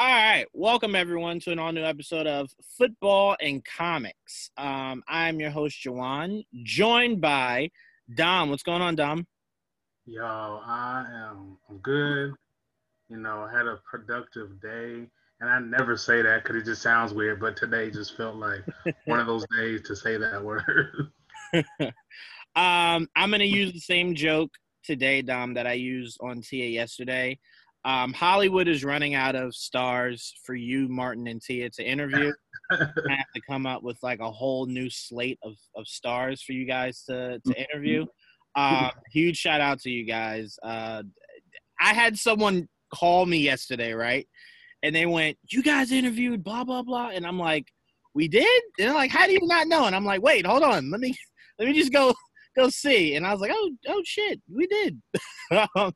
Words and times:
All 0.00 0.06
right, 0.06 0.46
welcome 0.54 0.94
everyone 0.94 1.40
to 1.40 1.50
an 1.50 1.58
all 1.58 1.72
new 1.72 1.84
episode 1.84 2.26
of 2.26 2.50
Football 2.78 3.36
and 3.38 3.62
Comics. 3.62 4.50
Um, 4.56 5.02
I'm 5.06 5.38
your 5.38 5.50
host 5.50 5.76
Jawan, 5.84 6.46
joined 6.62 7.20
by 7.20 7.68
Dom. 8.14 8.48
What's 8.48 8.62
going 8.62 8.80
on, 8.80 8.94
Dom? 8.94 9.26
Yo, 10.06 10.24
I 10.24 11.04
am 11.06 11.58
good. 11.82 12.32
You 13.10 13.18
know, 13.18 13.42
I 13.42 13.54
had 13.54 13.66
a 13.66 13.78
productive 13.84 14.58
day, 14.62 15.06
and 15.38 15.50
I 15.50 15.58
never 15.58 15.98
say 15.98 16.22
that 16.22 16.44
because 16.44 16.56
it 16.56 16.64
just 16.64 16.80
sounds 16.80 17.12
weird. 17.12 17.38
But 17.38 17.58
today 17.58 17.90
just 17.90 18.16
felt 18.16 18.36
like 18.36 18.64
one 19.04 19.20
of 19.20 19.26
those 19.26 19.44
days 19.54 19.82
to 19.82 19.94
say 19.94 20.16
that 20.16 20.42
word. 20.42 21.10
um, 22.56 23.06
I'm 23.14 23.30
gonna 23.30 23.44
use 23.44 23.74
the 23.74 23.80
same 23.80 24.14
joke 24.14 24.52
today, 24.82 25.20
Dom, 25.20 25.52
that 25.54 25.66
I 25.66 25.74
used 25.74 26.16
on 26.22 26.40
TA 26.40 26.56
yesterday. 26.56 27.38
Um, 27.84 28.12
Hollywood 28.12 28.68
is 28.68 28.84
running 28.84 29.14
out 29.14 29.34
of 29.34 29.54
stars 29.54 30.34
for 30.44 30.54
you, 30.54 30.88
Martin 30.88 31.26
and 31.26 31.40
Tia, 31.40 31.70
to 31.70 31.84
interview. 31.84 32.32
I 32.70 32.76
have 33.08 33.32
to 33.34 33.40
come 33.48 33.66
up 33.66 33.82
with 33.82 33.98
like 34.02 34.20
a 34.20 34.30
whole 34.30 34.66
new 34.66 34.90
slate 34.90 35.38
of, 35.42 35.54
of 35.74 35.86
stars 35.86 36.42
for 36.42 36.52
you 36.52 36.66
guys 36.66 37.04
to, 37.04 37.40
to 37.46 37.54
interview. 37.54 38.04
Uh, 38.54 38.90
huge 39.10 39.36
shout 39.36 39.60
out 39.60 39.80
to 39.80 39.90
you 39.90 40.04
guys. 40.04 40.58
Uh, 40.62 41.02
I 41.80 41.94
had 41.94 42.18
someone 42.18 42.68
call 42.92 43.26
me 43.26 43.38
yesterday, 43.38 43.92
right? 43.92 44.26
And 44.82 44.94
they 44.94 45.06
went, 45.06 45.38
You 45.50 45.62
guys 45.62 45.92
interviewed 45.92 46.44
blah 46.44 46.64
blah 46.64 46.82
blah. 46.82 47.10
And 47.10 47.26
I'm 47.26 47.38
like, 47.38 47.66
We 48.14 48.28
did? 48.28 48.62
And 48.78 48.88
they're 48.88 48.94
like, 48.94 49.10
How 49.10 49.26
do 49.26 49.32
you 49.32 49.40
not 49.42 49.68
know? 49.68 49.86
And 49.86 49.94
I'm 49.94 50.04
like, 50.04 50.22
wait, 50.22 50.46
hold 50.46 50.62
on. 50.62 50.90
Let 50.90 51.00
me 51.00 51.14
let 51.58 51.68
me 51.68 51.74
just 51.74 51.92
go 51.92 52.14
go 52.56 52.68
see. 52.68 53.14
And 53.14 53.26
I 53.26 53.32
was 53.32 53.40
like, 53.40 53.52
Oh, 53.54 53.70
oh 53.88 54.02
shit, 54.04 54.40
we 54.52 54.66
did. 54.66 55.00
um, 55.76 55.92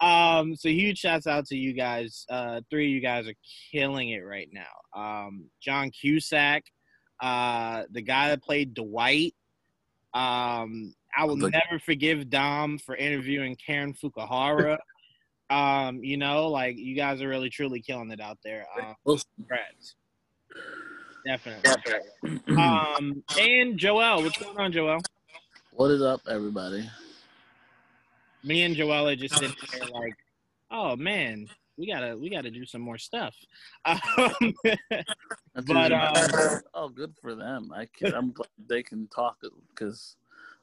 um, 0.00 0.54
so 0.54 0.68
huge 0.68 0.98
shouts 0.98 1.26
out 1.26 1.46
to 1.46 1.56
you 1.56 1.72
guys. 1.72 2.26
Uh, 2.28 2.60
three 2.70 2.86
of 2.86 2.90
you 2.90 3.00
guys 3.00 3.26
are 3.26 3.34
killing 3.72 4.10
it 4.10 4.24
right 4.24 4.48
now. 4.52 5.00
Um, 5.00 5.46
John 5.60 5.90
Cusack, 5.90 6.64
uh, 7.22 7.84
the 7.90 8.02
guy 8.02 8.28
that 8.28 8.42
played 8.42 8.74
Dwight. 8.74 9.34
Um, 10.12 10.94
I 11.16 11.24
will 11.24 11.36
never 11.36 11.78
forgive 11.84 12.28
Dom 12.28 12.78
for 12.78 12.94
interviewing 12.94 13.56
Karen 13.56 13.94
Fukuhara. 13.94 14.78
um, 15.50 16.02
you 16.02 16.16
know, 16.16 16.48
like 16.48 16.76
you 16.76 16.94
guys 16.94 17.22
are 17.22 17.28
really 17.28 17.50
truly 17.50 17.80
killing 17.80 18.10
it 18.10 18.20
out 18.20 18.38
there. 18.44 18.66
Um, 18.78 19.18
congrats. 19.36 19.94
Definitely. 21.26 22.40
um, 22.56 23.22
and 23.38 23.78
Joel, 23.78 24.22
what's 24.22 24.38
going 24.38 24.58
on, 24.58 24.72
Joel? 24.72 25.00
What 25.72 25.90
is 25.90 26.02
up, 26.02 26.20
everybody? 26.28 26.88
Me 28.46 28.62
and 28.62 28.76
Joella 28.76 29.18
just 29.18 29.34
sitting 29.34 29.56
there 29.72 29.88
like, 29.88 30.14
oh 30.70 30.96
man, 30.96 31.48
we 31.76 31.86
gotta 31.86 32.16
we 32.16 32.30
gotta 32.30 32.50
do 32.50 32.64
some 32.64 32.80
more 32.80 32.98
stuff. 32.98 33.34
Um, 35.58 35.64
but 35.66 35.92
um, 35.92 36.60
oh, 36.74 36.88
good 36.88 37.14
for 37.22 37.34
them. 37.34 37.72
I 37.74 37.86
can, 37.86 38.12
I'm 38.14 38.32
glad 38.32 38.48
they 38.68 38.82
can 38.82 39.08
talk 39.08 39.38
because 39.70 40.16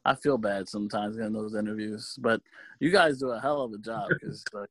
I 0.06 0.14
feel 0.14 0.38
bad 0.38 0.70
sometimes 0.70 1.18
in 1.18 1.34
those 1.34 1.56
interviews. 1.56 2.16
But 2.22 2.42
you 2.80 2.92
guys 2.92 3.18
do 3.18 3.32
a 3.32 3.40
hell 3.40 3.62
of 3.62 3.74
a 3.74 3.80
job 3.80 4.10
because 4.10 4.44
like, 4.54 4.70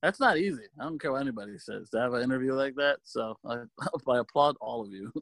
that's 0.00 0.20
not 0.20 0.38
easy. 0.38 0.64
I 0.78 0.84
don't 0.84 1.00
care 1.00 1.10
what 1.10 1.22
anybody 1.22 1.58
says 1.58 1.90
to 1.90 2.00
have 2.00 2.14
an 2.14 2.22
interview 2.22 2.52
like 2.54 2.76
that. 2.76 2.98
So 3.02 3.36
I, 3.44 3.62
I 4.08 4.18
applaud 4.18 4.56
all 4.60 4.82
of 4.82 4.92
you. 4.92 5.12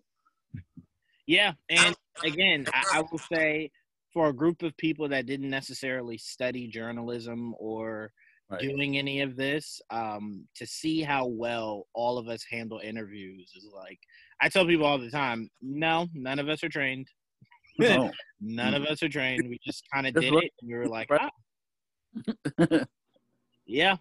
Yeah, 1.27 1.53
and 1.71 1.97
again, 2.25 2.67
I, 2.75 2.99
I 2.99 3.03
will 3.11 3.19
say 3.19 3.71
for 4.13 4.29
a 4.29 4.33
group 4.33 4.63
of 4.63 4.77
people 4.77 5.09
that 5.09 5.27
didn't 5.27 5.51
necessarily 5.51 6.19
study 6.19 6.67
journalism 6.67 7.55
or 7.59 8.13
right. 8.53 8.61
doing 8.61 8.99
any 8.99 9.21
of 9.21 9.37
this 9.37 9.81
um, 9.91 10.47
to 10.55 10.67
see 10.67 11.03
how 11.03 11.27
well 11.27 11.87
all 11.95 12.19
of 12.19 12.29
us 12.29 12.45
handle 12.51 12.81
interviews 12.83 13.53
is 13.57 13.69
like 13.75 13.99
i 14.41 14.49
tell 14.49 14.67
people 14.67 14.87
all 14.87 14.99
the 14.99 15.11
time 15.11 15.49
no 15.61 16.07
none 16.15 16.39
of 16.39 16.49
us 16.49 16.63
are 16.63 16.69
trained 16.69 17.07
no. 17.79 18.11
none 18.41 18.75
of 18.75 18.85
us 18.85 19.03
are 19.03 19.09
trained 19.09 19.49
we 19.49 19.59
just 19.65 19.85
kind 19.93 20.07
of 20.07 20.15
did 20.15 20.33
it 20.33 20.53
and 20.61 20.71
we 20.71 20.75
were 20.75 20.87
like 20.87 21.09
ah. 21.13 21.31
yeah 23.67 23.97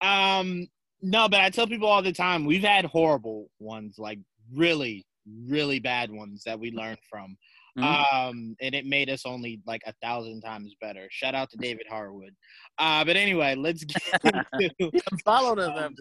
um 0.00 0.66
no 1.02 1.28
but 1.28 1.40
i 1.40 1.50
tell 1.50 1.66
people 1.66 1.88
all 1.88 2.02
the 2.02 2.12
time 2.12 2.44
we've 2.44 2.62
had 2.62 2.84
horrible 2.86 3.48
ones 3.58 3.96
like 3.98 4.18
really 4.54 5.04
really 5.46 5.78
bad 5.78 6.10
ones 6.10 6.42
that 6.44 6.58
we 6.58 6.70
learned 6.70 6.98
from 7.10 7.36
Mm-hmm. 7.80 8.28
Um, 8.28 8.56
and 8.60 8.74
it 8.74 8.86
made 8.86 9.10
us 9.10 9.26
only 9.26 9.60
like 9.66 9.82
a 9.86 9.94
thousand 10.02 10.40
times 10.42 10.74
better. 10.80 11.08
Shout 11.10 11.34
out 11.34 11.50
to 11.50 11.56
David 11.56 11.86
Harwood. 11.88 12.34
Uh, 12.78 13.04
but 13.04 13.16
anyway, 13.16 13.54
let's 13.54 13.84
get 13.84 14.02
into 14.54 14.90
follow 15.24 15.54
them. 15.54 15.94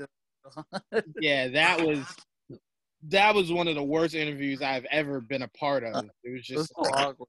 yeah, 1.21 1.47
that 1.49 1.85
was 1.85 2.05
that 3.07 3.33
was 3.33 3.51
one 3.51 3.67
of 3.67 3.75
the 3.75 3.83
worst 3.83 4.15
interviews 4.15 4.61
I've 4.61 4.85
ever 4.91 5.21
been 5.21 5.43
a 5.43 5.47
part 5.49 5.83
of. 5.83 6.05
It 6.23 6.31
was 6.31 6.45
just 6.45 6.71
it 6.71 6.77
was 6.77 6.91
awkward. 6.93 7.27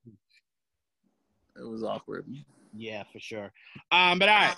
It 1.56 1.68
was 1.68 1.82
awkward. 1.82 2.26
Yeah, 2.74 3.02
for 3.12 3.18
sure. 3.18 3.52
Um, 3.90 4.18
but 4.18 4.28
all 4.28 4.34
right, 4.36 4.56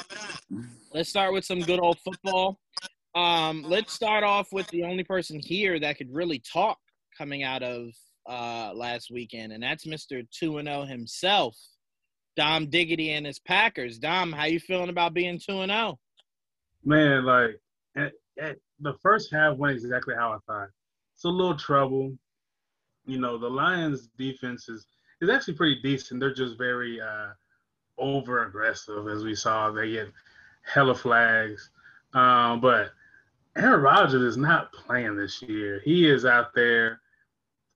let's 0.93 1.09
start 1.09 1.33
with 1.33 1.45
some 1.45 1.61
good 1.61 1.81
old 1.81 1.99
football. 2.01 2.59
Um, 3.15 3.63
let's 3.63 3.93
start 3.93 4.25
off 4.25 4.49
with 4.53 4.67
the 4.69 4.85
only 4.85 5.05
person 5.05 5.39
here 5.39 5.79
that 5.81 5.99
could 5.99 6.13
really 6.13 6.41
talk 6.41 6.79
coming 7.17 7.43
out 7.43 7.63
of 7.63 7.91
uh, 8.27 8.73
last 8.75 9.11
weekend, 9.11 9.53
and 9.53 9.63
that's 9.63 9.87
Mister 9.87 10.23
Two 10.31 10.59
and 10.59 10.69
Zero 10.69 10.83
oh 10.83 10.85
himself, 10.85 11.57
Dom 12.37 12.71
Diggity 12.71 13.11
and 13.13 13.27
his 13.27 13.39
Packers. 13.39 13.99
Dom, 13.99 14.33
how 14.33 14.45
you 14.45 14.61
feeling 14.61 14.91
about 14.91 15.15
being 15.15 15.39
two 15.39 15.61
and 15.61 15.71
zero? 15.71 15.99
Oh? 15.99 15.99
Man, 16.85 17.25
like 17.25 17.61
at, 17.97 18.13
at 18.41 18.57
the 18.81 18.95
first 19.03 19.33
half 19.33 19.57
went 19.57 19.77
exactly 19.77 20.15
how 20.17 20.33
I 20.33 20.39
thought. 20.47 20.69
It's 21.15 21.25
a 21.25 21.29
little 21.29 21.57
trouble. 21.57 22.17
You 23.07 23.19
know, 23.19 23.39
the 23.39 23.51
Lions' 23.51 24.09
defense 24.19 24.69
is 24.69 24.87
is 25.21 25.29
actually 25.29 25.55
pretty 25.55 25.81
decent. 25.83 26.21
They're 26.21 26.35
just 26.35 26.59
very 26.59 27.01
uh, 27.01 27.29
over 27.99 28.47
aggressive, 28.47 29.07
as 29.09 29.23
we 29.23 29.35
saw. 29.35 29.71
They 29.71 29.93
get 29.93 30.09
hella 30.63 30.95
flags, 30.95 31.71
um, 32.15 32.61
but 32.61 32.93
Aaron 33.57 33.83
Rodgers 33.83 34.23
is 34.23 34.37
not 34.37 34.73
playing 34.73 35.17
this 35.17 35.43
year. 35.43 35.83
He 35.85 36.09
is 36.09 36.25
out 36.25 36.55
there 36.55 37.02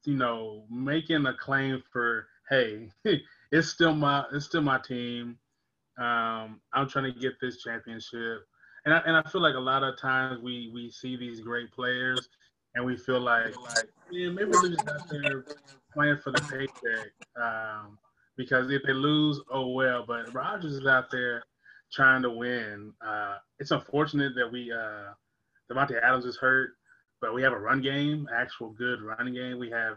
you 0.07 0.17
know, 0.17 0.65
making 0.71 1.27
a 1.27 1.35
claim 1.35 1.83
for, 1.93 2.29
hey, 2.49 2.89
it's 3.53 3.69
still 3.69 3.95
my 3.95 4.25
it's 4.33 4.47
still 4.47 4.63
my 4.63 4.79
team. 4.79 5.39
Um, 5.99 6.61
I'm 6.73 6.89
trying 6.89 7.13
to 7.13 7.19
get 7.19 7.41
this 7.41 7.63
championship. 7.63 8.47
And 8.85 8.95
I, 8.95 8.99
and 9.07 9.17
I 9.17 9.23
feel 9.29 9.41
like 9.41 9.55
a 9.55 9.61
lot 9.61 9.83
of 9.83 9.99
times 9.99 10.41
we 10.41 10.71
we 10.73 10.91
see 10.91 11.17
these 11.17 11.41
great 11.41 11.73
players 11.73 12.29
and 12.75 12.85
we 12.85 12.97
feel 12.97 13.21
like 13.21 13.57
like 13.57 13.89
yeah 14.11 14.31
maybe 14.31 14.53
they're 14.53 14.71
just 14.71 14.89
out 14.89 15.09
there 15.09 15.45
playing 15.93 16.19
for 16.23 16.31
the 16.31 16.41
paycheck. 16.43 17.11
Um, 17.41 17.99
because 18.37 18.71
if 18.71 18.83
they 18.87 18.93
lose, 18.93 19.41
oh 19.51 19.69
well. 19.71 20.05
But 20.07 20.33
Rodgers 20.33 20.75
is 20.75 20.87
out 20.87 21.11
there 21.11 21.43
trying 21.93 22.23
to 22.23 22.31
win. 22.31 22.93
Uh, 23.05 23.37
it's 23.59 23.71
unfortunate 23.73 24.35
that 24.37 24.51
we 24.51 24.71
uh, 24.71 25.13
Davante 25.71 26.01
Adams 26.01 26.27
is 26.27 26.37
hurt 26.37 26.71
but 27.21 27.35
we 27.35 27.43
have 27.43 27.53
a 27.53 27.59
run 27.59 27.81
game, 27.81 28.29
actual 28.35 28.71
good 28.71 29.01
running 29.03 29.35
game. 29.35 29.59
We 29.59 29.71
have 29.71 29.97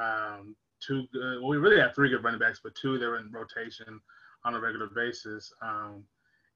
um, 0.00 0.56
two 0.86 1.04
good, 1.12 1.40
well, 1.40 1.48
we 1.48 1.56
really 1.56 1.80
have 1.80 1.94
three 1.94 2.10
good 2.10 2.24
running 2.24 2.40
backs, 2.40 2.60
but 2.62 2.74
two 2.74 2.98
they're 2.98 3.16
in 3.16 3.30
rotation 3.32 4.00
on 4.44 4.54
a 4.54 4.60
regular 4.60 4.88
basis. 4.94 5.52
Um, 5.62 6.04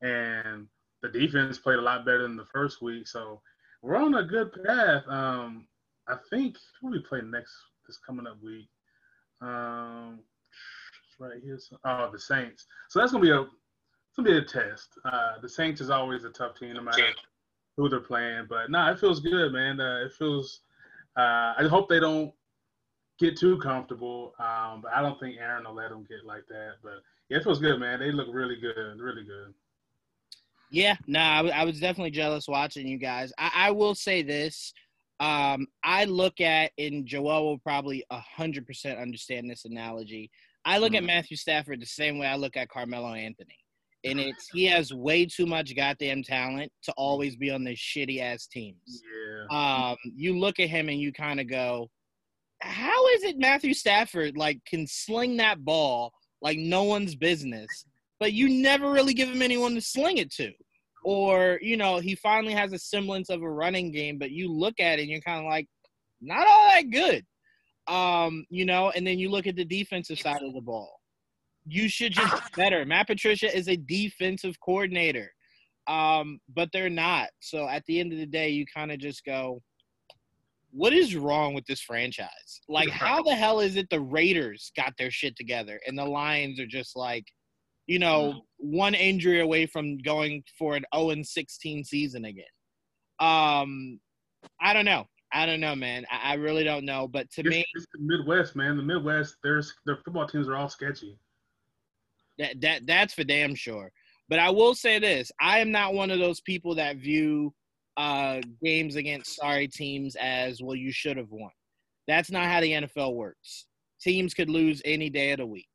and 0.03 0.67
the 1.03 1.09
defense 1.09 1.59
played 1.59 1.79
a 1.79 1.83
lot 1.83 2.05
better 2.05 2.23
than 2.23 2.37
the 2.37 2.47
first 2.47 2.83
week. 2.83 3.07
So 3.07 3.41
we're 3.83 3.97
on 3.97 4.15
a 4.15 4.25
good 4.25 4.51
path. 4.65 5.05
Um, 5.09 5.67
I 6.09 6.17
think 6.31 6.57
who 6.81 6.91
we 6.91 7.01
play 7.01 7.21
next 7.23 7.55
this 7.87 7.99
coming 7.99 8.27
up 8.27 8.43
week. 8.43 8.69
Um, 9.41 10.21
right 11.19 11.41
here. 11.43 11.59
So, 11.59 11.77
Oh, 11.85 12.11
the 12.11 12.19
Saints. 12.19 12.67
So 12.89 12.99
that's 12.99 13.13
gonna 13.13 13.23
be 13.23 13.31
a 13.31 13.43
it's 13.43 14.17
gonna 14.17 14.31
be 14.31 14.37
a 14.39 14.43
test. 14.43 14.89
Uh, 15.05 15.39
the 15.41 15.49
Saints 15.49 15.81
is 15.81 15.91
always 15.91 16.25
a 16.25 16.31
tough 16.31 16.59
team, 16.59 16.75
no 16.75 16.83
matter 16.83 17.01
who 17.77 17.89
they're 17.89 18.01
playing. 18.01 18.47
But 18.49 18.71
nah, 18.71 18.91
it 18.91 18.99
feels 18.99 19.21
good, 19.21 19.53
man. 19.53 19.81
Uh, 19.81 20.05
it 20.05 20.13
feels. 20.13 20.61
Uh, 21.17 21.55
I 21.59 21.67
hope 21.69 21.89
they 21.89 22.01
don't 22.01 22.33
get 23.19 23.37
too 23.37 23.59
comfortable. 23.59 24.35
Um, 24.39 24.81
but 24.83 24.93
I 24.95 25.01
don't 25.01 25.19
think 25.21 25.37
Aaron 25.39 25.65
will 25.65 25.75
let 25.75 25.91
them 25.91 26.07
get 26.09 26.27
like 26.27 26.47
that. 26.49 26.75
But 26.83 27.03
yeah, 27.29 27.39
it 27.39 27.45
feels 27.45 27.61
good, 27.61 27.79
man. 27.79 28.01
They 28.01 28.13
look 28.13 28.29
really 28.31 28.57
good, 28.61 28.99
really 28.99 29.25
good. 29.25 29.55
Yeah, 30.71 30.97
no, 31.07 31.21
nah, 31.21 31.51
I, 31.51 31.61
I 31.61 31.65
was 31.65 31.79
definitely 31.79 32.11
jealous 32.11 32.49
watching 32.49 32.89
you 32.89 32.99
guys. 32.99 33.33
I, 33.39 33.51
I 33.55 33.71
will 33.71 33.95
say 33.95 34.23
this. 34.23 34.73
Um, 35.21 35.69
I 35.85 36.05
look 36.07 36.41
at, 36.41 36.73
and 36.77 37.07
Joel 37.07 37.45
will 37.45 37.59
probably 37.59 38.05
100% 38.11 39.01
understand 39.01 39.49
this 39.49 39.65
analogy. 39.65 40.31
I 40.65 40.79
look 40.79 40.93
mm-hmm. 40.93 40.97
at 40.97 41.05
Matthew 41.05 41.37
Stafford 41.37 41.81
the 41.81 41.87
same 41.87 42.19
way 42.19 42.27
I 42.27 42.35
look 42.35 42.57
at 42.57 42.69
Carmelo 42.69 43.15
Anthony. 43.15 43.57
And 44.05 44.21
it's 44.21 44.49
he 44.53 44.67
has 44.67 44.93
way 44.93 45.25
too 45.25 45.47
much 45.47 45.75
goddamn 45.75 46.23
talent 46.23 46.71
to 46.83 46.93
always 46.93 47.37
be 47.37 47.51
on 47.51 47.65
the 47.65 47.75
shitty 47.75 48.21
ass 48.21 48.47
teams. 48.47 49.03
Yeah. 49.51 49.91
Um, 49.91 49.97
you 50.15 50.39
look 50.39 50.61
at 50.61 50.69
him 50.69 50.89
and 50.89 51.01
you 51.01 51.13
kind 51.13 51.41
of 51.41 51.49
go, 51.49 51.89
how 52.61 53.09
is 53.09 53.25
it 53.25 53.39
Matthew 53.39 53.75
Stafford 53.75 54.37
like 54.37 54.61
can 54.67 54.87
sling 54.87 55.39
that 55.39 55.65
ball 55.65 56.13
like 56.43 56.59
no 56.59 56.83
one's 56.83 57.15
business, 57.15 57.87
but 58.21 58.33
you 58.33 58.49
never 58.49 58.91
really 58.93 59.15
give 59.15 59.31
him 59.31 59.43
anyone 59.43 59.75
to 59.75 59.81
sling 59.81 60.19
it 60.19 60.31
to? 60.35 60.53
Or, 61.05 61.59
you 61.61 61.77
know, 61.77 61.99
he 61.99 62.15
finally 62.15 62.55
has 62.55 62.73
a 62.73 62.79
semblance 62.79 63.29
of 63.29 63.43
a 63.43 63.51
running 63.51 63.93
game, 63.93 64.19
but 64.19 64.31
you 64.31 64.51
look 64.51 64.81
at 64.81 64.99
it 64.99 65.03
and 65.03 65.11
you're 65.11 65.21
kind 65.21 65.41
of 65.41 65.51
like, 65.51 65.67
not 66.21 66.47
all 66.47 66.69
that 66.69 66.91
good. 66.91 67.25
Um, 67.87 68.47
you 68.49 68.65
know, 68.65 68.91
and 68.91 69.07
then 69.07 69.19
you 69.19 69.31
look 69.31 69.47
at 69.47 69.57
the 69.57 69.65
defensive 69.65 70.19
side 70.19 70.43
of 70.43 70.55
the 70.55 70.61
ball. 70.63 71.01
You 71.67 71.89
should 71.89 72.13
just 72.13 72.33
be 72.55 72.63
better. 72.63 72.85
Matt 72.85 73.07
Patricia 73.07 73.55
is 73.55 73.69
a 73.69 73.77
defensive 73.77 74.55
coordinator. 74.65 75.31
Um, 75.87 76.39
but 76.55 76.71
they're 76.73 76.91
not. 76.91 77.29
So 77.41 77.69
at 77.69 77.85
the 77.87 78.01
end 78.01 78.13
of 78.13 78.19
the 78.19 78.27
day, 78.27 78.49
you 78.49 78.65
kind 78.75 78.91
of 78.91 78.99
just 78.99 79.25
go, 79.25 79.61
what 80.71 80.93
is 80.93 81.15
wrong 81.15 81.55
with 81.55 81.65
this 81.67 81.81
franchise? 81.81 82.61
Like, 82.69 82.89
how 82.89 83.23
the 83.23 83.35
hell 83.35 83.61
is 83.61 83.77
it 83.77 83.87
the 83.91 84.01
Raiders 84.01 84.73
got 84.77 84.93
their 84.99 85.11
shit 85.11 85.37
together 85.37 85.81
and 85.87 85.97
the 85.97 86.05
Lions 86.05 86.59
are 86.59 86.67
just 86.67 86.97
like, 86.97 87.25
you 87.87 87.99
know, 87.99 88.43
one 88.57 88.95
injury 88.95 89.41
away 89.41 89.67
from 89.67 89.99
going 89.99 90.43
for 90.59 90.75
an 90.75 90.85
0 90.95 91.23
16 91.23 91.85
season 91.85 92.25
again? 92.25 92.45
Um, 93.21 94.01
I 94.61 94.73
don't 94.73 94.85
know. 94.85 95.05
I 95.33 95.47
don't 95.47 95.61
know, 95.61 95.77
man. 95.77 96.07
I, 96.11 96.33
I 96.33 96.35
really 96.35 96.65
don't 96.65 96.85
know. 96.85 97.07
But 97.07 97.31
to 97.33 97.43
it's, 97.43 97.51
me, 97.51 97.65
it's 97.75 97.87
the 97.93 98.01
Midwest, 98.01 98.57
man. 98.57 98.77
The 98.77 98.83
Midwest, 98.83 99.37
there's 99.45 99.73
their 99.87 99.99
football 100.05 100.27
teams 100.27 100.49
are 100.49 100.57
all 100.57 100.69
sketchy. 100.69 101.19
That 102.39 102.61
that 102.61 102.87
that's 102.87 103.15
for 103.15 103.25
damn 103.25 103.55
sure. 103.55 103.91
But 104.29 104.39
I 104.39 104.51
will 104.51 104.75
say 104.75 104.99
this: 104.99 105.31
I 105.41 105.59
am 105.59 105.71
not 105.71 105.95
one 105.95 106.11
of 106.11 106.19
those 106.19 106.41
people 106.41 106.75
that 106.77 106.97
view 106.97 107.55
uh, 107.97 108.41
games 108.63 108.97
against 108.97 109.37
sorry 109.37 109.69
teams 109.69 110.17
as 110.17 110.63
well. 110.63 110.77
You 110.77 110.93
should 110.93 111.17
have 111.17 111.31
won. 111.31 111.51
That's 112.07 112.31
not 112.31 112.47
how 112.47 112.61
the 112.61 112.73
NFL 112.73 113.15
works. 113.15 113.67
Teams 114.01 114.35
could 114.35 114.51
lose 114.51 114.83
any 114.85 115.09
day 115.09 115.33
of 115.33 115.39
the 115.39 115.47
week. 115.47 115.69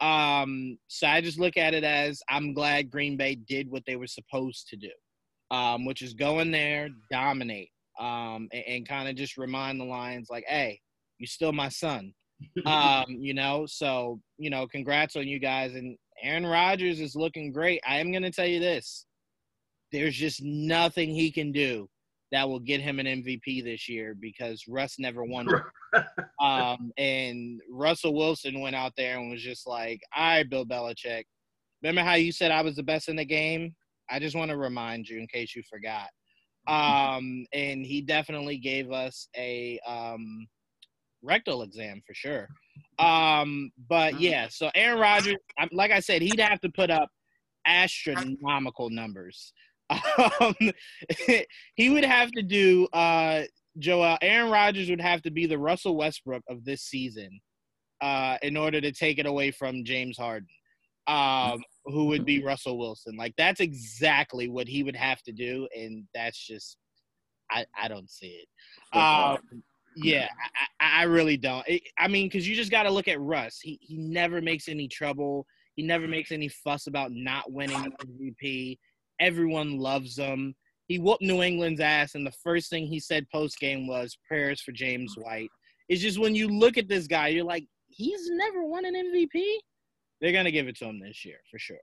Um, 0.00 0.78
so 0.86 1.06
I 1.06 1.20
just 1.20 1.38
look 1.38 1.56
at 1.56 1.74
it 1.74 1.84
as 1.84 2.22
I'm 2.28 2.54
glad 2.54 2.90
Green 2.90 3.16
Bay 3.16 3.34
did 3.34 3.70
what 3.70 3.82
they 3.86 3.96
were 3.96 4.06
supposed 4.06 4.68
to 4.68 4.76
do, 4.76 4.90
um, 5.50 5.84
which 5.84 6.02
is 6.02 6.14
go 6.14 6.38
in 6.38 6.50
there, 6.50 6.88
dominate, 7.10 7.70
um, 7.98 8.48
and, 8.52 8.64
and 8.66 8.88
kind 8.88 9.08
of 9.08 9.16
just 9.16 9.36
remind 9.36 9.80
the 9.80 9.84
Lions, 9.84 10.28
like, 10.30 10.44
hey, 10.46 10.80
you 11.18 11.26
still 11.26 11.52
my 11.52 11.68
son. 11.68 12.12
Um, 12.66 13.06
you 13.08 13.34
know, 13.34 13.66
so 13.66 14.20
you 14.38 14.50
know, 14.50 14.66
congrats 14.66 15.16
on 15.16 15.26
you 15.26 15.38
guys. 15.38 15.74
And 15.74 15.96
Aaron 16.22 16.46
Rodgers 16.46 17.00
is 17.00 17.14
looking 17.14 17.52
great. 17.52 17.80
I 17.86 17.98
am 17.98 18.12
gonna 18.12 18.30
tell 18.30 18.46
you 18.46 18.60
this: 18.60 19.06
there's 19.92 20.14
just 20.14 20.42
nothing 20.42 21.10
he 21.10 21.30
can 21.30 21.52
do 21.52 21.88
that 22.30 22.48
will 22.48 22.60
get 22.60 22.80
him 22.80 22.98
an 22.98 23.06
MVP 23.06 23.64
this 23.64 23.88
year 23.88 24.14
because 24.18 24.64
Russ 24.68 24.96
never 24.98 25.24
won. 25.24 25.48
um, 26.40 26.92
and 26.98 27.60
Russell 27.70 28.14
Wilson 28.14 28.60
went 28.60 28.76
out 28.76 28.92
there 28.96 29.18
and 29.18 29.30
was 29.30 29.42
just 29.42 29.66
like, 29.66 30.00
"All 30.16 30.24
right, 30.24 30.48
Bill 30.48 30.66
Belichick, 30.66 31.24
remember 31.82 32.02
how 32.02 32.14
you 32.14 32.32
said 32.32 32.50
I 32.50 32.62
was 32.62 32.76
the 32.76 32.82
best 32.82 33.08
in 33.08 33.16
the 33.16 33.24
game? 33.24 33.74
I 34.10 34.18
just 34.18 34.36
want 34.36 34.50
to 34.50 34.56
remind 34.56 35.08
you 35.08 35.18
in 35.18 35.26
case 35.26 35.54
you 35.54 35.62
forgot." 35.68 36.08
Um, 36.66 37.46
and 37.54 37.84
he 37.86 38.02
definitely 38.02 38.58
gave 38.58 38.92
us 38.92 39.28
a 39.34 39.80
um, 39.86 40.46
rectal 41.22 41.62
exam 41.62 42.02
for 42.06 42.14
sure. 42.14 42.48
Um, 42.98 43.70
but 43.88 44.14
mm-hmm. 44.14 44.22
yeah, 44.22 44.48
so 44.48 44.70
Aaron 44.74 44.98
Rodgers, 45.00 45.36
like 45.72 45.90
I 45.90 46.00
said, 46.00 46.22
he'd 46.22 46.40
have 46.40 46.60
to 46.60 46.70
put 46.70 46.90
up 46.90 47.08
astronomical 47.66 48.90
numbers. 48.90 49.52
Um, 50.40 50.54
he 51.76 51.88
would 51.88 52.04
have 52.04 52.30
to 52.32 52.42
do 52.42 52.86
uh, 52.92 53.44
Joel. 53.78 54.18
Aaron 54.20 54.50
Rodgers 54.50 54.90
would 54.90 55.00
have 55.00 55.22
to 55.22 55.30
be 55.30 55.46
the 55.46 55.56
Russell 55.56 55.96
Westbrook 55.96 56.42
of 56.46 56.62
this 56.62 56.82
season 56.82 57.40
uh, 58.02 58.36
in 58.42 58.54
order 58.58 58.82
to 58.82 58.92
take 58.92 59.18
it 59.18 59.24
away 59.24 59.50
from 59.50 59.86
James 59.86 60.18
Harden. 60.18 60.48
Um, 61.06 61.62
who 61.86 62.04
would 62.06 62.26
be 62.26 62.44
Russell 62.44 62.76
Wilson. 62.76 63.16
Like 63.16 63.32
that's 63.38 63.60
exactly 63.60 64.48
what 64.48 64.68
he 64.68 64.82
would 64.82 64.96
have 64.96 65.22
to 65.22 65.32
do, 65.32 65.66
and 65.74 66.04
that's 66.14 66.38
just 66.38 66.76
I 67.50 67.64
I 67.80 67.88
don't 67.88 68.10
see 68.10 68.42
it. 68.42 68.96
Um, 68.96 69.38
yeah, 70.02 70.28
I, 70.80 71.00
I 71.00 71.02
really 71.04 71.36
don't. 71.36 71.66
I 71.98 72.08
mean, 72.08 72.26
because 72.26 72.48
you 72.48 72.54
just 72.54 72.70
got 72.70 72.84
to 72.84 72.90
look 72.90 73.08
at 73.08 73.20
Russ. 73.20 73.60
He 73.60 73.78
he 73.82 73.96
never 73.96 74.40
makes 74.40 74.68
any 74.68 74.88
trouble. 74.88 75.46
He 75.74 75.82
never 75.82 76.08
makes 76.08 76.32
any 76.32 76.48
fuss 76.48 76.86
about 76.86 77.12
not 77.12 77.52
winning 77.52 77.92
MVP. 78.04 78.78
Everyone 79.20 79.78
loves 79.78 80.16
him. 80.16 80.54
He 80.88 80.98
whooped 80.98 81.22
New 81.22 81.42
England's 81.42 81.80
ass, 81.80 82.14
and 82.14 82.26
the 82.26 82.32
first 82.42 82.70
thing 82.70 82.86
he 82.86 82.98
said 82.98 83.26
post 83.30 83.58
game 83.58 83.86
was 83.86 84.18
prayers 84.26 84.60
for 84.60 84.72
James 84.72 85.14
White. 85.16 85.50
It's 85.88 86.02
just 86.02 86.18
when 86.18 86.34
you 86.34 86.48
look 86.48 86.78
at 86.78 86.88
this 86.88 87.06
guy, 87.06 87.28
you're 87.28 87.44
like, 87.44 87.66
he's 87.88 88.28
never 88.30 88.64
won 88.64 88.84
an 88.84 88.94
MVP 88.94 89.42
they're 90.20 90.32
gonna 90.32 90.50
give 90.50 90.68
it 90.68 90.76
to 90.78 90.86
him 90.86 91.00
this 91.00 91.24
year 91.24 91.38
for 91.50 91.58
sure. 91.58 91.76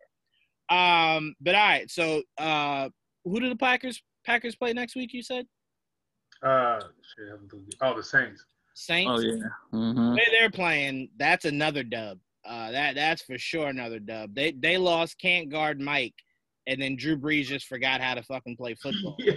Um, 0.70 1.36
but 1.42 1.56
all 1.56 1.68
right, 1.68 1.90
so 1.90 2.24
uh, 2.38 2.90
who 3.24 3.40
do 3.40 3.50
the 3.50 3.56
Packers 3.56 4.02
Packers 4.26 4.56
play 4.56 4.74
next 4.74 4.96
week? 4.96 5.14
You 5.14 5.24
said. 5.24 5.46
Uh, 6.46 6.80
oh, 7.82 7.96
the 7.96 8.04
Saints. 8.04 8.46
Saints. 8.76 9.12
Oh 9.12 9.20
yeah. 9.20 9.44
Mm-hmm. 9.74 10.16
they're 10.38 10.52
playing, 10.52 11.10
that's 11.18 11.46
another 11.46 11.84
dub. 11.84 12.20
Uh, 12.46 12.72
that 12.72 12.94
that's 12.94 13.24
for 13.24 13.38
sure 13.38 13.68
another 13.68 14.00
dub. 14.00 14.36
They 14.36 14.52
they 14.52 14.78
lost 14.78 15.20
can't 15.20 15.50
guard 15.50 15.82
Mike, 15.82 16.14
and 16.68 16.80
then 16.80 16.96
Drew 16.96 17.18
Brees 17.18 17.46
just 17.46 17.66
forgot 17.66 18.02
how 18.02 18.14
to 18.14 18.22
fucking 18.22 18.58
play 18.58 18.76
football. 18.76 19.16
yeah. 19.20 19.36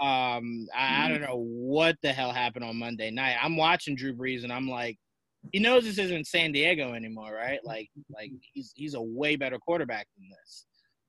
Um, 0.00 0.68
I, 0.74 1.04
I 1.04 1.08
don't 1.08 1.22
know 1.22 1.44
what 1.48 1.96
the 2.02 2.12
hell 2.12 2.32
happened 2.32 2.64
on 2.64 2.76
Monday 2.76 3.10
night. 3.10 3.36
I'm 3.42 3.56
watching 3.56 3.96
Drew 3.96 4.14
Brees 4.14 4.44
and 4.44 4.52
I'm 4.52 4.68
like, 4.68 4.96
he 5.52 5.58
knows 5.58 5.84
this 5.84 5.98
isn't 5.98 6.26
San 6.26 6.52
Diego 6.52 6.94
anymore, 6.94 7.32
right? 7.34 7.60
Like 7.64 7.88
like 8.14 8.30
he's 8.52 8.72
he's 8.76 8.94
a 8.94 9.02
way 9.02 9.34
better 9.34 9.58
quarterback 9.58 10.06
than 10.16 10.28
this. 10.28 10.66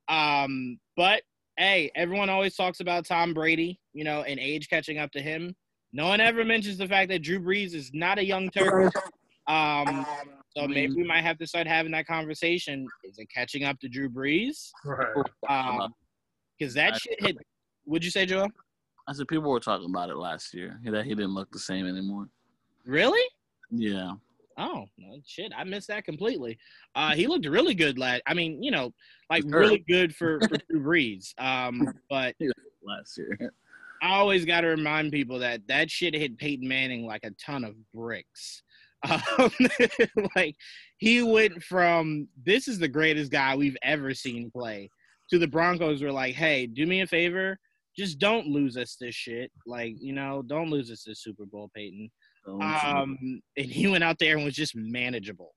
Um, 0.08 0.78
but 0.96 1.22
hey, 1.58 1.90
everyone 1.96 2.30
always 2.30 2.54
talks 2.54 2.80
about 2.80 3.04
Tom 3.04 3.34
Brady, 3.34 3.80
you 3.92 4.04
know, 4.04 4.22
and 4.22 4.38
age 4.38 4.70
catching 4.70 4.98
up 4.98 5.10
to 5.12 5.20
him. 5.20 5.54
No 5.92 6.06
one 6.06 6.20
ever 6.20 6.44
mentions 6.44 6.78
the 6.78 6.86
fact 6.86 7.10
that 7.10 7.22
Drew 7.22 7.40
Brees 7.40 7.74
is 7.74 7.90
not 7.92 8.18
a 8.18 8.24
young 8.24 8.48
turtle. 8.50 8.90
Um, 9.48 10.06
so 10.56 10.68
maybe 10.68 10.94
we 10.94 11.04
might 11.04 11.22
have 11.22 11.38
to 11.38 11.46
start 11.46 11.66
having 11.66 11.92
that 11.92 12.06
conversation. 12.06 12.86
Is 13.04 13.18
it 13.18 13.28
catching 13.34 13.64
up 13.64 13.78
to 13.80 13.88
Drew 13.88 14.08
Brees? 14.08 14.70
Right. 14.84 15.24
Um, 15.48 15.94
because 16.58 16.74
that 16.74 16.96
shit 17.00 17.22
hit. 17.24 17.36
Would 17.86 18.04
you 18.04 18.10
say, 18.10 18.26
Joe? 18.26 18.48
I 19.08 19.12
said 19.12 19.26
people 19.26 19.50
were 19.50 19.60
talking 19.60 19.88
about 19.88 20.10
it 20.10 20.16
last 20.16 20.52
year 20.52 20.78
that 20.84 21.04
he 21.06 21.14
didn't 21.14 21.34
look 21.34 21.50
the 21.50 21.58
same 21.58 21.86
anymore. 21.86 22.28
Really? 22.84 23.26
Yeah. 23.70 24.12
Oh 24.58 24.86
no, 24.98 25.20
shit! 25.24 25.52
I 25.56 25.64
missed 25.64 25.88
that 25.88 26.04
completely. 26.04 26.58
Uh, 26.94 27.14
he 27.14 27.26
looked 27.26 27.46
really 27.46 27.74
good 27.74 27.98
last. 27.98 28.22
I 28.26 28.34
mean, 28.34 28.62
you 28.62 28.70
know, 28.70 28.92
like 29.30 29.44
really 29.46 29.84
good 29.88 30.14
for 30.14 30.40
for 30.40 30.56
Drew 30.70 30.82
Brees. 30.82 31.32
Um, 31.38 31.94
but 32.10 32.34
last 32.82 33.16
year, 33.16 33.38
I 34.02 34.16
always 34.16 34.44
got 34.44 34.62
to 34.62 34.68
remind 34.68 35.12
people 35.12 35.38
that 35.38 35.60
that 35.68 35.90
shit 35.90 36.14
hit 36.14 36.38
Peyton 36.38 36.66
Manning 36.66 37.06
like 37.06 37.24
a 37.24 37.30
ton 37.44 37.64
of 37.64 37.74
bricks. 37.94 38.62
Um, 39.08 39.52
like 40.34 40.56
he 40.96 41.22
went 41.22 41.62
from 41.62 42.26
this 42.44 42.66
is 42.66 42.80
the 42.80 42.88
greatest 42.88 43.30
guy 43.30 43.54
we've 43.54 43.76
ever 43.84 44.12
seen 44.12 44.50
play 44.50 44.90
to 45.30 45.38
the 45.38 45.46
Broncos 45.46 46.02
were 46.02 46.12
like, 46.12 46.34
hey, 46.34 46.66
do 46.66 46.86
me 46.86 47.02
a 47.02 47.06
favor, 47.06 47.58
just 47.96 48.18
don't 48.18 48.46
lose 48.46 48.76
us 48.76 48.96
this 49.00 49.14
shit. 49.14 49.50
Like, 49.66 49.94
you 49.98 50.12
know, 50.12 50.42
don't 50.46 50.70
lose 50.70 50.90
us 50.90 51.04
this 51.04 51.22
Super 51.22 51.44
Bowl, 51.46 51.70
Peyton. 51.74 52.10
Um, 52.46 53.40
and 53.56 53.66
he 53.66 53.86
went 53.86 54.04
out 54.04 54.18
there 54.18 54.36
and 54.36 54.44
was 54.44 54.54
just 54.54 54.74
manageable. 54.76 55.54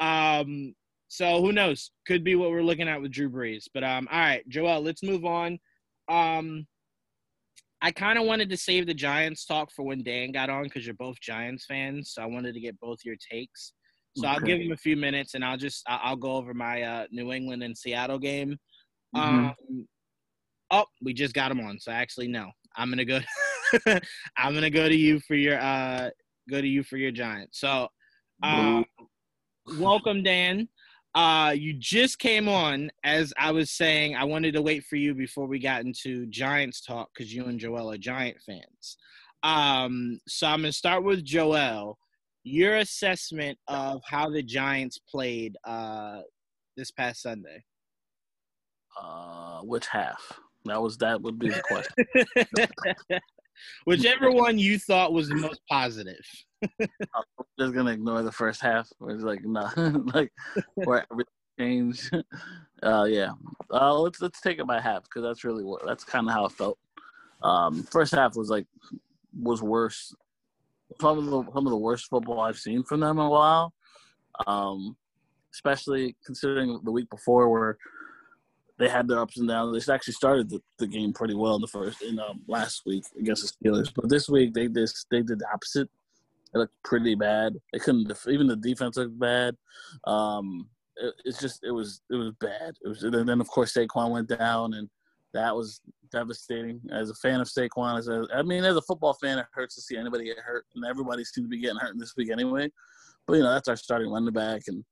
Um, 0.00 0.74
so 1.08 1.40
who 1.40 1.52
knows? 1.52 1.90
Could 2.06 2.24
be 2.24 2.34
what 2.34 2.50
we're 2.50 2.62
looking 2.62 2.88
at 2.88 3.00
with 3.00 3.12
Drew 3.12 3.30
Brees. 3.30 3.64
But 3.72 3.84
um, 3.84 4.08
all 4.10 4.18
right, 4.18 4.48
Joel, 4.48 4.80
let's 4.82 5.02
move 5.02 5.24
on. 5.24 5.58
Um, 6.08 6.66
I 7.80 7.90
kind 7.90 8.18
of 8.18 8.24
wanted 8.24 8.48
to 8.50 8.56
save 8.56 8.86
the 8.86 8.94
Giants 8.94 9.44
talk 9.44 9.70
for 9.70 9.84
when 9.84 10.02
Dan 10.02 10.32
got 10.32 10.50
on 10.50 10.64
because 10.64 10.86
you're 10.86 10.94
both 10.94 11.20
Giants 11.20 11.66
fans. 11.66 12.12
So 12.14 12.22
I 12.22 12.26
wanted 12.26 12.54
to 12.54 12.60
get 12.60 12.80
both 12.80 12.98
your 13.04 13.16
takes. 13.30 13.74
So 14.16 14.26
okay. 14.26 14.34
I'll 14.34 14.40
give 14.40 14.60
him 14.60 14.72
a 14.72 14.76
few 14.76 14.96
minutes 14.96 15.34
and 15.34 15.44
I'll 15.44 15.56
just 15.56 15.82
I'll 15.86 16.16
go 16.16 16.32
over 16.32 16.54
my 16.54 16.82
uh, 16.82 17.06
New 17.10 17.32
England 17.32 17.62
and 17.62 17.76
Seattle 17.76 18.18
game. 18.18 18.56
Mm-hmm. 19.14 19.46
Um, 19.46 19.86
oh, 20.70 20.86
we 21.02 21.12
just 21.12 21.34
got 21.34 21.50
him 21.50 21.60
on. 21.60 21.78
So 21.78 21.92
actually, 21.92 22.28
no, 22.28 22.50
I'm 22.76 22.90
gonna 22.90 23.04
go. 23.04 23.20
I'm 24.36 24.54
gonna 24.54 24.70
go 24.70 24.88
to 24.88 24.96
you 24.96 25.20
for 25.20 25.34
your 25.34 25.60
uh 25.60 26.10
go 26.50 26.60
to 26.60 26.66
you 26.66 26.82
for 26.82 26.96
your 26.96 27.10
Giants. 27.10 27.60
So, 27.60 27.88
uh, 28.42 28.82
welcome, 29.78 30.22
Dan. 30.22 30.68
Uh, 31.14 31.54
you 31.56 31.72
just 31.74 32.18
came 32.18 32.48
on 32.48 32.90
as 33.04 33.32
I 33.38 33.52
was 33.52 33.70
saying. 33.70 34.16
I 34.16 34.24
wanted 34.24 34.54
to 34.54 34.62
wait 34.62 34.84
for 34.84 34.96
you 34.96 35.14
before 35.14 35.46
we 35.46 35.58
got 35.58 35.82
into 35.82 36.26
Giants 36.26 36.80
talk 36.80 37.08
because 37.14 37.32
you 37.32 37.44
and 37.44 37.58
Joel 37.58 37.92
are 37.92 37.98
Giant 37.98 38.38
fans. 38.44 38.96
Um, 39.44 40.18
so 40.26 40.48
I'm 40.48 40.60
gonna 40.62 40.72
start 40.72 41.04
with 41.04 41.24
Joel. 41.24 41.98
Your 42.42 42.76
assessment 42.76 43.58
of 43.68 44.02
how 44.06 44.28
the 44.28 44.42
Giants 44.42 44.98
played 44.98 45.56
uh, 45.64 46.20
this 46.76 46.90
past 46.90 47.22
Sunday. 47.22 47.64
Uh, 49.00 49.60
which 49.60 49.86
half? 49.86 50.40
That 50.64 50.82
was 50.82 50.98
that 50.98 51.20
would 51.22 51.38
be 51.38 51.50
the 51.50 51.62
question. 51.62 53.20
Whichever 53.84 54.30
one 54.30 54.58
you 54.58 54.78
thought 54.78 55.12
was 55.12 55.28
the 55.28 55.36
most 55.36 55.60
positive. 55.70 56.24
I'm 56.80 57.24
just 57.58 57.74
gonna 57.74 57.92
ignore 57.92 58.22
the 58.22 58.32
first 58.32 58.60
half. 58.60 58.88
It's 59.08 59.22
like 59.22 59.44
nah, 59.44 59.70
like 60.14 60.32
where 60.74 61.06
everything 61.10 61.32
changed. 61.58 62.10
Uh, 62.82 63.04
yeah. 63.04 63.30
Uh, 63.72 63.98
let's 63.98 64.20
let's 64.20 64.42
take 64.42 64.58
it 64.58 64.66
by 64.66 64.78
half 64.78 65.04
because 65.04 65.22
that's 65.22 65.42
really 65.42 65.64
what 65.64 65.86
that's 65.86 66.04
kind 66.04 66.28
of 66.28 66.34
how 66.34 66.44
it 66.44 66.52
felt. 66.52 66.76
Um, 67.42 67.82
first 67.84 68.14
half 68.14 68.36
was 68.36 68.50
like 68.50 68.66
was 69.40 69.62
worse. 69.62 70.14
Some 71.00 71.16
of 71.16 71.24
the 71.24 71.52
some 71.54 71.66
of 71.66 71.70
the 71.70 71.78
worst 71.78 72.10
football 72.10 72.40
I've 72.40 72.58
seen 72.58 72.82
from 72.82 73.00
them 73.00 73.18
in 73.18 73.24
a 73.24 73.30
while. 73.30 73.72
Um, 74.46 74.98
especially 75.54 76.14
considering 76.26 76.78
the 76.84 76.92
week 76.92 77.08
before 77.08 77.48
where 77.48 77.78
they 78.78 78.88
had 78.88 79.08
their 79.08 79.20
ups 79.20 79.38
and 79.38 79.48
downs. 79.48 79.86
They 79.86 79.92
actually 79.92 80.14
started 80.14 80.50
the, 80.50 80.60
the 80.78 80.86
game 80.86 81.12
pretty 81.12 81.34
well 81.34 81.54
in 81.56 81.60
the 81.60 81.68
first 81.68 82.02
in 82.02 82.18
um, 82.18 82.42
last 82.48 82.82
week 82.86 83.04
against 83.18 83.42
the 83.42 83.68
Steelers, 83.70 83.92
but 83.94 84.08
this 84.08 84.28
week 84.28 84.52
they 84.54 84.68
just 84.68 85.06
they 85.10 85.22
did 85.22 85.38
the 85.38 85.48
opposite. 85.52 85.88
It 86.54 86.58
looked 86.58 86.74
pretty 86.84 87.14
bad. 87.14 87.54
They 87.72 87.78
couldn't 87.78 88.12
even 88.28 88.46
the 88.46 88.56
defense 88.56 88.96
looked 88.96 89.18
bad. 89.18 89.56
Um, 90.06 90.68
it, 90.96 91.14
it's 91.24 91.40
just 91.40 91.64
it 91.64 91.70
was 91.72 92.00
it 92.10 92.16
was 92.16 92.32
bad. 92.40 92.74
It 92.84 92.88
was 92.88 93.02
and 93.02 93.28
then 93.28 93.40
of 93.40 93.48
course 93.48 93.74
Saquon 93.74 94.10
went 94.10 94.28
down 94.28 94.74
and 94.74 94.88
that 95.34 95.54
was 95.54 95.80
devastating. 96.10 96.80
As 96.90 97.10
a 97.10 97.14
fan 97.14 97.40
of 97.40 97.48
Saquon, 97.48 97.98
as 97.98 98.08
a, 98.08 98.26
I 98.32 98.42
mean, 98.42 98.64
as 98.64 98.76
a 98.76 98.82
football 98.82 99.14
fan, 99.14 99.38
it 99.38 99.46
hurts 99.52 99.74
to 99.74 99.82
see 99.82 99.96
anybody 99.96 100.24
get 100.24 100.38
hurt, 100.38 100.64
and 100.74 100.84
everybody 100.84 101.24
seems 101.24 101.46
to 101.46 101.50
be 101.50 101.60
getting 101.60 101.76
hurt 101.76 101.98
this 101.98 102.14
week 102.16 102.30
anyway. 102.30 102.70
But 103.26 103.34
you 103.34 103.42
know, 103.42 103.52
that's 103.52 103.68
our 103.68 103.76
starting 103.76 104.10
running 104.10 104.32
back, 104.32 104.62
and 104.68 104.84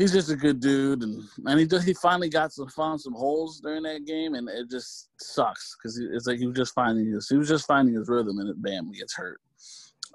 he's 0.00 0.12
just 0.12 0.30
a 0.30 0.36
good 0.36 0.60
dude, 0.60 1.02
and 1.02 1.22
and 1.46 1.60
he 1.60 1.66
just 1.66 1.86
he 1.86 1.92
finally 1.94 2.30
got 2.30 2.52
some 2.52 2.68
found 2.68 3.00
some 3.00 3.12
holes 3.12 3.60
during 3.60 3.82
that 3.82 4.06
game, 4.06 4.34
and 4.34 4.48
it 4.48 4.70
just 4.70 5.10
sucks 5.20 5.76
because 5.76 5.98
it's 5.98 6.26
like 6.26 6.38
he 6.38 6.46
was 6.46 6.56
just 6.56 6.74
finding 6.74 7.12
his 7.12 7.28
he 7.28 7.36
was 7.36 7.48
just 7.48 7.66
finding 7.66 7.94
his 7.94 8.08
rhythm, 8.08 8.38
and 8.38 8.48
it, 8.48 8.62
bam, 8.62 8.88
he 8.90 8.98
gets 8.98 9.14
hurt, 9.14 9.40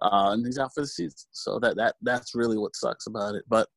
uh, 0.01 0.32
and 0.32 0.46
he's 0.46 0.58
out 0.58 0.74
for 0.74 0.82
the 0.82 0.88
season. 0.88 1.18
So 1.32 1.60
that 1.60 1.77
that 1.77 1.96
that's 2.01 2.34
really 2.34 2.58
what 2.58 2.75
sucks 2.75 3.06
about 3.08 3.36
it. 3.36 3.46
But 3.48 3.68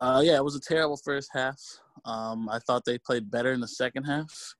uh, 0.00 0.22
yeah, 0.24 0.36
it 0.36 0.44
was 0.44 0.56
a 0.56 0.60
terrible 0.60 0.96
first 0.96 1.28
half. 1.32 1.60
Um, 2.06 2.48
I 2.48 2.58
thought 2.60 2.84
they 2.84 2.98
played 2.98 3.30
better 3.30 3.52
in 3.52 3.60
the 3.60 3.68
second 3.68 4.04
half. 4.04 4.54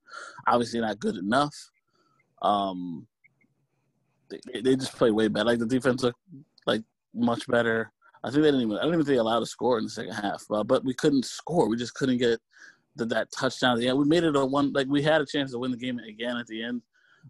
Obviously, 0.46 0.80
not 0.80 1.00
good 1.00 1.16
enough. 1.16 1.54
Um, 2.42 3.06
they, 4.30 4.60
they 4.60 4.76
just 4.76 4.96
played 4.96 5.12
way 5.12 5.28
better. 5.28 5.46
Like 5.46 5.58
the 5.58 5.66
defense 5.66 6.02
looked 6.02 6.20
like 6.66 6.82
much 7.14 7.46
better. 7.46 7.90
I 8.24 8.30
think 8.30 8.42
they 8.42 8.48
didn't 8.48 8.62
even. 8.62 8.78
I 8.78 8.82
don't 8.82 8.94
even 8.94 9.04
think 9.04 9.16
they 9.16 9.18
allowed 9.18 9.40
to 9.40 9.46
score 9.46 9.76
in 9.78 9.84
the 9.84 9.90
second 9.90 10.14
half. 10.14 10.42
Uh, 10.50 10.64
but 10.64 10.82
we 10.82 10.94
couldn't 10.94 11.26
score. 11.26 11.68
We 11.68 11.76
just 11.76 11.94
couldn't 11.94 12.18
get 12.18 12.40
the, 12.96 13.04
that 13.06 13.28
touchdown 13.38 13.80
Yeah. 13.80 13.92
We 13.92 14.06
made 14.06 14.24
it 14.24 14.34
a 14.34 14.44
one. 14.44 14.72
Like 14.72 14.86
we 14.88 15.02
had 15.02 15.20
a 15.20 15.26
chance 15.26 15.52
to 15.52 15.58
win 15.58 15.70
the 15.70 15.76
game 15.76 15.98
again 15.98 16.38
at 16.38 16.46
the 16.46 16.62
end. 16.62 16.80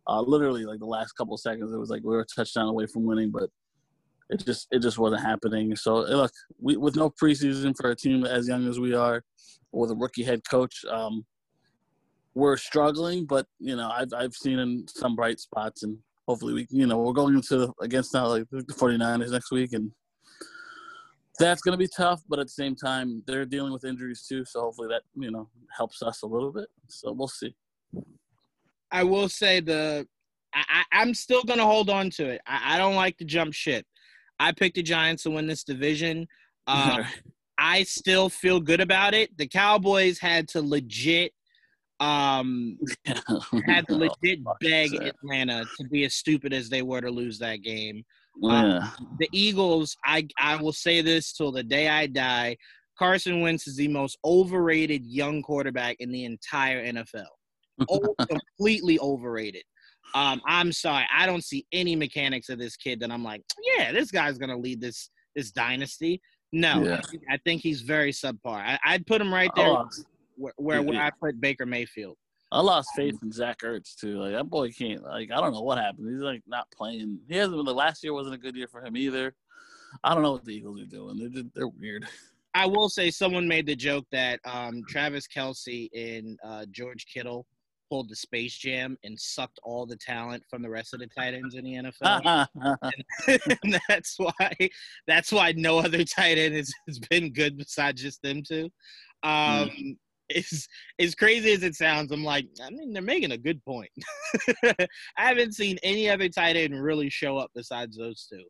Uh, 0.07 0.21
literally, 0.21 0.65
like 0.65 0.79
the 0.79 0.87
last 0.87 1.13
couple 1.13 1.37
seconds, 1.37 1.73
it 1.73 1.79
was 1.79 1.91
like 1.91 2.03
we 2.05 2.15
were 2.15 2.21
a 2.21 2.27
touchdown 2.27 2.69
away 2.69 2.87
from 2.87 3.05
winning, 3.05 3.31
but 3.31 3.51
it 4.31 4.45
just 4.45 4.69
it 4.71 4.81
just 4.81 4.99
wasn't 4.99 5.23
happening. 5.23 5.75
So 5.75 5.97
look, 5.97 6.33
we, 6.61 6.77
with 6.77 6.97
no 6.97 7.11
preseason 7.11 7.75
for 7.77 7.91
a 7.91 7.97
team 7.97 8.25
as 8.25 8.47
young 8.47 8.69
as 8.69 8.79
we 8.79 8.95
are, 8.95 9.23
with 9.73 9.91
a 9.91 9.97
rookie 9.97 10.25
head 10.25 10.43
coach, 10.49 10.85
um, 10.89 11.25
we're 12.35 12.57
struggling. 12.57 13.27
But 13.27 13.47
you 13.59 13.75
know, 13.75 13.91
I've 13.91 14.13
I've 14.17 14.35
seen 14.35 14.61
in 14.61 14.87
some 14.89 15.17
bright 15.17 15.41
spots, 15.41 15.83
and 15.83 15.99
hopefully 16.29 16.55
we, 16.55 16.67
you 16.71 16.87
know, 16.87 16.99
we're 16.99 17.13
going 17.13 17.35
into 17.35 17.73
against 17.81 18.15
now 18.15 18.29
like 18.29 18.45
the 18.51 18.63
49ers 18.63 19.31
next 19.31 19.51
week, 19.51 19.73
and 19.73 19.91
that's 21.38 21.62
going 21.62 21.73
to 21.73 21.79
be 21.79 21.88
tough. 21.88 22.23
But 22.29 22.38
at 22.38 22.47
the 22.47 22.53
same 22.53 22.75
time, 22.75 23.23
they're 23.26 23.45
dealing 23.45 23.73
with 23.73 23.85
injuries 23.85 24.26
too, 24.29 24.45
so 24.45 24.61
hopefully 24.62 24.88
that 24.88 25.03
you 25.14 25.31
know 25.31 25.49
helps 25.76 26.03
us 26.03 26.23
a 26.23 26.26
little 26.26 26.53
bit. 26.53 26.69
So 26.88 27.12
we'll 27.12 27.29
see. 27.29 27.55
I 28.91 29.03
will 29.03 29.29
say 29.29 29.61
the 29.61 30.07
I, 30.55 30.85
am 30.93 31.14
still 31.14 31.43
going 31.43 31.59
to 31.59 31.64
hold 31.64 31.91
on 31.91 32.11
to 32.11 32.26
it. 32.26 32.41
I, 32.47 32.75
I, 32.75 32.79
don't 32.79 32.95
like 32.95 33.19
to 33.19 33.25
jump 33.25 33.55
ship. 33.55 33.85
I 34.38 34.53
picked 34.53 34.76
the 34.76 34.83
Giants 34.83 35.25
to 35.25 35.31
win 35.31 35.47
this 35.47 35.64
division. 35.64 36.29
Uh, 36.67 37.03
I 37.59 37.83
still 37.85 38.29
feel 38.29 38.61
good 38.61 38.81
about 38.81 39.14
it. 39.14 39.37
The 39.37 39.47
Cowboys 39.47 40.19
had 40.19 40.49
to 40.49 40.62
legit 40.62 41.33
um 42.00 42.76
had 43.67 43.87
to 43.87 43.95
legit 43.95 44.41
beg 44.61 44.93
Atlanta 44.95 45.64
to 45.76 45.88
be 45.88 46.05
as 46.05 46.12
stupid 46.12 46.53
as 46.53 46.69
they 46.69 46.83
were 46.83 47.00
to 47.00 47.11
lose 47.11 47.38
that 47.38 47.62
game. 47.62 48.05
Um, 48.43 49.17
the 49.19 49.29
Eagles, 49.33 49.97
I 50.05 50.26
I 50.38 50.57
will 50.57 50.73
say 50.73 51.00
this 51.00 51.33
till 51.33 51.53
the 51.53 51.62
day 51.62 51.88
I 51.88 52.07
die. 52.07 52.57
Carson 52.99 53.41
Wentz 53.41 53.67
is 53.67 53.76
the 53.76 53.88
most 53.88 54.19
overrated 54.25 55.05
young 55.05 55.43
quarterback 55.43 55.97
in 56.00 56.12
the 56.12 56.25
entire 56.25 56.85
NFL. 56.85 57.26
Oh, 57.91 58.14
completely 58.29 59.00
overrated. 59.00 59.64
Um, 60.14 60.41
I'm 60.47 60.71
sorry, 60.71 61.05
I 61.12 61.26
don't 61.26 61.43
see 61.43 61.67
any 61.73 61.97
mechanics 61.97 62.49
of 62.49 62.57
this 62.61 62.76
kid 62.76 63.00
that 63.00 63.11
I'm 63.11 63.25
like, 63.25 63.43
yeah, 63.76 63.91
this 63.91 64.12
guy's 64.12 64.38
gonna 64.38 64.57
lead 64.57 64.81
this 64.81 65.11
this 65.35 65.50
dynasty. 65.50 66.21
No, 66.53 66.85
yeah. 66.85 66.99
I, 66.99 67.11
think, 67.11 67.23
I, 67.29 67.37
think, 67.38 67.62
he's 67.62 67.81
very 67.81 68.12
subpar. 68.12 68.79
I, 68.85 68.93
would 68.93 69.07
put 69.09 69.21
him 69.21 69.35
right 69.35 69.50
there 69.57 69.75
where, 70.37 70.53
where, 70.57 70.83
where 70.83 71.03
I 71.03 71.11
put 71.21 71.41
Baker 71.41 71.67
Mayfield. 71.67 72.17
I 72.54 72.61
lost 72.61 72.90
faith 72.94 73.18
in 73.20 73.32
Zach 73.32 73.58
Ertz 73.62 73.96
too. 73.96 74.20
Like 74.20 74.32
that 74.32 74.49
boy 74.49 74.70
can't. 74.70 75.02
Like 75.02 75.30
I 75.32 75.40
don't 75.40 75.52
know 75.52 75.62
what 75.62 75.78
happened. 75.78 76.08
He's 76.08 76.23
like 76.23 76.42
not 76.46 76.70
playing. 76.70 77.18
He 77.28 77.37
hasn't. 77.37 77.64
The 77.64 77.75
last 77.75 78.04
year 78.04 78.12
wasn't 78.12 78.37
a 78.37 78.38
good 78.38 78.54
year 78.54 78.68
for 78.68 78.84
him 78.84 78.96
either. 78.96 79.34
I 80.04 80.14
don't 80.14 80.23
know 80.23 80.32
what 80.32 80.44
the 80.44 80.54
Eagles 80.54 80.80
are 80.80 80.87
doing. 80.87 81.18
They're 81.18 81.28
just, 81.28 81.54
they're 81.54 81.68
weird. 81.68 82.06
I 82.54 82.66
will 82.66 82.88
say 82.88 83.11
someone 83.11 83.49
made 83.49 83.66
the 83.66 83.75
joke 83.75 84.06
that 84.12 84.38
um, 84.44 84.82
Travis 84.88 85.26
Kelce 85.26 85.88
and 85.92 86.38
uh, 86.44 86.66
George 86.70 87.06
Kittle 87.12 87.44
pulled 87.90 88.08
the 88.08 88.16
Space 88.16 88.56
Jam 88.56 88.96
and 89.02 89.18
sucked 89.18 89.58
all 89.64 89.87
the 89.87 89.96
talent 89.96 90.44
from 90.49 90.62
the 90.62 90.70
rest 90.70 90.94
of 90.94 91.00
the 91.00 91.08
tight 91.08 91.34
ends 91.34 91.56
in 91.56 91.64
the 91.64 91.75
NFL. 91.75 92.46
and, 93.26 93.40
and 93.62 93.80
that's 93.88 94.16
why 94.16 94.70
that's 95.08 95.32
why 95.32 95.52
no 95.56 95.78
other 95.78 96.04
tight 96.04 96.38
end 96.38 96.54
has, 96.54 96.73
has 96.87 97.00
been 97.00 97.32
good 97.32 97.56
besides 97.56 98.00
just 98.00 98.23
them 98.23 98.42
two. 98.42 98.70
Um, 99.25 99.70
mm. 99.70 99.96
As 100.35 100.66
as 100.99 101.14
crazy 101.14 101.52
as 101.52 101.62
it 101.62 101.75
sounds, 101.75 102.11
I'm 102.11 102.25
like, 102.25 102.47
I 102.62 102.71
mean, 102.71 102.93
they're 102.93 103.02
making 103.02 103.33
a 103.33 103.38
good 103.38 103.62
point. 103.64 103.90
I 104.64 104.87
haven't 105.16 105.52
seen 105.52 105.78
any 105.83 106.09
other 106.09 106.28
tight 106.28 106.57
end 106.57 106.83
really 106.83 107.11
show 107.11 107.37
up 107.37 107.50
besides 107.54 107.97
those 107.97 108.26
two. 108.33 108.45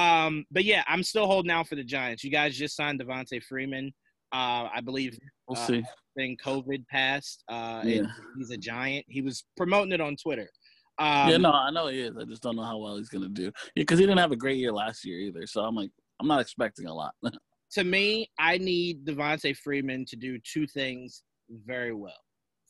Um, 0.00 0.44
but 0.50 0.64
yeah, 0.64 0.82
I'm 0.86 1.02
still 1.02 1.26
holding 1.26 1.50
out 1.50 1.68
for 1.68 1.74
the 1.74 1.84
Giants. 1.84 2.24
You 2.24 2.30
guys 2.30 2.56
just 2.56 2.76
signed 2.76 3.00
Devonta 3.00 3.42
Freeman. 3.42 3.92
Uh, 4.32 4.68
I 4.72 4.80
believe 4.82 5.18
we'll 5.48 5.58
uh, 5.58 5.66
see. 5.66 5.84
Then 6.16 6.36
COVID 6.44 6.86
passed. 6.88 7.44
Uh, 7.48 7.82
yeah. 7.84 8.02
he's 8.38 8.50
a 8.50 8.56
giant. 8.56 9.04
He 9.08 9.22
was 9.22 9.44
promoting 9.56 9.92
it 9.92 10.00
on 10.00 10.16
Twitter. 10.16 10.48
Um, 10.98 11.30
yeah, 11.30 11.36
no, 11.38 11.50
I 11.50 11.70
know 11.70 11.88
he 11.88 12.00
is. 12.00 12.16
I 12.16 12.24
just 12.24 12.42
don't 12.42 12.56
know 12.56 12.62
how 12.62 12.76
well 12.76 12.96
he's 12.96 13.08
gonna 13.08 13.28
do. 13.28 13.44
Yeah, 13.44 13.82
because 13.82 13.98
he 13.98 14.04
didn't 14.04 14.18
have 14.18 14.32
a 14.32 14.36
great 14.36 14.58
year 14.58 14.72
last 14.72 15.04
year 15.04 15.18
either. 15.18 15.46
So 15.46 15.62
I'm 15.62 15.74
like, 15.74 15.90
I'm 16.20 16.28
not 16.28 16.40
expecting 16.40 16.86
a 16.86 16.94
lot. 16.94 17.14
to 17.72 17.84
me, 17.84 18.30
I 18.38 18.58
need 18.58 19.04
Devonta 19.04 19.56
Freeman 19.56 20.04
to 20.06 20.16
do 20.16 20.38
two 20.38 20.66
things 20.66 21.22
very 21.66 21.94
well: 21.94 22.20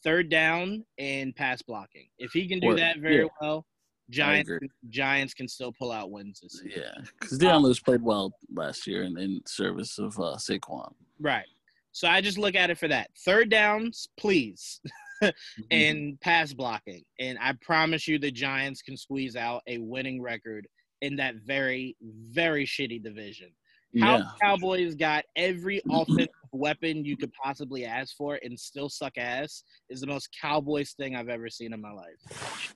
third 0.02 0.28
down 0.28 0.84
and 0.98 1.34
pass 1.34 1.62
blocking. 1.62 2.08
If 2.18 2.32
he 2.32 2.48
can 2.48 2.60
do 2.60 2.74
that 2.76 2.98
very 2.98 3.22
yeah. 3.22 3.28
well, 3.40 3.66
Giants 4.10 4.50
Giants 4.88 5.34
can 5.34 5.48
still 5.48 5.72
pull 5.78 5.92
out 5.92 6.10
wins 6.10 6.40
this 6.40 6.60
year. 6.64 6.84
Yeah, 6.84 7.04
because 7.20 7.38
Dion 7.38 7.62
Lewis 7.62 7.80
played 7.80 8.02
well 8.02 8.32
last 8.54 8.86
year 8.86 9.04
in, 9.04 9.16
in 9.18 9.40
service 9.46 9.98
of 9.98 10.18
uh, 10.18 10.36
Saquon. 10.36 10.92
Right. 11.20 11.46
So 11.92 12.08
I 12.08 12.20
just 12.20 12.38
look 12.38 12.54
at 12.54 12.70
it 12.70 12.78
for 12.78 12.88
that. 12.88 13.10
Third 13.24 13.50
downs, 13.50 14.08
please, 14.16 14.80
mm-hmm. 15.22 15.62
and 15.70 16.20
pass 16.20 16.52
blocking. 16.52 17.02
And 17.18 17.38
I 17.40 17.54
promise 17.62 18.06
you, 18.06 18.18
the 18.18 18.30
Giants 18.30 18.82
can 18.82 18.96
squeeze 18.96 19.36
out 19.36 19.62
a 19.66 19.78
winning 19.78 20.22
record 20.22 20.66
in 21.02 21.16
that 21.16 21.36
very, 21.36 21.96
very 22.00 22.64
shitty 22.64 23.02
division. 23.02 23.50
How 23.98 24.18
yeah. 24.18 24.24
Cowboys 24.42 24.94
got 24.94 25.24
every 25.36 25.82
offensive 25.90 26.28
weapon 26.52 27.04
you 27.04 27.16
could 27.16 27.32
possibly 27.32 27.84
ask 27.84 28.16
for 28.16 28.38
and 28.42 28.58
still 28.58 28.88
suck 28.88 29.16
ass 29.16 29.64
is 29.88 30.00
the 30.00 30.06
most 30.06 30.28
Cowboys 30.40 30.92
thing 30.92 31.16
I've 31.16 31.28
ever 31.28 31.48
seen 31.48 31.72
in 31.72 31.80
my 31.80 31.92
life. 31.92 32.20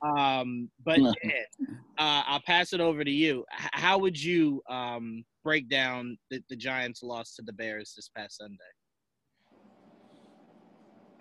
Um, 0.02 0.70
but 0.84 0.98
yeah, 0.98 1.12
uh, 1.98 2.22
I'll 2.26 2.42
pass 2.44 2.72
it 2.72 2.80
over 2.80 3.04
to 3.04 3.10
you. 3.10 3.44
H- 3.52 3.70
how 3.72 3.98
would 3.98 4.20
you 4.20 4.62
um, 4.68 5.24
break 5.42 5.68
down 5.68 6.18
the, 6.30 6.42
the 6.48 6.56
Giants' 6.56 7.02
loss 7.02 7.34
to 7.36 7.42
the 7.42 7.52
Bears 7.52 7.94
this 7.94 8.10
past 8.16 8.38
Sunday? 8.38 8.58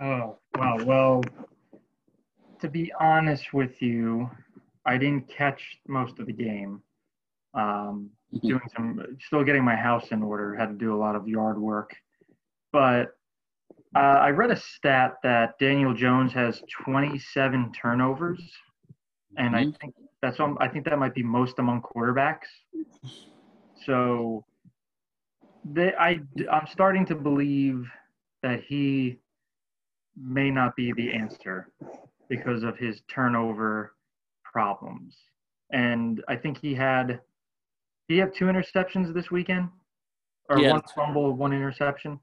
Oh, 0.01 0.37
wow. 0.55 0.77
Well, 0.83 1.23
to 2.59 2.67
be 2.67 2.91
honest 2.99 3.53
with 3.53 3.81
you, 3.81 4.29
I 4.85 4.97
didn't 4.97 5.27
catch 5.29 5.77
most 5.87 6.19
of 6.19 6.25
the 6.25 6.33
game. 6.33 6.81
Um, 7.53 8.09
Mhm. 8.33 8.47
doing 8.47 8.61
some, 8.75 9.17
still 9.19 9.43
getting 9.43 9.63
my 9.63 9.75
house 9.75 10.11
in 10.11 10.23
order. 10.23 10.55
Had 10.55 10.69
to 10.69 10.73
do 10.75 10.95
a 10.95 10.97
lot 10.97 11.15
of 11.15 11.27
yard 11.27 11.59
work, 11.61 11.95
but 12.71 13.15
uh, 13.95 13.99
I 13.99 14.29
read 14.31 14.49
a 14.49 14.55
stat 14.55 15.17
that 15.21 15.59
Daniel 15.59 15.93
Jones 15.93 16.33
has 16.33 16.61
27 16.83 17.71
turnovers, 17.73 18.41
and 19.37 19.55
I 19.55 19.65
Mhm. 19.65 19.79
think 19.79 19.93
that's 20.21 20.39
um, 20.39 20.57
I 20.59 20.67
think 20.67 20.85
that 20.85 20.97
might 20.97 21.13
be 21.13 21.21
most 21.21 21.59
among 21.59 21.83
quarterbacks. 21.83 22.47
So, 23.85 24.45
they, 25.63 25.93
I 25.93 26.19
I'm 26.51 26.67
starting 26.67 27.05
to 27.07 27.15
believe 27.15 27.87
that 28.41 28.63
he 28.63 29.19
may 30.17 30.49
not 30.49 30.75
be 30.75 30.91
the 30.93 31.13
answer 31.13 31.69
because 32.29 32.63
of 32.63 32.77
his 32.77 33.01
turnover 33.07 33.95
problems. 34.43 35.15
And 35.71 36.23
I 36.27 36.35
think 36.35 36.59
he 36.59 36.73
had, 36.73 37.21
did 38.07 38.15
he 38.15 38.19
have 38.19 38.33
two 38.33 38.45
interceptions 38.45 39.13
this 39.13 39.31
weekend? 39.31 39.69
Or 40.49 40.59
Yeah. 40.59 40.71
one 40.71 40.81
fumble, 40.95 41.33
one 41.33 41.53
interception? 41.53 42.19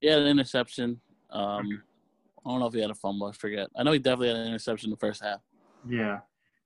Yeah, 0.00 0.16
an 0.18 0.26
interception. 0.26 1.00
Um, 1.30 1.82
I 2.44 2.50
don't 2.50 2.60
know 2.60 2.66
if 2.66 2.74
he 2.74 2.80
had 2.80 2.90
a 2.90 2.94
fumble. 2.94 3.26
I 3.26 3.32
forget. 3.32 3.68
I 3.76 3.82
know 3.82 3.92
he 3.92 3.98
definitely 3.98 4.28
had 4.28 4.36
an 4.36 4.46
interception 4.46 4.88
in 4.88 4.90
the 4.90 4.96
first 4.98 5.22
half. 5.22 5.40
Yeah. 5.88 6.20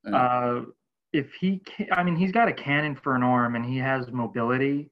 Yeah. 0.05 0.15
Uh, 0.15 0.65
if 1.11 1.33
he, 1.33 1.59
can, 1.59 1.87
I 1.91 2.03
mean, 2.03 2.15
he's 2.15 2.31
got 2.31 2.47
a 2.47 2.53
cannon 2.53 2.95
for 2.95 3.15
an 3.15 3.23
arm 3.23 3.55
and 3.55 3.65
he 3.65 3.77
has 3.77 4.11
mobility, 4.11 4.91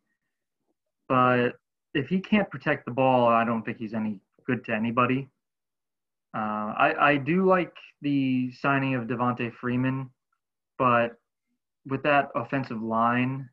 but 1.07 1.59
if 1.93 2.07
he 2.07 2.19
can't 2.19 2.49
protect 2.49 2.85
the 2.85 2.91
ball, 2.91 3.27
I 3.27 3.43
don't 3.45 3.63
think 3.63 3.77
he's 3.77 3.93
any 3.93 4.19
good 4.45 4.65
to 4.65 4.73
anybody. 4.73 5.29
Uh, 6.35 6.73
I, 6.77 7.09
I 7.11 7.17
do 7.17 7.45
like 7.45 7.73
the 8.01 8.51
signing 8.53 8.95
of 8.95 9.05
Devonta 9.05 9.53
Freeman, 9.53 10.09
but 10.77 11.15
with 11.85 12.03
that 12.03 12.29
offensive 12.35 12.81
line, 12.81 13.49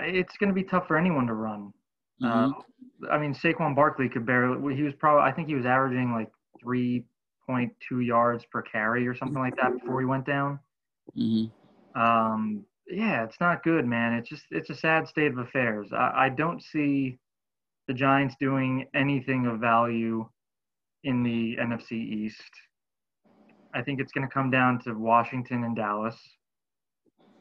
it's 0.00 0.36
going 0.36 0.48
to 0.48 0.54
be 0.54 0.64
tough 0.64 0.86
for 0.86 0.96
anyone 0.96 1.26
to 1.26 1.34
run. 1.34 1.72
Mhm. 2.22 2.52
Uh, 2.52 3.08
I 3.10 3.18
mean, 3.18 3.32
Saquon 3.34 3.74
Barkley 3.74 4.08
could 4.08 4.26
barely. 4.26 4.74
He 4.74 4.82
was 4.82 4.94
probably. 4.94 5.22
I 5.22 5.32
think 5.32 5.48
he 5.48 5.54
was 5.54 5.66
averaging 5.66 6.12
like 6.12 6.30
three 6.60 7.04
point 7.46 7.72
two 7.88 8.00
yards 8.00 8.44
per 8.46 8.62
carry 8.62 9.06
or 9.06 9.14
something 9.14 9.38
like 9.38 9.56
that 9.56 9.72
before 9.72 10.00
he 10.00 10.06
went 10.06 10.26
down. 10.26 10.58
Mhm. 11.16 11.50
Um, 11.94 12.66
yeah, 12.86 13.24
it's 13.24 13.40
not 13.40 13.62
good, 13.62 13.86
man. 13.86 14.14
It's 14.14 14.28
just 14.28 14.46
it's 14.50 14.70
a 14.70 14.74
sad 14.74 15.06
state 15.08 15.32
of 15.32 15.38
affairs. 15.38 15.92
I, 15.92 16.26
I 16.26 16.28
don't 16.28 16.62
see 16.62 17.18
the 17.86 17.94
Giants 17.94 18.34
doing 18.38 18.86
anything 18.94 19.46
of 19.46 19.60
value 19.60 20.28
in 21.04 21.22
the 21.22 21.56
NFC 21.56 21.92
East. 21.92 22.50
I 23.74 23.82
think 23.82 24.00
it's 24.00 24.12
going 24.12 24.26
to 24.26 24.32
come 24.32 24.50
down 24.50 24.80
to 24.80 24.94
Washington 24.94 25.64
and 25.64 25.76
Dallas. 25.76 26.18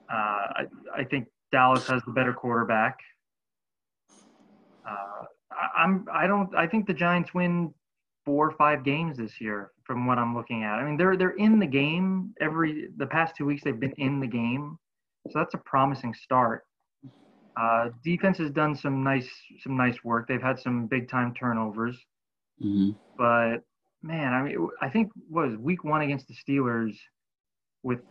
Uh, 0.10 0.14
I, 0.14 0.66
I 0.96 1.04
think 1.04 1.28
Dallas 1.58 1.88
has 1.88 2.04
the 2.06 2.12
better 2.12 2.34
quarterback. 2.34 3.00
Uh, 4.88 5.24
I, 5.52 5.82
I'm 5.84 6.06
I 6.14 6.28
don't 6.28 6.56
I 6.56 6.68
think 6.68 6.86
the 6.86 6.94
Giants 6.94 7.34
win 7.34 7.74
four 8.26 8.48
or 8.48 8.56
five 8.58 8.84
games 8.84 9.18
this 9.18 9.42
year 9.42 9.72
from 9.84 10.06
what 10.06 10.20
I'm 10.20 10.36
looking 10.36 10.64
at. 10.64 10.76
I 10.76 10.84
mean 10.86 10.98
they're 10.98 11.18
they're 11.18 11.38
in 11.48 11.58
the 11.58 11.66
game 11.66 12.36
every 12.40 12.90
the 12.98 13.08
past 13.08 13.36
two 13.36 13.46
weeks 13.46 13.64
they've 13.64 13.80
been 13.80 13.96
in 13.98 14.20
the 14.20 14.28
game, 14.28 14.78
so 15.32 15.40
that's 15.40 15.56
a 15.56 15.58
promising 15.58 16.14
start. 16.14 16.64
Uh, 17.60 17.90
defense 18.04 18.38
has 18.38 18.52
done 18.52 18.76
some 18.76 19.04
nice 19.04 19.28
some 19.64 19.76
nice 19.76 20.04
work. 20.04 20.28
They've 20.28 20.40
had 20.40 20.60
some 20.60 20.86
big 20.86 21.10
time 21.10 21.34
turnovers, 21.34 21.98
Mhm. 22.64 22.96
but 23.18 23.64
man, 24.04 24.32
I 24.32 24.44
mean 24.44 24.70
I 24.80 24.90
think 24.90 25.12
what 25.28 25.48
was 25.50 25.58
week 25.58 25.84
one 25.84 26.02
against 26.02 26.28
the 26.28 26.36
Steelers 26.36 26.96
with 27.82 28.02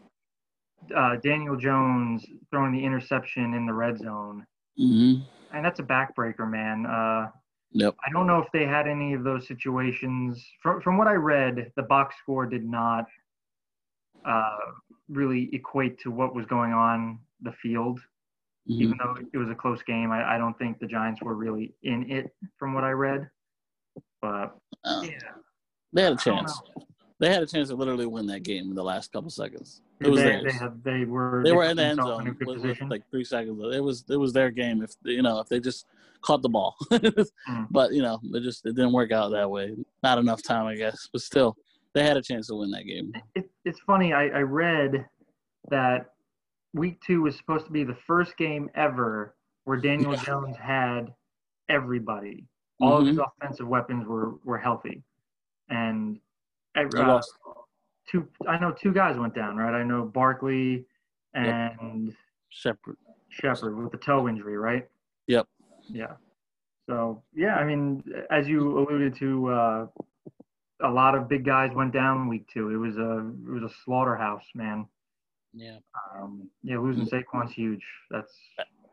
uh, 0.94 1.16
Daniel 1.16 1.56
Jones 1.56 2.24
throwing 2.50 2.72
the 2.72 2.84
interception 2.84 3.54
in 3.54 3.66
the 3.66 3.72
red 3.72 3.98
zone. 3.98 4.46
Mhm. 4.78 5.22
And 5.52 5.64
that's 5.64 5.80
a 5.80 5.84
backbreaker, 5.84 6.48
man. 6.48 6.86
Uh, 6.86 7.30
Yep. 7.72 7.96
I 8.06 8.10
don't 8.10 8.26
know 8.26 8.38
if 8.38 8.50
they 8.52 8.64
had 8.64 8.86
any 8.88 9.12
of 9.12 9.22
those 9.24 9.46
situations. 9.46 10.42
From 10.62 10.80
from 10.80 10.96
what 10.96 11.08
I 11.08 11.14
read, 11.14 11.72
the 11.76 11.82
box 11.82 12.16
score 12.22 12.46
did 12.46 12.64
not 12.64 13.06
uh, 14.24 14.58
really 15.08 15.54
equate 15.54 15.98
to 16.00 16.10
what 16.10 16.34
was 16.34 16.46
going 16.46 16.72
on 16.72 17.18
the 17.42 17.52
field. 17.52 18.00
Mhm. 18.68 18.80
Even 18.80 18.98
though 18.98 19.16
it 19.32 19.36
was 19.36 19.50
a 19.50 19.54
close 19.54 19.82
game, 19.82 20.10
I, 20.10 20.34
I 20.36 20.38
don't 20.38 20.56
think 20.58 20.78
the 20.78 20.86
Giants 20.86 21.20
were 21.22 21.34
really 21.34 21.74
in 21.82 22.10
it 22.10 22.34
from 22.56 22.72
what 22.72 22.82
I 22.82 22.92
read. 22.92 23.28
But 24.22 24.56
Uh, 24.84 25.02
yeah, 25.04 25.18
They 25.92 26.02
had 26.02 26.12
a 26.14 26.16
chance. 26.16 26.60
They 27.18 27.32
had 27.32 27.42
a 27.42 27.46
chance 27.46 27.68
to 27.68 27.76
literally 27.76 28.06
win 28.06 28.26
that 28.26 28.42
game 28.42 28.68
in 28.70 28.74
the 28.74 28.82
last 28.84 29.12
couple 29.12 29.30
seconds. 29.30 29.82
It 30.00 30.04
they, 30.04 30.10
was 30.10 30.20
they, 30.20 30.26
theirs. 30.28 30.52
have, 30.60 30.82
they 30.82 31.04
were 31.04 31.42
they 31.44 31.52
were 31.52 31.64
in 31.64 31.76
the 31.76 31.82
end 31.84 31.98
in 32.00 32.04
zone 32.06 32.36
with, 32.38 32.62
with 32.62 32.80
like 32.90 33.08
three 33.10 33.24
seconds. 33.24 33.58
It 33.74 33.82
was 33.82 34.04
it 34.10 34.16
was 34.16 34.32
their 34.32 34.50
game 34.50 34.82
if 34.82 34.92
you 35.04 35.22
know 35.22 35.40
if 35.40 35.48
they 35.48 35.58
just 35.60 35.86
caught 36.20 36.42
the 36.42 36.48
ball, 36.48 36.76
Mm. 36.90 37.68
but 37.70 37.92
you 37.92 38.02
know 38.02 38.18
it 38.34 38.42
just 38.42 38.66
it 38.66 38.74
didn't 38.74 38.92
work 38.92 39.12
out 39.12 39.30
that 39.30 39.50
way. 39.50 39.74
Not 40.02 40.18
enough 40.18 40.42
time, 40.42 40.66
I 40.66 40.76
guess. 40.76 41.08
But 41.12 41.22
still, 41.22 41.56
they 41.94 42.02
had 42.04 42.16
a 42.16 42.22
chance 42.22 42.48
to 42.48 42.56
win 42.56 42.70
that 42.72 42.84
game. 42.84 43.12
it, 43.34 43.48
it's 43.64 43.80
funny. 43.86 44.12
I, 44.12 44.24
I 44.28 44.40
read 44.42 45.06
that 45.70 46.10
week 46.74 47.00
two 47.06 47.22
was 47.22 47.36
supposed 47.36 47.64
to 47.66 47.72
be 47.72 47.84
the 47.84 47.96
first 48.06 48.36
game 48.36 48.68
ever 48.74 49.34
where 49.64 49.78
Daniel 49.78 50.12
Yeah. 50.12 50.22
Jones 50.24 50.56
had 50.58 51.12
everybody. 51.68 52.44
All 52.80 52.98
of 52.98 53.06
his 53.06 53.18
offensive 53.18 53.66
weapons 53.66 54.06
were, 54.06 54.34
were 54.44 54.58
healthy. 54.58 55.02
And 55.70 56.18
uh, 56.76 56.82
They 56.92 56.98
lost. 56.98 57.32
Two, 58.10 58.28
I 58.48 58.58
know 58.58 58.72
two 58.72 58.92
guys 58.92 59.16
went 59.18 59.34
down, 59.34 59.56
right? 59.56 59.74
I 59.74 59.82
know 59.82 60.04
Barkley 60.04 60.84
and 61.34 62.14
Shepard. 62.48 62.96
Shepard 63.28 63.76
with 63.76 63.92
the 63.92 63.98
toe 63.98 64.28
injury, 64.28 64.56
right? 64.56 64.88
Yep. 65.26 65.46
Yeah. 65.88 66.12
So 66.88 67.22
yeah, 67.34 67.56
I 67.56 67.64
mean, 67.64 68.02
as 68.30 68.46
you 68.48 68.78
alluded 68.78 69.16
to, 69.16 69.48
uh, 69.48 69.86
a 70.82 70.88
lot 70.88 71.14
of 71.14 71.28
big 71.28 71.44
guys 71.44 71.70
went 71.74 71.92
down 71.92 72.28
week 72.28 72.46
two. 72.52 72.70
It 72.70 72.76
was 72.76 72.96
a 72.96 73.18
it 73.18 73.50
was 73.50 73.62
a 73.64 73.74
slaughterhouse, 73.84 74.44
man. 74.54 74.86
Yeah. 75.52 75.78
Um, 76.14 76.48
yeah, 76.62 76.78
losing 76.78 77.06
Saquon's 77.06 77.52
huge. 77.52 77.82
That's 78.10 78.32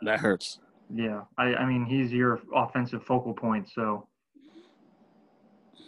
That 0.01 0.19
hurts. 0.19 0.59
yeah. 0.93 1.21
I 1.37 1.55
I 1.55 1.65
mean, 1.65 1.85
he's 1.85 2.11
your 2.11 2.41
offensive 2.55 3.03
focal 3.05 3.33
point. 3.33 3.69
So 3.69 4.07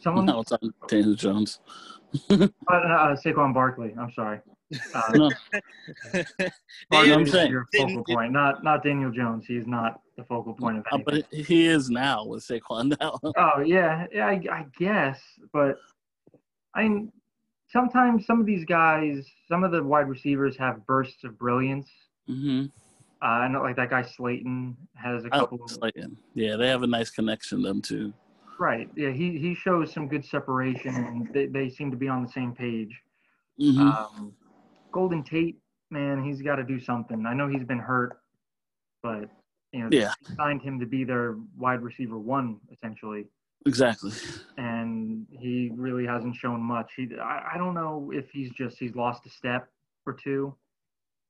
someone, 0.02 0.26
No, 0.26 0.42
it's 0.42 0.52
on 0.52 0.74
Daniel 0.88 1.16
Jones. 1.16 1.60
uh, 2.30 2.48
uh, 2.72 3.16
Saquon 3.16 3.54
Barkley. 3.54 3.94
I'm 4.00 4.12
sorry. 4.12 4.40
Uh, 4.94 5.02
No, 5.14 5.32
Barkley 6.90 7.14
I'm 7.14 7.22
is 7.24 7.32
saying- 7.32 7.52
your 7.52 7.68
focal 7.76 8.04
point, 8.04 8.32
not 8.32 8.64
not 8.64 8.84
Daniel 8.84 9.12
Jones. 9.12 9.46
He's 9.48 9.68
not 9.68 10.02
the 10.18 10.24
focal 10.24 10.54
point 10.54 10.78
of 10.80 10.86
uh, 10.92 10.96
anything. 10.96 11.24
but 11.32 11.34
he 11.46 11.68
is 11.68 11.90
now 11.90 12.26
with 12.26 12.44
Saquon 12.46 12.98
now. 13.00 13.20
Oh 13.38 13.62
yeah, 13.62 14.08
yeah, 14.12 14.26
I, 14.28 14.42
I 14.52 14.66
guess, 14.80 15.20
but 15.54 15.78
I 16.74 16.84
mean, 16.84 17.12
sometimes 17.70 18.26
some 18.26 18.40
of 18.40 18.46
these 18.46 18.66
guys, 18.66 19.26
some 19.48 19.64
of 19.64 19.72
the 19.72 19.84
wide 19.84 20.10
receivers 20.10 20.58
have 20.58 20.86
bursts 20.88 21.24
of 21.24 21.38
brilliance. 21.38 21.90
hmm 22.28 22.66
Uh, 23.22 23.26
I 23.26 23.48
know, 23.48 23.62
like 23.62 23.76
that 23.78 23.90
guy 23.92 24.02
Slayton 24.02 24.76
has 24.96 25.24
a 25.26 25.28
Oh, 25.34 25.40
couple. 25.42 25.64
of, 25.64 25.70
Slayton. 25.70 26.18
Yeah, 26.34 26.56
they 26.58 26.68
have 26.70 26.84
a 26.84 26.88
nice 26.88 27.10
connection. 27.12 27.62
Them 27.62 27.82
two. 27.82 28.14
Right, 28.60 28.90
yeah, 28.96 29.12
he 29.12 29.38
he 29.40 29.56
shows 29.56 29.92
some 29.94 30.08
good 30.08 30.26
separation, 30.26 30.96
and 30.96 31.34
they 31.34 31.48
they 31.48 31.70
seem 31.70 31.92
to 31.92 31.98
be 31.98 32.08
on 32.08 32.24
the 32.24 32.32
same 32.32 32.54
page. 32.54 33.02
hmm 33.60 33.80
Um, 33.82 34.34
Golden 34.92 35.24
Tate, 35.24 35.58
man, 35.92 36.24
he's 36.24 36.42
got 36.42 36.56
to 36.56 36.64
do 36.64 36.80
something. 36.80 37.26
I 37.26 37.34
know 37.34 37.48
he's 37.48 37.66
been 37.66 37.80
hurt, 37.80 38.20
but 39.04 39.30
you 39.72 39.82
know, 39.84 39.90
Yeah. 39.92 40.14
they 40.28 40.36
signed 40.36 40.62
him 40.62 40.80
to 40.80 40.86
be 40.86 41.04
their 41.04 41.36
wide 41.58 41.82
receiver 41.82 42.18
one 42.18 42.60
essentially. 42.72 43.26
exactly. 43.66 44.12
and 44.58 45.26
he 45.32 45.72
really 45.76 46.06
hasn't 46.06 46.36
shown 46.36 46.62
much. 46.62 46.94
He, 46.96 47.10
I, 47.20 47.56
I 47.56 47.58
don't 47.58 47.74
know 47.74 48.12
if 48.14 48.30
he's 48.32 48.52
just 48.52 48.78
he's 48.78 48.96
lost 48.96 49.26
a 49.26 49.30
step 49.30 49.68
or 50.06 50.14
two, 50.14 50.56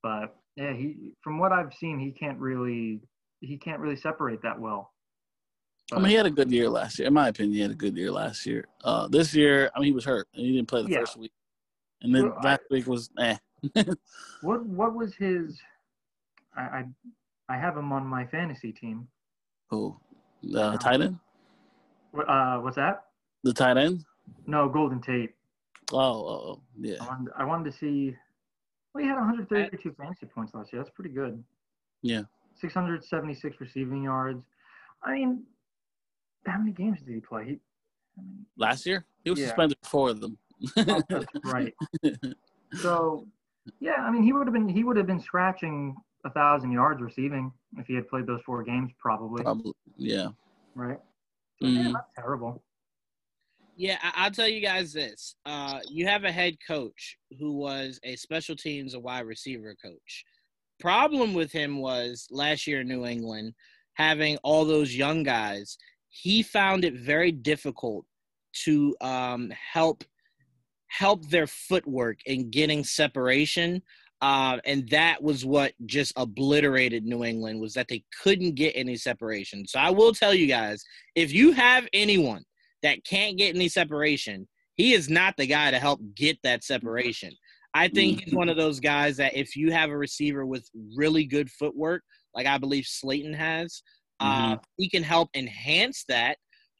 but 0.02 0.36
yeah, 0.54 0.72
he 0.72 1.14
from 1.22 1.38
what 1.38 1.50
I've 1.52 1.74
seen, 1.74 1.98
he 1.98 2.12
can't 2.12 2.38
really 2.38 3.00
he 3.40 3.56
can't 3.56 3.80
really 3.80 3.96
separate 3.96 4.42
that 4.42 4.58
well. 4.60 4.92
I 5.92 5.98
mean, 5.98 6.06
he 6.08 6.14
had 6.14 6.26
a 6.26 6.30
good 6.30 6.50
year 6.50 6.68
last 6.68 6.98
year. 6.98 7.06
In 7.08 7.14
my 7.14 7.28
opinion, 7.28 7.54
he 7.54 7.60
had 7.60 7.70
a 7.70 7.74
good 7.74 7.96
year 7.96 8.10
last 8.10 8.44
year. 8.44 8.66
Uh, 8.82 9.06
this 9.08 9.34
year, 9.34 9.70
I 9.74 9.78
mean, 9.78 9.86
he 9.86 9.92
was 9.92 10.04
hurt 10.04 10.26
and 10.34 10.44
he 10.44 10.52
didn't 10.52 10.68
play 10.68 10.82
the 10.82 10.90
Yeah. 10.90 11.00
first 11.00 11.16
week, 11.16 11.32
and 12.02 12.14
then 12.14 12.24
Well, 12.30 12.38
I- 12.40 12.44
last 12.44 12.62
week 12.70 12.86
was 12.86 13.10
eh. 13.18 13.36
What 14.42 14.64
what 14.66 14.94
was 14.94 15.14
his? 15.14 15.58
I, 16.56 16.60
I 16.62 16.84
I 17.48 17.56
have 17.56 17.76
him 17.76 17.92
on 17.92 18.06
my 18.06 18.26
fantasy 18.26 18.72
team. 18.72 19.08
Who? 19.70 19.96
Uh, 20.54 20.76
tight 20.76 21.00
end? 21.00 21.18
What, 22.10 22.28
uh, 22.28 22.58
what's 22.60 22.76
that? 22.76 23.04
The 23.44 23.52
tight 23.52 23.76
end? 23.76 24.04
No, 24.46 24.68
Golden 24.68 25.00
Tate. 25.00 25.34
Oh, 25.92 25.98
oh, 25.98 26.28
oh, 26.52 26.62
yeah. 26.80 26.96
I 27.00 27.06
wanted, 27.06 27.32
I 27.38 27.44
wanted 27.44 27.70
to 27.72 27.78
see. 27.78 28.16
Well, 28.92 29.02
he 29.04 29.08
had 29.08 29.16
132 29.16 29.92
fantasy 29.98 30.26
points 30.26 30.52
last 30.54 30.72
year. 30.72 30.82
That's 30.82 30.92
pretty 30.94 31.10
good. 31.14 31.42
Yeah. 32.02 32.22
676 32.60 33.60
receiving 33.60 34.02
yards. 34.02 34.42
I 35.04 35.12
mean, 35.14 35.44
how 36.46 36.58
many 36.58 36.72
games 36.72 37.00
did 37.00 37.14
he 37.14 37.20
play? 37.20 37.44
He, 37.44 37.50
I 38.18 38.22
mean, 38.22 38.46
Last 38.56 38.86
year? 38.86 39.04
He 39.24 39.30
was 39.30 39.38
Yeah. 39.40 39.46
suspended 39.48 39.78
four 39.82 40.10
of 40.10 40.20
them. 40.20 40.38
oh, 40.76 41.02
right. 41.44 41.74
So, 42.80 43.26
yeah, 43.80 43.96
I 44.00 44.10
mean, 44.10 44.22
he 44.22 44.32
would 44.32 44.46
have 44.46 44.54
been 44.54 44.68
he 44.68 44.84
would 44.84 44.96
have 44.96 45.06
been 45.06 45.20
scratching 45.20 45.96
a 46.24 46.30
thousand 46.30 46.72
yards 46.72 47.00
receiving 47.00 47.52
if 47.76 47.86
he 47.86 47.94
had 47.94 48.08
played 48.08 48.26
those 48.26 48.40
four 48.44 48.62
games, 48.62 48.90
probably. 48.98 49.42
Probably. 49.42 49.72
Yeah. 49.96 50.28
Right. 50.74 50.98
So, 51.60 51.68
yeah, 51.68 51.82
Mhm. 51.84 51.92
not 51.92 52.08
terrible. 52.14 52.62
Yeah, 53.76 53.98
I- 54.02 54.24
I'll 54.24 54.30
tell 54.30 54.48
you 54.48 54.60
guys 54.60 54.92
this. 54.92 55.36
Uh, 55.44 55.80
you 55.90 56.06
have 56.06 56.24
a 56.24 56.32
head 56.32 56.56
coach 56.66 57.18
who 57.38 57.52
was 57.52 58.00
a 58.04 58.16
special 58.16 58.56
teams 58.56 58.94
a 58.94 59.00
wide 59.00 59.26
receiver 59.26 59.74
coach. 59.82 60.24
Problem 60.80 61.34
with 61.34 61.52
him 61.52 61.78
was 61.78 62.26
last 62.30 62.66
year 62.66 62.80
in 62.80 62.88
New 62.88 63.04
England, 63.06 63.54
having 63.94 64.36
all 64.38 64.64
those 64.64 64.94
young 64.94 65.22
guys, 65.22 65.76
he 66.08 66.42
found 66.42 66.84
it 66.84 66.94
very 66.94 67.32
difficult 67.32 68.04
to 68.64 68.96
um, 69.00 69.52
help 69.72 70.04
help 70.88 71.28
their 71.28 71.46
footwork 71.46 72.18
in 72.26 72.50
getting 72.50 72.84
separation. 72.84 73.82
Uh, 74.22 74.56
and 74.64 74.88
that 74.88 75.22
was 75.22 75.44
what 75.44 75.74
just 75.84 76.12
obliterated 76.16 77.04
New 77.04 77.22
England 77.22 77.60
was 77.60 77.74
that 77.74 77.86
they 77.88 78.02
couldn't 78.22 78.54
get 78.54 78.72
any 78.74 78.96
separation. 78.96 79.66
So 79.66 79.78
I 79.78 79.90
will 79.90 80.14
tell 80.14 80.32
you 80.32 80.46
guys, 80.46 80.82
if 81.14 81.34
you 81.34 81.52
have 81.52 81.86
anyone 81.92 82.42
that 82.82 83.04
can't 83.04 83.36
get 83.36 83.54
any 83.54 83.68
separation, 83.68 84.48
he 84.76 84.94
is 84.94 85.10
not 85.10 85.36
the 85.36 85.46
guy 85.46 85.70
to 85.70 85.78
help 85.78 86.00
get 86.14 86.38
that 86.44 86.64
separation. 86.64 87.32
I 87.74 87.88
think 87.88 88.22
he's 88.22 88.34
one 88.34 88.48
of 88.48 88.56
those 88.56 88.80
guys 88.80 89.18
that 89.18 89.36
if 89.36 89.54
you 89.54 89.70
have 89.70 89.90
a 89.90 89.98
receiver 89.98 90.46
with 90.46 90.66
really 90.96 91.24
good 91.24 91.50
footwork, 91.50 92.02
like 92.34 92.46
I 92.46 92.56
believe 92.56 92.86
Slayton 92.86 93.34
has, 93.34 93.82
uh, 94.20 94.56
he 94.76 94.88
can 94.88 95.02
help 95.02 95.30
enhance 95.34 96.04
that. 96.08 96.38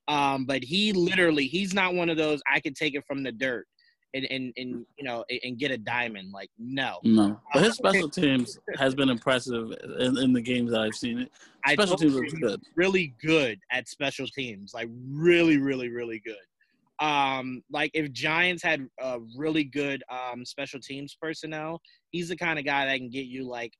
Um, 0.08 0.44
but 0.46 0.62
he 0.62 0.92
literally, 0.92 1.46
he's 1.46 1.74
not 1.74 1.94
one 1.94 2.08
of 2.08 2.16
those 2.16 2.40
I 2.52 2.60
can 2.60 2.74
take 2.74 2.94
it 2.94 3.04
from 3.06 3.22
the 3.22 3.32
dirt 3.32 3.66
and, 4.14 4.26
and, 4.30 4.52
and 4.56 4.86
you 4.96 5.04
know 5.04 5.24
and, 5.42 5.58
get 5.58 5.70
a 5.70 5.78
diamond. 5.78 6.32
Like 6.32 6.50
no, 6.58 6.98
No. 7.02 7.40
But 7.52 7.64
his 7.64 7.74
special 7.76 8.08
teams 8.08 8.58
has 8.76 8.94
been 8.94 9.10
impressive 9.10 9.72
in, 9.98 10.16
in 10.18 10.32
the 10.32 10.40
games 10.40 10.70
that 10.70 10.80
I've 10.80 10.94
seen 10.94 11.18
it. 11.18 11.32
Special 11.68 11.96
teams 11.96 12.14
you 12.14 12.40
good. 12.40 12.62
really 12.76 13.14
good 13.22 13.58
at 13.72 13.88
special 13.88 14.26
teams, 14.26 14.72
like 14.74 14.88
really, 15.10 15.58
really, 15.58 15.88
really 15.88 16.22
good. 16.24 17.04
Um, 17.04 17.62
like 17.70 17.90
if 17.92 18.10
Giants 18.12 18.62
had 18.62 18.88
a 19.00 19.18
really 19.36 19.64
good 19.64 20.02
um, 20.08 20.44
special 20.44 20.80
teams 20.80 21.16
personnel, 21.20 21.80
he's 22.10 22.28
the 22.28 22.36
kind 22.36 22.58
of 22.58 22.64
guy 22.64 22.86
that 22.86 22.96
can 22.96 23.10
get 23.10 23.26
you 23.26 23.46
like 23.46 23.72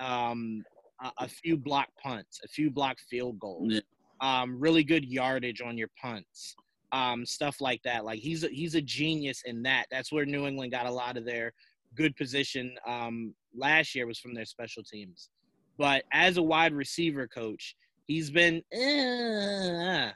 um, 0.00 0.64
a, 1.04 1.10
a 1.18 1.28
few 1.28 1.56
block 1.56 1.88
punts, 2.02 2.40
a 2.44 2.48
few 2.48 2.70
block 2.70 2.98
field 3.10 3.38
goals, 3.38 3.72
Yeah. 3.74 3.80
um, 4.20 4.58
really 4.58 4.82
good 4.84 5.04
yardage 5.04 5.60
on 5.60 5.78
your 5.78 5.90
punts, 6.00 6.56
um, 6.92 7.24
stuff 7.26 7.60
like 7.60 7.82
that. 7.84 8.04
Like 8.04 8.18
he's 8.18 8.42
a, 8.44 8.48
he's 8.48 8.74
a 8.74 8.82
genius 8.82 9.42
in 9.44 9.62
that. 9.64 9.86
That's 9.90 10.10
where 10.12 10.24
New 10.24 10.46
England 10.46 10.72
got 10.72 10.86
a 10.86 10.90
lot 10.90 11.16
of 11.16 11.24
their 11.24 11.52
good 11.94 12.16
position 12.16 12.74
um, 12.86 13.34
last 13.56 13.94
year 13.94 14.06
was 14.06 14.18
from 14.18 14.34
their 14.34 14.44
special 14.46 14.82
teams. 14.82 15.30
But 15.78 16.04
as 16.12 16.36
a 16.36 16.42
wide 16.42 16.72
receiver 16.72 17.26
coach, 17.28 17.76
he's 18.06 18.30
been 18.30 18.62
eh, 18.72 20.10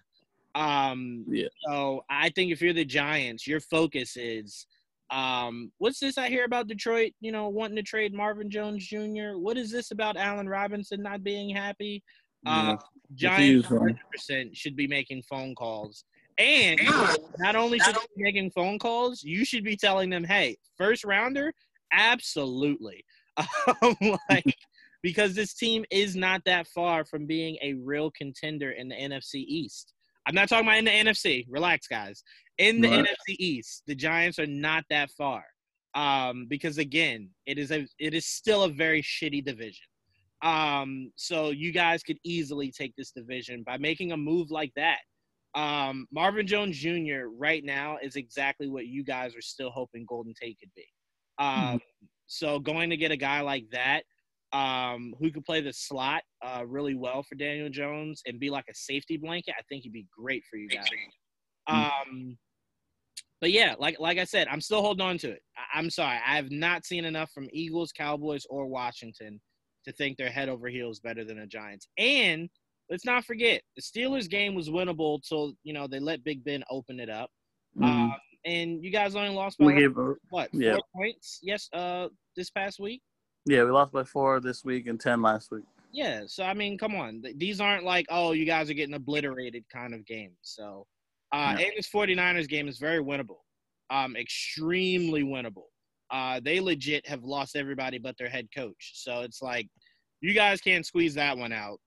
um 0.55 1.25
Yeah. 1.29 1.49
so 1.67 2.05
I 2.11 2.31
think 2.31 2.53
if 2.53 2.61
you're 2.63 2.73
the 2.73 2.85
Giants, 2.85 3.47
your 3.47 3.61
focus 3.61 4.17
is 4.17 4.67
um 5.11 5.73
what's 5.79 6.01
this 6.01 6.19
I 6.19 6.29
hear 6.29 6.45
about 6.45 6.69
Detroit, 6.69 7.13
you 7.21 7.33
know, 7.33 7.49
wanting 7.49 7.77
to 7.77 7.83
trade 7.83 8.13
Marvin 8.15 8.51
Jones 8.51 8.87
Jr. 8.87 9.37
What 9.37 9.57
is 9.57 9.71
this 9.71 9.91
about 9.91 10.17
Allen 10.17 10.49
Robinson 10.49 11.03
not 11.03 11.23
being 11.23 11.55
happy? 11.55 12.03
Yeah. 12.45 12.73
Uh, 12.73 12.77
Giants 13.15 13.69
100% 13.69 14.51
should 14.55 14.77
be 14.77 14.87
making 14.87 15.23
phone 15.23 15.55
calls. 15.55 16.05
And 16.39 16.81
not 17.39 17.57
only 17.57 17.81
should 17.81 17.97
you 17.97 18.03
be 18.17 18.23
making 18.23 18.51
phone 18.53 18.79
calls, 18.79 19.23
you 19.23 19.45
should 19.45 19.65
be 19.65 19.77
telling 19.77 20.09
them, 20.09 20.23
hey, 20.23 20.57
first 20.77 21.05
rounder, 21.05 21.53
absolutely. 21.93 23.05
Um, 23.83 23.97
like, 24.29 24.57
because 25.03 25.35
this 25.35 25.55
team 25.55 25.85
is 25.93 26.17
not 26.17 26.43
that 26.45 26.67
far 26.67 27.05
from 27.05 27.25
being 27.25 27.57
a 27.63 27.75
real 27.75 28.11
contender 28.11 28.73
in 28.73 28.89
the 28.89 28.97
NFC 28.97 29.45
East. 29.47 29.93
I'm 30.27 30.35
not 30.35 30.49
talking 30.49 30.67
about 30.67 30.79
in 30.79 30.85
the 30.85 30.91
NFC. 30.91 31.47
Relax, 31.49 31.87
guys. 31.87 32.25
In 32.59 32.81
the 32.81 32.89
Right. 32.89 33.07
NFC 33.07 33.37
East, 33.39 33.85
the 33.87 33.95
Giants 33.95 34.39
are 34.39 34.47
not 34.47 34.85
that 34.91 35.11
far. 35.13 35.45
Um, 35.95 36.47
because 36.49 36.79
again, 36.79 37.31
it 37.47 37.59
is 37.59 37.71
a 37.71 37.87
it 37.99 38.15
is 38.15 38.27
still 38.27 38.65
a 38.65 38.69
very 38.69 39.03
shitty 39.03 39.45
division. 39.45 39.87
Um, 40.43 41.11
so 41.17 41.51
you 41.51 41.73
guys 41.73 42.03
could 42.03 42.19
easily 42.25 42.71
take 42.71 42.95
this 42.97 43.11
division 43.11 43.63
by 43.65 43.79
making 43.79 44.13
a 44.13 44.17
move 44.17 44.51
like 44.51 44.73
that. 44.77 44.99
Um, 45.55 46.07
Marvin 46.13 46.47
Jones 46.47 46.79
Jr. 46.79 47.27
right 47.37 47.65
now 47.65 47.97
is 48.03 48.17
exactly 48.17 48.69
what 48.69 48.87
you 48.87 49.03
guys 49.03 49.35
are 49.35 49.43
still 49.43 49.71
hoping 49.71 50.05
Golden 50.09 50.35
Tate 50.41 50.59
could 50.61 50.71
be. 50.77 50.87
Um, 51.39 51.81
so 52.27 52.59
going 52.59 52.91
to 52.91 52.97
get 52.97 53.11
a 53.11 53.17
guy 53.17 53.41
like 53.41 53.65
that 53.73 54.03
um, 54.53 55.15
who 55.19 55.31
could 55.31 55.45
play 55.45 55.61
the 55.61 55.73
slot 55.73 56.23
uh, 56.45 56.65
really 56.67 56.95
well 56.95 57.23
for 57.23 57.35
Daniel 57.35 57.69
Jones 57.69 58.23
and 58.27 58.39
be 58.39 58.51
like 58.51 58.67
a 58.71 58.75
safety 58.75 59.17
blanket, 59.17 59.55
I 59.59 59.63
think 59.69 59.83
he'd 59.83 59.93
be 59.93 60.07
great 60.17 60.43
for 60.51 60.57
you 60.57 60.69
guys. 60.69 60.87
Um, 61.67 62.39
but 63.41 63.53
yeah, 63.53 63.75
like 63.79 63.99
like 64.01 64.19
I 64.19 64.25
said, 64.25 64.49
I'm 64.49 64.61
still 64.61 64.83
holding 64.83 65.07
on 65.07 65.19
to 65.19 65.31
it. 65.31 65.43
I, 65.57 65.79
I'm 65.79 65.91
sorry, 65.91 66.19
I 66.27 66.37
have 66.37 66.51
not 66.51 66.85
seen 66.85 67.05
enough 67.05 67.31
from 67.33 67.49
Eagles, 67.53 67.93
Cowboys, 67.93 68.45
or 68.51 68.67
Washington 68.67 69.41
to 69.85 69.93
think 69.93 70.17
they're 70.17 70.31
head 70.31 70.49
over 70.49 70.69
heels 70.69 71.01
better 71.01 71.25
than 71.25 71.39
the 71.39 71.47
Giants. 71.47 71.89
And 71.99 72.49
let's 72.91 73.05
not 73.05 73.25
forget, 73.25 73.63
the 73.77 73.83
Steelers 73.83 74.29
game 74.29 74.55
was 74.55 74.69
winnable 74.69 75.21
till 75.27 75.53
you 75.63 75.73
know 75.73 75.87
they 75.87 76.01
let 76.01 76.25
Big 76.25 76.45
Ben 76.45 76.65
open 76.71 77.01
it 77.01 77.11
up. 77.11 77.31
Mhm. 77.79 77.85
Um, 77.85 78.15
and 78.45 78.85
you 78.85 78.91
guys 78.91 79.15
only 79.15 79.35
lost 79.35 79.59
by 79.59 79.67
we 79.67 79.73
like, 79.75 79.81
gave 79.83 79.99
a, 79.99 80.15
what 80.31 80.49
yeah. 80.53 80.73
four 80.73 80.83
points? 80.97 81.39
Yes, 81.43 81.69
uh, 81.73 82.09
this 82.37 82.51
past 82.51 82.81
week. 82.81 83.03
yeah, 83.47 83.65
we 83.65 83.71
lost 83.71 83.93
by 83.93 84.05
four 84.05 84.41
this 84.41 84.65
week 84.65 84.87
and 84.87 84.99
ten 85.01 85.23
last 85.23 85.51
week. 85.51 85.65
Yeah, 85.93 86.23
so 86.27 86.45
I 86.45 86.55
mean, 86.55 86.77
come 86.77 86.95
on. 86.95 87.23
These 87.37 87.61
aren't 87.61 87.85
like, 87.85 88.07
oh, 88.11 88.33
you 88.33 88.45
guys 88.45 88.69
are 88.69 88.75
getting 88.75 88.95
obliterated 88.95 89.65
kind 89.73 89.95
of 89.95 90.05
games. 90.07 90.37
So, 90.43 90.87
uh, 91.33 91.57
Yeah. 91.59 91.67
and 91.67 91.73
this 91.77 91.89
49ers 91.91 92.49
game 92.49 92.69
is 92.69 92.79
very 92.79 93.03
winnable, 93.03 93.39
um, 93.91 94.17
extremely 94.17 95.23
winnable. 95.23 95.67
Uh, 96.11 96.41
they 96.41 96.59
legit 96.61 97.07
have 97.07 97.23
lost 97.23 97.55
everybody 97.57 97.99
but 97.99 98.17
their 98.17 98.29
head 98.31 98.49
coach. 98.55 98.93
So 98.95 99.21
it's 99.21 99.43
like, 99.43 99.69
you 100.21 100.33
guys 100.33 100.61
can't 100.61 100.87
squeeze 100.87 101.15
that 101.15 101.37
one 101.37 101.53
out. 101.53 101.79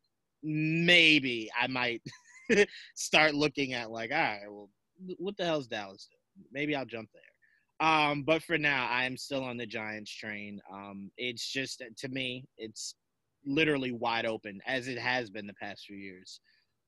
Maybe 0.43 1.49
I 1.59 1.67
might 1.67 2.01
start 2.95 3.33
looking 3.33 3.73
at 3.73 3.91
like, 3.91 4.11
all 4.11 4.17
right, 4.17 4.41
well, 4.47 4.69
what 5.17 5.35
the 5.37 5.45
hell's 5.45 5.67
Dallas 5.67 6.07
doing? 6.09 6.47
Maybe 6.51 6.75
I'll 6.75 6.85
jump 6.85 7.09
there. 7.13 7.87
Um, 7.87 8.21
but 8.23 8.43
for 8.43 8.57
now, 8.59 8.87
I 8.87 9.05
am 9.05 9.17
still 9.17 9.43
on 9.43 9.57
the 9.57 9.65
Giants 9.65 10.11
train. 10.11 10.59
Um, 10.71 11.09
it's 11.17 11.47
just 11.51 11.81
to 11.97 12.07
me, 12.09 12.45
it's 12.59 12.95
literally 13.43 13.91
wide 13.91 14.27
open 14.27 14.59
as 14.67 14.87
it 14.87 14.99
has 14.99 15.31
been 15.31 15.47
the 15.47 15.53
past 15.55 15.85
few 15.87 15.97
years. 15.97 16.39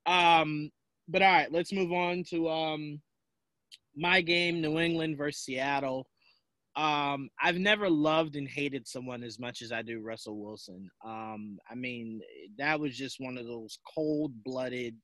Um, 0.06 0.70
but 1.08 1.22
all 1.22 1.32
right, 1.32 1.52
let's 1.52 1.74
move 1.74 1.92
on 1.92 2.24
to 2.30 2.50
um, 2.50 3.02
my 3.96 4.22
game, 4.22 4.62
New 4.62 4.80
England 4.80 5.18
versus 5.18 5.44
Seattle. 5.44 6.08
Um, 6.76 7.30
I've 7.40 7.58
never 7.58 7.90
loved 7.90 8.36
and 8.36 8.48
hated 8.48 8.88
someone 8.88 9.24
as 9.24 9.40
much 9.40 9.62
as 9.62 9.72
I 9.72 9.84
do 9.84 10.02
Russell 10.02 10.44
Wilson. 10.44 10.90
Um, 11.06 11.60
I 11.70 11.76
mean, 11.76 12.20
that 12.58 12.80
was 12.80 12.98
just 12.98 13.20
one 13.20 13.38
of 13.38 13.46
those 13.46 13.78
cold-blooded, 13.94 14.96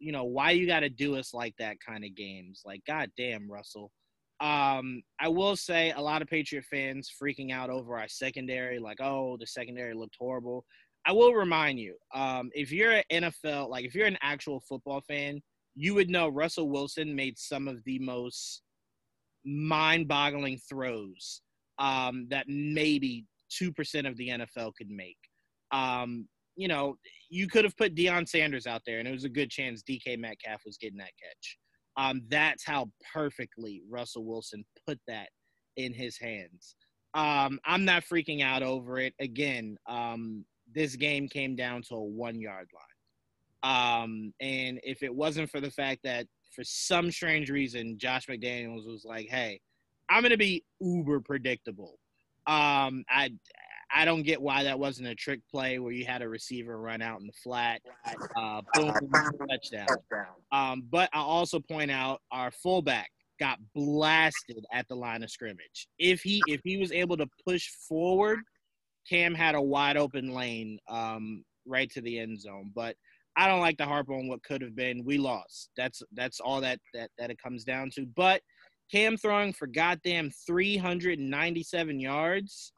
you 0.00 0.10
know, 0.12 0.24
why 0.24 0.50
you 0.50 0.66
got 0.66 0.80
to 0.80 0.88
do 0.88 1.14
us 1.16 1.32
like 1.32 1.54
that 1.58 1.76
kind 1.86 2.04
of 2.04 2.16
games. 2.16 2.62
Like, 2.64 2.80
goddamn, 2.88 3.48
Russell. 3.48 3.92
Um, 4.40 5.02
I 5.20 5.28
will 5.28 5.54
say 5.54 5.92
a 5.92 6.00
lot 6.00 6.22
of 6.22 6.28
Patriot 6.28 6.64
fans 6.64 7.12
freaking 7.22 7.52
out 7.52 7.70
over 7.70 7.96
our 7.96 8.08
secondary, 8.08 8.78
like, 8.78 9.00
oh, 9.00 9.36
the 9.38 9.46
secondary 9.46 9.94
looked 9.94 10.16
horrible. 10.18 10.64
I 11.06 11.12
will 11.12 11.32
remind 11.32 11.78
you, 11.78 11.96
um, 12.14 12.50
if 12.54 12.70
you're 12.70 12.92
an 12.92 13.04
NFL, 13.10 13.70
like 13.70 13.84
if 13.84 13.94
you're 13.94 14.06
an 14.06 14.18
actual 14.22 14.60
football 14.60 15.00
fan, 15.00 15.40
you 15.74 15.94
would 15.94 16.10
know 16.10 16.28
Russell 16.28 16.68
Wilson 16.68 17.14
made 17.14 17.38
some 17.38 17.68
of 17.68 17.82
the 17.84 17.98
most 17.98 18.62
mind-boggling 19.44 20.60
throws 20.68 21.40
um, 21.78 22.26
that 22.30 22.46
maybe 22.48 23.24
two 23.50 23.72
percent 23.72 24.06
of 24.06 24.16
the 24.16 24.28
NFL 24.28 24.74
could 24.76 24.90
make. 24.90 25.16
Um, 25.72 26.28
you 26.56 26.68
know, 26.68 26.96
you 27.30 27.48
could 27.48 27.64
have 27.64 27.76
put 27.76 27.94
Deion 27.94 28.28
Sanders 28.28 28.66
out 28.66 28.82
there, 28.84 28.98
and 28.98 29.08
it 29.08 29.12
was 29.12 29.24
a 29.24 29.30
good 29.30 29.50
chance 29.50 29.82
DK 29.82 30.18
Metcalf 30.18 30.62
was 30.66 30.76
getting 30.76 30.98
that 30.98 31.12
catch. 31.22 31.58
Um, 31.96 32.22
that's 32.28 32.64
how 32.64 32.90
perfectly 33.12 33.82
Russell 33.88 34.24
Wilson 34.24 34.64
put 34.86 34.98
that 35.08 35.28
in 35.76 35.92
his 35.92 36.18
hands. 36.18 36.76
Um, 37.14 37.58
I'm 37.64 37.84
not 37.84 38.04
freaking 38.04 38.42
out 38.42 38.62
over 38.62 38.98
it. 38.98 39.14
Again, 39.20 39.76
um, 39.88 40.44
this 40.74 40.96
game 40.96 41.28
came 41.28 41.56
down 41.56 41.82
to 41.82 41.94
a 41.94 42.02
one 42.02 42.40
yard 42.40 42.68
line. 42.74 42.84
Um, 43.62 44.32
and 44.40 44.80
if 44.82 45.02
it 45.02 45.14
wasn't 45.14 45.50
for 45.50 45.60
the 45.60 45.70
fact 45.70 46.02
that 46.04 46.26
for 46.54 46.64
some 46.64 47.10
strange 47.10 47.50
reason 47.50 47.98
Josh 47.98 48.26
McDaniels 48.26 48.86
was 48.86 49.04
like, 49.04 49.28
"Hey, 49.28 49.60
I'm 50.08 50.22
gonna 50.22 50.36
be 50.36 50.64
uber 50.80 51.20
predictable," 51.20 51.98
um, 52.46 53.04
I 53.08 53.30
I 53.92 54.04
don't 54.04 54.22
get 54.22 54.40
why 54.40 54.64
that 54.64 54.78
wasn't 54.78 55.08
a 55.08 55.14
trick 55.14 55.40
play 55.50 55.78
where 55.78 55.92
you 55.92 56.04
had 56.04 56.22
a 56.22 56.28
receiver 56.28 56.78
run 56.78 57.02
out 57.02 57.20
in 57.20 57.26
the 57.26 57.32
flat, 57.32 57.82
uh, 58.36 58.62
boom, 58.74 58.94
touchdown. 59.48 59.88
Um, 60.52 60.82
but 60.90 61.10
I'll 61.12 61.24
also 61.24 61.58
point 61.58 61.90
out 61.90 62.22
our 62.30 62.50
fullback 62.50 63.10
got 63.40 63.58
blasted 63.74 64.64
at 64.72 64.86
the 64.88 64.94
line 64.94 65.22
of 65.22 65.30
scrimmage. 65.30 65.88
If 65.98 66.22
he 66.22 66.42
if 66.46 66.60
he 66.62 66.76
was 66.76 66.92
able 66.92 67.16
to 67.16 67.26
push 67.44 67.68
forward, 67.88 68.40
Cam 69.08 69.34
had 69.34 69.54
a 69.54 69.62
wide 69.62 69.96
open 69.96 70.32
lane 70.32 70.78
um, 70.88 71.44
right 71.66 71.90
to 71.90 72.00
the 72.00 72.18
end 72.18 72.40
zone. 72.40 72.72
But 72.74 72.96
I 73.36 73.46
don't 73.46 73.60
like 73.60 73.78
to 73.78 73.86
harp 73.86 74.08
on 74.10 74.28
what 74.28 74.42
could 74.42 74.62
have 74.62 74.74
been. 74.74 75.04
We 75.04 75.18
lost. 75.18 75.70
That's 75.76 76.02
that's 76.12 76.40
all 76.40 76.60
that 76.60 76.78
that 76.94 77.10
that 77.18 77.30
it 77.30 77.38
comes 77.42 77.64
down 77.64 77.90
to. 77.94 78.06
But 78.16 78.42
Cam 78.90 79.16
throwing 79.16 79.52
for 79.52 79.66
goddamn 79.66 80.30
397 80.46 82.00
yards. 82.00 82.72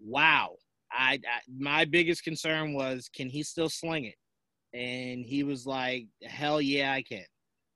Wow. 0.00 0.56
I, 0.90 1.14
I 1.14 1.40
my 1.56 1.84
biggest 1.84 2.24
concern 2.24 2.74
was 2.74 3.08
can 3.14 3.28
he 3.28 3.42
still 3.42 3.68
sling 3.68 4.06
it? 4.06 4.14
And 4.74 5.24
he 5.24 5.42
was 5.42 5.66
like, 5.66 6.06
"Hell 6.22 6.60
yeah, 6.60 6.92
I 6.92 7.02
can." 7.02 7.24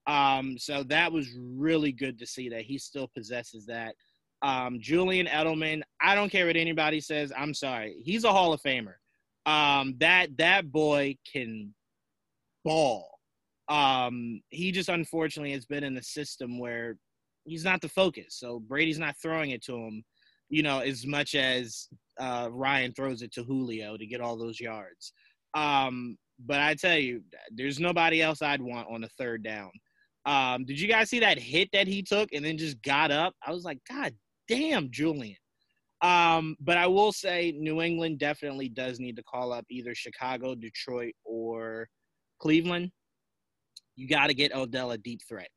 Um, 0.06 0.56
so 0.58 0.82
that 0.84 1.12
was 1.12 1.28
really 1.38 1.92
good 1.92 2.18
to 2.18 2.26
see 2.26 2.48
that 2.50 2.62
he 2.62 2.78
still 2.78 3.10
possesses 3.14 3.66
that. 3.66 3.94
Um, 4.42 4.78
Julian 4.80 5.26
Edelman, 5.26 5.82
I 6.00 6.14
don't 6.14 6.30
care 6.30 6.46
what 6.46 6.56
anybody 6.56 7.00
says. 7.00 7.32
I'm 7.36 7.54
sorry, 7.54 7.96
he's 8.02 8.24
a 8.24 8.32
Hall 8.32 8.52
of 8.52 8.60
Famer. 8.62 8.94
Um, 9.46 9.94
that 9.98 10.36
that 10.38 10.70
boy 10.70 11.16
can 11.30 11.72
ball. 12.64 13.08
Um, 13.68 14.40
he 14.50 14.72
just 14.72 14.88
unfortunately 14.88 15.52
has 15.52 15.64
been 15.64 15.84
in 15.84 15.94
the 15.94 16.02
system 16.02 16.58
where 16.58 16.96
he's 17.44 17.64
not 17.64 17.80
the 17.80 17.88
focus. 17.88 18.36
So 18.38 18.60
Brady's 18.60 18.98
not 18.98 19.16
throwing 19.22 19.50
it 19.50 19.64
to 19.64 19.74
him, 19.76 20.04
you 20.48 20.62
know, 20.62 20.80
as 20.80 21.06
much 21.06 21.34
as 21.34 21.88
uh, 22.20 22.48
Ryan 22.50 22.92
throws 22.92 23.22
it 23.22 23.32
to 23.34 23.44
Julio 23.44 23.96
to 23.96 24.06
get 24.06 24.20
all 24.20 24.36
those 24.36 24.60
yards. 24.60 25.12
Um, 25.54 26.16
but 26.44 26.60
I 26.60 26.74
tell 26.74 26.98
you, 26.98 27.22
there's 27.50 27.80
nobody 27.80 28.20
else 28.20 28.42
I'd 28.42 28.60
want 28.60 28.88
on 28.90 29.04
a 29.04 29.08
third 29.18 29.42
down. 29.42 29.70
Um, 30.26 30.64
did 30.64 30.78
you 30.80 30.88
guys 30.88 31.08
see 31.08 31.20
that 31.20 31.38
hit 31.38 31.68
that 31.72 31.86
he 31.86 32.02
took 32.02 32.28
and 32.32 32.44
then 32.44 32.58
just 32.58 32.82
got 32.82 33.10
up? 33.10 33.32
I 33.46 33.52
was 33.52 33.64
like, 33.64 33.78
God 33.88 34.12
damn, 34.48 34.90
Julian. 34.90 35.36
Um, 36.02 36.56
but 36.60 36.76
I 36.76 36.86
will 36.86 37.12
say 37.12 37.54
New 37.56 37.80
England 37.80 38.18
definitely 38.18 38.68
does 38.68 39.00
need 39.00 39.16
to 39.16 39.22
call 39.22 39.52
up 39.52 39.64
either 39.70 39.94
Chicago, 39.94 40.54
Detroit, 40.54 41.14
or 41.24 41.88
Cleveland. 42.38 42.90
You 43.96 44.08
got 44.08 44.26
to 44.26 44.34
get 44.34 44.54
Odell 44.54 44.90
a 44.90 44.98
deep 44.98 45.20
threat. 45.26 45.48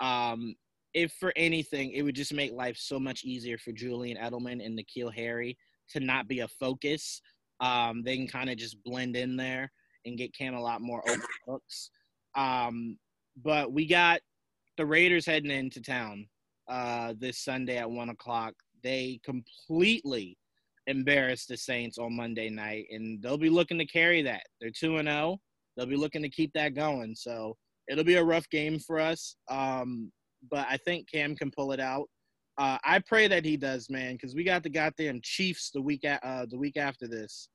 Um, 0.00 0.54
if 0.92 1.12
for 1.12 1.32
anything, 1.36 1.92
it 1.92 2.02
would 2.02 2.14
just 2.14 2.34
make 2.34 2.52
life 2.52 2.76
so 2.78 3.00
much 3.00 3.24
easier 3.24 3.58
for 3.58 3.72
Julian 3.72 4.18
Edelman 4.18 4.64
and 4.64 4.78
N'Keal 4.78 5.14
Harry 5.14 5.56
to 5.90 6.00
not 6.00 6.28
be 6.28 6.40
a 6.40 6.48
focus. 6.48 7.20
Um, 7.60 8.02
they 8.04 8.16
can 8.16 8.28
kind 8.28 8.50
of 8.50 8.58
just 8.58 8.82
blend 8.84 9.16
in 9.16 9.36
there 9.36 9.70
and 10.04 10.18
get 10.18 10.34
Cam 10.36 10.54
a 10.54 10.60
lot 10.60 10.82
more 10.82 11.02
open 11.08 11.22
looks. 11.46 11.90
Um, 12.34 12.98
but 13.42 13.72
we 13.72 13.86
got 13.86 14.20
the 14.76 14.86
Raiders 14.86 15.26
heading 15.26 15.50
into 15.50 15.80
town 15.80 16.26
uh, 16.68 17.14
this 17.18 17.38
Sunday 17.38 17.78
at 17.78 17.90
one 17.90 18.10
o'clock. 18.10 18.54
They 18.82 19.20
completely 19.24 20.36
embarrassed 20.86 21.48
the 21.48 21.56
Saints 21.56 21.98
on 21.98 22.16
Monday 22.16 22.48
night, 22.48 22.86
and 22.90 23.22
they'll 23.22 23.38
be 23.38 23.50
looking 23.50 23.78
to 23.78 23.86
carry 23.86 24.22
that. 24.22 24.42
They're 24.60 24.70
two 24.70 24.98
and 24.98 25.08
zero. 25.08 25.18
Oh. 25.18 25.40
They'll 25.76 25.86
be 25.86 25.96
looking 25.96 26.22
to 26.22 26.30
keep 26.30 26.52
that 26.54 26.74
going. 26.74 27.14
So 27.14 27.56
it'll 27.88 28.04
be 28.04 28.14
a 28.14 28.24
rough 28.24 28.48
game 28.48 28.78
for 28.78 28.98
us. 28.98 29.36
Um, 29.50 30.10
but 30.50 30.66
I 30.70 30.78
think 30.78 31.10
Cam 31.12 31.36
can 31.36 31.50
pull 31.50 31.72
it 31.72 31.80
out. 31.80 32.08
Uh, 32.58 32.78
I 32.84 33.00
pray 33.00 33.28
that 33.28 33.44
he 33.44 33.58
does, 33.58 33.90
man, 33.90 34.14
because 34.14 34.34
we 34.34 34.42
got 34.42 34.62
the 34.62 34.70
goddamn 34.70 35.20
Chiefs 35.22 35.70
the 35.74 35.82
week 35.82 36.04
at, 36.04 36.24
uh, 36.24 36.46
the 36.48 36.56
week 36.56 36.78
after 36.78 37.06
this. 37.06 37.50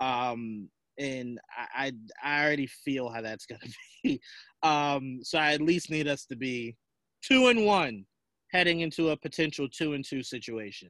Um, 0.00 0.70
and 0.98 1.38
I, 1.54 1.92
I, 2.24 2.38
I 2.38 2.44
already 2.44 2.66
feel 2.66 3.10
how 3.10 3.20
that's 3.20 3.44
gonna 3.44 3.60
be. 4.02 4.20
Um, 4.62 5.20
so 5.22 5.38
I 5.38 5.52
at 5.52 5.60
least 5.60 5.90
need 5.90 6.08
us 6.08 6.24
to 6.26 6.36
be 6.36 6.76
two 7.22 7.48
and 7.48 7.66
one 7.66 8.06
heading 8.56 8.80
into 8.80 9.10
a 9.10 9.16
potential 9.16 9.68
two 9.68 9.92
and 9.92 10.04
two 10.04 10.22
situation. 10.22 10.88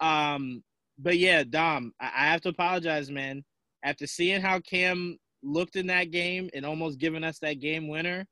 Um, 0.00 0.62
but 0.98 1.18
yeah, 1.18 1.42
Dom, 1.42 1.92
I, 2.00 2.06
I 2.06 2.26
have 2.26 2.40
to 2.42 2.50
apologize, 2.50 3.10
man. 3.10 3.44
After 3.84 4.06
seeing 4.06 4.40
how 4.40 4.60
Cam 4.60 5.18
looked 5.42 5.76
in 5.76 5.88
that 5.88 6.10
game 6.10 6.50
and 6.54 6.64
almost 6.64 6.98
giving 6.98 7.24
us 7.24 7.38
that 7.40 7.60
game 7.60 7.88
winner, 7.88 8.26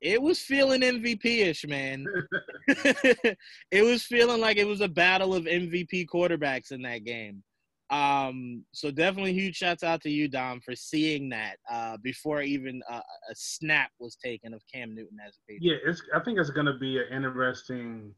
it 0.00 0.20
was 0.20 0.38
feeling 0.38 0.80
MVP-ish, 0.80 1.66
man. 1.66 2.06
it 2.68 3.82
was 3.82 4.02
feeling 4.04 4.40
like 4.40 4.56
it 4.56 4.66
was 4.66 4.80
a 4.80 4.88
battle 4.88 5.34
of 5.34 5.44
MVP 5.44 6.06
quarterbacks 6.06 6.72
in 6.72 6.82
that 6.82 7.04
game. 7.04 7.42
Um, 7.90 8.64
so 8.72 8.90
definitely 8.90 9.32
huge 9.32 9.56
shouts 9.56 9.84
out 9.84 10.02
to 10.02 10.10
you, 10.10 10.28
Dom, 10.28 10.60
for 10.60 10.74
seeing 10.74 11.28
that 11.28 11.56
uh, 11.70 11.96
before 12.02 12.42
even 12.42 12.82
a 12.90 13.02
snap 13.34 13.90
was 14.00 14.16
taken 14.16 14.52
of 14.52 14.62
Cam 14.72 14.94
Newton 14.94 15.18
as 15.24 15.36
a 15.36 15.52
Patriot. 15.52 15.80
Yeah, 15.84 15.90
it's. 15.90 16.02
I 16.14 16.20
think 16.20 16.38
it's 16.38 16.50
going 16.50 16.66
to 16.66 16.78
be 16.78 16.98
an 16.98 17.04
interesting. 17.12 18.12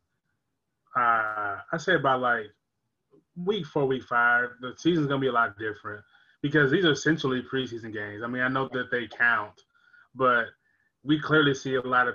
Uh, 0.97 1.57
I 1.73 1.77
say 1.77 1.95
about 1.95 2.21
like 2.21 2.47
week 3.37 3.67
four, 3.67 3.87
week 3.87 4.05
five, 4.05 4.49
the 4.61 4.75
season's 4.79 5.07
going 5.07 5.21
to 5.21 5.25
be 5.25 5.29
a 5.29 5.33
lot 5.33 5.59
different 5.59 6.03
because 6.43 6.71
these 6.71 6.85
are 6.85 6.93
essentially 6.93 7.43
preseason 7.43 7.93
games. 7.93 8.23
I 8.25 8.27
mean, 8.27 8.43
I 8.43 8.49
know 8.49 8.69
that 8.73 8.91
they 8.91 9.07
count, 9.07 9.53
but 10.15 10.47
we 11.05 11.21
clearly 11.21 11.55
see 11.55 11.75
a 11.75 11.83
lot 11.83 12.09
of 12.09 12.15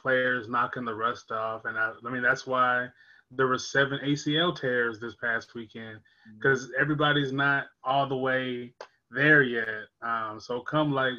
players 0.00 0.48
knocking 0.48 0.84
the 0.84 0.94
rust 0.94 1.32
off, 1.32 1.64
and 1.64 1.76
I, 1.78 1.92
I 2.06 2.10
mean 2.10 2.22
that's 2.22 2.46
why 2.46 2.88
there 3.34 3.46
were 3.46 3.58
seven 3.58 3.98
ACL 4.04 4.58
tears 4.58 5.00
this 5.00 5.14
past 5.16 5.54
weekend 5.54 5.98
because 6.38 6.64
mm-hmm. 6.64 6.82
everybody's 6.82 7.32
not 7.32 7.64
all 7.84 8.06
the 8.08 8.16
way 8.16 8.74
there 9.10 9.42
yet. 9.42 9.66
Um, 10.02 10.38
so 10.38 10.60
come 10.60 10.92
like 10.92 11.14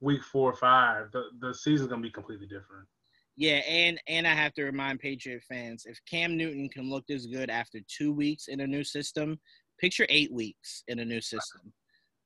week 0.00 0.22
four 0.22 0.50
or 0.50 0.56
five, 0.56 1.10
the 1.12 1.24
the 1.40 1.54
season's 1.54 1.90
gonna 1.90 2.02
be 2.02 2.10
completely 2.10 2.46
different. 2.46 2.86
Yeah, 3.36 3.60
and 3.68 4.00
and 4.08 4.26
I 4.26 4.34
have 4.34 4.54
to 4.54 4.64
remind 4.64 5.00
Patriot 5.00 5.42
fans 5.48 5.84
if 5.86 6.00
Cam 6.08 6.36
Newton 6.36 6.68
can 6.68 6.90
look 6.90 7.06
this 7.06 7.26
good 7.26 7.50
after 7.50 7.78
two 7.86 8.12
weeks 8.12 8.48
in 8.48 8.60
a 8.60 8.66
new 8.66 8.84
system, 8.84 9.38
picture 9.78 10.06
eight 10.08 10.32
weeks 10.32 10.82
in 10.88 10.98
a 10.98 11.04
new 11.04 11.20
system. 11.20 11.72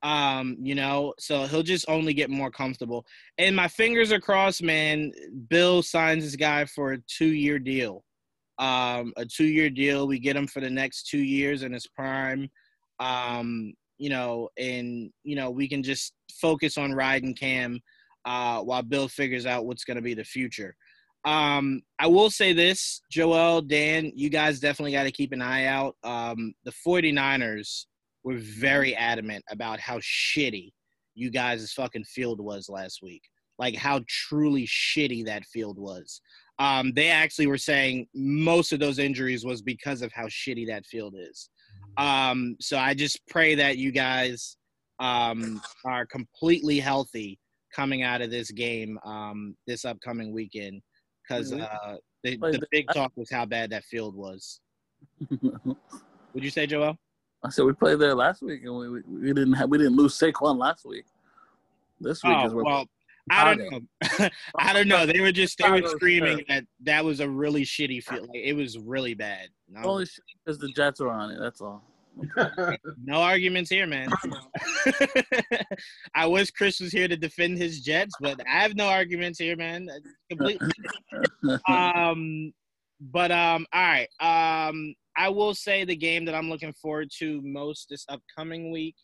Um, 0.02 0.56
you 0.60 0.74
know, 0.74 1.14
so 1.20 1.46
he'll 1.46 1.62
just 1.62 1.88
only 1.88 2.12
get 2.12 2.28
more 2.28 2.50
comfortable. 2.50 3.06
And 3.38 3.54
my 3.54 3.68
fingers 3.68 4.10
are 4.10 4.18
crossed, 4.18 4.60
man. 4.60 5.12
Bill 5.48 5.80
signs 5.80 6.24
this 6.24 6.34
guy 6.34 6.64
for 6.64 6.94
a 6.94 6.98
two-year 6.98 7.60
deal 7.60 8.02
um, 8.62 9.12
a 9.16 9.26
two 9.26 9.46
year 9.46 9.68
deal. 9.68 10.06
We 10.06 10.20
get 10.20 10.36
him 10.36 10.46
for 10.46 10.60
the 10.60 10.70
next 10.70 11.08
two 11.08 11.22
years 11.22 11.64
in 11.64 11.72
his 11.72 11.86
prime. 11.88 12.48
Um, 13.00 13.74
you 13.98 14.08
know, 14.08 14.48
and 14.56 15.10
you 15.24 15.34
know 15.34 15.50
we 15.50 15.68
can 15.68 15.82
just 15.82 16.14
focus 16.32 16.78
on 16.78 16.94
riding 16.94 17.34
Cam 17.34 17.80
uh, 18.24 18.60
while 18.60 18.82
Bill 18.82 19.08
figures 19.08 19.46
out 19.46 19.66
what's 19.66 19.84
going 19.84 19.96
to 19.96 20.02
be 20.02 20.14
the 20.14 20.24
future. 20.24 20.76
Um, 21.24 21.82
I 21.98 22.06
will 22.06 22.30
say 22.30 22.52
this, 22.52 23.02
Joel, 23.10 23.62
Dan, 23.62 24.12
you 24.14 24.28
guys 24.28 24.60
definitely 24.60 24.92
got 24.92 25.04
to 25.04 25.12
keep 25.12 25.32
an 25.32 25.42
eye 25.42 25.66
out. 25.66 25.96
Um, 26.02 26.52
the 26.64 26.72
49ers 26.86 27.86
were 28.24 28.38
very 28.38 28.96
adamant 28.96 29.44
about 29.50 29.78
how 29.78 29.98
shitty 29.98 30.72
you 31.14 31.30
guys' 31.30 31.72
fucking 31.72 32.04
field 32.04 32.40
was 32.40 32.68
last 32.68 33.00
week. 33.02 33.22
Like 33.58 33.76
how 33.76 34.00
truly 34.08 34.66
shitty 34.66 35.24
that 35.26 35.44
field 35.44 35.78
was 35.78 36.20
um, 36.62 36.92
they 36.94 37.08
actually 37.08 37.48
were 37.48 37.58
saying 37.58 38.06
most 38.14 38.72
of 38.72 38.78
those 38.78 39.00
injuries 39.00 39.44
was 39.44 39.60
because 39.60 40.00
of 40.00 40.12
how 40.12 40.26
shitty 40.26 40.64
that 40.68 40.86
field 40.86 41.16
is. 41.18 41.50
Um, 41.96 42.54
so 42.60 42.78
I 42.78 42.94
just 42.94 43.18
pray 43.28 43.56
that 43.56 43.78
you 43.78 43.90
guys 43.90 44.56
um, 45.00 45.60
are 45.84 46.06
completely 46.06 46.78
healthy 46.78 47.40
coming 47.74 48.04
out 48.04 48.20
of 48.22 48.30
this 48.30 48.52
game 48.52 48.96
um, 49.04 49.56
this 49.66 49.84
upcoming 49.84 50.32
weekend 50.32 50.80
because 51.22 51.52
uh, 51.52 51.96
the, 52.22 52.36
the 52.36 52.66
big 52.70 52.86
talk 52.94 53.10
was 53.16 53.28
how 53.28 53.44
bad 53.44 53.70
that 53.70 53.82
field 53.84 54.14
was. 54.14 54.60
Would 55.30 56.44
you 56.44 56.50
say, 56.50 56.66
Joel? 56.66 56.96
I 57.44 57.50
said 57.50 57.64
we 57.64 57.72
played 57.72 57.98
there 57.98 58.14
last 58.14 58.40
week 58.40 58.62
and 58.62 58.76
we, 58.76 58.88
we, 58.88 59.00
we 59.08 59.26
didn't 59.32 59.54
have 59.54 59.68
we 59.68 59.78
didn't 59.78 59.96
lose 59.96 60.16
Saquon 60.16 60.58
last 60.58 60.86
week. 60.86 61.06
This 62.00 62.22
week 62.22 62.36
oh, 62.36 62.46
is 62.46 62.54
where 62.54 62.64
well, 62.64 62.86
I 63.30 63.54
don't 63.54 63.70
know. 63.70 64.28
I 64.58 64.72
don't 64.72 64.88
know. 64.88 65.06
They 65.06 65.20
were 65.20 65.32
just 65.32 65.58
they 65.58 65.70
were 65.70 65.86
screaming 65.88 66.44
that 66.48 66.64
that 66.82 67.04
was 67.04 67.20
a 67.20 67.28
really 67.28 67.62
shitty 67.62 68.02
feel. 68.02 68.22
Like, 68.22 68.30
it 68.34 68.54
was 68.54 68.78
really 68.78 69.14
bad. 69.14 69.48
No. 69.68 69.82
Only 69.82 70.06
because 70.44 70.58
the 70.58 70.72
Jets 70.72 71.00
were 71.00 71.10
on 71.10 71.30
it. 71.30 71.38
That's 71.40 71.60
all. 71.60 71.82
no 73.04 73.22
arguments 73.22 73.70
here, 73.70 73.86
man. 73.86 74.10
I 76.14 76.26
wish 76.26 76.50
Chris 76.50 76.80
was 76.80 76.92
here 76.92 77.08
to 77.08 77.16
defend 77.16 77.58
his 77.58 77.80
Jets, 77.80 78.14
but 78.20 78.38
I 78.46 78.60
have 78.60 78.74
no 78.74 78.86
arguments 78.86 79.38
here, 79.38 79.56
man. 79.56 79.88
Completely. 80.28 80.68
um, 81.68 82.52
but 83.00 83.30
um, 83.30 83.66
all 83.72 83.82
right. 83.82 84.08
Um, 84.68 84.94
I 85.16 85.28
will 85.28 85.54
say 85.54 85.84
the 85.84 85.96
game 85.96 86.24
that 86.26 86.34
I'm 86.34 86.50
looking 86.50 86.72
forward 86.72 87.08
to 87.18 87.40
most 87.42 87.86
this 87.88 88.04
upcoming 88.08 88.70
week. 88.70 88.96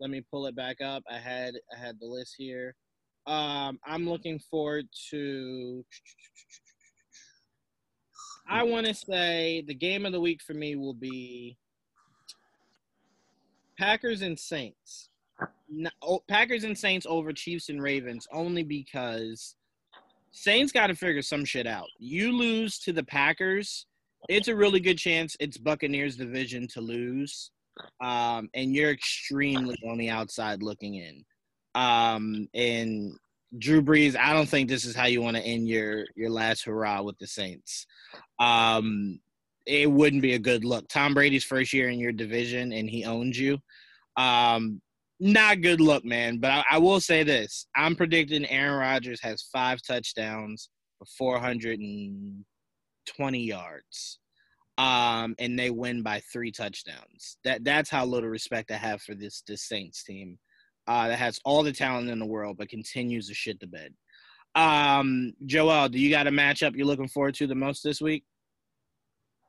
Let 0.00 0.10
me 0.10 0.22
pull 0.30 0.46
it 0.46 0.56
back 0.56 0.80
up. 0.80 1.02
I 1.10 1.18
had 1.18 1.54
I 1.74 1.78
had 1.78 1.98
the 2.00 2.06
list 2.06 2.34
here. 2.38 2.74
Um, 3.28 3.78
I'm 3.84 4.08
looking 4.08 4.38
forward 4.38 4.86
to. 5.10 5.84
I 8.48 8.62
want 8.62 8.86
to 8.86 8.94
say 8.94 9.62
the 9.66 9.74
game 9.74 10.06
of 10.06 10.12
the 10.12 10.20
week 10.20 10.40
for 10.40 10.54
me 10.54 10.76
will 10.76 10.94
be 10.94 11.58
Packers 13.78 14.22
and 14.22 14.38
Saints. 14.38 15.10
No, 15.68 15.90
oh, 16.02 16.22
Packers 16.26 16.64
and 16.64 16.76
Saints 16.76 17.06
over 17.06 17.30
Chiefs 17.34 17.68
and 17.68 17.82
Ravens 17.82 18.26
only 18.32 18.62
because 18.62 19.56
Saints 20.32 20.72
got 20.72 20.86
to 20.86 20.94
figure 20.94 21.20
some 21.20 21.44
shit 21.44 21.66
out. 21.66 21.88
You 21.98 22.32
lose 22.32 22.78
to 22.80 22.94
the 22.94 23.04
Packers, 23.04 23.84
it's 24.30 24.48
a 24.48 24.56
really 24.56 24.80
good 24.80 24.96
chance 24.96 25.36
it's 25.38 25.58
Buccaneers 25.58 26.16
division 26.16 26.66
to 26.68 26.80
lose, 26.80 27.50
um, 28.00 28.48
and 28.54 28.74
you're 28.74 28.90
extremely 28.90 29.76
on 29.86 29.98
the 29.98 30.08
outside 30.08 30.62
looking 30.62 30.94
in. 30.94 31.22
Um, 31.78 32.48
and 32.54 33.12
Drew 33.56 33.80
Brees, 33.80 34.16
I 34.16 34.32
don't 34.32 34.48
think 34.48 34.68
this 34.68 34.84
is 34.84 34.96
how 34.96 35.06
you 35.06 35.22
want 35.22 35.36
to 35.36 35.42
end 35.42 35.68
your 35.68 36.06
your 36.16 36.30
last 36.30 36.64
hurrah 36.64 37.02
with 37.02 37.16
the 37.18 37.28
Saints. 37.28 37.86
Um, 38.40 39.20
it 39.64 39.88
wouldn't 39.90 40.22
be 40.22 40.34
a 40.34 40.40
good 40.40 40.64
look. 40.64 40.88
Tom 40.88 41.14
Brady's 41.14 41.44
first 41.44 41.72
year 41.72 41.88
in 41.88 42.00
your 42.00 42.12
division, 42.12 42.72
and 42.72 42.90
he 42.90 43.04
owns 43.04 43.38
you. 43.38 43.58
Um, 44.16 44.82
not 45.20 45.60
good 45.60 45.80
look, 45.80 46.04
man. 46.04 46.38
But 46.38 46.50
I, 46.50 46.64
I, 46.72 46.78
will 46.78 47.00
say 47.00 47.22
this: 47.22 47.68
I'm 47.76 47.94
predicting 47.94 48.44
Aaron 48.46 48.80
Rodgers 48.80 49.20
has 49.22 49.48
five 49.52 49.78
touchdowns 49.86 50.70
for 50.98 51.04
420 51.16 53.38
yards, 53.38 54.18
um, 54.78 55.36
and 55.38 55.56
they 55.56 55.70
win 55.70 56.02
by 56.02 56.22
three 56.32 56.50
touchdowns. 56.50 57.36
That 57.44 57.62
that's 57.62 57.90
how 57.90 58.04
little 58.04 58.30
respect 58.30 58.72
I 58.72 58.78
have 58.78 59.00
for 59.00 59.14
this 59.14 59.44
this 59.46 59.68
Saints 59.68 60.02
team, 60.02 60.40
uh, 60.88 61.08
that 61.08 61.18
has 61.18 61.38
all 61.44 61.62
the 61.62 61.72
talent 61.72 62.08
in 62.08 62.18
the 62.18 62.26
world 62.26 62.56
but 62.56 62.68
continues 62.68 63.28
to 63.28 63.34
shit 63.34 63.60
the 63.60 63.66
bed. 63.66 63.92
Um, 64.54 65.34
Joel, 65.46 65.88
do 65.88 66.00
you 66.00 66.10
got 66.10 66.26
a 66.26 66.30
matchup 66.30 66.74
you're 66.74 66.86
looking 66.86 67.08
forward 67.08 67.34
to 67.36 67.46
the 67.46 67.54
most 67.54 67.84
this 67.84 68.00
week? 68.00 68.24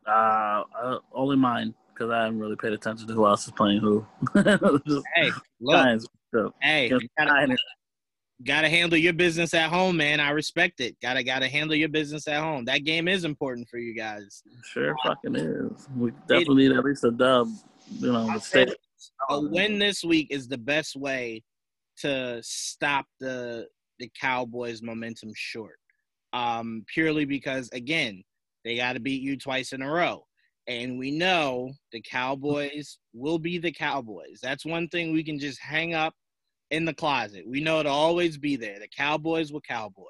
Uh, 0.05 0.63
uh 0.81 0.97
only 1.13 1.37
mine 1.37 1.73
because 1.93 2.11
I 2.11 2.23
haven't 2.23 2.39
really 2.39 2.55
paid 2.55 2.73
attention 2.73 3.07
to 3.07 3.13
who 3.13 3.25
else 3.25 3.45
is 3.45 3.53
playing 3.53 3.79
who. 3.79 4.05
hey, 4.35 5.31
look, 5.59 5.75
Giants, 5.75 6.07
so, 6.33 6.53
hey, 6.61 6.89
gotta, 6.89 7.57
gotta, 8.45 8.69
handle 8.69 8.97
your 8.97 9.13
business 9.13 9.53
at 9.53 9.69
home, 9.69 9.97
man. 9.97 10.19
I 10.19 10.29
respect 10.31 10.79
it. 10.79 10.97
Gotta 11.01 11.23
gotta 11.23 11.47
handle 11.47 11.75
your 11.75 11.89
business 11.89 12.27
at 12.27 12.41
home. 12.41 12.65
That 12.65 12.83
game 12.83 13.07
is 13.07 13.23
important 13.23 13.67
for 13.67 13.77
you 13.77 13.93
guys. 13.93 14.43
Sure, 14.63 14.95
fucking 15.03 15.35
is. 15.35 15.87
We 15.95 16.11
definitely 16.27 16.65
it, 16.65 16.69
need 16.69 16.77
at 16.77 16.85
least 16.85 17.03
a 17.03 17.11
dub. 17.11 17.49
You 17.97 18.11
know, 18.11 18.27
the 18.27 18.75
a 19.29 19.39
win 19.39 19.79
this 19.79 20.03
week 20.03 20.27
is 20.29 20.47
the 20.47 20.57
best 20.57 20.95
way 20.95 21.43
to 22.01 22.39
stop 22.43 23.05
the 23.19 23.67
the 23.99 24.09
Cowboys' 24.19 24.81
momentum 24.81 25.31
short. 25.35 25.77
Um, 26.31 26.85
purely 26.93 27.25
because 27.25 27.69
again, 27.73 28.23
they 28.63 28.77
got 28.77 28.93
to 28.93 28.99
beat 28.99 29.21
you 29.21 29.37
twice 29.37 29.73
in 29.73 29.81
a 29.81 29.91
row 29.91 30.23
and 30.69 30.99
we 30.99 31.09
know 31.09 31.73
the 31.91 31.99
Cowboys 31.99 32.99
will 33.13 33.39
be 33.39 33.57
the 33.57 33.71
Cowboys. 33.71 34.39
That's 34.41 34.65
one 34.65 34.87
thing 34.87 35.11
we 35.11 35.23
can 35.23 35.39
just 35.39 35.59
hang 35.59 35.95
up 35.95 36.13
in 36.69 36.85
the 36.85 36.93
closet. 36.93 37.43
We 37.47 37.59
know 37.59 37.79
it'll 37.79 37.91
always 37.91 38.37
be 38.37 38.55
there. 38.55 38.79
The 38.79 38.87
Cowboys 38.95 39.51
will 39.51 39.61
cowboy. 39.61 40.03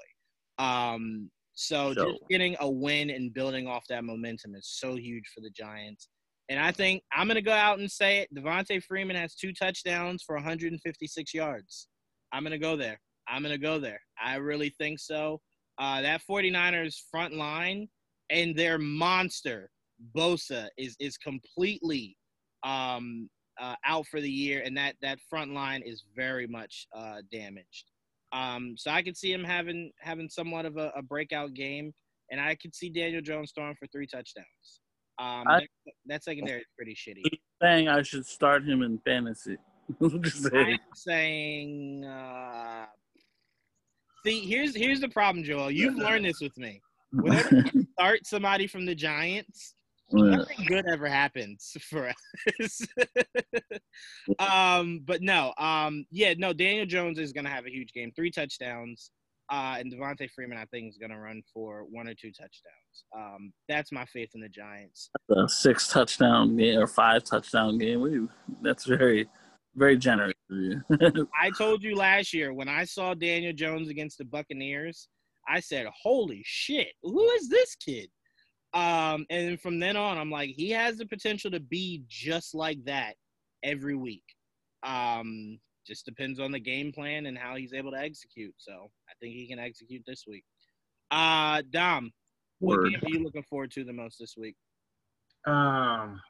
Um, 0.57 1.31
so, 1.53 1.93
so 1.93 2.11
just 2.11 2.23
getting 2.29 2.57
a 2.59 2.69
win 2.69 3.09
and 3.09 3.33
building 3.33 3.67
off 3.67 3.85
that 3.87 4.03
momentum 4.03 4.53
is 4.53 4.67
so 4.67 4.95
huge 4.95 5.31
for 5.33 5.39
the 5.39 5.49
Giants. 5.49 6.09
And 6.49 6.59
I 6.59 6.71
think 6.71 7.03
I'm 7.13 7.27
going 7.27 7.35
to 7.35 7.41
go 7.41 7.51
out 7.53 7.79
and 7.79 7.89
say 7.89 8.19
it. 8.19 8.29
Devonta 8.35 8.83
Freeman 8.83 9.15
has 9.15 9.35
two 9.35 9.53
touchdowns 9.53 10.23
for 10.23 10.35
156 10.35 11.33
yards. 11.33 11.87
I'm 12.33 12.43
going 12.43 12.51
to 12.51 12.57
go 12.57 12.75
there. 12.75 12.99
I'm 13.27 13.43
going 13.43 13.53
to 13.53 13.61
go 13.61 13.79
there. 13.79 13.99
I 14.21 14.35
really 14.35 14.73
think 14.77 14.99
so. 14.99 15.39
Uh, 15.77 16.01
that 16.01 16.21
49ers 16.29 16.95
front 17.11 17.35
line 17.35 17.87
and 18.29 18.55
their 18.55 18.77
monster 18.77 19.69
Bosa 20.15 20.67
is 20.77 20.95
is 20.99 21.17
completely 21.17 22.15
um, 22.63 23.29
uh, 23.59 23.75
out 23.85 24.07
for 24.07 24.21
the 24.21 24.29
year, 24.29 24.61
and 24.65 24.75
that 24.77 24.95
that 25.01 25.19
front 25.29 25.53
line 25.53 25.81
is 25.81 26.03
very 26.15 26.47
much 26.47 26.87
uh, 26.95 27.17
damaged. 27.31 27.91
Um, 28.31 28.75
so 28.77 28.91
I 28.91 29.01
could 29.01 29.17
see 29.17 29.31
him 29.31 29.43
having 29.43 29.91
having 29.99 30.29
somewhat 30.29 30.65
of 30.65 30.77
a, 30.77 30.91
a, 30.95 31.01
breakout 31.01 31.53
game, 31.53 31.93
and 32.31 32.39
I 32.39 32.55
could 32.55 32.75
see 32.75 32.89
Daniel 32.89 33.21
Jones 33.21 33.51
throwing 33.55 33.75
for 33.75 33.87
three 33.87 34.07
touchdowns. 34.07 34.81
Um, 35.19 35.43
I, 35.47 35.59
that, 35.59 35.93
that, 36.05 36.23
secondary 36.23 36.61
is 36.61 36.67
pretty 36.77 36.95
shitty. 36.95 37.23
Saying 37.61 37.89
I 37.89 38.01
should 38.03 38.25
start 38.25 38.63
him 38.63 38.83
in 38.83 38.99
fantasy. 38.99 39.57
I'm 40.01 40.77
saying. 40.95 42.05
Uh, 42.05 42.85
see, 44.25 44.41
here's 44.41 44.75
here's 44.75 45.01
the 45.01 45.09
problem, 45.09 45.43
Joel. 45.43 45.71
You've 45.71 45.97
learned 45.97 46.25
this 46.25 46.39
with 46.39 46.57
me. 46.57 46.81
Whenever 47.11 47.63
you 47.73 47.87
start 47.99 48.25
somebody 48.25 48.65
from 48.65 48.85
the 48.85 48.95
Giants, 48.95 49.75
nothing 50.13 50.65
good 50.67 50.85
ever 50.87 51.07
happens 51.07 51.75
for 51.81 52.09
us. 52.61 52.81
um, 54.39 55.01
but 55.05 55.21
no, 55.21 55.53
um, 55.57 56.05
yeah, 56.11 56.33
no. 56.37 56.53
Daniel 56.53 56.85
Jones 56.85 57.19
is 57.19 57.33
gonna 57.33 57.49
have 57.49 57.65
a 57.65 57.71
huge 57.71 57.91
game, 57.91 58.13
three 58.15 58.31
touchdowns, 58.31 59.11
uh, 59.51 59.77
and 59.79 59.91
Devonta 59.91 60.29
Freeman, 60.29 60.57
I 60.57 60.65
think, 60.65 60.89
is 60.89 60.97
gonna 60.97 61.19
run 61.19 61.41
for 61.53 61.85
one 61.89 62.07
or 62.07 62.13
two 62.13 62.31
touchdowns. 62.31 63.05
Um, 63.15 63.51
that's 63.67 63.91
my 63.91 64.05
faith 64.05 64.29
in 64.35 64.41
the 64.41 64.49
Giants. 64.49 65.09
A 65.35 65.47
six 65.47 65.87
touchdown 65.87 66.55
game 66.55 66.79
or 66.79 66.87
five 66.87 67.23
touchdown 67.23 67.77
game. 67.77 68.01
We, 68.01 68.27
that's 68.61 68.85
very, 68.85 69.27
very 69.75 69.97
generous 69.97 70.33
of 70.51 70.57
you. 70.57 70.81
I 71.41 71.49
told 71.57 71.83
you 71.83 71.95
last 71.95 72.33
year 72.33 72.53
when 72.53 72.69
I 72.69 72.85
saw 72.85 73.13
Daniel 73.13 73.53
Jones 73.53 73.89
against 73.89 74.17
the 74.17 74.25
Buccaneers. 74.25 75.07
I 75.47 75.59
said, 75.59 75.87
"Holy 76.03 76.41
shit, 76.45 76.89
who 77.01 77.27
is 77.31 77.49
this 77.49 77.75
kid?" 77.75 78.09
Um, 78.73 79.25
and 79.29 79.59
from 79.59 79.79
then 79.79 79.97
on, 79.97 80.17
I'm 80.17 80.29
like, 80.29 80.51
he 80.51 80.69
has 80.71 80.97
the 80.97 81.05
potential 81.05 81.49
to 81.51 81.59
be 81.59 82.03
just 82.07 82.53
like 82.53 82.83
that 82.85 83.15
every 83.63 83.95
week. 83.95 84.23
Um, 84.83 85.59
just 85.89 86.05
depends 86.05 86.39
on 86.39 86.51
the 86.51 86.59
game 86.59 86.91
plan 86.91 87.25
and 87.25 87.37
how 87.37 87.55
he's 87.55 87.73
able 87.73 87.91
to 87.91 87.97
execute. 87.97 88.53
So 88.57 88.91
I 89.09 89.13
think 89.19 89.33
he 89.33 89.47
can 89.47 89.57
execute 89.57 90.03
this 90.05 90.25
week. 90.27 90.45
Uh, 91.09 91.63
Dom, 91.71 92.11
Word. 92.61 92.83
what 92.83 92.91
game 92.91 92.99
are 93.03 93.09
you 93.09 93.23
looking 93.23 93.43
forward 93.43 93.71
to 93.71 93.83
the 93.83 93.91
most 93.91 94.19
this 94.19 94.35
week? 94.37 94.55
Um, 95.47 96.21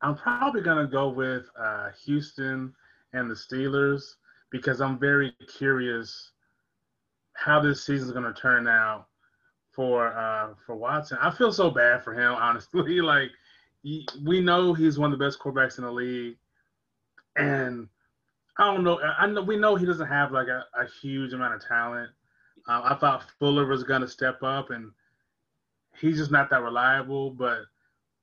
I'm 0.00 0.16
probably 0.16 0.62
gonna 0.62 0.86
go 0.86 1.10
with 1.10 1.44
uh, 1.60 1.90
Houston 2.06 2.72
and 3.12 3.30
the 3.30 3.34
Steelers 3.34 4.02
because 4.50 4.80
I'm 4.80 4.98
very 4.98 5.32
curious 5.58 6.32
how 7.34 7.60
this 7.60 7.84
season 7.84 8.08
is 8.08 8.12
gonna 8.14 8.32
turn 8.32 8.66
out 8.66 9.08
for 9.72 10.16
uh, 10.16 10.54
for 10.64 10.74
Watson. 10.74 11.18
I 11.20 11.30
feel 11.30 11.52
so 11.52 11.70
bad 11.70 12.02
for 12.02 12.14
him, 12.14 12.32
honestly. 12.38 13.02
like 13.02 13.30
he, 13.82 14.08
we 14.24 14.40
know 14.40 14.72
he's 14.72 14.98
one 14.98 15.12
of 15.12 15.18
the 15.18 15.24
best 15.24 15.38
quarterbacks 15.38 15.76
in 15.76 15.84
the 15.84 15.92
league, 15.92 16.36
and 17.36 17.88
I 18.60 18.74
don't 18.74 18.84
know. 18.84 19.00
I 19.00 19.26
know 19.26 19.40
we 19.40 19.56
know 19.56 19.74
he 19.74 19.86
doesn't 19.86 20.06
have 20.06 20.32
like 20.32 20.48
a, 20.48 20.66
a 20.78 20.86
huge 21.00 21.32
amount 21.32 21.54
of 21.54 21.66
talent. 21.66 22.10
Um, 22.68 22.82
I 22.84 22.94
thought 22.94 23.24
Fuller 23.38 23.66
was 23.66 23.84
going 23.84 24.02
to 24.02 24.08
step 24.08 24.42
up, 24.42 24.68
and 24.68 24.90
he's 25.98 26.18
just 26.18 26.30
not 26.30 26.50
that 26.50 26.62
reliable. 26.62 27.30
But 27.30 27.60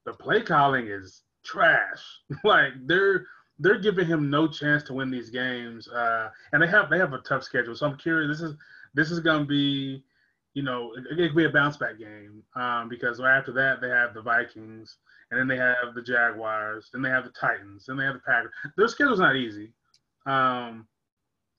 the 0.06 0.14
play 0.14 0.42
calling 0.44 0.88
is 0.88 1.24
trash. 1.44 2.04
like 2.44 2.74
they're 2.86 3.26
they're 3.58 3.80
giving 3.80 4.06
him 4.06 4.30
no 4.30 4.48
chance 4.48 4.84
to 4.84 4.94
win 4.94 5.10
these 5.10 5.32
games, 5.32 5.88
uh, 5.88 6.30
and 6.54 6.62
they 6.62 6.68
have 6.68 6.92
they 6.92 7.00
have 7.00 7.14
a 7.14 7.20
tough 7.20 7.44
schedule. 7.44 7.74
So 7.76 7.88
I'm 7.88 7.98
curious. 7.98 8.38
This 8.38 8.48
is 8.48 8.56
this 8.94 9.10
is 9.10 9.20
going 9.20 9.40
to 9.40 9.46
be 9.46 10.04
you 10.54 10.64
know, 10.64 10.92
it, 10.98 11.20
it 11.20 11.28
could 11.28 11.36
be 11.36 11.46
a 11.46 11.50
bounce 11.50 11.78
back 11.78 12.00
game 12.00 12.42
um, 12.56 12.90
because 12.90 13.20
after 13.20 13.52
that 13.52 13.80
they 13.80 13.90
have 13.90 14.16
the 14.16 14.22
Vikings, 14.24 14.98
and 15.30 15.40
then 15.40 15.48
they 15.48 15.58
have 15.58 15.94
the 15.94 16.02
Jaguars, 16.02 16.90
then 16.92 17.04
they 17.04 17.10
have 17.10 17.26
the 17.26 17.30
Titans, 17.30 17.86
then 17.86 17.96
they 17.96 18.06
have 18.06 18.16
the 18.16 18.22
Packers. 18.22 18.52
Their 18.76 18.88
schedule's 18.88 19.20
not 19.20 19.36
easy. 19.36 19.72
Um, 20.28 20.88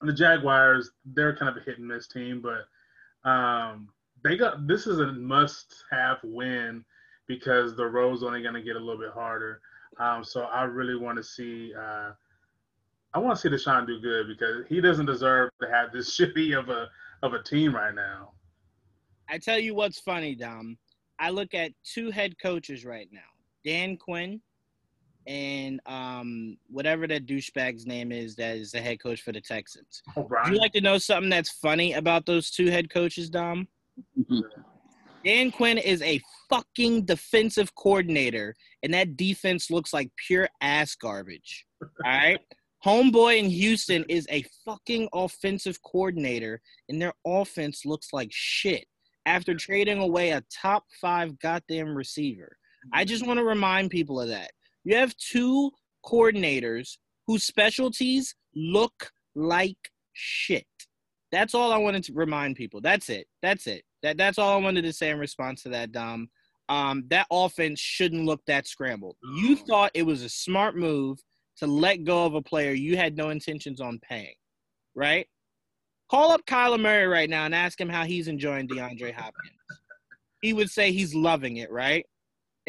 the 0.01 0.13
Jaguars, 0.13 0.91
they're 1.03 1.35
kind 1.35 1.49
of 1.49 1.57
a 1.57 1.65
hit 1.65 1.79
and 1.79 1.87
miss 1.87 2.07
team, 2.07 2.41
but 2.41 3.29
um, 3.29 3.89
they 4.23 4.37
got 4.37 4.67
this 4.67 4.87
is 4.87 4.99
a 4.99 5.11
must-have 5.11 6.19
win 6.23 6.85
because 7.27 7.75
the 7.75 7.85
road's 7.85 8.23
only 8.23 8.41
going 8.41 8.53
to 8.53 8.61
get 8.61 8.75
a 8.75 8.79
little 8.79 8.99
bit 8.99 9.11
harder. 9.11 9.59
Um, 9.99 10.23
so 10.23 10.43
I 10.43 10.63
really 10.63 10.95
want 10.95 11.17
to 11.17 11.23
see. 11.23 11.73
Uh, 11.77 12.11
I 13.13 13.17
want 13.17 13.37
to 13.37 13.41
see 13.41 13.49
Deshaun 13.49 13.87
do 13.87 13.99
good 13.99 14.27
because 14.27 14.65
he 14.69 14.79
doesn't 14.79 15.07
deserve 15.07 15.49
to 15.61 15.67
have 15.69 15.91
this 15.91 16.17
shitty 16.17 16.57
of 16.57 16.69
a 16.69 16.87
of 17.23 17.33
a 17.33 17.43
team 17.43 17.75
right 17.75 17.93
now. 17.93 18.31
I 19.27 19.37
tell 19.37 19.59
you 19.59 19.75
what's 19.75 19.99
funny, 19.99 20.35
Dom. 20.35 20.77
I 21.19 21.31
look 21.31 21.53
at 21.53 21.71
two 21.83 22.11
head 22.11 22.35
coaches 22.41 22.85
right 22.85 23.09
now, 23.11 23.19
Dan 23.65 23.97
Quinn 23.97 24.39
and 25.27 25.79
um, 25.85 26.57
whatever 26.69 27.07
that 27.07 27.25
douchebag's 27.25 27.85
name 27.85 28.11
is 28.11 28.35
that 28.35 28.57
is 28.57 28.71
the 28.71 28.81
head 28.81 29.01
coach 29.01 29.21
for 29.21 29.31
the 29.31 29.41
Texans. 29.41 30.01
Oh, 30.15 30.27
Would 30.29 30.53
you 30.53 30.59
like 30.59 30.73
to 30.73 30.81
know 30.81 30.97
something 30.97 31.29
that's 31.29 31.51
funny 31.51 31.93
about 31.93 32.25
those 32.25 32.51
two 32.51 32.69
head 32.69 32.89
coaches, 32.89 33.29
Dom? 33.29 33.67
Dan 35.25 35.51
Quinn 35.51 35.77
is 35.77 36.01
a 36.01 36.21
fucking 36.49 37.05
defensive 37.05 37.75
coordinator, 37.75 38.55
and 38.83 38.93
that 38.93 39.17
defense 39.17 39.69
looks 39.69 39.93
like 39.93 40.09
pure 40.27 40.47
ass 40.61 40.95
garbage. 40.95 41.65
All 41.81 41.89
right. 42.05 42.39
Homeboy 42.85 43.39
in 43.39 43.49
Houston 43.49 44.05
is 44.07 44.25
a 44.29 44.45
fucking 44.63 45.09
offensive 45.11 45.81
coordinator, 45.83 46.61
and 46.87 47.01
their 47.01 47.13
offense 47.27 47.85
looks 47.85 48.13
like 48.13 48.29
shit 48.31 48.85
after 49.25 49.53
trading 49.53 49.99
away 49.99 50.31
a 50.31 50.43
top 50.49 50.85
five 51.01 51.37
goddamn 51.39 51.93
receiver. 51.93 52.55
I 52.93 53.03
just 53.03 53.27
want 53.27 53.37
to 53.37 53.43
remind 53.43 53.91
people 53.91 54.21
of 54.21 54.29
that. 54.29 54.51
You 54.83 54.95
have 54.95 55.15
two 55.17 55.71
coordinators 56.05 56.97
whose 57.27 57.43
specialties 57.43 58.35
look 58.55 59.11
like 59.35 59.77
shit. 60.13 60.65
That's 61.31 61.53
all 61.53 61.71
I 61.71 61.77
wanted 61.77 62.03
to 62.05 62.13
remind 62.13 62.55
people. 62.55 62.81
That's 62.81 63.09
it. 63.09 63.27
That's 63.41 63.67
it. 63.67 63.83
That 64.01 64.17
that's 64.17 64.37
all 64.37 64.57
I 64.57 64.61
wanted 64.61 64.83
to 64.83 64.93
say 64.93 65.09
in 65.09 65.19
response 65.19 65.63
to 65.63 65.69
that, 65.69 65.91
Dom. 65.91 66.29
Um, 66.69 67.03
that 67.09 67.27
offense 67.31 67.79
shouldn't 67.79 68.25
look 68.25 68.41
that 68.47 68.67
scrambled. 68.67 69.15
You 69.37 69.55
thought 69.55 69.91
it 69.93 70.03
was 70.03 70.23
a 70.23 70.29
smart 70.29 70.75
move 70.75 71.19
to 71.57 71.67
let 71.67 72.03
go 72.03 72.25
of 72.25 72.35
a 72.35 72.41
player 72.41 72.71
you 72.71 72.95
had 72.95 73.17
no 73.17 73.31
intentions 73.31 73.81
on 73.81 73.99
paying, 73.99 74.35
right? 74.95 75.27
Call 76.09 76.31
up 76.31 76.45
Kyler 76.45 76.79
Murray 76.79 77.07
right 77.07 77.29
now 77.29 77.45
and 77.45 77.53
ask 77.53 77.79
him 77.79 77.89
how 77.89 78.05
he's 78.05 78.27
enjoying 78.27 78.67
DeAndre 78.67 79.13
Hopkins. 79.13 79.55
He 80.41 80.53
would 80.53 80.69
say 80.69 80.91
he's 80.91 81.13
loving 81.13 81.57
it, 81.57 81.71
right? 81.71 82.05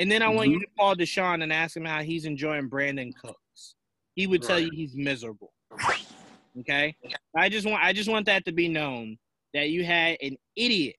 And 0.01 0.11
then 0.11 0.23
I 0.23 0.29
want 0.29 0.49
mm-hmm. 0.49 0.55
you 0.55 0.61
to 0.61 0.67
call 0.79 0.97
Deshaun 0.97 1.43
and 1.43 1.53
ask 1.53 1.77
him 1.77 1.85
how 1.85 2.03
he's 2.03 2.25
enjoying 2.25 2.69
Brandin 2.69 3.13
Cooks. 3.15 3.75
He 4.15 4.27
would 4.27 4.43
tell 4.43 4.59
you 4.59 4.71
he's 4.73 4.97
miserable. 4.97 5.53
Okay? 6.59 6.97
I 7.37 7.49
just 7.49 7.67
want 7.67 7.83
I 7.83 7.93
just 7.93 8.09
want 8.09 8.27
that 8.27 8.45
to 8.47 8.53
be 8.53 8.69
known 8.69 9.17
that 9.55 9.71
you 9.71 9.85
had 9.85 10.17
an 10.21 10.37
idiot 10.57 10.97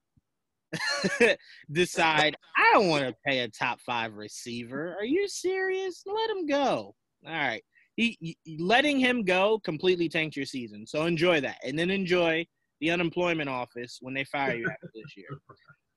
decide 1.71 2.37
I 2.55 2.71
don't 2.73 2.87
want 2.87 3.03
to 3.05 3.13
pay 3.25 3.39
a 3.39 3.49
top 3.49 3.81
five 3.81 4.15
receiver. 4.15 4.95
Are 4.97 5.05
you 5.05 5.27
serious? 5.27 6.03
Let 6.05 6.29
him 6.29 6.45
go. 6.45 6.95
All 7.25 7.33
right 7.33 7.63
he, 7.95 8.17
he, 8.19 8.57
letting 8.57 8.99
him 8.99 9.23
go 9.23 9.59
completely 9.63 10.09
tanked 10.09 10.35
your 10.35 10.45
season. 10.45 10.85
So 10.87 11.05
enjoy 11.05 11.41
that, 11.41 11.57
and 11.63 11.77
then 11.77 11.89
enjoy 11.89 12.45
the 12.79 12.91
unemployment 12.91 13.49
office 13.49 13.99
when 14.01 14.13
they 14.13 14.23
fire 14.23 14.55
you 14.55 14.67
after 14.69 14.89
this 14.93 15.15
year. 15.15 15.27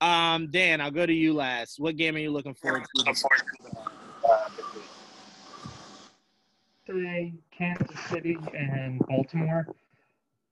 Um, 0.05 0.51
Dan, 0.51 0.83
I'll 0.83 0.91
go 0.91 1.07
to 1.07 1.15
you 1.15 1.33
last. 1.33 1.81
What 1.81 1.97
game 1.97 2.15
are 2.15 2.19
you 2.19 2.31
looking 2.31 2.53
forward 2.53 2.83
to? 2.95 3.15
Today, 6.87 7.33
Kansas 7.57 7.99
City 8.11 8.37
and 8.55 9.01
Baltimore. 9.09 9.67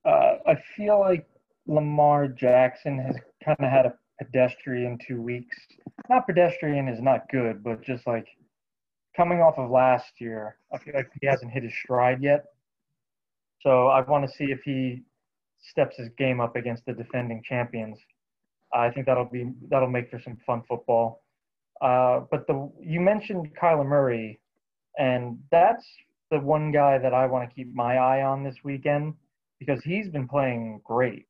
Uh, 0.03 0.37
I 0.47 0.55
feel 0.75 0.99
like 0.99 1.29
Lamar 1.67 2.27
Jackson 2.29 2.97
has 2.97 3.15
kind 3.45 3.59
of 3.59 3.69
had 3.69 3.85
a 3.85 3.93
pedestrian 4.17 4.97
two 5.07 5.21
weeks. 5.21 5.55
Not 6.09 6.25
pedestrian 6.25 6.87
is 6.87 6.99
not 6.99 7.29
good, 7.29 7.63
but 7.63 7.83
just 7.83 8.07
like 8.07 8.25
coming 9.15 9.39
off 9.39 9.59
of 9.59 9.69
last 9.69 10.19
year, 10.19 10.57
I 10.73 10.79
feel 10.79 10.95
like 10.95 11.11
he 11.21 11.27
hasn't 11.27 11.51
hit 11.51 11.61
his 11.61 11.73
stride 11.75 12.23
yet. 12.23 12.45
So 13.61 13.89
I 13.89 14.01
want 14.01 14.27
to 14.27 14.35
see 14.35 14.45
if 14.45 14.63
he 14.63 15.03
steps 15.61 15.97
his 15.97 16.09
game 16.17 16.41
up 16.41 16.55
against 16.55 16.87
the 16.87 16.93
defending 16.93 17.43
champions. 17.43 17.99
I 18.73 18.89
think 18.89 19.05
that'll 19.05 19.25
be 19.25 19.51
that'll 19.69 19.89
make 19.89 20.09
for 20.09 20.19
some 20.23 20.37
fun 20.45 20.63
football. 20.67 21.21
Uh, 21.81 22.21
but 22.31 22.47
the 22.47 22.71
you 22.81 22.99
mentioned 22.99 23.49
Kyler 23.61 23.85
Murray, 23.85 24.39
and 24.97 25.37
that's 25.51 25.85
the 26.31 26.39
one 26.39 26.71
guy 26.71 26.97
that 26.97 27.13
I 27.13 27.25
want 27.25 27.47
to 27.47 27.55
keep 27.55 27.73
my 27.73 27.97
eye 27.97 28.23
on 28.23 28.43
this 28.43 28.55
weekend 28.63 29.13
because 29.59 29.83
he's 29.83 30.09
been 30.09 30.27
playing 30.27 30.81
great. 30.83 31.27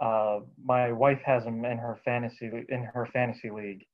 Uh, 0.00 0.40
my 0.64 0.92
wife 0.92 1.20
has 1.24 1.44
him 1.44 1.64
in 1.64 1.78
her 1.78 1.98
fantasy 2.04 2.50
in 2.68 2.84
her 2.94 3.08
fantasy 3.12 3.50
league, 3.50 3.84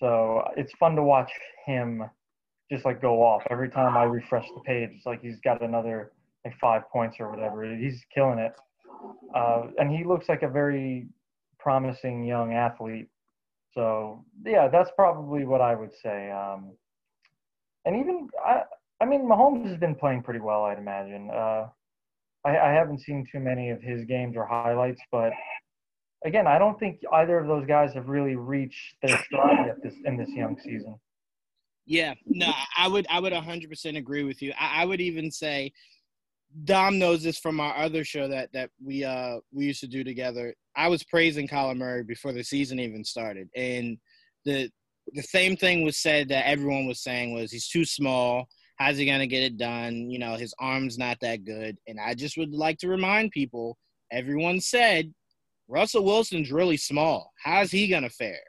so 0.00 0.42
it's 0.56 0.72
fun 0.80 0.96
to 0.96 1.02
watch 1.02 1.30
him 1.66 2.02
just 2.70 2.84
like 2.84 3.00
go 3.02 3.22
off 3.22 3.42
every 3.50 3.68
time 3.68 3.96
I 3.96 4.04
refresh 4.04 4.46
the 4.54 4.60
page. 4.62 4.90
It's 4.96 5.06
like 5.06 5.20
he's 5.22 5.38
got 5.44 5.62
another 5.62 6.12
like 6.44 6.54
five 6.60 6.82
points 6.90 7.16
or 7.20 7.30
whatever. 7.30 7.64
He's 7.76 8.00
killing 8.14 8.38
it, 8.38 8.52
uh, 9.34 9.68
and 9.78 9.90
he 9.90 10.04
looks 10.04 10.28
like 10.28 10.42
a 10.42 10.48
very 10.48 11.06
promising 11.64 12.24
young 12.24 12.52
athlete. 12.52 13.08
So 13.72 14.24
yeah, 14.46 14.68
that's 14.68 14.90
probably 14.94 15.44
what 15.44 15.60
I 15.60 15.74
would 15.74 15.92
say. 16.00 16.30
Um, 16.30 16.72
and 17.86 17.96
even 17.96 18.28
I, 18.46 18.62
I 19.00 19.06
mean, 19.06 19.22
Mahomes 19.22 19.66
has 19.68 19.78
been 19.78 19.96
playing 19.96 20.22
pretty 20.22 20.40
well, 20.40 20.64
I'd 20.64 20.78
imagine. 20.78 21.30
Uh, 21.30 21.66
I, 22.44 22.58
I 22.58 22.72
haven't 22.72 23.00
seen 23.00 23.26
too 23.32 23.40
many 23.40 23.70
of 23.70 23.82
his 23.82 24.04
games 24.04 24.36
or 24.36 24.46
highlights, 24.46 25.00
but 25.10 25.32
again, 26.24 26.46
I 26.46 26.58
don't 26.58 26.78
think 26.78 27.00
either 27.12 27.38
of 27.38 27.48
those 27.48 27.66
guys 27.66 27.94
have 27.94 28.08
really 28.08 28.36
reached 28.36 28.96
their 29.02 29.18
stride 29.24 29.66
yet 29.66 29.82
this 29.82 29.94
in 30.04 30.16
this 30.18 30.28
young 30.30 30.56
season. 30.62 30.96
Yeah, 31.86 32.14
no, 32.26 32.52
I 32.78 32.88
would 32.88 33.06
I 33.10 33.20
would 33.20 33.32
100% 33.32 33.96
agree 33.96 34.24
with 34.24 34.40
you. 34.40 34.52
I, 34.58 34.82
I, 34.82 34.84
would 34.86 35.02
even 35.02 35.30
say 35.30 35.70
Dom 36.62 36.98
knows 36.98 37.22
this 37.22 37.38
from 37.38 37.58
our 37.58 37.76
other 37.76 38.04
show 38.04 38.28
that 38.28 38.50
that 38.52 38.70
we 38.82 39.04
uh 39.04 39.38
we 39.52 39.66
used 39.66 39.80
to 39.80 39.88
do 39.88 40.04
together. 40.04 40.54
I 40.76 40.88
was 40.88 41.02
praising 41.02 41.48
Kyler 41.48 41.76
Murray 41.76 42.04
before 42.04 42.32
the 42.32 42.44
season 42.44 42.78
even 42.78 43.04
started, 43.04 43.48
and 43.56 43.98
the 44.44 44.70
the 45.12 45.22
same 45.22 45.56
thing 45.56 45.84
was 45.84 45.98
said 45.98 46.28
that 46.28 46.46
everyone 46.46 46.86
was 46.86 47.02
saying 47.02 47.34
was 47.34 47.50
he's 47.50 47.68
too 47.68 47.84
small. 47.84 48.48
How's 48.76 48.96
he 48.96 49.06
gonna 49.06 49.26
get 49.26 49.42
it 49.42 49.56
done? 49.56 50.10
You 50.10 50.18
know, 50.18 50.34
his 50.36 50.54
arm's 50.60 50.96
not 50.96 51.18
that 51.20 51.44
good. 51.44 51.76
And 51.88 51.98
I 51.98 52.14
just 52.14 52.36
would 52.36 52.52
like 52.52 52.78
to 52.78 52.88
remind 52.88 53.32
people. 53.32 53.76
Everyone 54.12 54.60
said 54.60 55.12
Russell 55.66 56.04
Wilson's 56.04 56.52
really 56.52 56.76
small. 56.76 57.32
How's 57.42 57.70
he 57.70 57.88
gonna 57.88 58.10
fare? 58.10 58.42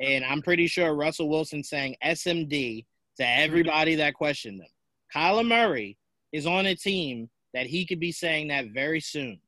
And 0.00 0.24
I'm 0.24 0.42
pretty 0.42 0.66
sure 0.66 0.94
Russell 0.94 1.28
Wilson 1.28 1.62
saying 1.62 1.96
SMD 2.04 2.84
to 3.18 3.26
everybody 3.26 3.96
that 3.96 4.14
questioned 4.14 4.60
him. 4.60 4.68
Kyler 5.14 5.46
Murray 5.46 5.98
is 6.32 6.46
on 6.46 6.66
a 6.66 6.74
team 6.74 7.28
that 7.54 7.66
he 7.66 7.86
could 7.86 8.00
be 8.00 8.12
saying 8.12 8.48
that 8.48 8.66
very 8.72 9.00
soon. 9.00 9.40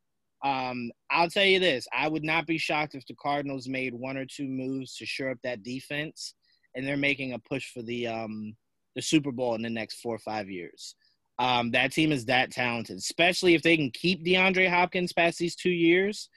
Um, 0.44 0.90
I'll 1.10 1.30
tell 1.30 1.44
you 1.44 1.60
this: 1.60 1.86
I 1.92 2.08
would 2.08 2.24
not 2.24 2.46
be 2.46 2.58
shocked 2.58 2.94
if 2.94 3.06
the 3.06 3.14
Cardinals 3.14 3.68
made 3.68 3.94
one 3.94 4.16
or 4.16 4.26
two 4.26 4.48
moves 4.48 4.96
to 4.96 5.06
shore 5.06 5.30
up 5.30 5.38
that 5.44 5.62
defense, 5.62 6.34
and 6.74 6.86
they're 6.86 6.96
making 6.96 7.32
a 7.32 7.38
push 7.38 7.72
for 7.72 7.82
the 7.82 8.08
um, 8.08 8.56
the 8.96 9.02
Super 9.02 9.32
Bowl 9.32 9.54
in 9.54 9.62
the 9.62 9.70
next 9.70 10.00
four 10.00 10.14
or 10.14 10.20
five 10.20 10.50
years. 10.50 10.94
Um, 11.38 11.70
that 11.72 11.92
team 11.92 12.12
is 12.12 12.26
that 12.26 12.50
talented, 12.50 12.98
especially 12.98 13.54
if 13.54 13.62
they 13.62 13.76
can 13.76 13.90
keep 13.90 14.24
DeAndre 14.24 14.68
Hopkins 14.68 15.12
past 15.12 15.38
these 15.38 15.56
two 15.56 15.70
years. 15.70 16.28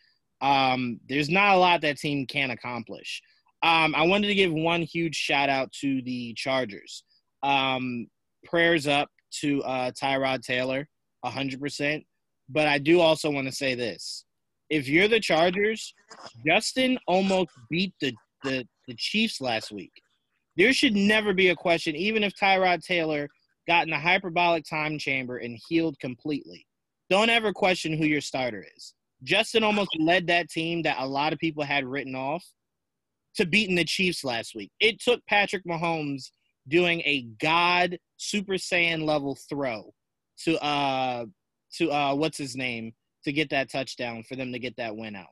Um, 0.41 0.99
there's 1.07 1.29
not 1.29 1.55
a 1.55 1.59
lot 1.59 1.81
that 1.81 1.97
team 1.97 2.25
can 2.25 2.51
accomplish. 2.51 3.21
Um, 3.61 3.95
I 3.95 4.03
wanted 4.03 4.27
to 4.27 4.35
give 4.35 4.53
one 4.53 4.81
huge 4.81 5.15
shout 5.15 5.49
out 5.49 5.71
to 5.81 6.01
the 6.03 6.33
Chargers. 6.35 7.03
Um, 7.43 8.07
prayers 8.43 8.87
up 8.87 9.09
to 9.41 9.63
uh, 9.63 9.91
Tyrod 9.91 10.41
Taylor, 10.41 10.87
100%. 11.25 12.05
But 12.49 12.67
I 12.67 12.77
do 12.77 12.99
also 12.99 13.29
want 13.31 13.47
to 13.47 13.53
say 13.53 13.75
this. 13.75 14.25
If 14.69 14.87
you're 14.87 15.07
the 15.07 15.19
Chargers, 15.19 15.93
Justin 16.45 16.97
almost 17.07 17.51
beat 17.69 17.93
the, 18.01 18.13
the, 18.43 18.65
the 18.87 18.95
Chiefs 18.95 19.41
last 19.41 19.71
week. 19.71 19.91
There 20.57 20.73
should 20.73 20.95
never 20.95 21.33
be 21.33 21.49
a 21.49 21.55
question, 21.55 21.95
even 21.95 22.23
if 22.23 22.33
Tyrod 22.35 22.83
Taylor 22.83 23.27
got 23.67 23.87
in 23.87 23.93
a 23.93 23.99
hyperbolic 23.99 24.63
time 24.67 24.97
chamber 24.97 25.37
and 25.37 25.59
healed 25.67 25.99
completely. 25.99 26.65
Don't 27.09 27.29
ever 27.29 27.51
question 27.51 27.97
who 27.97 28.05
your 28.05 28.21
starter 28.21 28.65
is. 28.75 28.93
Justin 29.23 29.63
almost 29.63 29.95
led 29.99 30.27
that 30.27 30.49
team 30.49 30.81
that 30.83 30.97
a 30.99 31.07
lot 31.07 31.33
of 31.33 31.39
people 31.39 31.63
had 31.63 31.85
written 31.85 32.15
off 32.15 32.45
to 33.35 33.45
beating 33.45 33.75
the 33.75 33.83
Chiefs 33.83 34.23
last 34.23 34.55
week. 34.55 34.71
It 34.79 35.01
took 35.01 35.25
Patrick 35.27 35.65
Mahomes 35.65 36.29
doing 36.67 37.01
a 37.01 37.27
God 37.39 37.97
Super 38.17 38.53
Saiyan 38.53 39.03
level 39.03 39.37
throw 39.49 39.93
to 40.43 40.61
uh 40.63 41.25
to 41.77 41.91
uh 41.91 42.13
what's 42.13 42.37
his 42.37 42.55
name 42.55 42.93
to 43.23 43.31
get 43.31 43.49
that 43.49 43.71
touchdown 43.71 44.23
for 44.23 44.35
them 44.35 44.51
to 44.51 44.59
get 44.59 44.75
that 44.77 44.95
win 44.95 45.15
out. 45.15 45.27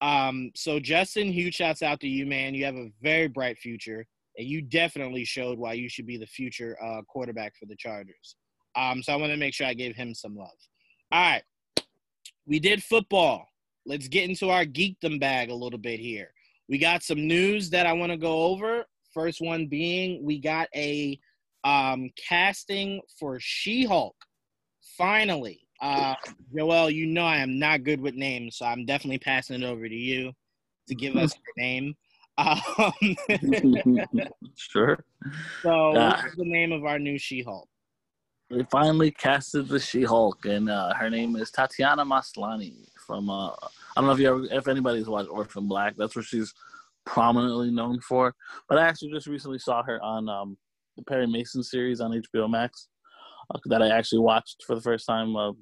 Um 0.00 0.50
so 0.54 0.80
Justin, 0.80 1.32
huge 1.32 1.54
shouts 1.54 1.82
out 1.82 2.00
to 2.00 2.08
you, 2.08 2.26
man. 2.26 2.54
You 2.54 2.64
have 2.64 2.76
a 2.76 2.90
very 3.02 3.28
bright 3.28 3.58
future. 3.58 4.06
And 4.38 4.46
you 4.46 4.60
definitely 4.60 5.24
showed 5.24 5.58
why 5.58 5.72
you 5.72 5.88
should 5.88 6.06
be 6.06 6.18
the 6.18 6.26
future 6.26 6.76
uh, 6.84 7.02
quarterback 7.08 7.54
for 7.56 7.66
the 7.66 7.76
Chargers. 7.76 8.36
Um, 8.76 9.02
so 9.02 9.12
I 9.12 9.16
want 9.16 9.32
to 9.32 9.38
make 9.38 9.54
sure 9.54 9.66
I 9.66 9.74
gave 9.74 9.96
him 9.96 10.14
some 10.14 10.36
love. 10.36 10.48
All 11.10 11.20
right. 11.20 11.42
We 12.46 12.60
did 12.60 12.82
football. 12.82 13.48
Let's 13.86 14.08
get 14.08 14.28
into 14.28 14.50
our 14.50 14.64
geekdom 14.64 15.18
bag 15.20 15.50
a 15.50 15.54
little 15.54 15.78
bit 15.78 16.00
here. 16.00 16.32
We 16.68 16.78
got 16.78 17.02
some 17.02 17.26
news 17.26 17.70
that 17.70 17.86
I 17.86 17.92
want 17.92 18.12
to 18.12 18.18
go 18.18 18.44
over. 18.44 18.84
First 19.14 19.40
one 19.40 19.68
being 19.68 20.22
we 20.24 20.38
got 20.38 20.68
a 20.74 21.18
um, 21.64 22.10
casting 22.28 23.00
for 23.18 23.38
She-Hulk. 23.40 24.16
Finally, 24.96 25.66
uh, 25.80 26.14
Joel, 26.56 26.90
you 26.90 27.06
know 27.06 27.24
I 27.24 27.38
am 27.38 27.58
not 27.58 27.84
good 27.84 28.00
with 28.00 28.14
names, 28.14 28.56
so 28.56 28.66
I'm 28.66 28.86
definitely 28.86 29.18
passing 29.18 29.62
it 29.62 29.66
over 29.66 29.88
to 29.88 29.94
you 29.94 30.32
to 30.88 30.94
give 30.94 31.16
us 31.16 31.34
your 31.34 31.64
name. 31.64 31.94
Um, 32.38 32.52
sure. 34.56 35.02
So, 35.62 35.96
uh, 35.96 36.20
what's 36.22 36.36
the 36.36 36.44
name 36.44 36.70
of 36.70 36.84
our 36.84 36.98
new 36.98 37.16
She-Hulk? 37.16 37.66
They 38.50 38.62
finally 38.70 39.10
casted 39.10 39.68
the 39.68 39.80
She-Hulk, 39.80 40.44
and 40.44 40.68
uh, 40.68 40.92
her 40.92 41.08
name 41.08 41.36
is 41.36 41.50
Tatiana 41.50 42.04
Maslany 42.04 42.88
from 43.06 43.30
uh, 43.30 43.52
I 43.52 43.56
don't 43.96 44.04
know 44.04 44.12
if 44.12 44.18
you 44.18 44.28
ever, 44.28 44.44
if 44.50 44.68
anybody's 44.68 45.08
watched 45.08 45.30
Orphan 45.30 45.66
Black. 45.66 45.96
That's 45.96 46.14
what 46.14 46.26
she's 46.26 46.52
prominently 47.06 47.70
known 47.70 48.00
for. 48.00 48.34
But 48.68 48.76
I 48.76 48.86
actually 48.86 49.12
just 49.12 49.28
recently 49.28 49.58
saw 49.58 49.82
her 49.84 49.98
on 50.02 50.28
um, 50.28 50.58
the 50.98 51.04
Perry 51.04 51.26
Mason 51.26 51.62
series 51.62 52.02
on 52.02 52.10
HBO 52.10 52.50
Max. 52.50 52.88
That 53.66 53.82
I 53.82 53.88
actually 53.88 54.20
watched 54.20 54.64
for 54.66 54.74
the 54.74 54.80
first 54.80 55.06
time 55.06 55.36
uh, 55.36 55.52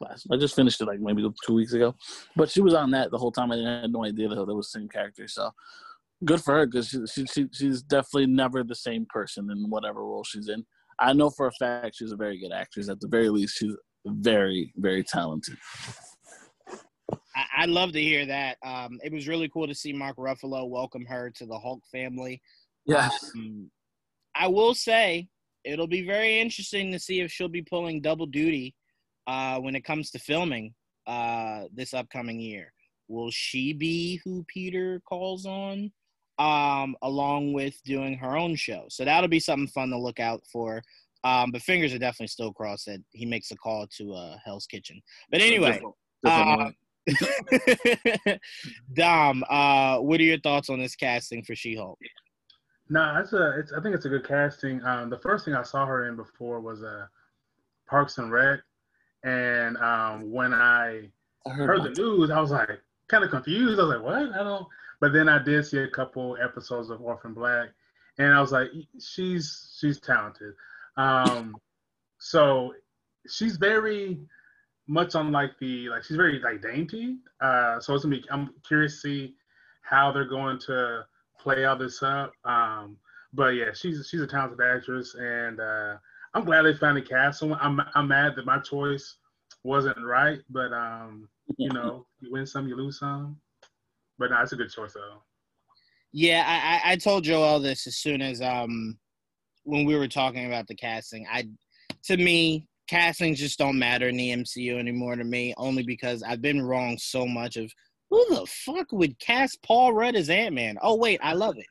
last. 0.00 0.26
I 0.30 0.36
just 0.36 0.56
finished 0.56 0.80
it 0.80 0.86
like 0.86 1.00
maybe 1.00 1.26
two 1.46 1.54
weeks 1.54 1.72
ago, 1.72 1.94
but 2.36 2.50
she 2.50 2.60
was 2.60 2.74
on 2.74 2.90
that 2.92 3.10
the 3.10 3.18
whole 3.18 3.32
time. 3.32 3.52
I 3.52 3.56
had 3.56 3.92
no 3.92 4.04
idea 4.04 4.28
that 4.28 4.34
that 4.34 4.54
was 4.54 4.70
the 4.70 4.80
same 4.80 4.88
character. 4.88 5.28
So 5.28 5.50
good 6.24 6.42
for 6.42 6.54
her 6.54 6.66
because 6.66 6.88
she, 6.88 7.06
she, 7.06 7.26
she 7.26 7.48
she's 7.52 7.82
definitely 7.82 8.26
never 8.26 8.62
the 8.62 8.74
same 8.74 9.06
person 9.08 9.50
in 9.50 9.70
whatever 9.70 10.04
role 10.04 10.24
she's 10.24 10.48
in. 10.48 10.64
I 10.98 11.12
know 11.12 11.30
for 11.30 11.46
a 11.46 11.52
fact 11.52 11.96
she's 11.96 12.12
a 12.12 12.16
very 12.16 12.38
good 12.38 12.52
actress. 12.52 12.88
At 12.88 13.00
the 13.00 13.08
very 13.08 13.28
least, 13.28 13.56
she's 13.58 13.74
very 14.06 14.72
very 14.76 15.04
talented. 15.04 15.56
I, 17.34 17.44
I 17.58 17.64
love 17.66 17.92
to 17.92 18.00
hear 18.00 18.26
that. 18.26 18.58
Um, 18.64 18.98
it 19.02 19.12
was 19.12 19.28
really 19.28 19.48
cool 19.48 19.66
to 19.66 19.74
see 19.74 19.92
Mark 19.92 20.16
Ruffalo 20.16 20.68
welcome 20.68 21.04
her 21.06 21.30
to 21.36 21.46
the 21.46 21.58
Hulk 21.58 21.82
family. 21.90 22.40
Yes. 22.86 23.30
Um, 23.36 23.70
I 24.34 24.48
will 24.48 24.74
say 24.74 25.28
it'll 25.64 25.86
be 25.86 26.02
very 26.02 26.40
interesting 26.40 26.92
to 26.92 26.98
see 26.98 27.20
if 27.20 27.30
she'll 27.30 27.48
be 27.48 27.62
pulling 27.62 28.00
double 28.00 28.26
duty 28.26 28.74
uh, 29.26 29.58
when 29.58 29.76
it 29.76 29.84
comes 29.84 30.10
to 30.10 30.18
filming 30.18 30.74
uh, 31.06 31.64
this 31.72 31.94
upcoming 31.94 32.40
year. 32.40 32.72
Will 33.08 33.30
she 33.30 33.72
be 33.72 34.20
who 34.24 34.44
Peter 34.48 35.00
calls 35.08 35.46
on, 35.46 35.92
um, 36.38 36.96
along 37.02 37.52
with 37.52 37.74
doing 37.84 38.16
her 38.16 38.36
own 38.36 38.56
show? 38.56 38.86
So 38.88 39.04
that'll 39.04 39.28
be 39.28 39.40
something 39.40 39.68
fun 39.68 39.90
to 39.90 39.98
look 39.98 40.20
out 40.20 40.42
for. 40.50 40.82
Um, 41.24 41.52
but 41.52 41.62
fingers 41.62 41.94
are 41.94 41.98
definitely 41.98 42.28
still 42.28 42.52
crossed 42.52 42.86
that 42.86 43.00
he 43.12 43.26
makes 43.26 43.50
a 43.50 43.56
call 43.56 43.86
to 43.98 44.14
uh, 44.14 44.36
Hell's 44.44 44.66
Kitchen. 44.66 45.00
But 45.30 45.40
anyway, 45.40 45.80
uh, 46.26 46.70
Dom, 48.92 49.44
uh, 49.48 49.98
what 49.98 50.20
are 50.20 50.24
your 50.24 50.40
thoughts 50.40 50.68
on 50.68 50.80
this 50.80 50.96
casting 50.96 51.44
for 51.44 51.54
She-Hulk? 51.54 51.98
No, 52.92 53.16
it's 53.18 53.32
a. 53.32 53.58
It's. 53.58 53.72
I 53.72 53.80
think 53.80 53.94
it's 53.94 54.04
a 54.04 54.10
good 54.10 54.28
casting. 54.28 54.84
Um, 54.84 55.08
the 55.08 55.16
first 55.16 55.46
thing 55.46 55.54
I 55.54 55.62
saw 55.62 55.86
her 55.86 56.08
in 56.08 56.14
before 56.14 56.60
was 56.60 56.82
uh, 56.82 57.06
Parks 57.88 58.18
and 58.18 58.30
Rec, 58.30 58.60
and 59.24 59.78
um, 59.78 60.30
when 60.30 60.52
I, 60.52 61.08
I 61.46 61.50
heard, 61.50 61.68
heard 61.68 61.84
the 61.84 62.02
news, 62.02 62.30
I 62.30 62.38
was 62.38 62.50
like 62.50 62.68
kind 63.08 63.24
of 63.24 63.30
confused. 63.30 63.80
I 63.80 63.84
was 63.84 63.94
like, 63.94 64.04
what? 64.04 64.38
I 64.38 64.44
don't. 64.44 64.66
But 65.00 65.14
then 65.14 65.26
I 65.26 65.42
did 65.42 65.64
see 65.64 65.78
a 65.78 65.88
couple 65.88 66.36
episodes 66.36 66.90
of 66.90 67.00
Orphan 67.00 67.32
Black, 67.32 67.70
and 68.18 68.34
I 68.34 68.42
was 68.42 68.52
like, 68.52 68.68
she's 69.00 69.74
she's 69.80 69.98
talented. 69.98 70.52
Um, 70.98 71.56
so 72.18 72.74
she's 73.26 73.56
very 73.56 74.20
much 74.86 75.14
unlike 75.14 75.52
the 75.58 75.88
like 75.88 76.04
she's 76.04 76.18
very 76.18 76.40
like 76.40 76.60
dainty. 76.60 77.16
Uh, 77.40 77.80
so 77.80 77.94
it's 77.94 78.04
gonna 78.04 78.16
be. 78.16 78.24
I'm 78.30 78.50
curious 78.68 78.96
to 78.96 79.00
see 79.00 79.34
how 79.80 80.12
they're 80.12 80.28
going 80.28 80.58
to 80.66 81.06
play 81.40 81.64
all 81.64 81.76
this 81.76 82.02
up. 82.02 82.32
Um, 82.44 82.96
but 83.32 83.50
yeah, 83.50 83.72
she's 83.74 84.06
she's 84.08 84.20
a 84.20 84.26
talented 84.26 84.60
actress, 84.60 85.14
and 85.14 85.60
uh, 85.60 85.96
I'm 86.34 86.44
glad 86.44 86.62
they 86.62 86.74
finally 86.74 87.02
cast 87.02 87.40
someone. 87.40 87.58
I'm 87.62 87.80
I'm 87.94 88.08
mad 88.08 88.34
that 88.36 88.46
my 88.46 88.58
choice 88.58 89.16
wasn't 89.64 90.04
right, 90.04 90.40
but 90.50 90.72
um, 90.72 91.28
you 91.56 91.70
know, 91.70 92.06
you 92.20 92.32
win 92.32 92.46
some, 92.46 92.68
you 92.68 92.76
lose 92.76 92.98
some. 92.98 93.36
But 94.18 94.30
no, 94.30 94.40
it's 94.40 94.52
a 94.52 94.56
good 94.56 94.70
choice 94.70 94.92
though. 94.94 95.22
Yeah, 96.12 96.44
I, 96.46 96.92
I 96.92 96.96
told 96.96 97.24
Joel 97.24 97.60
this 97.60 97.86
as 97.86 97.96
soon 97.96 98.20
as 98.20 98.42
um 98.42 98.98
when 99.64 99.84
we 99.84 99.96
were 99.96 100.08
talking 100.08 100.46
about 100.46 100.66
the 100.66 100.74
casting. 100.74 101.26
I 101.30 101.48
to 102.04 102.16
me, 102.16 102.66
castings 102.88 103.38
just 103.38 103.58
don't 103.58 103.78
matter 103.78 104.08
in 104.08 104.16
the 104.16 104.30
MCU 104.30 104.78
anymore 104.78 105.16
to 105.16 105.24
me, 105.24 105.54
only 105.56 105.82
because 105.82 106.22
I've 106.22 106.42
been 106.42 106.60
wrong 106.60 106.98
so 106.98 107.26
much 107.26 107.56
of 107.56 107.72
who 108.12 108.26
the 108.28 108.46
fuck 108.46 108.92
would 108.92 109.18
cast 109.18 109.62
Paul 109.62 109.94
Rudd 109.94 110.16
as 110.16 110.28
Ant 110.28 110.54
Man? 110.54 110.76
Oh 110.82 110.96
wait, 110.96 111.18
I 111.22 111.32
love 111.32 111.56
it. 111.56 111.64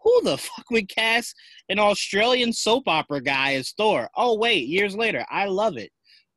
Who 0.00 0.22
the 0.22 0.38
fuck 0.38 0.70
would 0.70 0.88
cast 0.88 1.34
an 1.68 1.80
Australian 1.80 2.52
soap 2.52 2.84
opera 2.86 3.20
guy 3.20 3.54
as 3.54 3.72
Thor? 3.72 4.08
Oh 4.14 4.38
wait, 4.38 4.68
years 4.68 4.94
later, 4.94 5.26
I 5.28 5.46
love 5.46 5.76
it. 5.76 5.90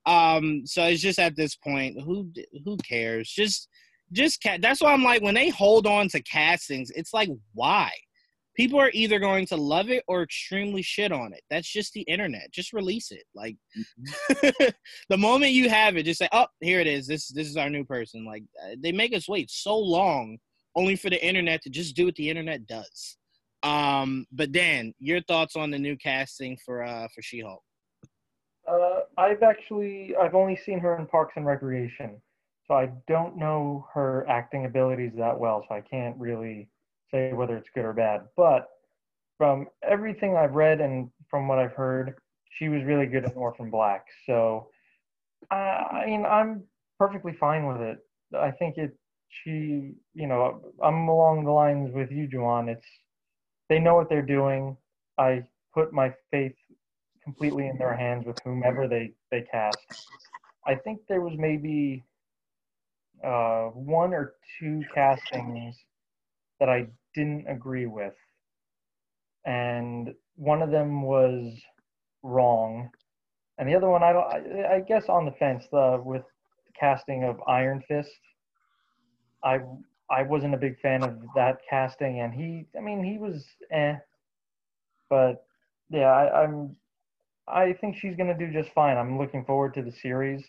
Um, 0.07 0.63
so 0.65 0.85
it's 0.85 1.03
just 1.03 1.19
at 1.19 1.35
this 1.35 1.55
point, 1.55 2.01
who 2.01 2.31
who 2.65 2.75
cares? 2.77 3.29
Just 3.29 3.69
just 4.11 4.41
ca- 4.41 4.57
that's 4.59 4.81
why 4.81 4.93
I'm 4.93 5.03
like 5.03 5.21
when 5.21 5.35
they 5.35 5.49
hold 5.49 5.85
on 5.85 6.07
to 6.07 6.23
castings, 6.23 6.89
it's 6.95 7.13
like 7.13 7.29
why? 7.53 7.91
People 8.55 8.79
are 8.79 8.91
either 8.93 9.19
going 9.19 9.45
to 9.47 9.55
love 9.55 9.89
it 9.89 10.03
or 10.07 10.23
extremely 10.23 10.81
shit 10.81 11.11
on 11.11 11.33
it. 11.33 11.41
That's 11.49 11.67
just 11.67 11.93
the 11.93 12.01
internet. 12.01 12.51
Just 12.51 12.73
release 12.73 13.11
it. 13.11 13.23
Like 13.33 13.55
mm-hmm. 13.77 14.65
the 15.09 15.17
moment 15.17 15.53
you 15.53 15.69
have 15.69 15.97
it, 15.97 16.03
just 16.03 16.19
say, 16.19 16.29
"Oh, 16.31 16.47
here 16.59 16.79
it 16.79 16.87
is. 16.87 17.07
This 17.07 17.29
this 17.29 17.47
is 17.47 17.57
our 17.57 17.69
new 17.69 17.85
person." 17.85 18.25
Like 18.25 18.43
uh, 18.63 18.75
they 18.79 18.91
make 18.91 19.15
us 19.15 19.27
wait 19.27 19.49
so 19.49 19.77
long 19.77 20.37
only 20.75 20.95
for 20.95 21.09
the 21.09 21.25
internet 21.25 21.61
to 21.63 21.69
just 21.69 21.95
do 21.95 22.05
what 22.05 22.15
the 22.15 22.29
internet 22.29 22.65
does. 22.67 23.17
Um, 23.63 24.25
but 24.31 24.51
Dan, 24.51 24.93
your 24.99 25.21
thoughts 25.21 25.55
on 25.55 25.69
the 25.71 25.79
new 25.79 25.95
casting 25.97 26.57
for 26.65 26.83
uh 26.83 27.07
for 27.13 27.21
She-Hulk? 27.21 27.61
Uh, 28.67 28.99
I've 29.17 29.43
actually 29.43 30.15
I've 30.19 30.35
only 30.35 30.55
seen 30.55 30.79
her 30.79 30.97
in 30.97 31.05
Parks 31.07 31.33
and 31.35 31.45
Recreation, 31.45 32.21
so 32.67 32.75
I 32.75 32.91
don't 33.07 33.37
know 33.37 33.87
her 33.93 34.25
acting 34.29 34.65
abilities 34.65 35.13
that 35.17 35.37
well. 35.37 35.65
So 35.67 35.75
I 35.75 35.81
can't 35.81 36.17
really 36.17 36.69
say 37.11 37.33
whether 37.33 37.57
it's 37.57 37.69
good 37.75 37.85
or 37.85 37.93
bad. 37.93 38.21
But 38.35 38.69
from 39.37 39.67
everything 39.87 40.37
I've 40.37 40.53
read 40.53 40.81
and 40.81 41.09
from 41.29 41.47
what 41.47 41.59
I've 41.59 41.73
heard, 41.73 42.15
she 42.57 42.69
was 42.69 42.83
really 42.83 43.05
good 43.05 43.23
in 43.23 43.31
Orphan 43.31 43.69
Black. 43.69 44.05
So, 44.25 44.69
I, 45.49 45.55
I 45.55 46.05
mean, 46.05 46.25
I'm 46.25 46.63
perfectly 46.99 47.35
fine 47.39 47.67
with 47.67 47.81
it. 47.81 47.99
I 48.35 48.51
think 48.51 48.77
it. 48.77 48.95
She, 49.43 49.93
you 50.13 50.27
know, 50.27 50.61
I'm 50.83 51.07
along 51.07 51.45
the 51.45 51.51
lines 51.51 51.89
with 51.93 52.11
you, 52.11 52.27
Juwan. 52.27 52.67
It's 52.67 52.85
they 53.69 53.79
know 53.79 53.95
what 53.95 54.09
they're 54.09 54.21
doing. 54.21 54.75
I 55.17 55.43
put 55.73 55.93
my 55.93 56.13
faith 56.31 56.55
completely 57.23 57.67
in 57.67 57.77
their 57.77 57.95
hands 57.95 58.25
with 58.25 58.37
whomever 58.43 58.89
they 58.89 59.13
they 59.31 59.45
cast. 59.49 59.77
I 60.67 60.75
think 60.75 60.99
there 61.07 61.21
was 61.21 61.33
maybe 61.37 62.03
uh, 63.23 63.67
one 63.67 64.13
or 64.13 64.33
two 64.59 64.81
castings 64.93 65.75
that 66.61 66.69
I 66.69 66.85
didn't 67.15 67.47
agree 67.47 67.87
with. 67.87 68.13
And 69.45 70.13
one 70.35 70.61
of 70.61 70.69
them 70.69 71.01
was 71.01 71.59
wrong. 72.23 72.89
And 73.57 73.67
the 73.67 73.75
other 73.75 73.89
one, 73.89 74.03
I 74.03 74.13
don't, 74.13 74.65
I, 74.71 74.79
guess 74.79 75.09
on 75.09 75.25
the 75.25 75.31
fence, 75.31 75.65
the, 75.71 75.99
with 76.05 76.21
casting 76.79 77.23
of 77.23 77.41
Iron 77.47 77.83
Fist, 77.87 78.11
I, 79.43 79.61
I 80.09 80.21
wasn't 80.21 80.53
a 80.53 80.57
big 80.57 80.79
fan 80.79 81.03
of 81.03 81.17
that 81.35 81.57
casting. 81.67 82.19
And 82.21 82.31
he, 82.31 82.67
I 82.77 82.81
mean, 82.81 83.03
he 83.03 83.17
was 83.17 83.43
eh. 83.71 83.95
But 85.09 85.43
yeah, 85.89 86.11
I, 86.11 86.43
I'm, 86.43 86.75
I 87.47 87.73
think 87.73 87.97
she's 87.97 88.15
going 88.15 88.35
to 88.35 88.37
do 88.37 88.53
just 88.53 88.71
fine. 88.73 88.97
I'm 88.97 89.17
looking 89.17 89.43
forward 89.45 89.73
to 89.73 89.81
the 89.81 89.91
series. 89.91 90.43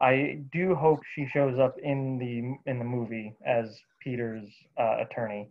I 0.00 0.40
do 0.52 0.74
hope 0.74 1.00
she 1.14 1.26
shows 1.26 1.58
up 1.58 1.76
in 1.82 2.18
the 2.18 2.70
in 2.70 2.78
the 2.78 2.84
movie 2.84 3.34
as 3.44 3.76
Peter's 4.02 4.48
uh, 4.78 4.98
attorney. 5.00 5.48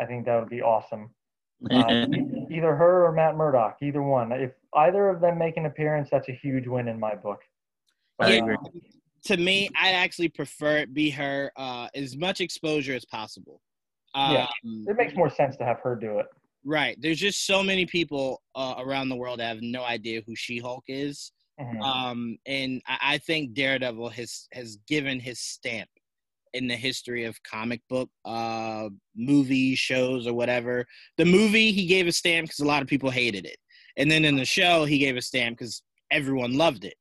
I 0.00 0.04
think 0.04 0.26
that 0.26 0.38
would 0.38 0.48
be 0.48 0.62
awesome. 0.62 1.10
Uh, 1.70 2.06
either 2.50 2.74
her 2.74 3.06
or 3.06 3.12
Matt 3.12 3.36
Murdock, 3.36 3.78
either 3.82 4.02
one. 4.02 4.32
If 4.32 4.52
either 4.74 5.08
of 5.08 5.20
them 5.20 5.38
make 5.38 5.56
an 5.56 5.66
appearance, 5.66 6.08
that's 6.10 6.28
a 6.28 6.32
huge 6.32 6.66
win 6.66 6.88
in 6.88 7.00
my 7.00 7.14
book. 7.14 7.40
But, 8.18 8.32
yeah. 8.32 8.44
Uh, 8.44 8.56
to 9.24 9.36
me, 9.38 9.70
I 9.80 9.92
actually 9.92 10.28
prefer 10.28 10.78
it 10.78 10.92
be 10.92 11.10
her 11.10 11.50
uh, 11.56 11.88
as 11.94 12.16
much 12.16 12.40
exposure 12.40 12.94
as 12.94 13.04
possible. 13.06 13.60
Um, 14.14 14.34
yeah, 14.34 14.48
it 14.62 14.96
makes 14.96 15.14
more 15.16 15.30
sense 15.30 15.56
to 15.56 15.64
have 15.64 15.80
her 15.80 15.96
do 15.96 16.18
it. 16.18 16.26
Right. 16.64 16.96
There's 17.00 17.18
just 17.18 17.46
so 17.46 17.62
many 17.62 17.86
people 17.86 18.42
uh, 18.54 18.74
around 18.78 19.08
the 19.08 19.16
world 19.16 19.40
that 19.40 19.48
have 19.48 19.62
no 19.62 19.82
idea 19.82 20.22
who 20.26 20.36
She-Hulk 20.36 20.84
is. 20.86 21.32
Mm-hmm. 21.60 21.82
Um, 21.82 22.38
and 22.46 22.82
I, 22.86 22.98
I 23.14 23.18
think 23.18 23.54
Daredevil 23.54 24.08
has 24.10 24.48
has 24.52 24.78
given 24.88 25.20
his 25.20 25.40
stamp 25.40 25.88
in 26.52 26.68
the 26.68 26.76
history 26.76 27.24
of 27.24 27.42
comic 27.42 27.80
book 27.88 28.08
uh, 28.24 28.88
movies, 29.16 29.78
shows, 29.78 30.26
or 30.26 30.34
whatever. 30.34 30.84
The 31.18 31.24
movie 31.24 31.72
he 31.72 31.86
gave 31.86 32.06
a 32.06 32.12
stamp 32.12 32.46
because 32.46 32.60
a 32.60 32.66
lot 32.66 32.82
of 32.82 32.88
people 32.88 33.10
hated 33.10 33.46
it, 33.46 33.56
and 33.96 34.10
then 34.10 34.24
in 34.24 34.36
the 34.36 34.44
show 34.44 34.84
he 34.84 34.98
gave 34.98 35.16
a 35.16 35.22
stamp 35.22 35.58
because 35.58 35.82
everyone 36.10 36.56
loved 36.56 36.84
it. 36.84 36.94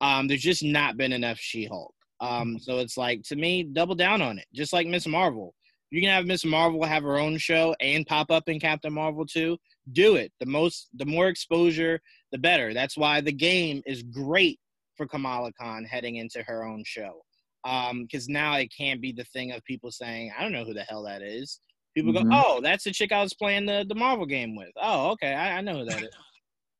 Um, 0.00 0.28
there's 0.28 0.42
just 0.42 0.64
not 0.64 0.96
been 0.96 1.12
enough 1.12 1.38
She-Hulk. 1.38 1.92
Um, 2.20 2.30
mm-hmm. 2.30 2.56
so 2.58 2.78
it's 2.78 2.96
like 2.96 3.22
to 3.24 3.36
me, 3.36 3.62
double 3.64 3.94
down 3.94 4.22
on 4.22 4.38
it. 4.38 4.46
Just 4.54 4.72
like 4.72 4.86
Miss 4.86 5.06
Marvel, 5.06 5.54
you 5.90 6.00
can 6.00 6.10
have 6.10 6.26
Miss 6.26 6.44
Marvel 6.44 6.84
have 6.84 7.02
her 7.02 7.18
own 7.18 7.38
show 7.38 7.74
and 7.80 8.06
pop 8.06 8.30
up 8.30 8.48
in 8.48 8.60
Captain 8.60 8.92
Marvel 8.92 9.26
too. 9.26 9.58
Do 9.92 10.16
it. 10.16 10.32
The 10.38 10.46
most, 10.46 10.88
the 10.94 11.06
more 11.06 11.28
exposure, 11.28 12.00
the 12.32 12.38
better. 12.38 12.74
That's 12.74 12.96
why 12.96 13.20
the 13.20 13.32
game 13.32 13.82
is 13.86 14.02
great 14.02 14.58
for 14.96 15.06
Kamala 15.06 15.52
Khan 15.52 15.84
heading 15.84 16.16
into 16.16 16.42
her 16.42 16.64
own 16.64 16.84
show 16.84 17.22
because 17.62 18.28
um, 18.28 18.32
now 18.32 18.56
it 18.56 18.72
can't 18.76 19.00
be 19.00 19.12
the 19.12 19.24
thing 19.24 19.52
of 19.52 19.62
people 19.64 19.90
saying, 19.90 20.32
I 20.36 20.42
don't 20.42 20.52
know 20.52 20.64
who 20.64 20.74
the 20.74 20.82
hell 20.82 21.02
that 21.04 21.22
is. 21.22 21.60
People 21.94 22.12
mm-hmm. 22.12 22.30
go, 22.30 22.42
oh, 22.46 22.60
that's 22.62 22.84
the 22.84 22.92
chick 22.92 23.12
I 23.12 23.22
was 23.22 23.34
playing 23.34 23.66
the, 23.66 23.84
the 23.88 23.94
Marvel 23.94 24.26
game 24.26 24.56
with. 24.56 24.70
Oh, 24.80 25.10
okay, 25.10 25.34
I, 25.34 25.58
I 25.58 25.60
know 25.60 25.78
who 25.78 25.84
that 25.86 26.02
is. 26.02 26.08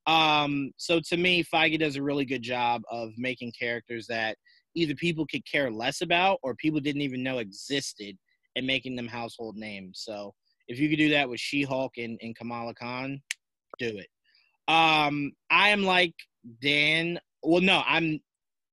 Um, 0.07 0.72
so 0.76 0.98
to 1.11 1.16
me, 1.16 1.44
Feige 1.44 1.78
does 1.78 1.94
a 1.94 2.03
really 2.03 2.24
good 2.24 2.42
job 2.42 2.82
of 2.90 3.11
making 3.16 3.53
characters 3.57 4.07
that 4.09 4.36
either 4.74 4.94
people 4.94 5.26
could 5.26 5.46
care 5.46 5.70
less 5.70 6.01
about 6.01 6.40
or 6.42 6.55
people 6.57 6.80
didn't 6.80 7.03
even 7.03 7.22
know 7.22 7.38
existed 7.38 8.16
and 8.57 8.66
making 8.66 8.96
them 8.96 9.07
household 9.07 9.57
names. 9.57 10.01
So 10.03 10.34
if 10.68 10.80
you 10.80 10.88
could 10.88 10.98
do 10.98 11.11
that 11.11 11.28
with 11.28 11.38
She-Hulk 11.38 11.92
and, 11.98 12.18
and 12.22 12.34
Kamala 12.34 12.74
Khan, 12.74 13.20
do 13.78 13.88
it. 13.98 14.09
Um, 14.71 15.33
I 15.51 15.71
am 15.71 15.83
like 15.83 16.14
Dan. 16.62 17.18
Well, 17.43 17.61
no, 17.61 17.83
I'm. 17.87 18.21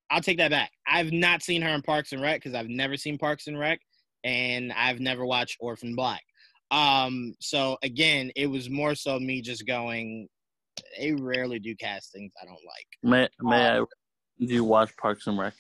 I'll 0.10 0.22
take 0.22 0.38
that 0.38 0.52
back. 0.52 0.72
I've 0.88 1.12
not 1.12 1.42
seen 1.42 1.62
her 1.64 1.70
in 1.70 1.82
Parks 1.82 2.14
and 2.14 2.22
Rec 2.22 2.42
because 2.42 2.56
I've 2.56 2.70
never 2.70 2.96
seen 2.96 3.18
Parks 3.18 3.48
and 3.48 3.60
Rec, 3.60 3.80
and 4.24 4.72
I've 4.74 5.00
never 5.00 5.26
watched 5.26 5.58
Orphan 5.60 5.96
Black. 5.96 6.22
Um, 6.72 7.34
so 7.40 7.78
again, 7.84 8.32
it 8.36 8.48
was 8.48 8.70
more 8.70 8.94
so 8.96 9.20
me 9.20 9.42
just 9.42 9.66
going. 9.66 10.28
They 11.00 11.14
rarely 11.14 11.60
do 11.60 11.76
castings 11.76 12.32
I 12.42 12.46
don't 12.46 12.54
like. 12.54 12.88
May 13.02 13.28
May 13.42 13.68
Um, 13.78 13.88
I? 14.40 14.46
Do 14.46 14.54
you 14.54 14.64
watch 14.64 14.96
Parks 14.98 15.26
and 15.28 15.40
Rec? 15.40 15.54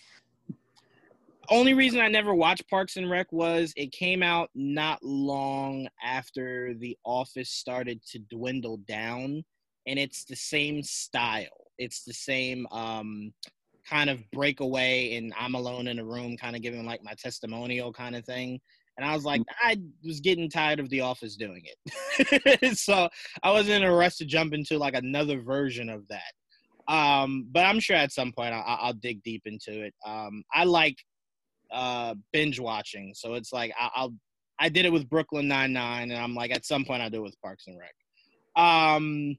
only 1.49 1.73
reason 1.73 1.99
I 2.01 2.09
never 2.09 2.35
watched 2.35 2.69
Parks 2.69 2.97
and 2.97 3.09
Rec 3.09 3.31
was 3.31 3.73
it 3.77 3.91
came 3.93 4.21
out 4.21 4.49
not 4.53 5.01
long 5.01 5.87
after 6.03 6.73
The 6.75 6.97
Office 7.05 7.49
started 7.49 8.01
to 8.11 8.19
dwindle 8.19 8.77
down, 8.87 9.43
and 9.87 9.97
it's 9.97 10.25
the 10.25 10.35
same 10.35 10.83
style. 10.83 11.45
It's 11.77 12.03
the 12.03 12.13
same 12.13 12.67
um, 12.71 13.33
kind 13.89 14.09
of 14.09 14.19
breakaway, 14.31 15.15
and 15.15 15.33
I'm 15.39 15.55
alone 15.55 15.87
in 15.87 15.99
a 15.99 16.05
room, 16.05 16.37
kind 16.37 16.55
of 16.55 16.61
giving 16.61 16.85
like 16.85 17.03
my 17.03 17.13
testimonial 17.13 17.93
kind 17.93 18.15
of 18.15 18.25
thing. 18.25 18.59
And 18.97 19.05
I 19.05 19.13
was 19.13 19.25
like, 19.25 19.41
I 19.61 19.77
was 20.03 20.19
getting 20.19 20.49
tired 20.49 20.79
of 20.79 20.89
The 20.89 21.01
Office 21.01 21.35
doing 21.35 21.63
it, 21.65 22.77
so 22.77 23.07
I 23.43 23.51
was 23.51 23.69
in 23.69 23.83
a 23.83 23.93
rush 23.93 24.15
to 24.17 24.25
jump 24.25 24.53
into 24.53 24.77
like 24.77 24.95
another 24.95 25.41
version 25.41 25.89
of 25.89 26.03
that. 26.09 26.93
Um, 26.93 27.47
but 27.51 27.65
I'm 27.65 27.79
sure 27.79 27.95
at 27.95 28.11
some 28.11 28.31
point 28.31 28.53
I'll, 28.53 28.63
I'll 28.65 28.93
dig 28.93 29.21
deep 29.23 29.43
into 29.45 29.83
it. 29.83 29.93
Um, 30.05 30.43
I 30.53 30.63
like 30.63 30.97
uh 31.71 32.15
binge 32.31 32.59
watching 32.59 33.13
so 33.13 33.33
it's 33.33 33.51
like 33.51 33.73
I, 33.79 33.89
i'll 33.95 34.13
i 34.59 34.69
did 34.69 34.85
it 34.85 34.93
with 34.93 35.09
brooklyn 35.09 35.47
99 35.47 36.11
and 36.11 36.21
i'm 36.21 36.33
like 36.33 36.51
at 36.51 36.65
some 36.65 36.85
point 36.85 37.01
i'll 37.01 37.09
do 37.09 37.19
it 37.19 37.23
with 37.23 37.41
parks 37.41 37.65
and 37.67 37.77
rec 37.77 37.93
um 38.55 39.35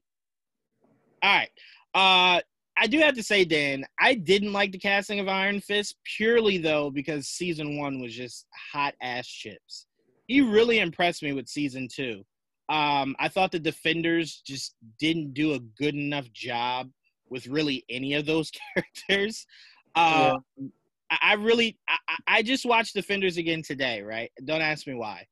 all 1.23 1.35
right. 1.35 1.49
Uh 1.93 2.41
i 2.77 2.87
do 2.87 2.97
have 2.99 3.13
to 3.15 3.23
say 3.23 3.43
dan 3.43 3.83
i 3.99 4.13
didn't 4.13 4.53
like 4.53 4.71
the 4.71 4.77
casting 4.77 5.19
of 5.19 5.27
iron 5.27 5.59
fist 5.59 5.95
purely 6.15 6.57
though 6.57 6.89
because 6.89 7.27
season 7.27 7.77
one 7.77 7.99
was 7.99 8.13
just 8.15 8.45
hot 8.71 8.93
ass 9.01 9.27
chips. 9.27 9.87
He 10.27 10.41
really 10.41 10.79
impressed 10.79 11.21
me 11.23 11.33
with 11.33 11.47
season 11.47 11.87
two. 11.93 12.23
Um 12.69 13.15
i 13.19 13.27
thought 13.27 13.51
the 13.51 13.59
defenders 13.59 14.41
just 14.45 14.75
didn't 14.99 15.33
do 15.33 15.53
a 15.53 15.59
good 15.59 15.95
enough 15.95 16.31
job 16.31 16.89
with 17.29 17.47
really 17.47 17.83
any 17.89 18.13
of 18.13 18.25
those 18.25 18.51
characters. 18.75 19.45
Um 19.95 20.37
I 21.11 21.17
I 21.21 21.33
really, 21.33 21.77
I- 21.87 22.17
I 22.27 22.43
just 22.43 22.65
watched 22.65 22.93
Defenders 22.93 23.37
again 23.37 23.63
today, 23.63 24.01
right? 24.01 24.31
Don't 24.45 24.61
ask 24.61 24.85
me 24.85 24.93
why, 24.93 25.25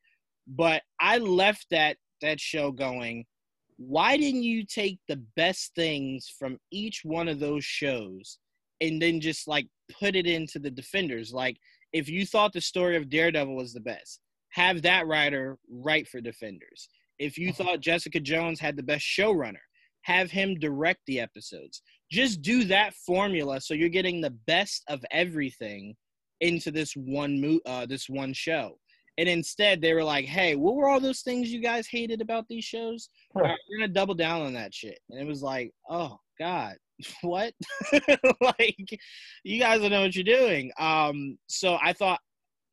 but 0.47 0.81
I 0.99 1.19
left 1.19 1.67
that 1.69 1.97
that 2.21 2.39
show 2.39 2.71
going. 2.71 3.25
Why 3.77 4.17
didn't 4.17 4.43
you 4.43 4.65
take 4.65 4.99
the 5.07 5.23
best 5.35 5.73
things 5.75 6.33
from 6.37 6.57
each 6.71 7.01
one 7.03 7.27
of 7.27 7.39
those 7.39 7.63
shows 7.63 8.39
and 8.81 9.01
then 9.01 9.21
just 9.21 9.47
like 9.47 9.67
put 9.99 10.15
it 10.15 10.25
into 10.25 10.59
the 10.59 10.71
Defenders? 10.71 11.31
Like, 11.31 11.57
if 11.93 12.09
you 12.09 12.25
thought 12.25 12.53
the 12.53 12.61
story 12.61 12.97
of 12.97 13.09
Daredevil 13.09 13.55
was 13.55 13.73
the 13.73 13.79
best, 13.79 14.19
have 14.51 14.81
that 14.81 15.07
writer 15.07 15.57
write 15.69 16.07
for 16.07 16.21
Defenders. 16.21 16.89
If 17.19 17.37
you 17.37 17.53
thought 17.53 17.79
Jessica 17.79 18.19
Jones 18.19 18.59
had 18.59 18.75
the 18.75 18.83
best 18.83 19.05
showrunner, 19.05 19.57
have 20.07 20.31
him 20.31 20.55
direct 20.55 21.01
the 21.05 21.19
episodes 21.19 21.81
just 22.11 22.41
do 22.41 22.63
that 22.63 22.93
formula 22.93 23.59
so 23.59 23.73
you're 23.73 23.89
getting 23.89 24.21
the 24.21 24.35
best 24.47 24.83
of 24.87 25.03
everything 25.11 25.95
into 26.39 26.71
this 26.71 26.93
one 26.93 27.39
mo- 27.41 27.59
uh 27.65 27.85
this 27.85 28.07
one 28.09 28.33
show 28.33 28.77
and 29.17 29.27
instead 29.27 29.81
they 29.81 29.93
were 29.93 30.03
like 30.03 30.25
hey 30.25 30.55
what 30.55 30.75
were 30.75 30.87
all 30.87 30.99
those 30.99 31.21
things 31.21 31.51
you 31.51 31.61
guys 31.61 31.87
hated 31.87 32.21
about 32.21 32.47
these 32.47 32.63
shows 32.63 33.09
All 33.35 33.41
right, 33.41 33.57
we're 33.69 33.79
gonna 33.79 33.93
double 33.93 34.15
down 34.15 34.41
on 34.41 34.53
that 34.53 34.73
shit 34.73 34.99
and 35.09 35.19
it 35.19 35.25
was 35.25 35.41
like 35.41 35.71
oh 35.89 36.17
god 36.39 36.75
what 37.21 37.53
like 38.41 38.99
you 39.43 39.59
guys 39.59 39.81
don't 39.81 39.91
know 39.91 40.01
what 40.01 40.15
you're 40.15 40.23
doing 40.23 40.71
um 40.79 41.37
so 41.47 41.77
i 41.83 41.93
thought 41.93 42.19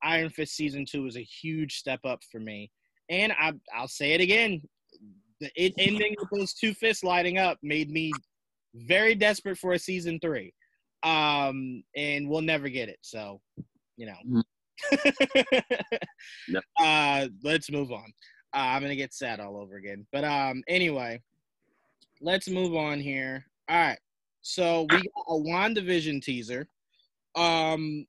iron 0.02 0.30
fist 0.30 0.54
season 0.54 0.84
two 0.84 1.02
was 1.02 1.16
a 1.16 1.22
huge 1.22 1.76
step 1.76 2.00
up 2.04 2.20
for 2.30 2.40
me 2.40 2.70
and 3.10 3.32
I, 3.32 3.52
i'll 3.74 3.88
say 3.88 4.12
it 4.12 4.20
again 4.20 4.60
the 5.40 5.50
it 5.56 5.74
ending 5.78 6.14
with 6.18 6.28
those 6.30 6.54
two 6.54 6.74
fists 6.74 7.04
lighting 7.04 7.38
up 7.38 7.58
made 7.62 7.90
me 7.90 8.12
very 8.74 9.14
desperate 9.14 9.58
for 9.58 9.72
a 9.72 9.78
season 9.78 10.18
three. 10.20 10.52
Um, 11.02 11.82
and 11.96 12.28
we'll 12.28 12.42
never 12.42 12.68
get 12.68 12.88
it. 12.88 12.98
So, 13.02 13.40
you 13.96 14.06
know. 14.06 14.42
Yep. 16.48 16.64
uh, 16.80 17.28
let's 17.42 17.70
move 17.70 17.92
on. 17.92 18.12
Uh, 18.54 18.58
I'm 18.58 18.82
gonna 18.82 18.96
get 18.96 19.12
sad 19.12 19.40
all 19.40 19.56
over 19.56 19.76
again. 19.76 20.06
But 20.12 20.24
um, 20.24 20.62
anyway, 20.68 21.20
let's 22.20 22.48
move 22.48 22.74
on 22.74 23.00
here. 23.00 23.44
All 23.68 23.76
right. 23.76 23.98
So 24.42 24.86
we 24.90 24.98
got 24.98 25.24
a 25.28 25.34
WandaVision 25.34 26.22
teaser. 26.22 26.68
Um, 27.34 28.06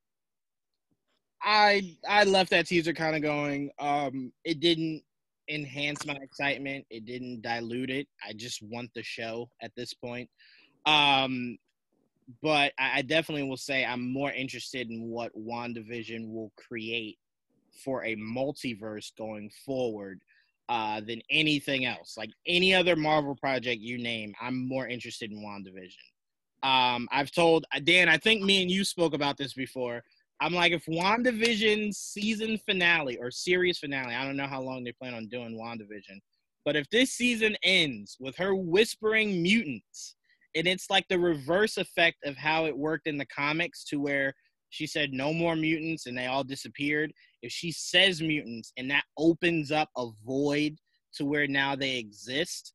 I 1.41 1.95
I 2.07 2.24
left 2.26 2.49
that 2.51 2.68
teaser 2.68 2.93
kind 2.93 3.16
of 3.16 3.22
going. 3.22 3.72
Um, 3.80 4.32
it 4.43 4.59
didn't 4.59 5.01
enhance 5.49 6.05
my 6.05 6.16
excitement. 6.16 6.86
It 6.89 7.05
didn't 7.05 7.41
dilute 7.41 7.89
it. 7.89 8.07
I 8.28 8.34
just 8.34 8.61
want 8.63 8.89
the 8.95 9.03
show 9.03 9.49
at 9.61 9.72
this 9.76 9.93
point. 9.93 10.30
Um, 10.86 11.57
but 12.41 12.73
I, 12.80 12.99
I 12.99 13.01
definitely 13.01 13.43
will 13.43 13.57
say 13.57 13.86
I'm 13.86 14.11
more 14.11 14.32
interested 14.32 14.89
in 14.89 15.09
what 15.09 15.32
WandaVision 15.38 16.32
will 16.32 16.51
create 16.55 17.17
for 17.84 18.03
a 18.05 18.15
multiverse 18.15 19.11
going 19.17 19.49
forward 19.65 20.21
uh, 20.69 21.01
than 21.01 21.21
anything 21.30 21.86
else. 21.86 22.15
Like 22.17 22.32
any 22.47 22.73
other 22.73 22.95
Marvel 22.95 23.36
project 23.36 23.82
you 23.82 23.97
name, 23.97 24.34
I'm 24.41 24.67
more 24.67 24.88
interested 24.88 25.32
in 25.32 25.39
WandaVision. 25.39 25.97
Um, 26.63 27.07
I've 27.11 27.32
told 27.32 27.65
Dan, 27.84 28.09
I 28.09 28.17
think 28.17 28.41
me 28.41 28.61
and 28.61 28.71
you 28.71 28.84
spoke 28.84 29.13
about 29.13 29.38
this 29.38 29.53
before. 29.53 30.03
I'm 30.41 30.53
like, 30.53 30.71
if 30.71 30.86
WandaVision's 30.86 31.97
season 31.97 32.57
finale 32.65 33.17
or 33.17 33.32
series 33.32 33.78
finale, 33.78 34.15
I 34.15 34.26
don't 34.26 34.36
know 34.36 34.47
how 34.47 34.61
long 34.61 34.84
they 34.84 34.91
plan 34.91 35.13
on 35.13 35.28
doing 35.28 35.57
WandaVision, 35.57 36.19
but 36.65 36.76
if 36.76 36.89
this 36.89 37.11
season 37.11 37.55
ends 37.63 38.17
with 38.19 38.36
her 38.38 38.55
whispering 38.55 39.41
mutants, 39.41 40.15
and 40.56 40.68
it's 40.68 40.89
like 40.89 41.06
the 41.10 41.20
reverse 41.20 41.78
effect 41.78 42.18
of 42.26 42.38
how 42.38 42.66
it 42.66 42.78
worked 42.78 43.08
in 43.08 43.18
the 43.18 43.26
comics 43.28 43.84
to 43.86 43.99
where 43.99 44.34
she 44.70 44.88
said 44.88 45.14
no 45.14 45.34
more 45.34 45.56
mutants 45.56 46.06
and 46.06 46.18
they 46.18 46.26
all 46.26 46.43
disappeared. 46.43 47.12
If 47.41 47.51
she 47.51 47.72
says 47.72 48.22
mutants 48.22 48.72
and 48.78 48.89
that 48.89 49.03
opens 49.18 49.72
up 49.72 49.89
a 49.97 50.08
void 50.26 50.78
to 51.16 51.26
where 51.26 51.47
now 51.47 51.76
they 51.76 51.97
exist, 51.97 52.74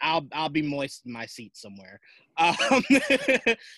I'll 0.00 0.26
I'll 0.32 0.48
be 0.48 0.62
moist 0.62 1.02
in 1.06 1.12
my 1.12 1.26
seat 1.26 1.56
somewhere. 1.56 2.00
Um, 2.38 2.84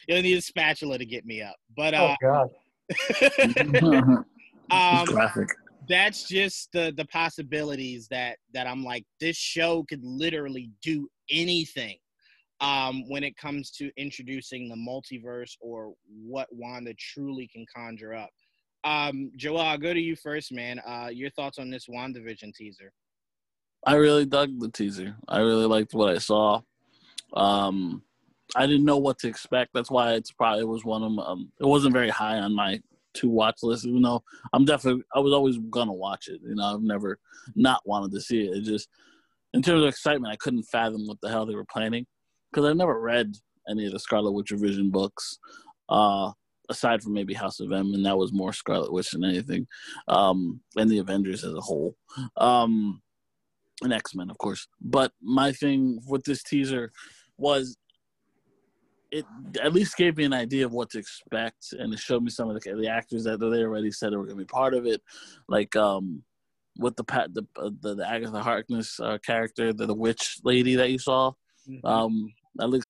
you'll 0.06 0.20
need 0.20 0.36
a 0.36 0.42
spatula 0.42 0.98
to 0.98 1.06
get 1.06 1.24
me 1.24 1.40
up, 1.40 1.56
but 1.74 1.94
Oh 1.94 2.08
uh, 2.08 2.16
God. 2.20 2.50
um, 4.70 5.06
graphic. 5.06 5.48
that's 5.88 6.28
just 6.28 6.68
the 6.74 6.92
the 6.94 7.06
possibilities 7.06 8.06
that 8.08 8.36
that 8.52 8.66
I'm 8.66 8.84
like 8.84 9.06
this 9.18 9.38
show 9.38 9.82
could 9.88 10.04
literally 10.04 10.72
do 10.82 11.08
anything 11.30 11.96
um 12.60 13.08
when 13.08 13.24
it 13.24 13.36
comes 13.36 13.70
to 13.70 13.90
introducing 13.96 14.68
the 14.68 14.76
multiverse 14.76 15.56
or 15.60 15.94
what 16.08 16.48
Wanda 16.50 16.94
truly 16.94 17.48
can 17.48 17.64
conjure 17.74 18.14
up. 18.14 18.30
Um 18.84 19.30
Joel, 19.36 19.60
I'll 19.60 19.78
go 19.78 19.94
to 19.94 20.00
you 20.00 20.16
first, 20.16 20.52
man. 20.52 20.80
Uh 20.86 21.08
your 21.12 21.30
thoughts 21.30 21.58
on 21.58 21.70
this 21.70 21.86
WandaVision 21.88 22.54
teaser. 22.54 22.92
I 23.86 23.94
really 23.94 24.26
dug 24.26 24.60
the 24.60 24.70
teaser. 24.70 25.16
I 25.28 25.38
really 25.38 25.66
liked 25.66 25.94
what 25.94 26.10
I 26.10 26.18
saw. 26.18 26.60
Um, 27.32 28.02
I 28.56 28.66
didn't 28.66 28.84
know 28.84 28.98
what 28.98 29.18
to 29.20 29.28
expect. 29.28 29.70
That's 29.72 29.90
why 29.90 30.14
it's 30.14 30.32
probably 30.32 30.64
was 30.64 30.84
one 30.84 31.02
of 31.02 31.18
um, 31.18 31.52
it 31.60 31.66
wasn't 31.66 31.94
very 31.94 32.10
high 32.10 32.38
on 32.38 32.54
my 32.54 32.80
to 33.14 33.28
watch 33.28 33.62
list. 33.62 33.86
Even 33.86 34.02
though 34.02 34.22
I'm 34.52 34.64
definitely 34.64 35.02
I 35.14 35.20
was 35.20 35.32
always 35.32 35.58
gonna 35.70 35.92
watch 35.92 36.28
it. 36.28 36.40
You 36.44 36.56
know, 36.56 36.74
I've 36.74 36.82
never 36.82 37.18
not 37.54 37.80
wanted 37.86 38.12
to 38.12 38.20
see 38.20 38.42
it. 38.46 38.58
It 38.58 38.62
just 38.62 38.88
in 39.54 39.62
terms 39.62 39.82
of 39.82 39.88
excitement, 39.88 40.32
I 40.32 40.36
couldn't 40.36 40.64
fathom 40.64 41.06
what 41.06 41.20
the 41.22 41.28
hell 41.28 41.46
they 41.46 41.54
were 41.54 41.64
planning 41.64 42.06
because 42.50 42.68
I've 42.68 42.76
never 42.76 43.00
read 43.00 43.36
any 43.68 43.86
of 43.86 43.92
the 43.92 44.00
Scarlet 44.00 44.32
Witch 44.32 44.50
Vision 44.50 44.90
books. 44.90 45.38
Uh, 45.88 46.32
aside 46.70 47.02
from 47.02 47.12
maybe 47.12 47.34
House 47.34 47.58
of 47.58 47.72
M, 47.72 47.92
and 47.94 48.06
that 48.06 48.16
was 48.16 48.32
more 48.32 48.52
Scarlet 48.52 48.92
Witch 48.92 49.10
than 49.10 49.24
anything, 49.24 49.66
um, 50.08 50.60
and 50.76 50.88
the 50.88 50.98
Avengers 50.98 51.44
as 51.44 51.52
a 51.52 51.60
whole. 51.60 51.96
Um, 52.36 53.02
and 53.82 53.92
X 53.92 54.14
Men, 54.14 54.30
of 54.30 54.38
course. 54.38 54.68
But 54.80 55.12
my 55.20 55.52
thing 55.52 56.00
with 56.06 56.24
this 56.24 56.42
teaser 56.42 56.92
was 57.36 57.76
it 59.10 59.24
at 59.60 59.72
least 59.72 59.96
gave 59.96 60.16
me 60.16 60.24
an 60.24 60.32
idea 60.32 60.64
of 60.64 60.72
what 60.72 60.90
to 60.90 60.98
expect, 60.98 61.72
and 61.72 61.92
it 61.92 61.98
showed 61.98 62.22
me 62.22 62.30
some 62.30 62.48
of 62.48 62.60
the, 62.60 62.74
the 62.74 62.88
actors 62.88 63.24
that 63.24 63.40
they 63.40 63.46
already 63.46 63.90
said 63.90 64.12
were 64.12 64.24
going 64.24 64.38
to 64.38 64.44
be 64.44 64.44
part 64.44 64.74
of 64.74 64.86
it, 64.86 65.02
like 65.48 65.74
um, 65.74 66.22
with 66.78 66.94
the 66.96 67.04
pat 67.04 67.34
the, 67.34 67.44
uh, 67.56 67.70
the 67.80 67.96
the 67.96 68.08
Agatha 68.08 68.42
Harkness 68.42 69.00
uh, 69.00 69.18
character, 69.18 69.72
the, 69.72 69.86
the 69.86 69.94
witch 69.94 70.38
lady 70.44 70.76
that 70.76 70.90
you 70.90 70.98
saw. 70.98 71.32
Um, 71.84 72.32
at 72.58 72.70
least 72.70 72.89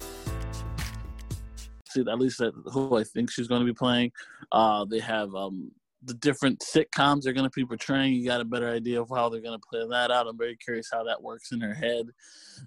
at 1.97 2.19
least 2.19 2.39
that, 2.39 2.53
who 2.71 2.97
I 2.97 3.03
think 3.03 3.31
she's 3.31 3.47
going 3.47 3.61
to 3.61 3.65
be 3.65 3.73
playing. 3.73 4.11
Uh, 4.51 4.85
they 4.85 4.99
have 4.99 5.33
um, 5.35 5.71
the 6.03 6.13
different 6.15 6.59
sitcoms 6.59 7.21
they're 7.21 7.33
going 7.33 7.49
to 7.49 7.55
be 7.55 7.65
portraying. 7.65 8.13
You 8.13 8.25
got 8.25 8.41
a 8.41 8.45
better 8.45 8.69
idea 8.69 9.01
of 9.01 9.09
how 9.09 9.29
they're 9.29 9.41
going 9.41 9.59
to 9.59 9.67
play 9.69 9.85
that 9.89 10.11
out. 10.11 10.27
I'm 10.27 10.37
very 10.37 10.57
curious 10.57 10.89
how 10.91 11.03
that 11.03 11.21
works 11.21 11.51
in 11.51 11.61
her 11.61 11.73
head. 11.73 12.07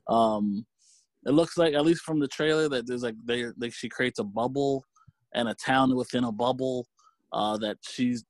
Um, 0.08 0.66
it 1.26 1.32
looks 1.32 1.56
like, 1.56 1.74
at 1.74 1.84
least 1.84 2.02
from 2.02 2.20
the 2.20 2.28
trailer, 2.28 2.68
that 2.68 2.86
there's 2.86 3.02
like 3.02 3.16
they 3.24 3.46
like 3.58 3.72
she 3.72 3.88
creates 3.88 4.18
a 4.18 4.24
bubble 4.24 4.84
and 5.34 5.48
a 5.48 5.54
town 5.54 5.94
within 5.96 6.24
a 6.24 6.32
bubble 6.32 6.86
uh, 7.32 7.56
that 7.58 7.78
she's 7.82 8.24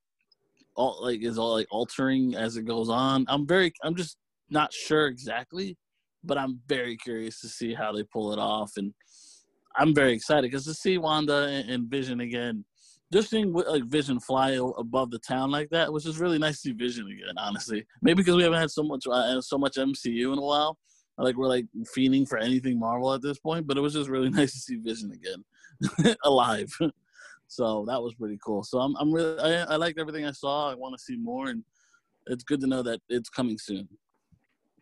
all 0.76 1.02
like 1.02 1.22
is 1.22 1.38
all 1.38 1.54
like 1.54 1.66
altering 1.70 2.34
as 2.34 2.56
it 2.56 2.64
goes 2.64 2.88
on. 2.88 3.24
I'm 3.28 3.46
very, 3.46 3.72
I'm 3.82 3.94
just 3.94 4.16
not 4.50 4.72
sure 4.72 5.06
exactly, 5.06 5.76
but 6.22 6.38
I'm 6.38 6.60
very 6.68 6.96
curious 6.96 7.40
to 7.40 7.48
see 7.48 7.74
how 7.74 7.92
they 7.92 8.04
pull 8.04 8.32
it 8.32 8.38
off 8.38 8.72
and 8.76 8.94
I'm 9.76 9.94
very 9.94 10.12
excited 10.12 10.50
because 10.50 10.64
to 10.66 10.74
see 10.74 10.98
Wanda 10.98 11.64
and, 11.68 11.88
Vision 11.88 12.20
again, 12.20 12.64
just 13.12 13.30
seeing 13.30 13.52
like 13.52 13.84
Vision 13.84 14.20
fly 14.20 14.58
above 14.78 15.10
the 15.10 15.18
town 15.18 15.50
like 15.50 15.68
that 15.70 15.92
was 15.92 16.04
just 16.04 16.18
really 16.18 16.38
nice 16.38 16.54
to 16.54 16.60
see 16.60 16.72
Vision 16.72 17.06
again. 17.06 17.34
Honestly, 17.38 17.84
maybe 18.02 18.22
because 18.22 18.36
we 18.36 18.42
haven't 18.42 18.60
had 18.60 18.70
so 18.70 18.82
much 18.82 19.06
uh, 19.10 19.40
so 19.40 19.58
much 19.58 19.74
MCU 19.74 20.32
in 20.32 20.38
a 20.38 20.42
while. 20.42 20.78
Like 21.18 21.36
we're 21.36 21.48
like 21.48 21.66
fiending 21.96 22.28
for 22.28 22.38
anything 22.38 22.78
Marvel 22.78 23.12
at 23.12 23.22
this 23.22 23.38
point, 23.38 23.66
but 23.66 23.76
it 23.76 23.80
was 23.80 23.94
just 23.94 24.10
really 24.10 24.30
nice 24.40 24.52
to 24.52 24.58
see 24.58 24.76
Vision 24.76 25.12
again, 25.12 26.16
alive. 26.24 26.72
so 27.46 27.84
that 27.86 28.02
was 28.02 28.14
pretty 28.14 28.38
cool. 28.44 28.62
So 28.62 28.78
I'm 28.78 28.96
I'm 28.96 29.12
really 29.12 29.38
I, 29.38 29.64
I 29.64 29.76
liked 29.76 29.98
everything 29.98 30.26
I 30.26 30.32
saw. 30.32 30.70
I 30.70 30.74
want 30.74 30.96
to 30.96 31.02
see 31.02 31.16
more, 31.16 31.48
and 31.48 31.62
it's 32.26 32.44
good 32.44 32.60
to 32.62 32.66
know 32.66 32.82
that 32.82 33.00
it's 33.08 33.28
coming 33.28 33.58
soon. 33.58 33.88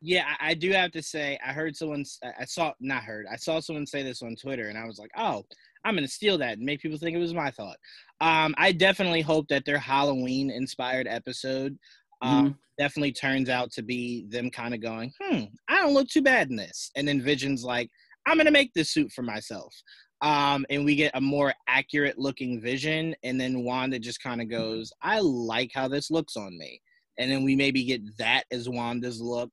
Yeah, 0.05 0.27
I 0.41 0.55
do 0.55 0.73
have 0.73 0.91
to 0.93 1.03
say, 1.03 1.39
I 1.47 1.53
heard 1.53 1.77
someone, 1.77 2.05
I 2.39 2.45
saw, 2.45 2.73
not 2.81 3.05
heard, 3.05 3.27
I 3.31 3.37
saw 3.37 3.61
someone 3.61 3.87
say 3.87 4.03
this 4.03 4.21
on 4.21 4.35
Twitter, 4.35 4.69
and 4.69 4.77
I 4.77 4.85
was 4.85 4.99
like, 4.99 5.13
oh, 5.17 5.45
I'm 5.85 5.95
going 5.95 6.05
to 6.05 6.13
steal 6.13 6.39
that 6.39 6.59
and 6.59 6.67
make 6.67 6.81
people 6.81 6.99
think 6.99 7.17
it 7.17 7.21
was 7.21 7.35
my 7.35 7.53
thought. 7.53 7.77
Um, 8.21 8.55
I 8.59 8.73
definitely 8.73 9.21
hope 9.21 9.47
that 9.49 9.65
their 9.65 9.79
Halloween 9.79 10.51
inspired 10.51 11.07
episode 11.07 11.79
um, 12.21 12.47
mm-hmm. 12.47 12.53
definitely 12.79 13.13
turns 13.13 13.49
out 13.49 13.71
to 13.73 13.83
be 13.83 14.27
them 14.29 14.51
kind 14.51 14.75
of 14.75 14.81
going, 14.81 15.13
hmm, 15.21 15.45
I 15.69 15.79
don't 15.79 15.95
look 15.95 16.09
too 16.09 16.23
bad 16.23 16.51
in 16.51 16.57
this. 16.57 16.91
And 16.97 17.07
then 17.07 17.23
Vision's 17.23 17.65
like, 17.65 17.89
I'm 18.27 18.37
going 18.37 18.47
to 18.47 18.53
make 18.53 18.73
this 18.75 18.91
suit 18.91 19.13
for 19.13 19.23
myself. 19.23 19.75
Um, 20.21 20.65
and 20.71 20.85
we 20.85 20.95
get 20.95 21.17
a 21.17 21.21
more 21.21 21.53
accurate 21.69 22.19
looking 22.19 22.61
vision. 22.61 23.15
And 23.25 23.41
then 23.41 23.65
Wanda 23.65 23.99
just 23.99 24.23
kind 24.23 24.41
of 24.41 24.49
goes, 24.49 24.93
I 25.03 25.19
like 25.21 25.71
how 25.75 25.89
this 25.89 26.11
looks 26.11 26.37
on 26.37 26.57
me. 26.57 26.81
And 27.19 27.31
then 27.31 27.45
we 27.45 27.57
maybe 27.57 27.85
get 27.85 28.03
that 28.19 28.45
as 28.53 28.69
Wanda's 28.69 29.21
look. 29.21 29.51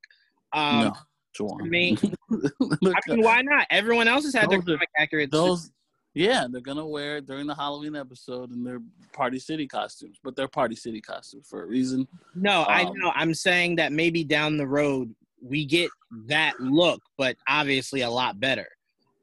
Um, 0.52 0.80
no, 0.84 0.92
Juwan. 1.38 1.62
I 1.62 1.66
mean, 1.66 1.98
I 2.30 3.00
mean, 3.08 3.22
why 3.22 3.42
not? 3.42 3.66
Everyone 3.70 4.08
else 4.08 4.24
has 4.24 4.34
had 4.34 4.50
those 4.50 4.64
their 4.64 4.76
comic 4.76 4.88
accurate. 4.98 5.30
Those, 5.30 5.70
yeah, 6.14 6.46
they're 6.50 6.60
gonna 6.60 6.86
wear 6.86 7.18
it 7.18 7.26
during 7.26 7.46
the 7.46 7.54
Halloween 7.54 7.94
episode 7.94 8.52
in 8.52 8.64
their 8.64 8.80
Party 9.12 9.38
City 9.38 9.66
costumes, 9.66 10.18
but 10.24 10.34
they're 10.36 10.48
Party 10.48 10.76
City 10.76 11.00
costumes 11.00 11.46
for 11.48 11.62
a 11.62 11.66
reason. 11.66 12.08
No, 12.34 12.60
um, 12.60 12.66
I 12.68 12.84
know. 12.84 13.12
I'm 13.14 13.34
saying 13.34 13.76
that 13.76 13.92
maybe 13.92 14.24
down 14.24 14.56
the 14.56 14.66
road 14.66 15.14
we 15.42 15.64
get 15.64 15.90
that 16.26 16.58
look, 16.60 17.00
but 17.16 17.36
obviously 17.48 18.02
a 18.02 18.10
lot 18.10 18.40
better. 18.40 18.68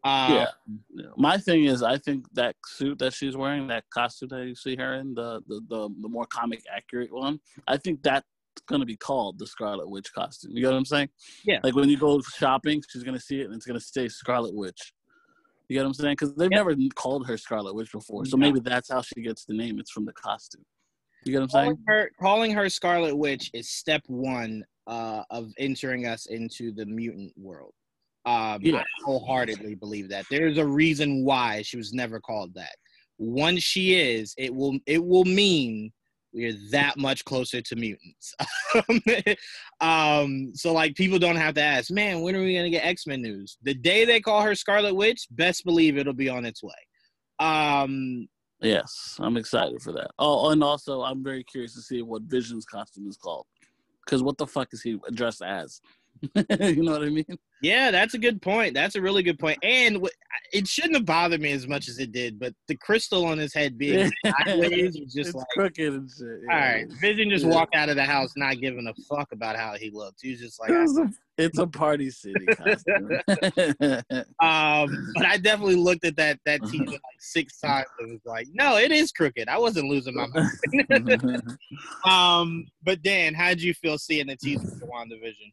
Uh, 0.03 0.45
yeah. 0.95 1.05
My 1.17 1.37
thing 1.37 1.65
is, 1.65 1.83
I 1.83 1.97
think 1.97 2.25
that 2.33 2.55
suit 2.65 2.99
that 2.99 3.13
she's 3.13 3.35
wearing, 3.35 3.67
that 3.67 3.83
costume 3.89 4.29
that 4.29 4.45
you 4.45 4.55
see 4.55 4.75
her 4.77 4.93
in, 4.95 5.13
the 5.13 5.41
the 5.47 5.61
the, 5.67 5.89
the 6.01 6.07
more 6.07 6.25
comic 6.27 6.63
accurate 6.73 7.11
one, 7.11 7.39
I 7.67 7.77
think 7.77 8.03
that 8.03 8.23
going 8.61 8.81
to 8.81 8.85
be 8.85 8.97
called 8.97 9.39
the 9.39 9.47
Scarlet 9.47 9.89
Witch 9.89 10.11
costume. 10.13 10.51
You 10.55 10.63
know 10.63 10.71
what 10.71 10.77
I'm 10.77 10.85
saying? 10.85 11.09
Yeah. 11.45 11.59
Like 11.63 11.75
when 11.75 11.89
you 11.89 11.97
go 11.97 12.21
shopping, 12.21 12.81
she's 12.89 13.03
going 13.03 13.17
to 13.17 13.23
see 13.23 13.41
it 13.41 13.45
and 13.45 13.55
it's 13.55 13.65
going 13.65 13.79
to 13.79 13.85
say 13.85 14.07
Scarlet 14.07 14.53
Witch. 14.53 14.93
You 15.69 15.75
get 15.75 15.81
what 15.81 15.87
I'm 15.87 15.93
saying? 15.93 16.13
Because 16.13 16.33
they've 16.35 16.49
never 16.49 16.75
called 16.95 17.27
her 17.27 17.37
Scarlet 17.37 17.75
Witch 17.75 17.91
before, 17.91 18.25
so 18.25 18.37
maybe 18.37 18.61
that's 18.61 18.89
how 18.89 19.01
she 19.01 19.21
gets 19.21 19.43
the 19.43 19.53
name. 19.53 19.79
It's 19.79 19.91
from 19.91 20.05
the 20.05 20.13
costume. 20.13 20.63
You 21.25 21.33
get 21.33 21.39
what 21.39 21.43
I'm 21.43 21.49
calling 21.49 21.65
saying? 21.65 21.83
Her, 21.87 22.11
calling 22.21 22.51
her 22.51 22.69
Scarlet 22.69 23.15
Witch 23.15 23.51
is 23.53 23.69
step 23.69 24.01
one 24.07 24.63
uh, 24.87 25.23
of 25.29 25.51
entering 25.59 26.07
us 26.07 26.27
into 26.27 26.71
the 26.71 26.85
mutant 26.85 27.33
world. 27.35 27.73
Um, 28.25 28.59
yeah. 28.61 28.79
I 28.79 28.83
wholeheartedly 29.05 29.75
believe 29.75 30.09
that. 30.09 30.25
There's 30.31 30.57
a 30.57 30.65
reason 30.65 31.25
why 31.25 31.61
she 31.63 31.77
was 31.77 31.93
never 31.93 32.19
called 32.19 32.53
that. 32.55 32.75
Once 33.17 33.63
she 33.63 33.95
is, 33.95 34.33
it 34.37 34.53
will 34.53 34.77
it 34.85 35.03
will 35.03 35.25
mean 35.25 35.91
we're 36.37 36.53
that 36.69 36.97
much 36.97 37.25
closer 37.25 37.61
to 37.61 37.75
mutants. 37.75 38.35
um, 39.81 40.51
so 40.53 40.71
like 40.71 40.95
people 40.95 41.17
don't 41.17 41.35
have 41.35 41.55
to 41.55 41.61
ask, 41.61 41.89
man, 41.89 42.21
when 42.21 42.35
are 42.35 42.39
we 42.39 42.55
gonna 42.55 42.69
get 42.69 42.85
X 42.85 43.07
Men 43.07 43.23
news? 43.23 43.57
The 43.63 43.73
day 43.73 44.05
they 44.05 44.21
call 44.21 44.43
her 44.43 44.53
Scarlet 44.53 44.95
Witch, 44.95 45.25
best 45.31 45.65
believe 45.65 45.97
it'll 45.97 46.13
be 46.13 46.29
on 46.29 46.45
its 46.45 46.61
way. 46.61 46.75
Um, 47.39 48.27
yes, 48.61 49.17
I'm 49.19 49.35
excited 49.35 49.81
for 49.81 49.91
that. 49.93 50.11
Oh, 50.19 50.51
and 50.51 50.63
also 50.63 51.01
I'm 51.01 51.23
very 51.23 51.43
curious 51.43 51.73
to 51.73 51.81
see 51.81 52.03
what 52.03 52.21
Vision's 52.23 52.65
costume 52.65 53.07
is 53.07 53.17
called, 53.17 53.47
because 54.05 54.21
what 54.21 54.37
the 54.37 54.47
fuck 54.47 54.67
is 54.73 54.83
he 54.83 54.99
dressed 55.13 55.41
as? 55.41 55.81
you 56.75 56.83
know 56.83 56.93
what 56.93 57.03
I 57.03 57.09
mean? 57.09 57.25
Yeah, 57.61 57.91
that's 57.91 58.13
a 58.13 58.19
good 58.19 58.41
point. 58.41 58.73
That's 58.73 58.95
a 58.95 59.01
really 59.01 59.23
good 59.23 59.39
point. 59.39 59.57
And 59.63 60.07
it 60.53 60.67
shouldn't 60.67 60.95
have 60.95 61.05
bothered 61.05 61.41
me 61.41 61.51
as 61.51 61.67
much 61.67 61.87
as 61.87 61.99
it 61.99 62.11
did, 62.11 62.39
but 62.39 62.53
the 62.67 62.75
crystal 62.75 63.25
on 63.25 63.37
his 63.37 63.53
head 63.53 63.77
being 63.77 64.11
sideways 64.25 64.99
was 64.99 65.13
just 65.13 65.29
it's 65.29 65.35
like 65.35 65.47
crooked 65.53 65.93
and 65.93 66.09
shit. 66.09 66.27
Yeah. 66.47 66.53
All 66.53 66.59
right, 66.59 66.91
Vision 67.01 67.29
just 67.29 67.45
yeah. 67.45 67.51
walked 67.51 67.75
out 67.75 67.89
of 67.89 67.95
the 67.95 68.03
house 68.03 68.31
not 68.37 68.59
giving 68.59 68.87
a 68.87 68.93
fuck 69.03 69.29
about 69.31 69.55
how 69.55 69.73
he 69.73 69.89
looked. 69.89 70.19
He 70.21 70.31
was 70.31 70.39
just 70.39 70.59
like, 70.59 70.69
it's 70.71 70.97
a, 70.97 71.09
it's 71.37 71.57
a 71.57 71.67
party 71.67 72.09
city 72.09 72.45
costume. 72.55 73.11
um, 74.39 75.13
but 75.15 75.25
I 75.25 75.37
definitely 75.37 75.75
looked 75.75 76.05
at 76.05 76.15
that 76.17 76.39
that 76.45 76.61
teaser 76.63 76.85
like 76.85 77.01
six 77.19 77.59
times 77.59 77.87
and 77.99 78.11
was 78.11 78.25
like, 78.25 78.47
no, 78.53 78.77
it 78.77 78.91
is 78.91 79.11
crooked. 79.11 79.49
I 79.49 79.57
wasn't 79.57 79.89
losing 79.89 80.15
my 80.15 80.27
mind. 80.27 81.57
um, 82.05 82.67
but 82.83 83.01
Dan, 83.01 83.33
how 83.33 83.49
did 83.49 83.63
you 83.63 83.73
feel 83.73 83.97
seeing 83.97 84.27
the 84.27 84.35
teaser 84.35 84.67
for 84.79 84.87
WandaVision? 84.87 85.51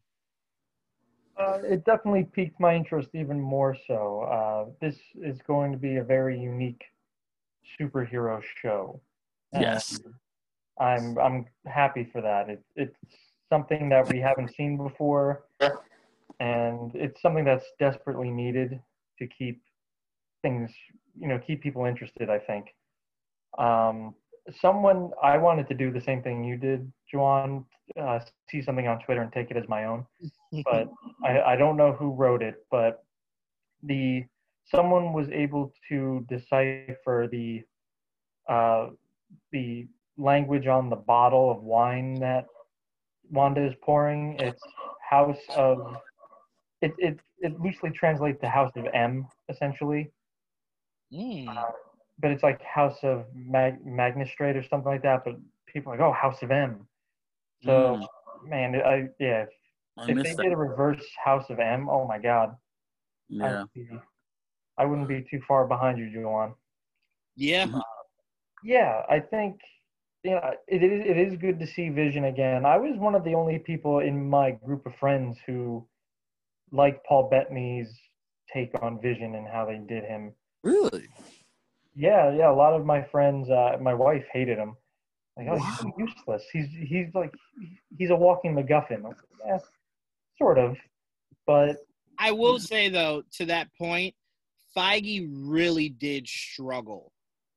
Uh, 1.37 1.59
it 1.63 1.83
definitely 1.83 2.23
piqued 2.23 2.59
my 2.59 2.75
interest 2.75 3.09
even 3.13 3.39
more 3.39 3.75
so. 3.87 4.21
Uh, 4.21 4.71
this 4.81 4.97
is 5.21 5.39
going 5.45 5.71
to 5.71 5.77
be 5.77 5.97
a 5.97 6.03
very 6.03 6.39
unique 6.39 6.83
superhero 7.79 8.41
show. 8.61 9.01
Yes. 9.53 9.99
I'm 10.79 11.17
I'm 11.17 11.45
happy 11.65 12.07
for 12.11 12.21
that. 12.21 12.49
It, 12.49 12.63
it's 12.75 12.97
something 13.49 13.89
that 13.89 14.09
we 14.11 14.19
haven't 14.19 14.53
seen 14.55 14.77
before, 14.77 15.45
and 16.39 16.91
it's 16.93 17.21
something 17.21 17.45
that's 17.45 17.65
desperately 17.79 18.29
needed 18.29 18.81
to 19.19 19.27
keep 19.27 19.61
things, 20.41 20.69
you 21.17 21.27
know, 21.27 21.39
keep 21.39 21.61
people 21.61 21.85
interested. 21.85 22.29
I 22.29 22.39
think. 22.39 22.67
Um, 23.57 24.15
someone 24.59 25.11
I 25.23 25.37
wanted 25.37 25.67
to 25.69 25.73
do 25.73 25.91
the 25.91 26.01
same 26.01 26.21
thing 26.21 26.43
you 26.43 26.57
did, 26.57 26.91
Juwan. 27.13 27.65
Uh, 27.99 28.19
see 28.49 28.61
something 28.61 28.87
on 28.87 28.99
Twitter 28.99 29.21
and 29.21 29.31
take 29.31 29.51
it 29.51 29.57
as 29.57 29.67
my 29.69 29.85
own, 29.85 30.05
but 30.63 30.87
I, 31.23 31.41
I 31.53 31.55
don't 31.55 31.77
know 31.77 31.91
who 31.93 32.11
wrote 32.13 32.41
it. 32.41 32.55
But 32.71 33.03
the 33.83 34.25
someone 34.65 35.13
was 35.13 35.29
able 35.29 35.71
to 35.89 36.25
decipher 36.29 37.11
the 37.31 37.43
uh, 38.49 38.89
the 39.51 39.87
language 40.17 40.67
on 40.67 40.89
the 40.89 40.95
bottle 40.95 41.49
of 41.51 41.63
wine 41.63 42.19
that 42.19 42.45
Wanda 43.31 43.65
is 43.65 43.73
pouring. 43.81 44.37
It's 44.39 44.61
House 45.09 45.41
of 45.55 45.79
it 46.81 46.93
it, 46.97 47.19
it 47.39 47.59
loosely 47.59 47.91
translates 47.91 48.39
to 48.41 48.49
House 48.49 48.71
of 48.75 48.85
M 48.93 49.27
essentially. 49.49 50.11
Mm. 51.11 51.47
Uh, 51.47 51.71
but 52.19 52.31
it's 52.31 52.43
like 52.43 52.61
House 52.61 53.03
of 53.03 53.25
Mag- 53.35 53.85
Magistrate 53.85 54.55
or 54.55 54.63
something 54.63 54.91
like 54.91 55.03
that. 55.03 55.23
But 55.25 55.35
people 55.67 55.91
are 55.91 55.97
like, 55.97 56.05
oh, 56.05 56.13
House 56.13 56.41
of 56.43 56.51
M. 56.51 56.87
So, 57.63 57.97
Mm. 57.97 58.07
man, 58.47 58.75
I 58.75 59.07
yeah. 59.19 59.45
I 59.97 60.11
if 60.11 60.23
they 60.23 60.33
that. 60.33 60.43
did 60.43 60.51
a 60.51 60.57
reverse 60.57 61.03
House 61.23 61.49
of 61.49 61.59
M, 61.59 61.89
oh 61.89 62.05
my 62.07 62.17
God, 62.19 62.55
I, 63.41 63.47
Yeah. 63.49 63.59
would 63.61 63.73
be, 63.73 63.87
I 64.77 64.85
wouldn't 64.85 65.07
be 65.07 65.25
too 65.29 65.41
far 65.47 65.65
behind 65.67 65.97
you, 65.97 66.05
Juwan. 66.05 66.53
Yeah, 67.35 67.67
Yeah, 68.63 69.03
I 69.09 69.19
think 69.19 69.59
you 70.23 70.31
know 70.31 70.53
it 70.67 70.81
is. 70.83 71.05
It 71.05 71.17
is 71.17 71.37
good 71.37 71.59
to 71.59 71.67
see 71.67 71.89
Vision 71.89 72.25
again. 72.25 72.65
I 72.65 72.77
was 72.77 72.97
one 72.97 73.13
of 73.15 73.23
the 73.23 73.35
only 73.35 73.59
people 73.59 73.99
in 73.99 74.29
my 74.29 74.51
group 74.51 74.85
of 74.85 74.95
friends 74.95 75.37
who 75.45 75.85
liked 76.71 77.05
Paul 77.05 77.29
Bettany's 77.29 77.89
take 78.51 78.71
on 78.81 79.01
Vision 79.01 79.35
and 79.35 79.47
how 79.47 79.65
they 79.65 79.77
did 79.77 80.03
him. 80.03 80.33
Really? 80.63 81.07
Yeah, 81.95 82.33
yeah. 82.33 82.49
A 82.49 82.53
lot 82.53 82.73
of 82.73 82.85
my 82.85 83.03
friends, 83.03 83.49
uh, 83.49 83.77
my 83.81 83.93
wife 83.93 84.25
hated 84.31 84.57
him. 84.57 84.75
Like, 85.37 85.47
oh, 85.49 85.57
he's 85.57 85.77
so 85.79 85.91
useless. 85.97 86.43
He's 86.51 86.67
he's 86.87 87.07
like 87.13 87.33
he's 87.97 88.09
a 88.09 88.15
walking 88.15 88.55
MacGuffin. 88.55 89.03
Like, 89.03 89.17
Yeah, 89.45 89.57
sort 90.37 90.57
of, 90.57 90.75
but 91.45 91.77
I 92.19 92.31
will 92.31 92.59
say 92.59 92.89
though, 92.89 93.23
to 93.37 93.45
that 93.45 93.67
point, 93.77 94.13
Feige 94.75 95.27
really 95.31 95.89
did 95.89 96.27
struggle 96.27 97.11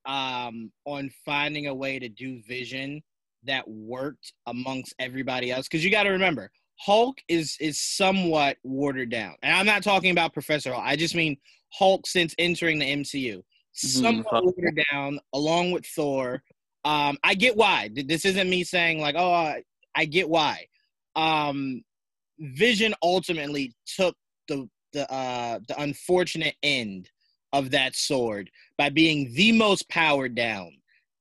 um, 0.07 0.72
on 0.85 1.11
finding 1.24 1.66
a 1.66 1.74
way 1.74 1.99
to 1.99 2.09
do 2.09 2.41
Vision 2.47 3.03
that 3.45 3.68
worked 3.68 4.33
amongst 4.47 4.95
everybody 4.99 5.51
else. 5.51 5.68
Because 5.68 5.85
you 5.85 5.91
got 5.91 6.05
to 6.05 6.11
remember, 6.11 6.51
Hulk 6.81 7.18
is 7.29 7.57
is 7.61 7.79
somewhat 7.79 8.57
watered 8.62 9.11
down, 9.11 9.35
and 9.43 9.55
I'm 9.55 9.66
not 9.66 9.83
talking 9.83 10.11
about 10.11 10.33
Professor 10.33 10.72
Hulk. 10.72 10.85
I 10.85 10.97
just 10.97 11.14
mean 11.14 11.37
Hulk 11.72 12.07
since 12.07 12.35
entering 12.39 12.79
the 12.79 12.87
MCU, 12.87 13.43
somewhat 13.72 14.45
watered 14.45 14.81
down, 14.93 15.18
along 15.35 15.72
with 15.72 15.87
Thor. 15.87 16.43
Um, 16.85 17.18
I 17.24 17.35
get 17.35 17.57
why. 17.57 17.91
This 17.93 18.24
isn't 18.24 18.49
me 18.49 18.64
saying 18.64 19.01
like, 19.01 19.16
oh, 19.18 19.33
I, 19.33 19.62
I 19.95 20.05
get 20.05 20.29
why. 20.29 20.66
Um, 21.16 21.83
Vision 22.41 22.95
ultimately 23.03 23.72
took 23.97 24.14
the 24.49 24.68
the 24.93 25.11
uh 25.12 25.59
the 25.68 25.80
unfortunate 25.80 26.55
end 26.62 27.11
of 27.53 27.70
that 27.70 27.95
sword 27.97 28.51
by 28.76 28.89
being 28.89 29.32
the 29.34 29.53
most 29.53 29.89
powered 29.89 30.34
down 30.34 30.70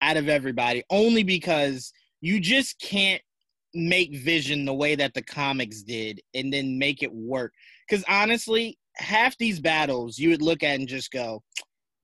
out 0.02 0.18
of 0.18 0.30
everybody 0.30 0.84
only 0.90 1.24
because 1.24 1.92
you 2.22 2.40
just 2.40 2.80
can't 2.80 3.22
make 3.74 4.16
vision 4.16 4.66
the 4.66 4.74
way 4.74 4.96
that 4.96 5.14
the 5.14 5.22
comics 5.22 5.84
did 5.84 6.22
and 6.34 6.52
then 6.54 6.78
make 6.78 7.04
it 7.04 7.12
work. 7.14 7.54
Cuz 7.90 8.04
honestly 8.08 8.78
half 8.96 9.38
these 9.38 9.60
battles 9.60 10.18
you 10.18 10.30
would 10.30 10.42
look 10.42 10.64
at 10.64 10.80
and 10.80 10.88
just 10.88 11.12
go 11.12 11.44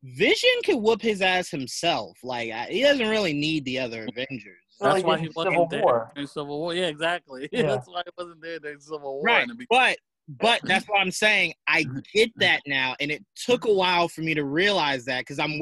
vision 0.04 0.50
can 0.64 0.82
whoop 0.82 1.02
his 1.02 1.22
ass 1.22 1.50
himself. 1.50 2.18
Like 2.24 2.52
he 2.70 2.82
doesn't 2.82 3.08
really 3.08 3.34
need 3.34 3.66
the 3.66 3.80
other 3.80 4.06
avengers 4.10 4.63
Well, 4.80 4.94
That's 4.94 5.04
like 5.04 5.06
why 5.06 5.20
he 5.20 5.30
wasn't 5.36 5.54
Civil 5.54 5.68
there 5.68 5.82
War. 5.82 6.12
during 6.16 6.28
Civil 6.28 6.60
War. 6.60 6.74
Yeah, 6.74 6.88
exactly. 6.88 7.50
Yeah. 7.52 7.64
That's 7.64 7.88
why 7.88 8.02
he 8.06 8.12
wasn't 8.18 8.42
there 8.42 8.60
during 8.60 8.80
Civil 8.80 9.14
War. 9.16 9.24
Right. 9.24 9.50
in 9.50 9.56
the. 9.56 9.66
But 9.70 9.98
but 10.28 10.62
that's 10.64 10.88
what 10.88 11.02
I'm 11.02 11.12
saying. 11.12 11.54
I 11.68 11.86
get 12.14 12.32
that 12.38 12.62
now, 12.66 12.96
and 13.00 13.12
it 13.12 13.24
took 13.36 13.66
a 13.66 13.74
while 13.74 14.08
for 14.08 14.22
me 14.22 14.34
to 14.34 14.44
realize 14.44 15.06
that 15.06 15.22
because 15.22 15.40
I'm 15.40 15.62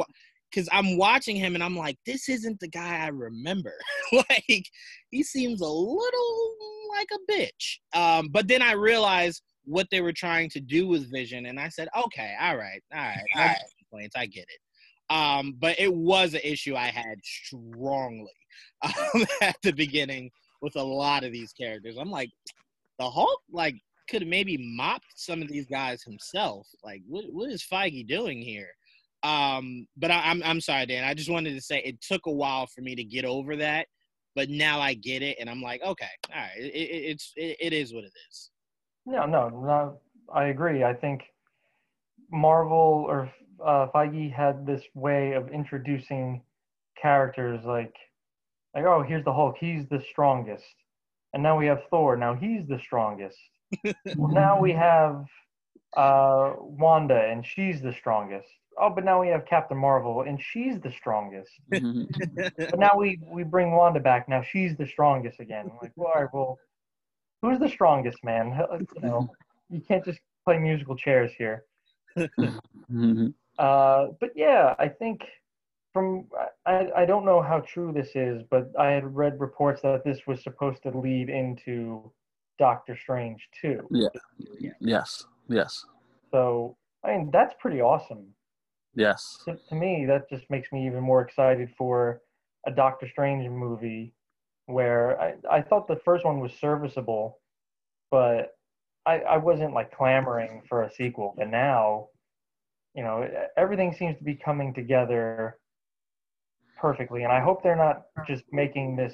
because 0.51 0.67
I'm 0.71 0.97
watching 0.97 1.35
him 1.35 1.55
and 1.55 1.63
I'm 1.63 1.77
like, 1.77 1.97
this 2.05 2.27
isn't 2.27 2.59
the 2.59 2.67
guy 2.67 2.97
I 3.03 3.07
remember. 3.07 3.73
like 4.11 4.65
he 5.09 5.23
seems 5.23 5.61
a 5.61 5.67
little 5.67 6.55
like 6.95 7.09
a 7.13 7.31
bitch. 7.31 7.77
Um, 7.93 8.29
but 8.31 8.47
then 8.47 8.61
I 8.61 8.73
realized 8.73 9.41
what 9.63 9.87
they 9.91 10.01
were 10.01 10.13
trying 10.13 10.49
to 10.49 10.59
do 10.59 10.87
with 10.87 11.11
Vision, 11.11 11.45
and 11.45 11.59
I 11.59 11.69
said, 11.69 11.87
okay, 12.05 12.35
all 12.39 12.57
right, 12.57 12.81
all 12.93 12.99
right, 12.99 13.23
all 13.35 13.45
right. 13.45 13.57
complaints, 13.79 14.15
I 14.15 14.25
get 14.25 14.45
it. 14.49 15.13
Um, 15.13 15.55
but 15.59 15.77
it 15.79 15.93
was 15.93 16.33
an 16.33 16.41
issue 16.43 16.75
I 16.75 16.87
had 16.87 17.17
strongly 17.23 18.31
um, 18.83 19.25
at 19.41 19.57
the 19.63 19.71
beginning 19.71 20.31
with 20.61 20.75
a 20.75 20.83
lot 20.83 21.23
of 21.23 21.31
these 21.31 21.53
characters. 21.53 21.97
I'm 21.99 22.11
like, 22.11 22.29
the 22.99 23.09
Hulk, 23.09 23.41
like, 23.51 23.75
could 24.09 24.21
have 24.21 24.29
maybe 24.29 24.57
mopped 24.75 25.13
some 25.15 25.41
of 25.41 25.47
these 25.47 25.65
guys 25.65 26.03
himself. 26.03 26.67
Like, 26.83 27.01
what, 27.07 27.25
what 27.31 27.49
is 27.49 27.65
Feige 27.71 28.07
doing 28.07 28.41
here? 28.41 28.69
Um, 29.23 29.87
but 29.97 30.09
I, 30.09 30.21
I'm 30.25 30.41
I'm 30.43 30.59
sorry, 30.59 30.87
Dan. 30.87 31.03
I 31.03 31.13
just 31.13 31.29
wanted 31.29 31.53
to 31.53 31.61
say 31.61 31.79
it 31.85 32.01
took 32.01 32.25
a 32.25 32.31
while 32.31 32.65
for 32.65 32.81
me 32.81 32.95
to 32.95 33.03
get 33.03 33.23
over 33.23 33.55
that, 33.57 33.85
but 34.35 34.49
now 34.49 34.79
I 34.79 34.95
get 34.95 35.21
it, 35.21 35.37
and 35.39 35.47
I'm 35.47 35.61
like, 35.61 35.83
okay, 35.83 36.07
all 36.33 36.41
right, 36.41 36.57
it, 36.57 36.73
it, 36.73 37.03
it's 37.05 37.31
it, 37.35 37.57
it 37.59 37.73
is 37.73 37.93
what 37.93 38.03
it 38.03 38.13
is. 38.29 38.49
No, 39.05 39.25
no, 39.25 39.49
no. 39.49 39.99
I 40.33 40.45
agree. 40.45 40.83
I 40.83 40.93
think 40.93 41.21
Marvel 42.31 43.05
or 43.07 43.31
uh, 43.63 43.87
Feige 43.93 44.33
had 44.33 44.65
this 44.65 44.81
way 44.95 45.33
of 45.33 45.49
introducing 45.49 46.41
characters 46.99 47.59
like, 47.65 47.93
like, 48.73 48.85
oh, 48.85 49.03
here's 49.03 49.25
the 49.25 49.33
Hulk. 49.33 49.57
He's 49.59 49.87
the 49.89 50.01
strongest. 50.09 50.75
And 51.33 51.43
now 51.43 51.57
we 51.57 51.65
have 51.67 51.83
Thor. 51.89 52.17
Now 52.17 52.35
he's 52.35 52.67
the 52.67 52.79
strongest. 52.79 53.37
now 54.15 54.59
we 54.59 54.73
have 54.73 55.25
uh, 55.95 56.53
Wanda, 56.57 57.15
and 57.15 57.45
she's 57.45 57.81
the 57.81 57.93
strongest. 57.93 58.47
Oh, 58.77 58.89
but 58.89 59.03
now 59.03 59.21
we 59.21 59.27
have 59.27 59.45
Captain 59.45 59.77
Marvel, 59.77 60.21
and 60.21 60.41
she's 60.41 60.79
the 60.79 60.91
strongest. 60.91 61.51
But 61.71 62.79
now 62.79 62.91
we 62.97 63.19
we 63.27 63.43
bring 63.43 63.71
Wanda 63.71 63.99
back. 63.99 64.29
Now 64.29 64.41
she's 64.41 64.75
the 64.77 64.87
strongest 64.87 65.39
again. 65.39 65.69
I'm 65.69 65.77
like, 65.81 65.91
well, 65.95 66.11
all 66.13 66.21
right, 66.21 66.33
well, 66.33 66.57
who's 67.41 67.59
the 67.59 67.69
strongest, 67.69 68.23
man? 68.23 68.59
You 68.95 69.01
know, 69.01 69.29
you 69.69 69.81
can't 69.81 70.03
just 70.03 70.19
play 70.45 70.57
musical 70.57 70.95
chairs 70.95 71.31
here. 71.37 71.65
Mhm. 72.17 73.33
Uh, 73.57 74.07
but 74.19 74.31
yeah, 74.35 74.75
I 74.79 74.87
think 74.87 75.21
from 75.93 76.25
I 76.65 76.87
I 76.95 77.05
don't 77.05 77.25
know 77.25 77.41
how 77.41 77.59
true 77.61 77.91
this 77.91 78.15
is, 78.15 78.43
but 78.49 78.71
I 78.79 78.91
had 78.91 79.15
read 79.15 79.39
reports 79.39 79.81
that 79.81 80.03
this 80.03 80.19
was 80.27 80.43
supposed 80.43 80.83
to 80.83 80.97
lead 80.97 81.29
into 81.29 82.11
Doctor 82.59 82.95
Strange 82.95 83.49
too. 83.59 83.87
Yeah. 83.91 84.09
Yes. 84.79 85.25
Yes. 85.47 85.85
So 86.31 86.77
I 87.03 87.17
mean, 87.17 87.29
that's 87.31 87.53
pretty 87.59 87.81
awesome. 87.81 88.27
Yes. 88.93 89.41
to, 89.45 89.57
to 89.69 89.75
me, 89.75 90.05
that 90.05 90.29
just 90.29 90.49
makes 90.49 90.71
me 90.71 90.85
even 90.85 91.01
more 91.01 91.21
excited 91.21 91.69
for 91.77 92.21
a 92.67 92.71
Doctor 92.71 93.07
Strange 93.07 93.49
movie 93.49 94.13
where 94.65 95.19
I, 95.19 95.33
I 95.49 95.61
thought 95.61 95.87
the 95.87 95.99
first 96.03 96.25
one 96.25 96.39
was 96.39 96.51
serviceable, 96.59 97.39
but 98.11 98.51
I, 99.05 99.19
I 99.19 99.37
wasn't 99.37 99.73
like 99.73 99.95
clamoring 99.95 100.61
for 100.67 100.83
a 100.83 100.91
sequel. 100.91 101.33
But 101.37 101.49
now, 101.49 102.09
you 102.93 103.03
know, 103.03 103.27
everything 103.57 103.93
seems 103.93 104.17
to 104.17 104.23
be 104.23 104.35
coming 104.35 104.73
together 104.73 105.57
perfectly. 106.81 107.23
And 107.23 107.31
I 107.31 107.39
hope 107.39 107.61
they're 107.61 107.75
not 107.75 108.07
just 108.27 108.43
making 108.51 108.95
this 108.95 109.13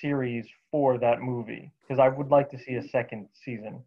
series 0.00 0.46
for 0.70 0.96
that 0.98 1.20
movie 1.20 1.70
because 1.82 2.00
I 2.00 2.08
would 2.08 2.30
like 2.30 2.50
to 2.50 2.58
see 2.58 2.74
a 2.74 2.88
second 2.88 3.28
season. 3.44 3.82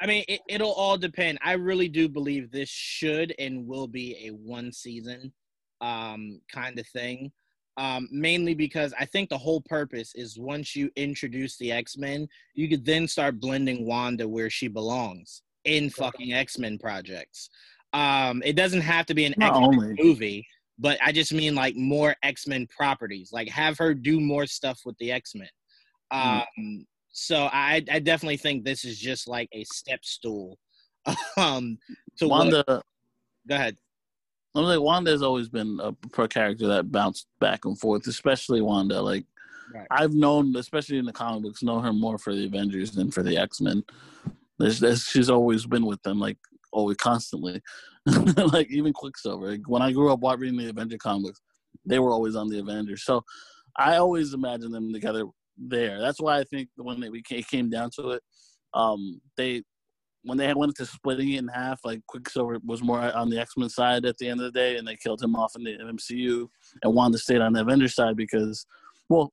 I 0.00 0.06
mean, 0.06 0.24
it, 0.28 0.40
it'll 0.48 0.72
all 0.72 0.96
depend. 0.96 1.38
I 1.42 1.54
really 1.54 1.88
do 1.88 2.08
believe 2.08 2.50
this 2.50 2.68
should 2.68 3.34
and 3.38 3.66
will 3.66 3.88
be 3.88 4.28
a 4.28 4.30
one 4.30 4.70
season 4.70 5.32
um, 5.80 6.40
kind 6.52 6.78
of 6.78 6.86
thing. 6.88 7.32
Um, 7.78 8.08
mainly 8.10 8.54
because 8.54 8.94
I 8.98 9.04
think 9.04 9.28
the 9.28 9.36
whole 9.36 9.60
purpose 9.60 10.14
is 10.14 10.38
once 10.38 10.74
you 10.74 10.90
introduce 10.96 11.58
the 11.58 11.72
X 11.72 11.98
Men, 11.98 12.26
you 12.54 12.70
could 12.70 12.86
then 12.86 13.06
start 13.06 13.38
blending 13.38 13.86
Wanda 13.86 14.26
where 14.26 14.48
she 14.48 14.66
belongs 14.68 15.42
in 15.66 15.90
fucking 15.90 16.32
X 16.32 16.58
Men 16.58 16.78
projects. 16.78 17.50
Um, 17.92 18.42
it 18.46 18.56
doesn't 18.56 18.80
have 18.80 19.04
to 19.06 19.14
be 19.14 19.26
an 19.26 19.34
Not 19.36 19.50
X 19.50 19.60
Men 19.60 19.68
only. 19.68 19.94
movie, 20.02 20.46
but 20.78 20.98
I 21.04 21.12
just 21.12 21.32
mean 21.32 21.54
like 21.54 21.76
more 21.76 22.14
X 22.22 22.46
Men 22.46 22.66
properties. 22.66 23.30
Like 23.32 23.48
have 23.48 23.78
her 23.78 23.94
do 23.94 24.20
more 24.20 24.46
stuff 24.46 24.80
with 24.84 24.96
the 24.98 25.12
X 25.12 25.34
Men. 25.34 25.48
Mm. 26.12 26.42
Um, 26.58 26.86
so 27.12 27.48
I, 27.52 27.82
I 27.90 27.98
definitely 27.98 28.36
think 28.36 28.64
this 28.64 28.84
is 28.84 28.98
just 28.98 29.26
like 29.26 29.48
a 29.52 29.64
step 29.64 30.04
stool. 30.04 30.58
um, 31.36 31.78
to 32.18 32.28
what- 32.28 32.38
Wanda. 32.52 32.64
go 33.48 33.54
ahead. 33.54 33.76
I'm 34.54 34.64
like 34.64 34.80
Wanda 34.80 35.10
has 35.10 35.22
always 35.22 35.50
been 35.50 35.78
a 35.82 35.92
pro 35.92 36.26
character 36.26 36.66
that 36.68 36.90
bounced 36.90 37.26
back 37.40 37.66
and 37.66 37.78
forth, 37.78 38.06
especially 38.06 38.62
Wanda. 38.62 39.00
Like 39.02 39.26
Right. 39.74 39.86
I've 39.90 40.14
known, 40.14 40.54
especially 40.56 40.98
in 40.98 41.04
the 41.04 41.12
comic 41.12 41.42
books, 41.42 41.62
know 41.62 41.80
her 41.80 41.92
more 41.92 42.18
for 42.18 42.34
the 42.34 42.46
Avengers 42.46 42.92
than 42.92 43.10
for 43.10 43.22
the 43.22 43.36
X 43.36 43.60
Men. 43.60 43.82
There's, 44.58 44.80
there's, 44.80 45.04
she's 45.04 45.28
always 45.28 45.66
been 45.66 45.84
with 45.84 46.02
them, 46.02 46.18
like 46.18 46.38
always 46.76 46.96
constantly. 46.98 47.60
like 48.52 48.70
even 48.70 48.92
Quicksilver. 48.92 49.56
When 49.66 49.82
I 49.82 49.92
grew 49.92 50.12
up 50.12 50.20
wa- 50.20 50.36
reading 50.38 50.58
the 50.58 50.68
Avenger 50.68 50.98
comics, 50.98 51.40
they 51.84 51.98
were 51.98 52.12
always 52.12 52.36
on 52.36 52.48
the 52.48 52.60
Avengers. 52.60 53.04
So 53.04 53.24
I 53.76 53.96
always 53.96 54.34
imagined 54.34 54.74
them 54.74 54.92
together 54.92 55.24
there. 55.56 55.98
That's 56.00 56.20
why 56.20 56.38
I 56.38 56.44
think 56.44 56.68
when 56.76 57.00
they, 57.00 57.08
we 57.08 57.22
came 57.22 57.70
down 57.70 57.90
to 57.96 58.10
it, 58.10 58.22
um, 58.74 59.20
they 59.36 59.62
when 60.22 60.36
they 60.36 60.52
went 60.54 60.70
into 60.70 60.90
splitting 60.90 61.32
it 61.32 61.38
in 61.38 61.48
half, 61.48 61.80
like 61.84 62.00
Quicksilver 62.08 62.58
was 62.64 62.82
more 62.82 63.00
on 63.00 63.30
the 63.30 63.38
X 63.40 63.52
Men 63.56 63.68
side 63.68 64.04
at 64.04 64.18
the 64.18 64.28
end 64.28 64.40
of 64.40 64.52
the 64.52 64.58
day, 64.58 64.76
and 64.76 64.86
they 64.86 64.96
killed 64.96 65.22
him 65.22 65.36
off 65.36 65.54
in 65.56 65.62
the 65.62 65.78
MCU, 65.78 66.48
and 66.82 66.94
wanted 66.94 67.12
to 67.12 67.18
stay 67.18 67.38
on 67.38 67.52
the 67.52 67.60
Avengers 67.60 67.94
side 67.94 68.16
because, 68.16 68.66
well, 69.08 69.32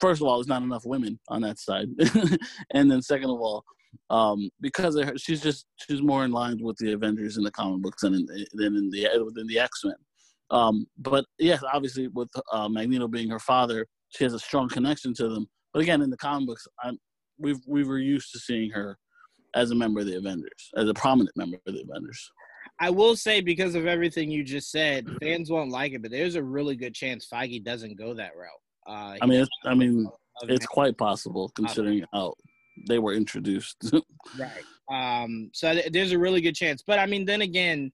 first 0.00 0.20
of 0.20 0.28
all, 0.28 0.36
there's 0.36 0.46
not 0.46 0.62
enough 0.62 0.84
women 0.84 1.18
on 1.28 1.40
that 1.42 1.58
side, 1.58 1.88
and 2.74 2.90
then 2.90 3.00
second 3.00 3.30
of 3.30 3.40
all, 3.40 3.64
um, 4.10 4.50
because 4.60 4.96
of 4.96 5.08
her, 5.08 5.18
she's 5.18 5.42
just 5.42 5.66
she's 5.76 6.02
more 6.02 6.24
in 6.24 6.32
line 6.32 6.58
with 6.62 6.76
the 6.78 6.92
Avengers 6.92 7.36
in 7.36 7.44
the 7.44 7.50
comic 7.50 7.82
books 7.82 8.02
than 8.02 8.14
in 8.14 8.26
than 8.54 8.76
in 8.76 8.90
the 8.90 9.08
than 9.34 9.46
the 9.46 9.58
X 9.58 9.84
Men. 9.84 9.94
Um, 10.50 10.86
but 10.98 11.24
yes, 11.38 11.62
obviously 11.72 12.08
with 12.08 12.28
uh, 12.52 12.68
Magneto 12.68 13.08
being 13.08 13.28
her 13.28 13.38
father, 13.38 13.86
she 14.10 14.24
has 14.24 14.34
a 14.34 14.38
strong 14.38 14.68
connection 14.68 15.12
to 15.14 15.28
them. 15.28 15.46
But 15.72 15.82
again, 15.82 16.00
in 16.00 16.10
the 16.10 16.16
comic 16.16 16.48
books, 16.48 16.66
I'm, 16.82 16.98
we've 17.38 17.60
we 17.66 17.84
were 17.84 17.98
used 17.98 18.32
to 18.32 18.38
seeing 18.38 18.70
her 18.70 18.98
as 19.54 19.70
a 19.70 19.74
member 19.74 20.00
of 20.00 20.06
the 20.06 20.16
Avengers, 20.16 20.70
as 20.76 20.88
a 20.88 20.94
prominent 20.94 21.36
member 21.36 21.58
of 21.66 21.74
the 21.74 21.82
Avengers. 21.82 22.30
I 22.80 22.90
will 22.90 23.16
say 23.16 23.40
because 23.40 23.74
of 23.74 23.86
everything 23.86 24.30
you 24.30 24.44
just 24.44 24.70
said, 24.70 25.06
fans 25.20 25.50
won't 25.50 25.70
like 25.70 25.92
it, 25.92 26.02
but 26.02 26.10
there's 26.10 26.36
a 26.36 26.42
really 26.42 26.76
good 26.76 26.94
chance 26.94 27.26
Feige 27.32 27.64
doesn't 27.64 27.98
go 27.98 28.14
that 28.14 28.32
route. 28.36 28.50
Uh, 28.86 29.16
I 29.20 29.26
mean, 29.26 29.40
it's, 29.40 29.50
I 29.64 29.74
mean, 29.74 30.08
it's 30.42 30.66
quite 30.66 30.96
possible 30.96 31.50
considering 31.54 32.04
how 32.12 32.34
they 32.86 32.98
were 32.98 33.12
introduced. 33.12 33.92
right. 34.38 34.64
Um. 34.90 35.50
So 35.52 35.72
th- 35.72 35.92
there's 35.92 36.12
a 36.12 36.18
really 36.18 36.40
good 36.40 36.54
chance, 36.54 36.82
but 36.86 36.98
I 36.98 37.06
mean, 37.06 37.24
then 37.24 37.42
again, 37.42 37.92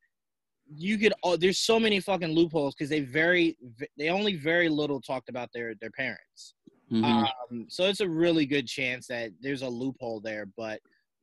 you 0.75 0.99
could. 0.99 1.13
Oh, 1.23 1.37
there's 1.37 1.59
so 1.59 1.79
many 1.79 2.01
fucking 2.01 2.35
loopholes 2.35 2.75
because 2.75 2.91
they 2.91 3.01
very, 3.01 3.57
they 3.99 4.11
only 4.11 4.37
very 4.37 4.69
little 4.69 5.01
talked 5.01 5.29
about 5.29 5.51
their 5.53 5.75
their 5.81 5.91
parents. 5.91 6.55
Mm-hmm. 6.93 7.05
Um. 7.05 7.67
So 7.69 7.85
it's 7.85 8.01
a 8.01 8.09
really 8.09 8.47
good 8.47 8.67
chance 8.67 9.07
that 9.09 9.31
there's 9.41 9.63
a 9.63 9.69
loophole 9.69 10.21
there, 10.21 10.47
but. 10.57 10.81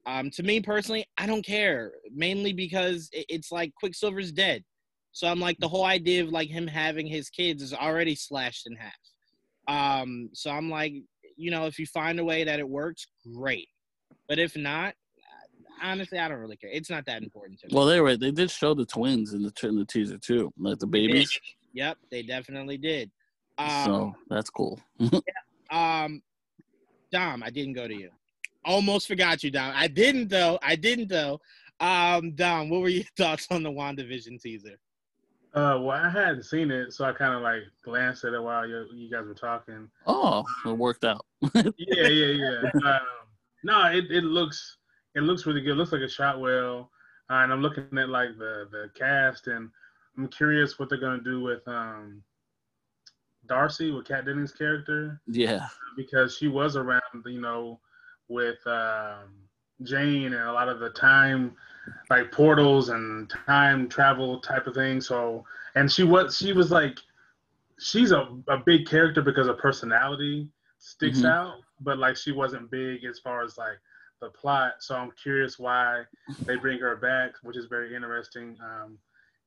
Um, 0.07 0.31
to 0.31 0.41
me 0.41 0.59
personally, 0.59 1.05
I 1.19 1.27
don't 1.27 1.45
care. 1.45 1.91
Mainly 2.11 2.53
because 2.53 3.07
it's 3.13 3.51
like 3.51 3.71
Quicksilver's 3.75 4.31
dead, 4.31 4.63
so 5.11 5.27
I'm 5.27 5.39
like 5.39 5.57
the 5.59 5.67
whole 5.67 5.85
idea 5.85 6.23
of 6.23 6.29
like 6.29 6.49
him 6.49 6.67
having 6.67 7.05
his 7.05 7.29
kids 7.29 7.61
is 7.61 7.73
already 7.73 8.15
slashed 8.15 8.67
in 8.67 8.75
half. 8.75 8.93
Um, 9.67 10.29
so 10.33 10.51
I'm 10.51 10.69
like, 10.69 10.93
you 11.41 11.51
know, 11.51 11.65
if 11.65 11.79
you 11.79 11.85
find 11.85 12.19
a 12.19 12.23
way 12.23 12.43
that 12.43 12.59
it 12.59 12.69
works, 12.69 13.07
great. 13.33 13.67
But 14.27 14.39
if 14.39 14.55
not, 14.55 14.93
honestly, 15.81 16.19
I 16.19 16.27
don't 16.27 16.37
really 16.37 16.57
care. 16.57 16.69
It's 16.71 16.89
not 16.89 17.05
that 17.05 17.23
important 17.23 17.59
to 17.61 17.67
me. 17.67 17.73
Well, 17.75 17.85
they 17.85 17.99
were 17.99 18.15
they 18.15 18.31
did 18.31 18.51
show 18.51 18.73
the 18.73 18.85
twins 18.85 19.33
in 19.33 19.41
the 19.43 19.53
in 19.63 19.77
the 19.77 19.85
teaser 19.85 20.17
too, 20.17 20.53
like 20.57 20.79
the 20.79 20.87
babies. 20.87 21.37
Yep, 21.73 21.97
they 22.09 22.21
definitely 22.21 22.77
did. 22.77 23.09
Um, 23.57 23.85
so 23.85 24.15
that's 24.29 24.49
cool. 24.49 24.79
yeah, 24.99 25.19
um, 25.71 26.21
Dom, 27.11 27.43
I 27.43 27.49
didn't 27.49 27.73
go 27.73 27.87
to 27.87 27.95
you. 27.95 28.09
Almost 28.63 29.07
forgot 29.07 29.43
you, 29.43 29.51
Dom. 29.51 29.73
I 29.75 29.87
didn't 29.87 30.29
though. 30.29 30.59
I 30.61 30.75
didn't 30.75 31.09
though. 31.09 31.39
Um, 31.79 32.35
Dom, 32.35 32.69
what 32.69 32.81
were 32.81 32.89
your 32.89 33.03
thoughts 33.17 33.47
on 33.49 33.63
the 33.63 33.71
WandaVision 33.71 34.41
teaser? 34.41 34.77
Uh, 35.53 35.77
well, 35.81 35.91
I 35.91 36.09
hadn't 36.09 36.43
seen 36.43 36.71
it, 36.71 36.93
so 36.93 37.03
I 37.03 37.11
kind 37.11 37.33
of 37.33 37.41
like 37.41 37.63
glanced 37.83 38.23
at 38.23 38.33
it 38.33 38.41
while 38.41 38.65
you, 38.65 38.85
you 38.93 39.09
guys 39.11 39.25
were 39.25 39.33
talking. 39.33 39.89
Oh, 40.07 40.45
it 40.65 40.77
worked 40.77 41.03
out. 41.03 41.25
yeah, 41.53 42.07
yeah, 42.07 42.61
yeah. 42.63 42.69
Um, 42.89 42.99
no, 43.63 43.85
it, 43.87 44.05
it 44.09 44.23
looks 44.23 44.77
it 45.13 45.21
looks 45.21 45.45
really 45.45 45.61
good. 45.61 45.71
It 45.71 45.75
looks 45.75 45.91
like 45.91 46.01
a 46.01 46.09
shot 46.09 46.39
well, 46.39 46.89
uh, 47.29 47.35
and 47.35 47.51
I'm 47.51 47.61
looking 47.61 47.85
at 47.97 48.07
like 48.09 48.37
the 48.37 48.67
the 48.71 48.89
cast, 48.97 49.47
and 49.47 49.69
I'm 50.17 50.29
curious 50.29 50.79
what 50.79 50.89
they're 50.89 50.97
gonna 50.97 51.21
do 51.21 51.41
with 51.41 51.67
um 51.67 52.23
Darcy 53.47 53.91
with 53.91 54.07
Kat 54.07 54.25
Dennings' 54.25 54.53
character. 54.53 55.19
Yeah, 55.27 55.67
because 55.97 56.37
she 56.37 56.47
was 56.47 56.77
around, 56.77 57.01
you 57.25 57.41
know, 57.41 57.81
with 58.29 58.65
um, 58.65 59.33
Jane 59.83 60.33
and 60.33 60.47
a 60.47 60.53
lot 60.53 60.69
of 60.69 60.79
the 60.79 60.91
time 60.91 61.55
like 62.09 62.31
portals 62.31 62.89
and 62.89 63.29
time 63.29 63.89
travel 63.89 64.39
type 64.39 64.67
of 64.67 64.75
thing. 64.75 65.01
So 65.01 65.45
and 65.75 65.91
she 65.91 66.03
was 66.03 66.37
she 66.37 66.53
was 66.53 66.71
like 66.71 66.99
she's 67.79 68.11
a, 68.11 68.27
a 68.47 68.57
big 68.57 68.87
character 68.87 69.21
because 69.21 69.47
her 69.47 69.53
personality 69.53 70.47
sticks 70.77 71.19
mm-hmm. 71.19 71.27
out, 71.27 71.55
but 71.79 71.97
like 71.97 72.15
she 72.15 72.31
wasn't 72.31 72.69
big 72.71 73.03
as 73.05 73.19
far 73.19 73.43
as 73.43 73.57
like 73.57 73.79
the 74.19 74.29
plot. 74.29 74.73
So 74.79 74.95
I'm 74.95 75.11
curious 75.11 75.57
why 75.57 76.03
they 76.45 76.55
bring 76.55 76.79
her 76.79 76.95
back, 76.95 77.31
which 77.43 77.57
is 77.57 77.65
very 77.65 77.95
interesting. 77.95 78.57
Um, 78.63 78.97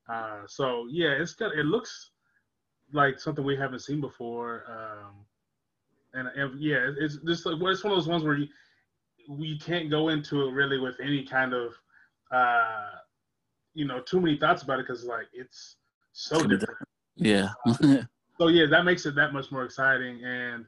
uh, 0.09 0.41
so 0.47 0.87
yeah, 0.91 1.11
it's 1.11 1.35
got 1.35 1.55
it 1.55 1.67
looks 1.67 2.11
like 2.93 3.19
something 3.19 3.45
we 3.45 3.57
haven't 3.57 3.81
seen 3.81 4.01
before. 4.01 4.65
Um, 4.69 5.15
and, 6.15 6.29
and 6.37 6.61
yeah, 6.61 6.91
it's 6.99 7.19
just 7.27 7.47
like 7.47 7.61
well, 7.61 7.73
it's 7.73 7.85
one 7.85 7.93
of 7.93 7.99
those 7.99 8.09
ones 8.09 8.25
where 8.25 8.37
you 8.37 8.49
we 9.29 9.59
can't 9.59 9.91
go 9.91 10.09
into 10.09 10.47
it 10.47 10.53
really 10.53 10.79
with 10.79 10.97
any 11.01 11.25
kind 11.25 11.55
of 11.55 11.75
uh, 12.31 12.91
you 13.75 13.87
know 13.87 14.01
too 14.01 14.21
many 14.21 14.37
thoughts 14.37 14.63
about 14.63 14.81
it 14.81 14.87
because 14.87 15.05
like 15.05 15.27
it's 15.33 15.77
so 16.13 16.39
different. 16.47 16.79
Yeah. 17.17 17.51
so 18.39 18.49
yeah, 18.49 18.67
that 18.67 18.85
makes 18.85 19.07
it 19.07 19.15
that 19.17 19.33
much 19.33 19.51
more 19.51 19.65
exciting. 19.65 20.23
And 20.25 20.65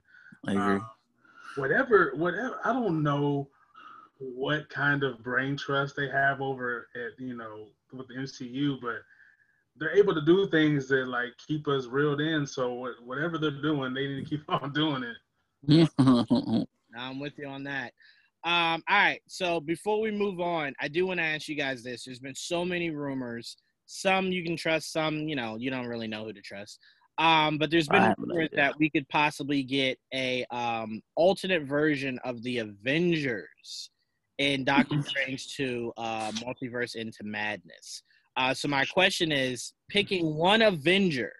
I 0.46 0.52
agree. 0.52 0.76
Uh, 0.76 0.80
whatever, 1.56 2.12
whatever. 2.14 2.60
I 2.64 2.72
don't 2.72 3.02
know 3.02 3.48
what 4.18 4.68
kind 4.70 5.02
of 5.02 5.22
brain 5.22 5.56
trust 5.56 5.96
they 5.96 6.08
have 6.08 6.40
over 6.40 6.88
at 6.94 7.18
you 7.18 7.36
know 7.36 7.66
with 7.92 8.08
the 8.08 8.14
MCU, 8.14 8.80
but 8.80 9.00
they're 9.78 9.96
able 9.96 10.14
to 10.14 10.24
do 10.24 10.48
things 10.48 10.88
that 10.88 11.06
like 11.06 11.32
keep 11.46 11.68
us 11.68 11.86
reeled 11.86 12.20
in. 12.20 12.46
So 12.46 12.92
whatever 13.04 13.38
they're 13.38 13.50
doing, 13.62 13.94
they 13.94 14.06
need 14.06 14.24
to 14.24 14.30
keep 14.30 14.44
on 14.48 14.72
doing 14.72 15.04
it. 15.04 15.16
I'm 16.98 17.20
with 17.20 17.38
you 17.38 17.46
on 17.46 17.64
that. 17.64 17.92
Um, 18.46 18.84
all 18.88 18.96
right. 18.96 19.20
So 19.26 19.58
before 19.58 20.00
we 20.00 20.12
move 20.12 20.40
on, 20.40 20.72
I 20.80 20.86
do 20.86 21.04
want 21.04 21.18
to 21.18 21.24
ask 21.24 21.48
you 21.48 21.56
guys 21.56 21.82
this. 21.82 22.04
There's 22.04 22.20
been 22.20 22.36
so 22.36 22.64
many 22.64 22.90
rumors. 22.90 23.56
Some 23.86 24.30
you 24.30 24.44
can 24.44 24.56
trust, 24.56 24.92
some, 24.92 25.28
you 25.28 25.34
know, 25.34 25.56
you 25.56 25.68
don't 25.68 25.88
really 25.88 26.06
know 26.06 26.24
who 26.24 26.32
to 26.32 26.40
trust. 26.40 26.78
Um, 27.18 27.58
but 27.58 27.72
there's 27.72 27.88
been 27.88 28.14
rumors 28.18 28.50
that 28.52 28.78
we 28.78 28.88
could 28.88 29.08
possibly 29.08 29.64
get 29.64 29.98
a 30.14 30.44
um 30.50 31.00
alternate 31.16 31.64
version 31.64 32.20
of 32.24 32.40
the 32.44 32.58
Avengers 32.58 33.90
in 34.38 34.64
Doctor 34.64 35.02
Strange 35.02 35.56
to 35.56 35.92
uh 35.96 36.30
Multiverse 36.32 36.94
into 36.94 37.24
Madness. 37.24 38.02
Uh 38.36 38.54
so 38.54 38.68
my 38.68 38.84
question 38.84 39.32
is 39.32 39.72
picking 39.88 40.36
one 40.36 40.62
Avenger. 40.62 41.32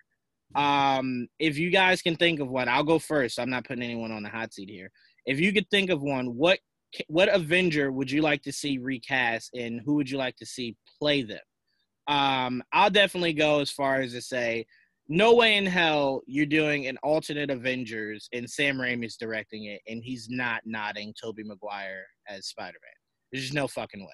Um, 0.57 1.28
if 1.38 1.59
you 1.59 1.70
guys 1.70 2.02
can 2.02 2.16
think 2.16 2.40
of 2.40 2.48
one, 2.48 2.68
I'll 2.68 2.82
go 2.82 2.98
first. 2.98 3.38
I'm 3.38 3.50
not 3.50 3.64
putting 3.66 3.84
anyone 3.84 4.11
on 4.11 4.22
the 4.22 4.28
hot 4.28 4.54
seat 4.54 4.70
here. 4.70 4.90
If 5.26 5.38
you 5.38 5.52
could 5.52 5.68
think 5.70 5.90
of 5.90 6.00
one, 6.00 6.36
what 6.36 6.59
what 7.09 7.34
Avenger 7.34 7.92
would 7.92 8.11
you 8.11 8.22
like 8.22 8.42
to 8.42 8.53
see 8.53 8.78
recast, 8.78 9.51
and 9.55 9.80
who 9.84 9.94
would 9.94 10.11
you 10.11 10.18
like 10.18 10.36
to 10.36 10.47
see 10.47 10.76
play 10.99 11.22
them? 11.22 11.38
Um, 12.09 12.62
I'll 12.72 12.90
definitely 12.90 13.32
go 13.32 13.61
as 13.61 13.70
far 13.70 14.01
as 14.01 14.12
to 14.12 14.22
say, 14.22 14.66
no 15.09 15.34
way 15.34 15.57
in 15.57 15.66
hell 15.66 16.22
you're 16.26 16.47
doing 16.47 16.86
an 16.86 16.99
alternate 17.03 17.51
Avengers 17.51 18.28
and 18.32 18.49
Sam 18.49 18.76
Raimi's 18.76 19.16
directing 19.16 19.66
it, 19.66 19.80
and 19.86 20.03
he's 20.03 20.28
not 20.28 20.62
nodding 20.64 21.14
Tobey 21.20 21.44
Maguire 21.44 22.05
as 22.28 22.47
Spider-Man. 22.47 22.80
There's 23.30 23.44
just 23.44 23.55
no 23.55 23.68
fucking 23.68 24.01
way. 24.01 24.07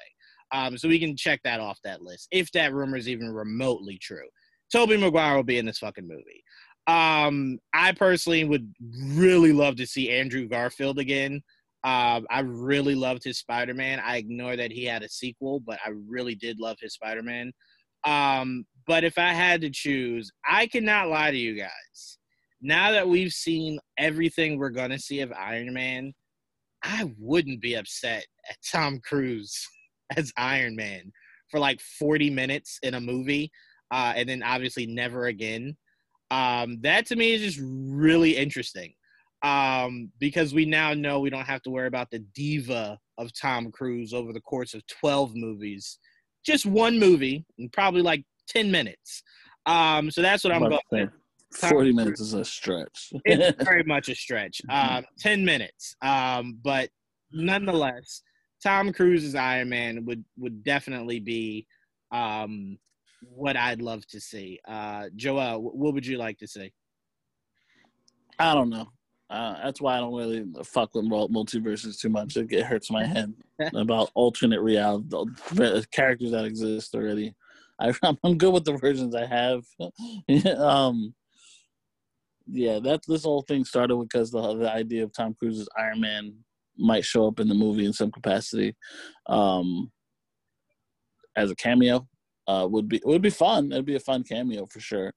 Um, 0.53 0.76
so 0.76 0.89
we 0.89 0.99
can 0.99 1.16
check 1.16 1.41
that 1.45 1.61
off 1.61 1.78
that 1.83 2.03
list 2.03 2.28
if 2.30 2.53
that 2.53 2.74
rumor 2.74 2.99
is 2.99 3.09
even 3.09 3.30
remotely 3.33 3.99
true. 3.99 4.28
Tobey 4.70 4.99
Maguire 4.99 5.37
will 5.37 5.43
be 5.43 5.59
in 5.59 5.66
this 5.66 5.78
fucking 5.78 6.07
movie. 6.07 6.45
Um, 6.87 7.59
I 7.72 7.93
personally 7.93 8.45
would 8.45 8.72
really 9.14 9.53
love 9.53 9.76
to 9.76 9.87
see 9.87 10.11
Andrew 10.11 10.49
Garfield 10.49 10.99
again. 10.99 11.43
Um, 11.85 12.26
I 12.30 12.41
really 12.41 12.95
loved 12.95 13.24
his 13.24 13.39
Spider 13.39 13.74
Man. 13.74 14.01
I 14.05 14.18
ignore 14.18 14.57
that 14.57 14.70
he 14.70 14.85
had 14.85 15.03
a 15.03 15.09
sequel, 15.09 15.61
but 15.61 15.80
I 15.85 15.91
really 15.91 16.37
did 16.37 16.61
love 16.61 16.76
his 16.80 16.95
Spider 16.95 17.22
Man. 17.22 17.53
Um, 18.05 18.64
but 18.87 19.05
if 19.05 19.18
I 19.18 19.33
had 19.33 19.61
to 19.62 19.70
choose, 19.70 20.30
I 20.49 20.66
cannot 20.66 21.09
lie 21.09 21.30
to 21.30 21.37
you 21.37 21.57
guys. 21.57 22.18
Now 22.61 22.93
that 22.93 23.09
we've 23.09 23.33
seen 23.33 23.80
everything 23.99 24.59
we're 24.59 24.70
gonna 24.70 24.99
see 24.99 25.20
of 25.20 25.33
Iron 25.33 25.72
Man, 25.72 26.12
I 26.85 27.12
wouldn't 27.18 27.61
be 27.61 27.74
upset 27.74 28.24
at 28.49 28.57
Tom 28.70 29.01
Cruise 29.05 29.66
as 30.16 30.33
Iron 30.37 30.76
Man 30.76 31.12
for 31.51 31.59
like 31.59 31.80
40 31.99 32.30
minutes 32.30 32.78
in 32.85 32.95
a 32.95 33.01
movie, 33.01 33.51
uh, 33.91 34.12
and 34.16 34.28
then 34.28 34.43
obviously 34.45 34.87
never 34.87 35.26
again. 35.26 35.76
Um, 36.30 36.78
that 36.83 37.07
to 37.07 37.16
me 37.16 37.33
is 37.33 37.43
just 37.43 37.61
really 37.61 38.37
interesting 38.37 38.95
um, 39.43 40.11
because 40.18 40.55
we 40.55 40.64
now 40.64 40.95
know 40.95 41.20
we 41.20 41.30
don't 41.30 41.47
have 41.47 41.62
to 41.62 41.70
worry 41.70 41.88
about 41.88 42.11
the 42.11 42.20
diva 42.34 42.99
of 43.18 43.32
Tom 43.32 43.70
Cruise 43.72 44.14
over 44.14 44.32
the 44.32 44.40
course 44.40 44.74
of 44.74 44.86
12 44.86 45.34
movies, 45.34 45.99
just 46.45 46.66
one 46.66 46.99
movie, 46.99 47.45
and 47.59 47.72
probably 47.72 48.03
like 48.03 48.24
10 48.49 48.70
minutes. 48.70 49.22
Um, 49.66 50.11
so 50.11 50.22
that's 50.22 50.45
what 50.45 50.53
I'm 50.53 50.61
going 50.68 50.78
with. 50.90 51.11
40 51.55 51.93
minutes 51.93 52.20
is 52.20 52.32
a 52.32 52.45
stretch. 52.45 53.12
it's 53.24 53.64
very 53.64 53.84
much 53.84 54.09
a 54.09 54.14
stretch. 54.14 54.62
Um, 54.70 55.05
10 55.18 55.45
minutes. 55.45 55.95
Um, 56.01 56.59
but 56.62 56.88
nonetheless, 57.30 58.22
Tom 58.62 58.93
Cruise's 58.93 59.34
Iron 59.34 59.68
Man 59.68 60.05
would, 60.07 60.24
would 60.38 60.64
definitely 60.64 61.20
be 61.20 61.66
um, 62.11 62.78
what 63.20 63.57
I'd 63.57 63.82
love 63.82 64.07
to 64.09 64.20
see. 64.20 64.61
Uh, 64.66 65.09
Joel, 65.14 65.61
what 65.62 65.95
would 65.95 66.07
you 66.07 66.16
like 66.16 66.38
to 66.38 66.47
see? 66.47 66.72
I 68.38 68.55
don't 68.55 68.70
know. 68.70 68.88
Uh, 69.31 69.55
that's 69.62 69.81
why 69.81 69.97
I 69.97 70.01
don't 70.01 70.14
really 70.14 70.45
fuck 70.62 70.95
with 70.95 71.07
multiverses 71.07 71.99
too 71.99 72.11
much. 72.11 72.37
It, 72.37 72.53
it 72.53 72.66
hurts 72.66 72.91
my 72.91 73.07
head 73.07 73.33
about 73.75 74.11
alternate 74.14 74.61
reality 74.61 75.09
characters 75.91 76.33
that 76.33 76.45
exist 76.45 76.95
already. 76.95 77.35
I, 77.81 77.95
am 78.25 78.39
good 78.39 78.53
with 78.53 78.64
the 78.64 78.77
versions 78.77 79.14
I 79.14 79.27
have. 79.27 79.64
um, 80.59 81.14
yeah, 82.47 82.79
that 82.81 83.01
this 83.07 83.25
whole 83.25 83.43
thing 83.43 83.64
started 83.64 83.97
because 83.97 84.31
the 84.31 84.55
the 84.57 84.70
idea 84.70 85.05
of 85.05 85.12
Tom 85.12 85.35
Cruise's 85.35 85.68
Iron 85.79 86.01
Man 86.01 86.35
might 86.77 87.05
show 87.05 87.27
up 87.27 87.41
in 87.41 87.49
the 87.49 87.55
movie 87.55 87.87
in 87.87 87.93
some 87.93 88.11
capacity, 88.11 88.75
um, 89.27 89.91
as 91.37 91.51
a 91.51 91.57
cameo. 91.57 92.07
uh, 92.49 92.66
would 92.68 92.89
be 92.89 93.01
would 93.05 93.23
be 93.23 93.31
fun. 93.31 93.73
It'd 93.73 93.85
be 93.85 93.95
a 93.95 94.01
fun 94.01 94.25
cameo 94.25 94.66
for 94.66 94.81
sure. 94.81 95.12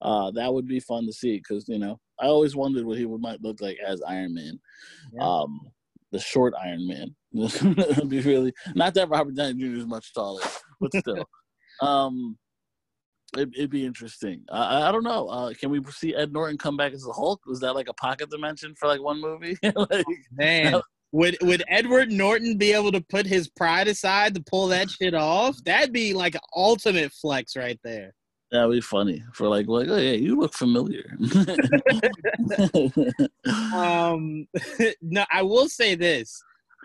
Uh, 0.00 0.30
that 0.32 0.52
would 0.52 0.68
be 0.68 0.80
fun 0.80 1.06
to 1.06 1.12
see 1.12 1.38
because 1.38 1.68
you 1.68 1.78
know 1.78 1.98
I 2.20 2.26
always 2.26 2.56
wondered 2.56 2.84
what 2.84 2.98
he 2.98 3.04
would 3.04 3.20
might 3.20 3.42
look 3.42 3.60
like 3.60 3.78
as 3.86 4.02
Iron 4.02 4.34
Man, 4.34 4.58
yeah. 5.12 5.22
um, 5.22 5.60
the 6.12 6.18
short 6.18 6.54
Iron 6.62 6.86
Man. 6.86 7.14
Be 8.08 8.20
really 8.20 8.52
not 8.74 8.94
that 8.94 9.10
Robert 9.10 9.34
Downey 9.34 9.54
Jr. 9.54 9.76
is 9.76 9.86
much 9.86 10.14
taller, 10.14 10.42
but 10.80 10.94
still, 10.94 11.28
um, 11.82 12.38
it, 13.36 13.50
would 13.58 13.70
be 13.70 13.84
interesting. 13.84 14.42
I, 14.50 14.88
I 14.88 14.92
don't 14.92 15.04
know. 15.04 15.28
Uh, 15.28 15.52
can 15.52 15.70
we 15.70 15.82
see 15.90 16.14
Ed 16.14 16.32
Norton 16.32 16.56
come 16.56 16.76
back 16.76 16.92
as 16.92 17.02
the 17.02 17.12
Hulk? 17.12 17.44
Was 17.46 17.60
that 17.60 17.74
like 17.74 17.88
a 17.88 17.94
pocket 17.94 18.30
dimension 18.30 18.74
for 18.74 18.86
like 18.86 19.02
one 19.02 19.20
movie? 19.20 19.58
like, 19.62 20.06
Man, 20.32 20.80
would 21.12 21.36
would 21.42 21.62
Edward 21.68 22.10
Norton 22.10 22.56
be 22.56 22.72
able 22.72 22.92
to 22.92 23.00
put 23.00 23.26
his 23.26 23.48
pride 23.48 23.88
aside 23.88 24.34
to 24.34 24.42
pull 24.42 24.68
that 24.68 24.90
shit 24.90 25.14
off? 25.14 25.56
That'd 25.64 25.92
be 25.92 26.14
like 26.14 26.36
ultimate 26.54 27.12
flex 27.12 27.56
right 27.56 27.78
there. 27.84 28.14
That'd 28.52 28.70
be 28.70 28.80
funny 28.80 29.24
for 29.32 29.48
like, 29.48 29.66
like, 29.66 29.88
oh 29.88 29.96
yeah, 29.96 30.12
you 30.12 30.38
look 30.38 30.54
familiar. 30.54 31.16
um, 33.74 34.46
no, 35.02 35.24
I 35.32 35.42
will 35.42 35.68
say 35.68 35.96
this: 35.96 36.40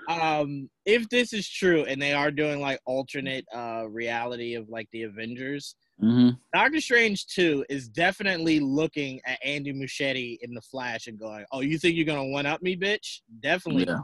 um, 0.10 0.70
if 0.86 1.08
this 1.10 1.34
is 1.34 1.48
true, 1.48 1.86
and 1.86 2.02
they 2.02 2.14
are 2.14 2.32
doing 2.32 2.62
like 2.62 2.80
alternate 2.86 3.46
uh 3.56 3.86
reality 3.88 4.56
of 4.56 4.70
like 4.70 4.88
the 4.92 5.04
Avengers, 5.04 5.76
mm-hmm. 6.02 6.32
Doctor 6.52 6.82
Strange 6.82 7.28
two 7.28 7.64
is 7.70 7.88
definitely 7.88 8.60
looking 8.60 9.22
at 9.28 9.38
Andy 9.46 9.72
Muschietti 9.72 10.40
in 10.42 10.56
the 10.56 10.62
Flash 10.62 11.06
and 11.06 11.20
going, 11.20 11.46
"Oh, 11.52 11.62
you 11.62 11.78
think 11.78 11.96
you're 11.96 12.06
gonna 12.06 12.26
one 12.26 12.48
up 12.48 12.64
me, 12.64 12.76
bitch? 12.76 13.20
Definitely." 13.40 13.86
Yeah. 13.88 14.00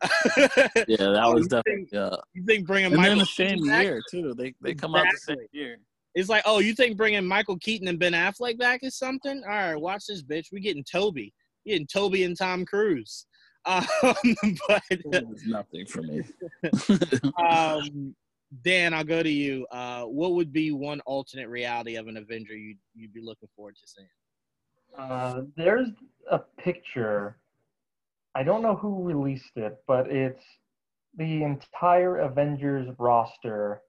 yeah, 0.86 0.96
that 0.98 1.22
oh, 1.24 1.34
was 1.34 1.48
definitely. 1.48 1.86
Think, 1.86 1.88
yeah. 1.92 2.16
You 2.34 2.44
think 2.44 2.66
bringing 2.66 2.92
and 2.92 3.00
Michael 3.00 3.20
the 3.20 3.26
same 3.26 3.66
back? 3.66 3.82
year 3.82 4.02
too? 4.10 4.34
They 4.34 4.54
they 4.60 4.74
come 4.74 4.94
exactly. 4.94 5.08
out 5.08 5.12
the 5.12 5.34
same 5.34 5.46
year. 5.52 5.78
It's 6.18 6.28
like, 6.28 6.42
oh, 6.46 6.58
you 6.58 6.74
think 6.74 6.96
bringing 6.96 7.24
Michael 7.24 7.56
Keaton 7.58 7.86
and 7.86 7.96
Ben 7.96 8.12
Affleck 8.12 8.58
back 8.58 8.80
is 8.82 8.96
something? 8.98 9.40
All 9.44 9.50
right, 9.50 9.76
watch 9.76 10.06
this, 10.06 10.20
bitch. 10.20 10.46
We 10.50 10.58
getting 10.58 10.82
Tobey. 10.82 11.32
We 11.64 11.72
getting 11.72 11.86
Tobey 11.86 12.24
and 12.24 12.36
Tom 12.36 12.64
Cruise. 12.64 13.26
Um, 13.66 14.14
but 14.66 14.82
it's 14.88 15.46
nothing 15.46 15.84
for 15.84 16.00
me. 16.00 16.22
um, 17.38 18.14
Dan, 18.62 18.94
I'll 18.94 19.04
go 19.04 19.22
to 19.22 19.28
you. 19.28 19.66
Uh, 19.70 20.04
what 20.04 20.32
would 20.32 20.54
be 20.54 20.72
one 20.72 21.00
alternate 21.00 21.48
reality 21.48 21.96
of 21.96 22.06
an 22.08 22.16
Avenger 22.16 22.56
you'd 22.56 22.78
you'd 22.94 23.12
be 23.12 23.20
looking 23.20 23.48
forward 23.54 23.76
to 23.76 23.86
seeing? 23.86 24.08
Uh, 24.96 25.42
there's 25.54 25.88
a 26.30 26.38
picture 26.38 27.36
I 28.34 28.42
don't 28.42 28.62
know 28.62 28.76
who 28.76 29.02
released 29.02 29.56
it, 29.56 29.76
but 29.86 30.10
it's 30.10 30.44
the 31.16 31.42
entire 31.42 32.18
Avengers 32.18 32.88
roster 32.98 33.82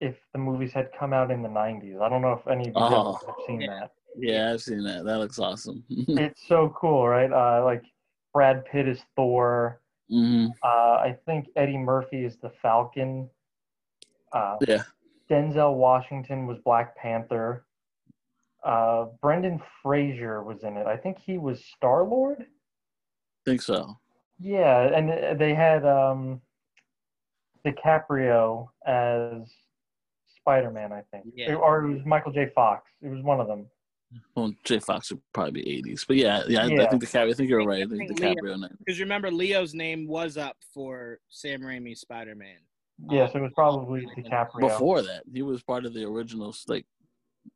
if 0.00 0.16
the 0.32 0.38
movies 0.38 0.72
had 0.72 0.90
come 0.98 1.12
out 1.12 1.30
in 1.30 1.42
the 1.42 1.48
90s. 1.48 2.00
I 2.00 2.08
don't 2.08 2.22
know 2.22 2.32
if 2.32 2.46
any 2.46 2.68
of 2.68 2.74
you 2.74 2.74
oh, 2.76 3.18
have 3.26 3.34
seen 3.46 3.60
yeah. 3.62 3.80
that. 3.80 3.92
Yeah, 4.18 4.52
I've 4.52 4.62
seen 4.62 4.82
that. 4.84 5.04
That 5.04 5.18
looks 5.18 5.38
awesome. 5.38 5.84
it's 5.88 6.46
so 6.46 6.74
cool, 6.78 7.06
right? 7.06 7.30
Uh, 7.30 7.64
like 7.64 7.84
Brad 8.32 8.64
Pitt 8.64 8.88
is 8.88 9.00
Thor. 9.14 9.80
Mm-hmm. 10.10 10.52
Uh, 10.62 10.66
I 10.66 11.16
think 11.26 11.48
Eddie 11.56 11.78
Murphy 11.78 12.24
is 12.24 12.36
the 12.40 12.52
Falcon. 12.62 13.28
Uh, 14.32 14.56
yeah. 14.66 14.82
Denzel 15.30 15.74
Washington 15.74 16.46
was 16.46 16.58
Black 16.64 16.96
Panther. 16.96 17.64
Uh, 18.64 19.06
Brendan 19.20 19.60
Fraser 19.82 20.42
was 20.42 20.62
in 20.62 20.76
it. 20.76 20.86
I 20.86 20.96
think 20.96 21.18
he 21.18 21.38
was 21.38 21.64
Star 21.64 22.04
Lord 22.04 22.46
think 23.46 23.62
so. 23.62 23.98
Yeah, 24.38 24.82
and 24.94 25.40
they 25.40 25.54
had 25.54 25.86
um, 25.86 26.42
DiCaprio 27.64 28.68
as 28.84 29.48
Spider 30.46 30.70
Man, 30.70 30.92
I 30.92 31.02
think, 31.10 31.32
yeah. 31.34 31.54
or 31.54 31.84
it 31.84 31.92
was 31.92 32.06
Michael 32.06 32.30
J. 32.30 32.50
Fox. 32.54 32.88
It 33.02 33.08
was 33.08 33.20
one 33.24 33.40
of 33.40 33.48
them. 33.48 33.66
Well, 34.36 34.52
J. 34.62 34.78
Fox 34.78 35.10
would 35.10 35.20
probably 35.34 35.62
be 35.62 35.76
eighties, 35.76 36.04
but 36.06 36.16
yeah, 36.16 36.42
yeah, 36.46 36.66
yeah. 36.66 36.84
I, 36.84 36.88
think 36.88 37.02
DiCaprio. 37.02 37.30
I 37.30 37.34
think 37.34 37.50
you're 37.50 37.64
right. 37.64 37.82
I 37.82 37.86
think, 37.86 38.02
I 38.02 38.06
think 38.06 38.20
DiCaprio. 38.20 38.68
Because 38.78 39.00
remember, 39.00 39.32
Leo's 39.32 39.74
name 39.74 40.06
was 40.06 40.36
up 40.36 40.56
for 40.72 41.18
Sam 41.30 41.62
Raimi's 41.62 42.00
Spider 42.00 42.36
Man. 42.36 42.58
Yes, 43.10 43.32
um, 43.34 43.40
it 43.40 43.44
was 43.44 43.52
probably 43.56 44.06
DiCaprio. 44.16 44.60
Before 44.60 45.02
that, 45.02 45.24
he 45.32 45.42
was 45.42 45.64
part 45.64 45.84
of 45.84 45.94
the 45.94 46.04
original 46.04 46.54
like 46.68 46.86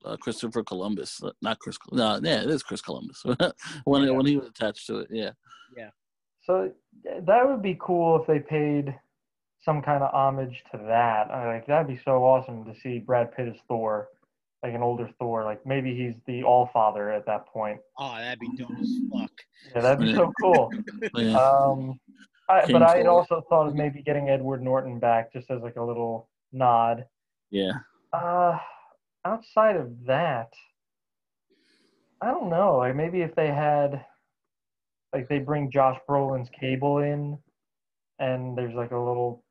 uh, 0.05 0.17
Christopher 0.17 0.65
Columbus, 0.65 1.23
uh, 1.23 1.31
not 1.41 1.61
Chris. 1.61 1.79
No, 1.93 2.19
yeah, 2.21 2.43
it 2.43 2.51
is 2.51 2.65
Chris 2.65 2.83
Columbus. 2.83 3.23
when 3.85 4.03
yeah. 4.03 4.11
when 4.11 4.27
he 4.27 4.37
was 4.37 4.49
attached 4.49 4.89
to 4.89 4.99
it, 4.99 5.09
yeah. 5.13 5.31
Yeah. 5.77 5.91
So 6.43 6.73
that 7.05 7.49
would 7.49 7.63
be 7.63 7.79
cool 7.81 8.21
if 8.21 8.27
they 8.27 8.41
paid 8.41 8.93
some 9.65 9.83
kind 9.83 10.03
of 10.03 10.13
homage 10.15 10.63
to 10.73 10.79
that. 10.79 11.31
I, 11.31 11.55
like 11.55 11.67
that'd 11.67 11.87
be 11.87 12.01
so 12.05 12.25
awesome 12.25 12.65
to 12.65 12.79
see 12.81 12.99
Brad 12.99 13.35
Pitt 13.35 13.49
as 13.49 13.61
Thor, 13.69 14.09
like 14.63 14.75
an 14.75 14.83
older 14.83 15.11
Thor. 15.19 15.45
Like 15.45 15.65
maybe 15.67 15.95
he's 15.95 16.15
the 16.27 16.43
All 16.43 16.71
Father 16.73 17.11
at 17.11 17.27
that 17.27 17.47
point. 17.47 17.81
Oh, 17.99 18.17
that'd 18.17 18.39
be 18.39 18.49
dope 18.57 18.71
as 18.81 18.91
fuck. 19.13 19.31
Yeah, 19.75 19.83
that'd 19.83 20.01
be 20.01 20.15
so 20.15 20.33
cool. 20.41 20.71
um, 21.37 22.01
I, 22.49 22.71
but 22.71 22.83
I 22.83 22.97
had 22.97 23.07
also 23.07 23.45
thought 23.49 23.69
of 23.69 23.75
maybe 23.75 24.03
getting 24.03 24.29
Edward 24.29 24.63
Norton 24.63 24.99
back 24.99 25.33
just 25.33 25.51
as 25.51 25.61
like 25.63 25.77
a 25.77 25.83
little 25.83 26.29
nod. 26.53 27.05
Yeah. 27.51 27.73
Uh, 28.13 28.59
outside 29.25 29.77
of 29.77 29.93
that, 30.07 30.53
I 32.21 32.27
don't 32.27 32.51
know. 32.51 32.79
Like 32.79 32.97
maybe 32.97 33.23
if 33.23 33.35
they 33.35 33.49
had 33.49 34.05
like 35.13 35.29
they 35.29 35.39
bring 35.39 35.71
Josh 35.71 35.99
Brolin's 36.09 36.49
Cable 36.59 36.99
in, 36.99 37.39
and 38.19 38.57
there's 38.57 38.75
like 38.75 38.91
a 38.91 38.99
little 38.99 39.45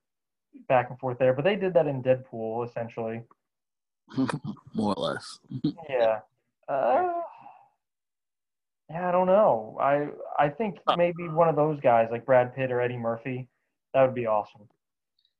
back 0.68 0.90
and 0.90 1.00
forth 1.00 1.18
there. 1.20 1.34
But 1.34 1.46
they 1.46 1.56
did 1.56 1.74
that 1.74 1.88
in 1.88 2.04
Deadpool 2.04 2.68
essentially. 2.68 3.22
More 4.74 4.94
or 4.98 5.04
less. 5.04 5.40
yeah. 5.90 6.20
Uh, 6.68 7.14
yeah, 8.90 9.10
I 9.10 9.12
don't 9.12 9.28
know. 9.28 9.78
I 9.80 10.08
I 10.38 10.50
think 10.50 10.78
maybe 10.98 11.28
one 11.28 11.48
of 11.48 11.56
those 11.56 11.80
guys 11.80 12.10
like 12.12 12.26
Brad 12.26 12.56
Pitt 12.56 12.72
or 12.72 12.82
Eddie 12.82 12.98
Murphy, 12.98 13.48
that 13.94 14.04
would 14.04 14.16
be 14.16 14.26
awesome. 14.26 14.68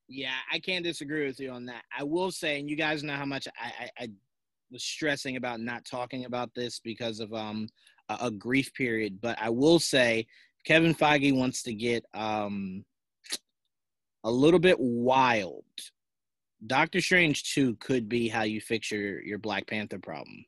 Yeah, 0.08 0.36
I 0.52 0.58
can't 0.58 0.84
disagree 0.84 1.26
with 1.26 1.38
you 1.38 1.50
on 1.50 1.66
that. 1.66 1.82
I 1.96 2.02
will 2.02 2.32
say, 2.32 2.58
and 2.58 2.68
you 2.68 2.76
guys 2.76 3.02
know 3.04 3.14
how 3.14 3.24
much 3.24 3.46
I, 3.60 3.84
I, 3.84 4.04
I 4.04 4.08
was 4.72 4.82
stressing 4.82 5.36
about 5.36 5.60
not 5.60 5.84
talking 5.84 6.24
about 6.24 6.52
this 6.54 6.80
because 6.82 7.20
of 7.20 7.32
um 7.32 7.68
a 8.08 8.30
grief 8.30 8.72
period. 8.74 9.20
But 9.20 9.40
I 9.40 9.50
will 9.50 9.78
say, 9.78 10.26
Kevin 10.64 10.94
Feige 10.94 11.36
wants 11.36 11.62
to 11.64 11.74
get 11.74 12.04
um, 12.14 12.84
a 14.24 14.30
little 14.30 14.60
bit 14.60 14.76
wild. 14.78 15.64
Doctor 16.66 17.00
Strange 17.00 17.54
2 17.54 17.76
could 17.76 18.08
be 18.08 18.28
how 18.28 18.42
you 18.42 18.60
fix 18.60 18.90
your, 18.90 19.22
your 19.22 19.38
Black 19.38 19.66
Panther 19.66 19.98
problem. 19.98 20.44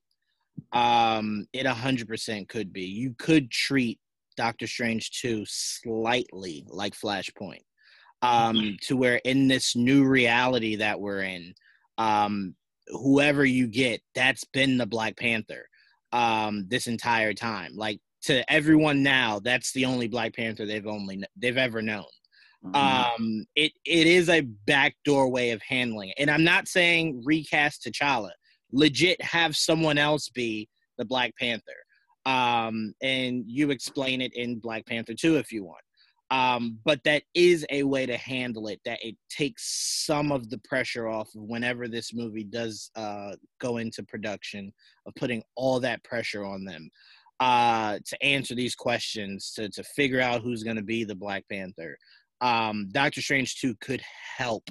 Um, 0.72 1.46
it 1.52 1.66
100% 1.66 2.48
could 2.48 2.72
be. 2.72 2.82
You 2.82 3.14
could 3.18 3.50
treat 3.50 3.98
Doctor 4.36 4.66
Strange 4.66 5.10
2 5.20 5.44
slightly 5.46 6.64
like 6.68 6.94
Flashpoint. 6.94 7.64
Um, 8.20 8.76
to 8.82 8.96
where 8.96 9.20
in 9.24 9.48
this 9.48 9.74
new 9.74 10.04
reality 10.04 10.76
that 10.76 11.00
we're 11.00 11.22
in, 11.22 11.54
um, 11.98 12.54
whoever 12.86 13.44
you 13.44 13.66
get, 13.66 14.00
that's 14.14 14.44
been 14.44 14.78
the 14.78 14.86
Black 14.86 15.16
Panther 15.16 15.68
um, 16.12 16.66
this 16.68 16.86
entire 16.86 17.34
time. 17.34 17.72
Like 17.74 18.00
to 18.22 18.50
everyone 18.52 19.02
now, 19.02 19.40
that's 19.40 19.72
the 19.72 19.86
only 19.86 20.06
Black 20.06 20.34
Panther 20.34 20.66
they've 20.66 20.86
only 20.86 21.24
they've 21.36 21.56
ever 21.56 21.82
known. 21.82 22.04
Mm-hmm. 22.64 22.76
Um, 22.76 23.44
it 23.56 23.72
it 23.84 24.06
is 24.06 24.28
a 24.28 24.42
backdoor 24.66 25.28
way 25.28 25.50
of 25.50 25.60
handling 25.62 26.10
it, 26.10 26.16
and 26.18 26.30
I'm 26.30 26.44
not 26.44 26.68
saying 26.68 27.22
recast 27.24 27.84
T'Challa. 27.84 28.30
Legit, 28.72 29.20
have 29.20 29.54
someone 29.54 29.98
else 29.98 30.30
be 30.30 30.68
the 30.96 31.04
Black 31.04 31.32
Panther, 31.38 31.76
um, 32.24 32.94
and 33.02 33.44
you 33.46 33.70
explain 33.70 34.20
it 34.20 34.32
in 34.34 34.60
Black 34.60 34.86
Panther 34.86 35.14
2 35.14 35.36
if 35.36 35.52
you 35.52 35.64
want. 35.64 35.82
Um, 36.30 36.78
but 36.82 37.04
that 37.04 37.24
is 37.34 37.66
a 37.70 37.82
way 37.82 38.06
to 38.06 38.16
handle 38.16 38.68
it 38.68 38.80
that 38.86 39.04
it 39.04 39.16
takes 39.28 40.06
some 40.06 40.32
of 40.32 40.48
the 40.48 40.56
pressure 40.64 41.06
off 41.06 41.28
of 41.34 41.42
whenever 41.42 41.88
this 41.88 42.14
movie 42.14 42.44
does 42.44 42.90
uh, 42.96 43.36
go 43.60 43.76
into 43.76 44.02
production 44.02 44.72
of 45.04 45.14
putting 45.16 45.42
all 45.56 45.78
that 45.80 46.02
pressure 46.04 46.42
on 46.42 46.64
them 46.64 46.88
uh, 47.38 47.98
to 48.06 48.22
answer 48.24 48.54
these 48.54 48.74
questions 48.74 49.52
to, 49.56 49.68
to 49.68 49.82
figure 49.82 50.22
out 50.22 50.40
who's 50.40 50.62
going 50.62 50.76
to 50.76 50.82
be 50.82 51.04
the 51.04 51.14
black 51.14 51.44
panther 51.50 51.98
um, 52.42 52.88
doctor 52.92 53.22
strange 53.22 53.56
2 53.60 53.74
could 53.80 54.02
help 54.36 54.68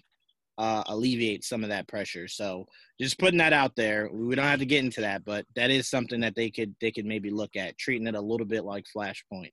uh, 0.58 0.84
alleviate 0.88 1.44
some 1.44 1.64
of 1.64 1.70
that 1.70 1.88
pressure 1.88 2.28
so 2.28 2.66
just 3.00 3.18
putting 3.18 3.40
that 3.40 3.54
out 3.54 3.76
there 3.76 4.10
we 4.14 4.36
don't 4.36 4.46
have 4.46 4.60
to 4.60 4.66
get 4.66 4.84
into 4.84 5.02
that 5.02 5.26
but 5.26 5.46
that 5.56 5.72
is 5.72 5.90
something 5.90 6.20
that 6.20 6.36
they 6.36 6.52
could 6.52 6.76
they 6.82 6.92
could 6.92 7.06
maybe 7.06 7.32
look 7.32 7.56
at 7.56 7.78
treating 7.78 8.06
it 8.06 8.16
a 8.16 8.22
little 8.22 8.46
bit 8.46 8.64
like 8.64 8.86
flashpoint 8.96 9.52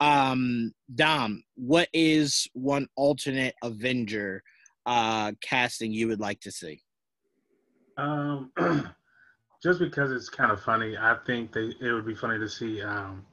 um, 0.00 0.72
Dom, 0.94 1.42
what 1.56 1.88
is 1.92 2.48
one 2.52 2.86
alternate 2.96 3.54
Avenger 3.62 4.42
uh, 4.86 5.32
casting 5.40 5.92
you 5.92 6.08
would 6.08 6.20
like 6.20 6.40
to 6.40 6.52
see? 6.52 6.82
Um, 7.96 8.52
just 9.62 9.80
because 9.80 10.12
it's 10.12 10.28
kind 10.28 10.52
of 10.52 10.62
funny, 10.62 10.96
I 10.96 11.16
think 11.26 11.52
they, 11.52 11.74
it 11.80 11.92
would 11.92 12.06
be 12.06 12.14
funny 12.14 12.38
to 12.38 12.48
see 12.48 12.80
um, 12.80 13.26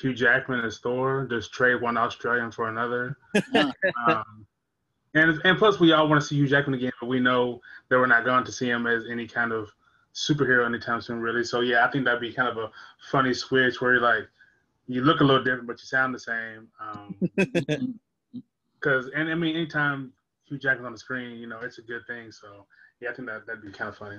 Hugh 0.00 0.14
Jackman 0.14 0.64
as 0.64 0.78
Thor. 0.78 1.26
Just 1.30 1.52
trade 1.52 1.80
one 1.80 1.96
Australian 1.96 2.50
for 2.50 2.68
another. 2.68 3.16
um, 4.06 4.46
And 5.14 5.40
and 5.44 5.58
plus, 5.58 5.80
we 5.80 5.92
all 5.92 6.08
want 6.08 6.20
to 6.20 6.26
see 6.26 6.36
Hugh 6.36 6.46
Jackman 6.46 6.74
again, 6.74 6.92
but 7.00 7.08
we 7.08 7.18
know 7.18 7.60
that 7.88 7.98
we're 7.98 8.06
not 8.06 8.24
going 8.24 8.44
to 8.44 8.52
see 8.52 8.68
him 8.68 8.86
as 8.86 9.06
any 9.10 9.26
kind 9.26 9.52
of 9.52 9.70
superhero 10.14 10.64
anytime 10.64 11.00
soon, 11.00 11.20
really. 11.20 11.42
So 11.42 11.60
yeah, 11.60 11.84
I 11.84 11.90
think 11.90 12.04
that'd 12.04 12.20
be 12.20 12.32
kind 12.32 12.48
of 12.48 12.56
a 12.58 12.70
funny 13.10 13.34
switch 13.34 13.80
where 13.80 13.94
you're 13.94 14.02
like, 14.02 14.28
you 14.86 15.02
look 15.02 15.20
a 15.20 15.24
little 15.24 15.42
different, 15.42 15.66
but 15.66 15.80
you 15.80 15.86
sound 15.86 16.14
the 16.14 16.18
same. 16.20 16.68
Because 18.80 19.06
um, 19.06 19.10
and 19.16 19.30
I 19.30 19.34
mean, 19.34 19.56
anytime 19.56 20.12
Hugh 20.44 20.58
Jackman's 20.58 20.86
on 20.86 20.92
the 20.92 20.98
screen, 20.98 21.38
you 21.38 21.48
know, 21.48 21.58
it's 21.60 21.78
a 21.78 21.82
good 21.82 22.06
thing. 22.06 22.30
So 22.30 22.66
yeah, 23.00 23.10
I 23.10 23.14
think 23.14 23.28
that 23.28 23.46
that'd 23.46 23.62
be 23.62 23.72
kind 23.72 23.88
of 23.88 23.96
funny. 23.96 24.18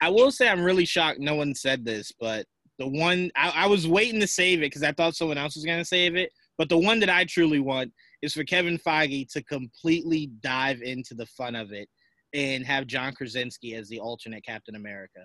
I 0.00 0.10
will 0.10 0.30
say 0.30 0.48
I'm 0.48 0.62
really 0.62 0.84
shocked 0.84 1.20
no 1.20 1.34
one 1.34 1.54
said 1.54 1.84
this, 1.84 2.12
but 2.12 2.46
the 2.78 2.88
one 2.88 3.30
I, 3.36 3.52
I 3.54 3.66
was 3.66 3.86
waiting 3.86 4.20
to 4.20 4.26
save 4.26 4.60
it 4.60 4.66
because 4.66 4.82
I 4.82 4.92
thought 4.92 5.16
someone 5.16 5.38
else 5.38 5.56
was 5.56 5.64
gonna 5.64 5.84
save 5.84 6.16
it. 6.16 6.30
But 6.56 6.68
the 6.68 6.78
one 6.78 6.98
that 7.00 7.10
I 7.10 7.24
truly 7.24 7.60
want 7.60 7.92
is 8.22 8.34
for 8.34 8.44
Kevin 8.44 8.78
Feige 8.78 9.30
to 9.32 9.42
completely 9.44 10.30
dive 10.42 10.82
into 10.82 11.14
the 11.14 11.26
fun 11.26 11.54
of 11.54 11.72
it 11.72 11.88
and 12.34 12.64
have 12.64 12.86
John 12.86 13.12
Krasinski 13.14 13.74
as 13.74 13.88
the 13.88 14.00
alternate 14.00 14.44
Captain 14.44 14.74
America, 14.74 15.20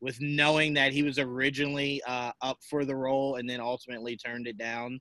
with 0.00 0.20
knowing 0.20 0.74
that 0.74 0.92
he 0.92 1.02
was 1.02 1.18
originally 1.18 2.02
uh, 2.06 2.32
up 2.42 2.58
for 2.68 2.84
the 2.84 2.94
role 2.94 3.36
and 3.36 3.48
then 3.48 3.60
ultimately 3.60 4.16
turned 4.16 4.46
it 4.46 4.58
down. 4.58 5.00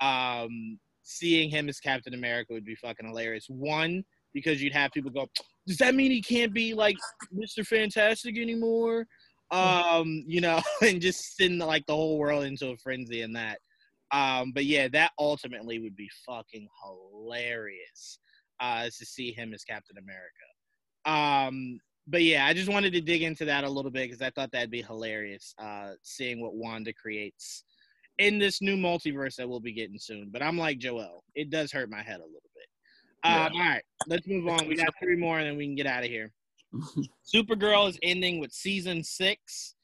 Um, 0.00 0.78
seeing 1.02 1.50
him 1.50 1.68
as 1.68 1.80
Captain 1.80 2.14
America 2.14 2.52
would 2.52 2.64
be 2.64 2.74
fucking 2.76 3.06
hilarious. 3.06 3.46
One, 3.48 4.04
because 4.32 4.62
you'd 4.62 4.72
have 4.72 4.92
people 4.92 5.10
go, 5.10 5.28
"Does 5.66 5.78
that 5.78 5.94
mean 5.94 6.10
he 6.10 6.22
can't 6.22 6.52
be 6.52 6.74
like 6.74 6.96
Mr. 7.32 7.66
Fantastic 7.66 8.38
anymore?" 8.38 9.06
Um, 9.50 10.24
you 10.26 10.40
know, 10.40 10.60
and 10.82 11.00
just 11.00 11.36
send 11.36 11.58
like 11.58 11.86
the 11.86 11.94
whole 11.94 12.18
world 12.18 12.44
into 12.44 12.70
a 12.70 12.76
frenzy 12.76 13.22
and 13.22 13.36
that. 13.36 13.58
Um, 14.10 14.52
but 14.52 14.64
yeah, 14.64 14.88
that 14.88 15.12
ultimately 15.18 15.78
would 15.78 15.96
be 15.96 16.10
fucking 16.26 16.68
hilarious 16.84 18.18
uh, 18.60 18.84
to 18.84 19.04
see 19.04 19.32
him 19.32 19.52
as 19.52 19.64
Captain 19.64 19.96
America. 19.98 20.44
Um, 21.04 21.80
but 22.06 22.22
yeah, 22.22 22.46
I 22.46 22.52
just 22.52 22.68
wanted 22.68 22.92
to 22.92 23.00
dig 23.00 23.22
into 23.22 23.44
that 23.46 23.64
a 23.64 23.68
little 23.68 23.90
bit 23.90 24.08
because 24.10 24.22
I 24.22 24.30
thought 24.30 24.52
that'd 24.52 24.70
be 24.70 24.82
hilarious, 24.82 25.54
uh, 25.58 25.92
seeing 26.02 26.40
what 26.40 26.54
Wanda 26.54 26.92
creates 26.92 27.64
in 28.18 28.38
this 28.38 28.60
new 28.62 28.76
multiverse 28.76 29.36
that 29.36 29.48
we'll 29.48 29.60
be 29.60 29.72
getting 29.72 29.98
soon. 29.98 30.28
But 30.30 30.42
I'm 30.42 30.58
like 30.58 30.78
Joel, 30.78 31.24
it 31.34 31.50
does 31.50 31.72
hurt 31.72 31.90
my 31.90 32.02
head 32.02 32.20
a 32.20 32.24
little 32.24 32.50
bit. 32.54 32.68
Um, 33.24 33.32
yeah. 33.32 33.48
All 33.52 33.70
right, 33.70 33.82
let's 34.06 34.26
move 34.26 34.46
on. 34.48 34.68
We 34.68 34.76
got 34.76 34.94
three 35.02 35.16
more, 35.16 35.38
and 35.38 35.48
then 35.48 35.56
we 35.56 35.66
can 35.66 35.74
get 35.74 35.86
out 35.86 36.04
of 36.04 36.10
here. 36.10 36.30
Supergirl 37.34 37.88
is 37.88 37.98
ending 38.02 38.40
with 38.40 38.52
season 38.52 39.02
six. 39.02 39.74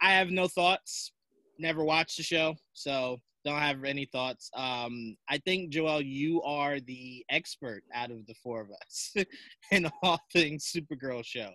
I 0.00 0.12
have 0.12 0.30
no 0.30 0.48
thoughts. 0.48 1.12
Never 1.58 1.84
watched 1.84 2.18
the 2.18 2.22
show, 2.22 2.54
so 2.74 3.18
don't 3.44 3.58
have 3.60 3.84
any 3.84 4.04
thoughts. 4.06 4.50
Um, 4.54 5.16
I 5.28 5.38
think 5.38 5.70
Joel, 5.70 6.02
you 6.02 6.42
are 6.42 6.80
the 6.80 7.24
expert 7.30 7.82
out 7.94 8.10
of 8.10 8.26
the 8.26 8.34
four 8.42 8.60
of 8.60 8.68
us 8.70 9.14
in 9.70 9.90
all 10.02 10.20
things 10.32 10.70
Supergirl 10.74 11.24
show. 11.24 11.50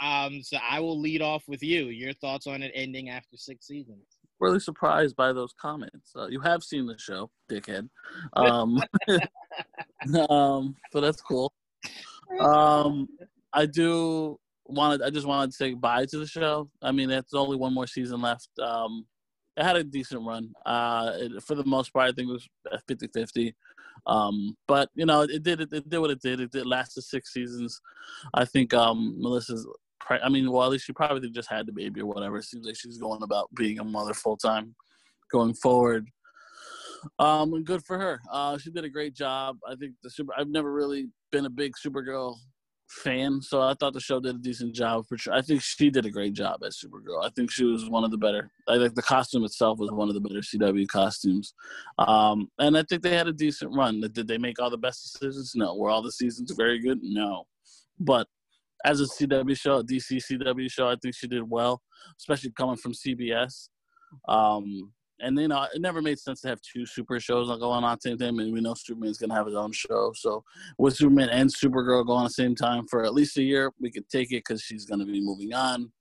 Um, 0.00 0.42
so 0.42 0.58
I 0.68 0.80
will 0.80 0.98
lead 0.98 1.22
off 1.22 1.44
with 1.48 1.62
you. 1.62 1.86
Your 1.86 2.12
thoughts 2.14 2.46
on 2.46 2.62
it 2.62 2.72
ending 2.74 3.10
after 3.10 3.36
six 3.36 3.66
seasons? 3.66 4.04
Really 4.40 4.60
surprised 4.60 5.16
by 5.16 5.32
those 5.32 5.54
comments. 5.60 6.12
Uh, 6.16 6.26
you 6.26 6.40
have 6.40 6.62
seen 6.62 6.86
the 6.86 6.98
show, 6.98 7.30
dickhead. 7.50 7.88
Um, 8.36 8.80
um, 10.28 10.76
but 10.92 11.00
that's 11.00 11.20
cool. 11.20 11.52
Um, 12.40 13.08
I 13.54 13.66
do 13.66 14.38
wanted. 14.66 15.02
I 15.02 15.10
just 15.10 15.26
wanted 15.26 15.50
to 15.52 15.56
say 15.56 15.74
bye 15.74 16.06
to 16.06 16.18
the 16.18 16.26
show. 16.26 16.68
I 16.82 16.92
mean, 16.92 17.08
there's 17.08 17.24
only 17.32 17.56
one 17.56 17.72
more 17.72 17.86
season 17.86 18.20
left. 18.20 18.48
Um, 18.60 19.06
it 19.56 19.62
had 19.62 19.76
a 19.76 19.84
decent 19.84 20.26
run. 20.26 20.52
Uh, 20.66 21.12
it, 21.14 21.42
for 21.42 21.54
the 21.54 21.64
most 21.64 21.92
part, 21.92 22.08
I 22.08 22.12
think 22.12 22.28
it 22.28 22.32
was 22.32 22.48
50 22.88 23.08
50. 23.14 23.54
Um, 24.06 24.56
but, 24.66 24.90
you 24.94 25.06
know, 25.06 25.22
it 25.22 25.42
did, 25.42 25.60
it, 25.60 25.72
it, 25.72 25.88
did 25.88 25.98
what 25.98 26.10
it 26.10 26.20
did. 26.20 26.40
It 26.40 26.50
did 26.50 26.66
lasted 26.66 27.02
six 27.02 27.32
seasons. 27.32 27.80
I 28.34 28.44
think 28.44 28.74
um, 28.74 29.14
Melissa's, 29.18 29.66
I 30.10 30.28
mean, 30.28 30.50
well, 30.50 30.64
at 30.64 30.72
least 30.72 30.86
she 30.86 30.92
probably 30.92 31.30
just 31.30 31.48
had 31.48 31.66
the 31.66 31.72
baby 31.72 32.00
or 32.00 32.06
whatever. 32.06 32.38
It 32.38 32.44
seems 32.44 32.66
like 32.66 32.76
she's 32.76 32.98
going 32.98 33.22
about 33.22 33.48
being 33.54 33.78
a 33.78 33.84
mother 33.84 34.12
full 34.12 34.36
time 34.36 34.74
going 35.30 35.54
forward. 35.54 36.08
Um, 37.18 37.54
and 37.54 37.64
good 37.64 37.84
for 37.84 37.98
her. 37.98 38.20
Uh, 38.30 38.58
she 38.58 38.70
did 38.70 38.84
a 38.84 38.90
great 38.90 39.14
job. 39.14 39.56
I 39.66 39.76
think 39.76 39.94
the 40.02 40.10
super. 40.10 40.32
I've 40.36 40.48
never 40.48 40.72
really 40.72 41.08
been 41.32 41.46
a 41.46 41.50
big 41.50 41.74
Supergirl 41.74 42.36
fan, 42.88 43.40
so 43.40 43.60
I 43.62 43.74
thought 43.74 43.92
the 43.92 44.00
show 44.00 44.20
did 44.20 44.36
a 44.36 44.38
decent 44.38 44.74
job. 44.74 45.06
For 45.06 45.16
sure. 45.18 45.34
I 45.34 45.42
think 45.42 45.62
she 45.62 45.90
did 45.90 46.06
a 46.06 46.10
great 46.10 46.34
job 46.34 46.62
as 46.64 46.78
Supergirl. 46.78 47.24
I 47.24 47.30
think 47.30 47.50
she 47.50 47.64
was 47.64 47.88
one 47.88 48.04
of 48.04 48.10
the 48.10 48.18
better. 48.18 48.50
I 48.68 48.78
think 48.78 48.94
the 48.94 49.02
costume 49.02 49.44
itself 49.44 49.78
was 49.78 49.90
one 49.90 50.08
of 50.08 50.14
the 50.14 50.20
better 50.20 50.40
CW 50.40 50.86
costumes, 50.88 51.54
um, 51.98 52.48
and 52.58 52.76
I 52.76 52.82
think 52.82 53.02
they 53.02 53.16
had 53.16 53.28
a 53.28 53.32
decent 53.32 53.74
run. 53.74 54.00
Did 54.00 54.28
they 54.28 54.38
make 54.38 54.60
all 54.60 54.70
the 54.70 54.78
best 54.78 55.02
decisions? 55.02 55.52
No. 55.54 55.74
Were 55.76 55.90
all 55.90 56.02
the 56.02 56.12
seasons 56.12 56.52
very 56.52 56.78
good? 56.78 57.00
No. 57.02 57.44
But 57.98 58.26
as 58.84 59.00
a 59.00 59.04
CW 59.04 59.58
show, 59.58 59.78
a 59.78 59.84
DC 59.84 60.22
CW 60.30 60.70
show, 60.70 60.88
I 60.88 60.96
think 61.00 61.14
she 61.14 61.26
did 61.26 61.48
well, 61.48 61.82
especially 62.18 62.52
coming 62.52 62.76
from 62.76 62.92
CBS. 62.92 63.68
Um, 64.28 64.92
and 65.20 65.38
you 65.38 65.48
know, 65.48 65.66
it 65.74 65.80
never 65.80 66.02
made 66.02 66.18
sense 66.18 66.40
to 66.40 66.48
have 66.48 66.60
two 66.60 66.86
super 66.86 67.20
shows 67.20 67.46
going 67.46 67.62
on 67.62 67.84
at 67.84 68.00
the 68.00 68.10
same 68.10 68.18
time. 68.18 68.38
And 68.38 68.52
we 68.52 68.60
know 68.60 68.74
Superman's 68.74 69.18
gonna 69.18 69.34
have 69.34 69.46
his 69.46 69.54
own 69.54 69.72
show. 69.72 70.12
So 70.14 70.44
with 70.78 70.96
Superman 70.96 71.28
and 71.28 71.48
Supergirl 71.48 72.06
going 72.06 72.24
the 72.24 72.30
same 72.30 72.54
time 72.54 72.86
for 72.88 73.04
at 73.04 73.14
least 73.14 73.38
a 73.38 73.42
year, 73.42 73.72
we 73.80 73.90
could 73.90 74.08
take 74.08 74.32
it 74.32 74.44
because 74.46 74.62
she's 74.62 74.84
gonna 74.84 75.06
be 75.06 75.20
moving 75.20 75.54
on. 75.54 75.92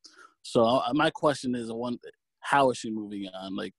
So 0.41 0.63
uh, 0.63 0.91
my 0.93 1.09
question 1.09 1.55
is, 1.55 1.71
one, 1.71 1.97
how 2.41 2.71
is 2.71 2.77
she 2.77 2.91
moving 2.91 3.27
on? 3.33 3.55
Like, 3.55 3.73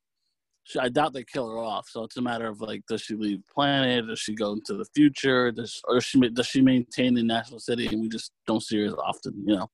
she, 0.64 0.78
I 0.78 0.88
doubt 0.88 1.12
they 1.12 1.24
kill 1.24 1.50
her 1.50 1.58
off. 1.58 1.88
So 1.90 2.04
it's 2.04 2.16
a 2.16 2.22
matter 2.22 2.46
of 2.46 2.60
like, 2.60 2.82
does 2.88 3.02
she 3.02 3.14
leave 3.14 3.42
planet? 3.52 4.06
Does 4.06 4.20
she 4.20 4.34
go 4.34 4.52
into 4.52 4.74
the 4.74 4.86
future? 4.94 5.52
Does 5.52 5.80
or 5.86 6.00
she 6.00 6.20
does 6.30 6.46
she 6.46 6.62
maintain 6.62 7.14
the 7.14 7.22
National 7.22 7.58
City? 7.58 7.86
And 7.86 8.00
we 8.00 8.08
just 8.08 8.32
don't 8.46 8.62
see 8.62 8.80
her 8.80 8.86
as 8.86 8.94
often. 8.94 9.34
You 9.46 9.56
know, 9.56 9.70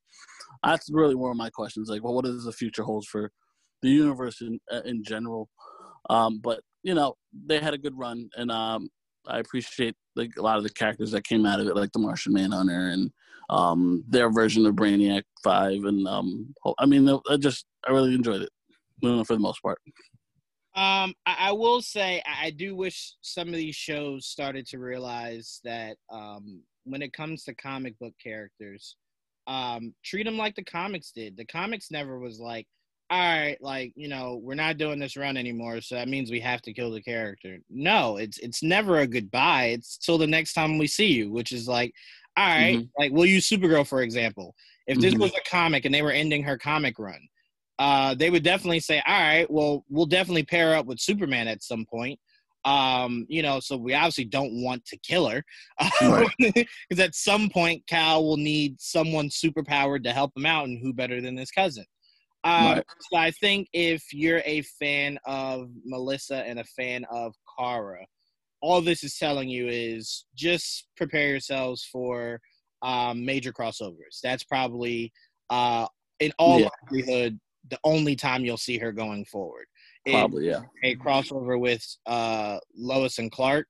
that's 0.65 0.91
really 0.91 1.15
one 1.15 1.31
of 1.31 1.37
my 1.37 1.51
questions. 1.51 1.89
Like, 1.89 2.03
well, 2.03 2.15
what 2.15 2.25
does 2.25 2.45
the 2.45 2.53
future 2.53 2.83
hold 2.83 3.07
for 3.07 3.31
the 3.83 3.91
universe 3.91 4.41
in 4.41 4.59
uh, 4.73 4.83
in 4.85 5.03
general. 5.05 5.49
Um, 6.09 6.39
but 6.43 6.61
you 6.83 6.95
know, 6.95 7.15
they 7.47 7.59
had 7.59 7.75
a 7.75 7.79
good 7.79 7.97
run, 7.99 8.29
and 8.37 8.51
um, 8.51 8.89
I 9.27 9.39
appreciate 9.39 9.95
like 10.17 10.33
a 10.39 10.43
lot 10.43 10.59
of 10.59 10.65
the 10.65 10.71
characters 10.71 11.13
that 11.13 11.25
came 11.25 11.47
out 11.47 11.61
of 11.61 11.67
it, 11.67 11.77
like 11.77 11.93
the 11.93 11.99
Martian 11.99 12.33
Manhunter 12.33 12.89
and 12.89 13.11
um, 13.49 14.05
their 14.09 14.31
version 14.31 14.67
of 14.67 14.75
Brainiac 14.75 15.23
Five, 15.43 15.85
and 15.85 16.07
um, 16.07 16.55
I 16.79 16.87
mean, 16.87 17.09
I 17.29 17.37
just 17.37 17.67
I 17.87 17.93
really 17.93 18.15
enjoyed 18.15 18.43
it 18.43 18.51
for 19.01 19.35
the 19.35 19.39
most 19.39 19.63
part. 19.63 19.79
Um, 20.77 21.15
I, 21.27 21.37
I, 21.49 21.53
will 21.53 21.83
say 21.83 22.23
I 22.25 22.51
do 22.51 22.77
wish 22.77 23.17
some 23.23 23.49
of 23.49 23.55
these 23.55 23.75
shows 23.75 24.27
started 24.27 24.67
to 24.67 24.79
realize 24.79 25.61
that 25.65 25.97
um, 26.13 26.63
when 26.85 27.03
it 27.03 27.13
comes 27.13 27.43
to 27.45 27.55
comic 27.55 27.99
book 27.99 28.15
characters, 28.23 28.97
um, 29.49 29.93
treat 30.05 30.25
them 30.25 30.39
like 30.39 30.55
the 30.55 30.63
comics 30.63 31.11
did. 31.11 31.37
The 31.37 31.45
comics 31.45 31.91
never 31.91 32.21
was 32.21 32.39
like, 32.39 32.69
all 33.11 33.19
right, 33.19 33.57
like 33.61 33.93
you 33.97 34.09
know, 34.09 34.41
we're 34.41 34.55
not 34.55 34.79
doing 34.79 35.01
this 35.01 35.17
run 35.17 35.37
anymore, 35.37 35.81
so 35.81 35.97
that 35.97 36.09
means 36.09 36.31
we 36.31 36.39
have 36.41 36.63
to 36.63 36.73
kill 36.73 36.93
the 36.93 37.03
character. 37.03 37.59
No, 37.69 38.19
it's 38.19 38.39
it's 38.39 38.63
never 38.63 38.99
a 38.99 39.07
goodbye. 39.07 39.67
It's 39.67 39.99
till 39.99 40.17
the 40.17 40.29
next 40.29 40.53
time 40.53 40.79
we 40.79 40.87
see 40.87 41.09
you, 41.09 41.33
which 41.33 41.51
is 41.51 41.67
like, 41.67 41.93
all 42.37 42.47
right, 42.47 42.77
mm-hmm. 42.77 43.03
like 43.03 43.11
we'll 43.11 43.27
use 43.27 43.49
Supergirl 43.49 43.87
for 43.87 44.03
example. 44.03 44.55
If 44.87 44.99
this 44.99 45.15
mm-hmm. 45.15 45.23
was 45.23 45.33
a 45.33 45.51
comic 45.51 45.85
and 45.85 45.95
they 45.95 46.03
were 46.03 46.13
ending 46.13 46.45
her 46.45 46.57
comic 46.57 46.99
run, 47.01 47.21
uh, 47.81 48.15
they 48.15 48.31
would 48.31 48.45
definitely 48.45 48.81
say, 48.81 49.03
all 49.07 49.21
right, 49.21 49.51
well, 49.51 49.85
we'll 49.89 50.07
definitely 50.07 50.45
pair 50.45 50.77
up 50.77 50.87
with 50.87 51.01
Superman 51.01 51.49
at 51.49 51.65
some 51.65 51.85
point. 51.91 52.19
Um, 52.65 53.27
you 53.29 53.43
know, 53.43 53.59
so 53.59 53.77
we 53.77 53.95
obviously 53.95 54.27
don't 54.27 54.63
want 54.63 54.85
to 54.87 54.99
kill 54.99 55.29
her 55.29 55.43
because 55.79 56.27
right. 56.41 56.69
at 56.99 57.15
some 57.15 57.49
point 57.49 57.87
Kal 57.89 58.25
will 58.25 58.37
need 58.37 58.81
someone 58.81 59.31
superpowered 59.31 60.05
to 60.05 60.13
help 60.13 60.37
him 60.37 60.47
out, 60.47 60.69
and 60.69 60.79
who 60.81 60.93
better 60.93 61.21
than 61.21 61.37
his 61.37 61.51
cousin? 61.51 61.87
Um, 62.43 62.65
right. 62.65 62.85
So 63.11 63.19
I 63.19 63.31
think 63.33 63.69
if 63.73 64.03
you're 64.13 64.43
a 64.45 64.63
fan 64.63 65.19
of 65.27 65.69
Melissa 65.85 66.43
and 66.47 66.59
a 66.59 66.65
fan 66.65 67.05
of 67.11 67.35
Kara, 67.59 68.07
all 68.63 68.81
this 68.81 69.05
is 69.05 69.17
telling 69.19 69.49
you 69.49 69.69
is 69.69 70.25
just 70.35 70.87
prepare 70.97 71.29
yourselves 71.29 71.87
for 71.91 72.41
um, 72.83 73.25
major 73.25 73.53
crossovers. 73.53 74.21
That's 74.23 74.45
probably, 74.45 75.13
uh, 75.51 75.87
in 76.19 76.33
all 76.39 76.61
yeah. 76.61 76.69
likelihood, 76.83 77.39
the 77.71 77.79
only 77.85 78.17
time 78.17 78.45
you'll 78.45 78.57
see 78.57 78.79
her 78.79 78.93
going 78.93 79.25
forward. 79.25 79.67
Probably, 80.07 80.49
yeah. 80.49 80.63
A 80.83 80.97
crossover 80.97 81.61
with 81.61 81.85
uh, 82.07 82.59
Lois 82.75 83.19
and 83.19 83.31
Clark, 83.31 83.67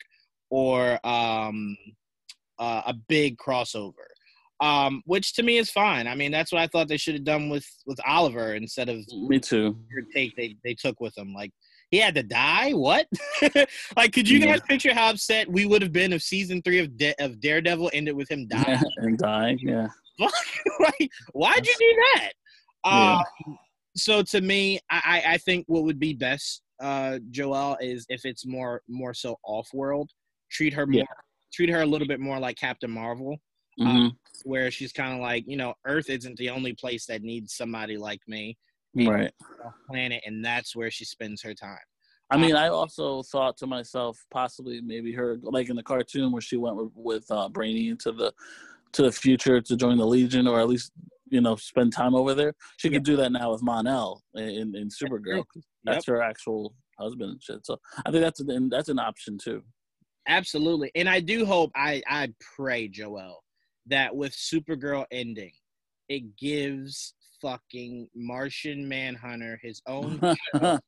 or 0.49 1.05
um, 1.05 1.77
uh, 2.59 2.83
a 2.87 2.95
big 3.09 3.37
crossover 3.37 3.93
um, 4.61 5.03
which 5.07 5.33
to 5.35 5.43
me 5.43 5.59
is 5.59 5.71
fine. 5.71 6.07
I 6.07 6.15
mean, 6.15 6.31
that's 6.31 6.53
what 6.53 6.61
I 6.61 6.67
thought 6.67 6.89
they 6.89 6.97
should 6.97 7.15
have 7.15 7.25
done 7.25 7.49
with 7.49 7.67
with 7.87 7.99
Oliver 8.07 8.55
instead 8.55 8.89
of 8.89 8.99
me 9.13 9.39
too. 9.39 9.79
Take 10.15 10.37
they 10.37 10.57
they 10.65 10.75
took 10.75 11.01
with 11.01 11.17
him 11.17 11.33
like 11.33 11.51
he 11.91 11.99
had 11.99 12.15
to 12.15 12.23
die. 12.23 12.73
What? 12.73 13.07
like, 13.97 14.13
could 14.13 14.29
you 14.29 14.39
yeah. 14.39 14.47
guys 14.47 14.61
picture 14.69 14.95
how 14.95 15.11
upset 15.11 15.51
we 15.51 15.67
would 15.67 15.83
have 15.83 15.93
been 15.93 16.13
if 16.13 16.23
season 16.23 16.63
three 16.63 16.79
of 16.79 16.97
De- 16.97 17.15
of 17.19 17.41
Daredevil 17.41 17.91
ended 17.93 18.15
with 18.15 18.31
him 18.31 18.47
dying 18.47 18.67
yeah, 18.69 19.05
and 19.05 19.19
dying? 19.19 19.59
Yeah. 19.61 19.89
like, 20.81 21.11
why'd 21.33 21.67
you 21.67 21.75
do 21.79 22.03
that? 22.15 22.33
Yeah. 22.85 23.23
Um, 23.47 23.59
so 23.97 24.23
to 24.23 24.41
me, 24.41 24.79
I 24.91 25.23
I 25.27 25.39
think 25.39 25.65
what 25.69 25.85
would 25.85 25.99
be 25.99 26.13
best, 26.13 26.63
uh, 26.81 27.19
Joel, 27.31 27.79
is 27.81 28.05
if 28.09 28.25
it's 28.25 28.47
more 28.47 28.83
more 28.89 29.15
so 29.15 29.37
off 29.45 29.69
world. 29.73 30.11
Treat 30.51 30.75
her 30.75 30.87
more 30.87 31.07
treat 31.53 31.69
her 31.69 31.83
a 31.83 31.87
little 31.87 32.07
bit 32.07 32.21
more 32.21 32.39
like 32.39 32.57
Captain 32.57 32.91
Marvel, 32.91 33.37
Mhm. 33.81 33.87
um, 33.87 34.19
where 34.45 34.71
she's 34.71 34.93
kind 34.93 35.15
of 35.15 35.21
like, 35.21 35.45
you 35.47 35.57
know, 35.57 35.75
Earth 35.87 36.11
isn't 36.11 36.37
the 36.39 36.51
only 36.51 36.73
place 36.75 37.07
that 37.07 37.23
needs 37.23 37.55
somebody 37.55 37.97
like 37.97 38.21
me, 38.27 38.57
right. 38.95 39.33
off 39.65 39.75
planet, 39.89 40.23
and 40.27 40.45
that's 40.45 40.75
where 40.77 40.91
she 40.91 41.05
spends 41.05 41.43
her 41.43 41.55
time. 41.55 41.79
I 42.33 42.37
mean, 42.37 42.55
I 42.55 42.69
also 42.69 43.23
thought 43.25 43.57
to 43.59 43.67
myself, 43.67 44.25
possibly 44.31 44.81
maybe 44.81 45.13
her 45.13 45.37
like 45.43 45.69
in 45.69 45.75
the 45.77 45.83
cartoon 45.83 46.31
where 46.31 46.41
she 46.41 46.57
went 46.57 46.77
with, 46.77 46.93
with 46.95 47.31
uh, 47.31 47.49
Brainy 47.49 47.89
into 47.89 48.13
the 48.13 48.33
to 48.93 49.03
the 49.03 49.13
future 49.13 49.61
to 49.61 49.77
join 49.77 49.99
the 49.99 50.07
Legion, 50.07 50.47
or 50.47 50.61
at 50.61 50.69
least 50.69 50.93
you 51.29 51.41
know 51.41 51.57
spend 51.57 51.93
time 51.93 52.15
over 52.15 52.35
there. 52.35 52.55
She 52.77 52.89
could 52.89 53.03
do 53.03 53.17
that 53.17 53.33
now 53.33 53.51
with 53.51 53.63
Mon-El 53.63 54.23
in, 54.35 54.77
in 54.77 54.89
Supergirl. 54.91 55.45
'cause 55.53 55.65
That's 55.83 56.07
her 56.07 56.23
actual 56.23 56.75
husband 56.99 57.33
and 57.33 57.43
shit. 57.43 57.67
So 57.67 57.79
I 58.07 58.11
think 58.13 58.23
that's 58.23 58.41
an 58.41 58.69
that's 58.69 58.89
an 58.89 58.99
option 59.01 59.37
too. 59.37 59.65
Absolutely. 60.29 60.93
And 60.95 61.09
I 61.09 61.19
do 61.21 61.45
hope 61.45 61.73
I 61.75 62.01
I 62.07 62.33
pray, 62.57 62.87
Joel, 62.87 63.43
that 63.87 64.15
with 64.15 64.33
Supergirl 64.33 65.07
ending, 65.11 65.53
it 66.09 66.37
gives 66.37 67.15
fucking 67.41 68.09
Martian 68.15 68.89
Manhunter 68.89 69.59
his 69.63 69.81
own 69.87 70.21
show 70.55 70.79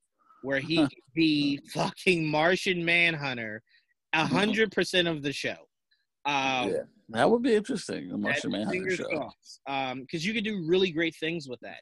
where 0.43 0.61
he 0.61 0.77
can 0.77 0.89
be 1.15 1.61
fucking 1.73 2.27
Martian 2.27 2.85
Manhunter 2.85 3.63
a 4.13 4.27
hundred 4.27 4.71
percent 4.73 5.09
of 5.09 5.23
the 5.23 5.33
show. 5.33 5.57
Um 6.27 6.71
yeah, 6.71 6.83
that 7.11 7.31
would 7.31 7.43
be 7.43 7.55
interesting. 7.55 8.09
The 8.09 8.19
Martian 8.19 8.51
Manhunter 8.53 8.97
show. 8.97 9.05
crossed. 9.05 9.61
Um, 9.67 10.01
because 10.03 10.25
you 10.27 10.35
could 10.35 10.45
do 10.45 10.65
really 10.67 10.91
great 10.91 11.15
things 11.17 11.49
with 11.49 11.61
that. 11.61 11.81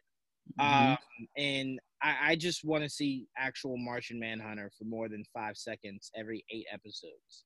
Mhm. 0.59 0.93
Um, 0.93 0.99
and 1.37 1.81
I, 2.03 2.17
I 2.31 2.37
just 2.37 2.65
want 2.65 2.83
to 2.83 2.91
see 2.91 3.27
actual 3.37 3.77
Martian 3.77 4.19
Manhunter 4.19 4.71
for 4.79 4.85
more 4.85 5.09
than 5.09 5.25
five 5.33 5.57
seconds 5.57 6.11
every 6.17 6.45
eight 6.51 6.67
episodes. 6.73 7.45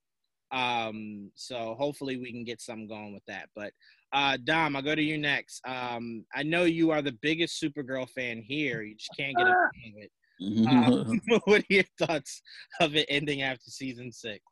Um, 0.54 1.30
so 1.34 1.74
hopefully 1.78 2.16
we 2.16 2.30
can 2.30 2.44
get 2.44 2.60
something 2.60 2.86
going 2.86 3.12
with 3.12 3.24
that. 3.26 3.48
But 3.56 3.72
uh, 4.12 4.38
Dom, 4.44 4.76
I'll 4.76 4.82
go 4.82 4.94
to 4.94 5.02
you 5.02 5.18
next. 5.18 5.60
Um, 5.66 6.24
I 6.32 6.44
know 6.44 6.62
you 6.62 6.92
are 6.92 7.02
the 7.02 7.18
biggest 7.20 7.60
Supergirl 7.60 8.08
fan 8.08 8.40
here. 8.40 8.82
You 8.82 8.94
just 8.94 9.10
can't 9.18 9.36
get 9.36 9.46
enough 9.46 9.56
of 9.56 10.02
it. 10.02 10.10
Um, 10.40 11.20
what 11.44 11.60
are 11.60 11.64
your 11.68 11.84
thoughts 11.96 12.42
of 12.80 12.96
it 12.96 13.06
ending 13.08 13.42
after 13.42 13.70
season 13.70 14.10
six? 14.10 14.42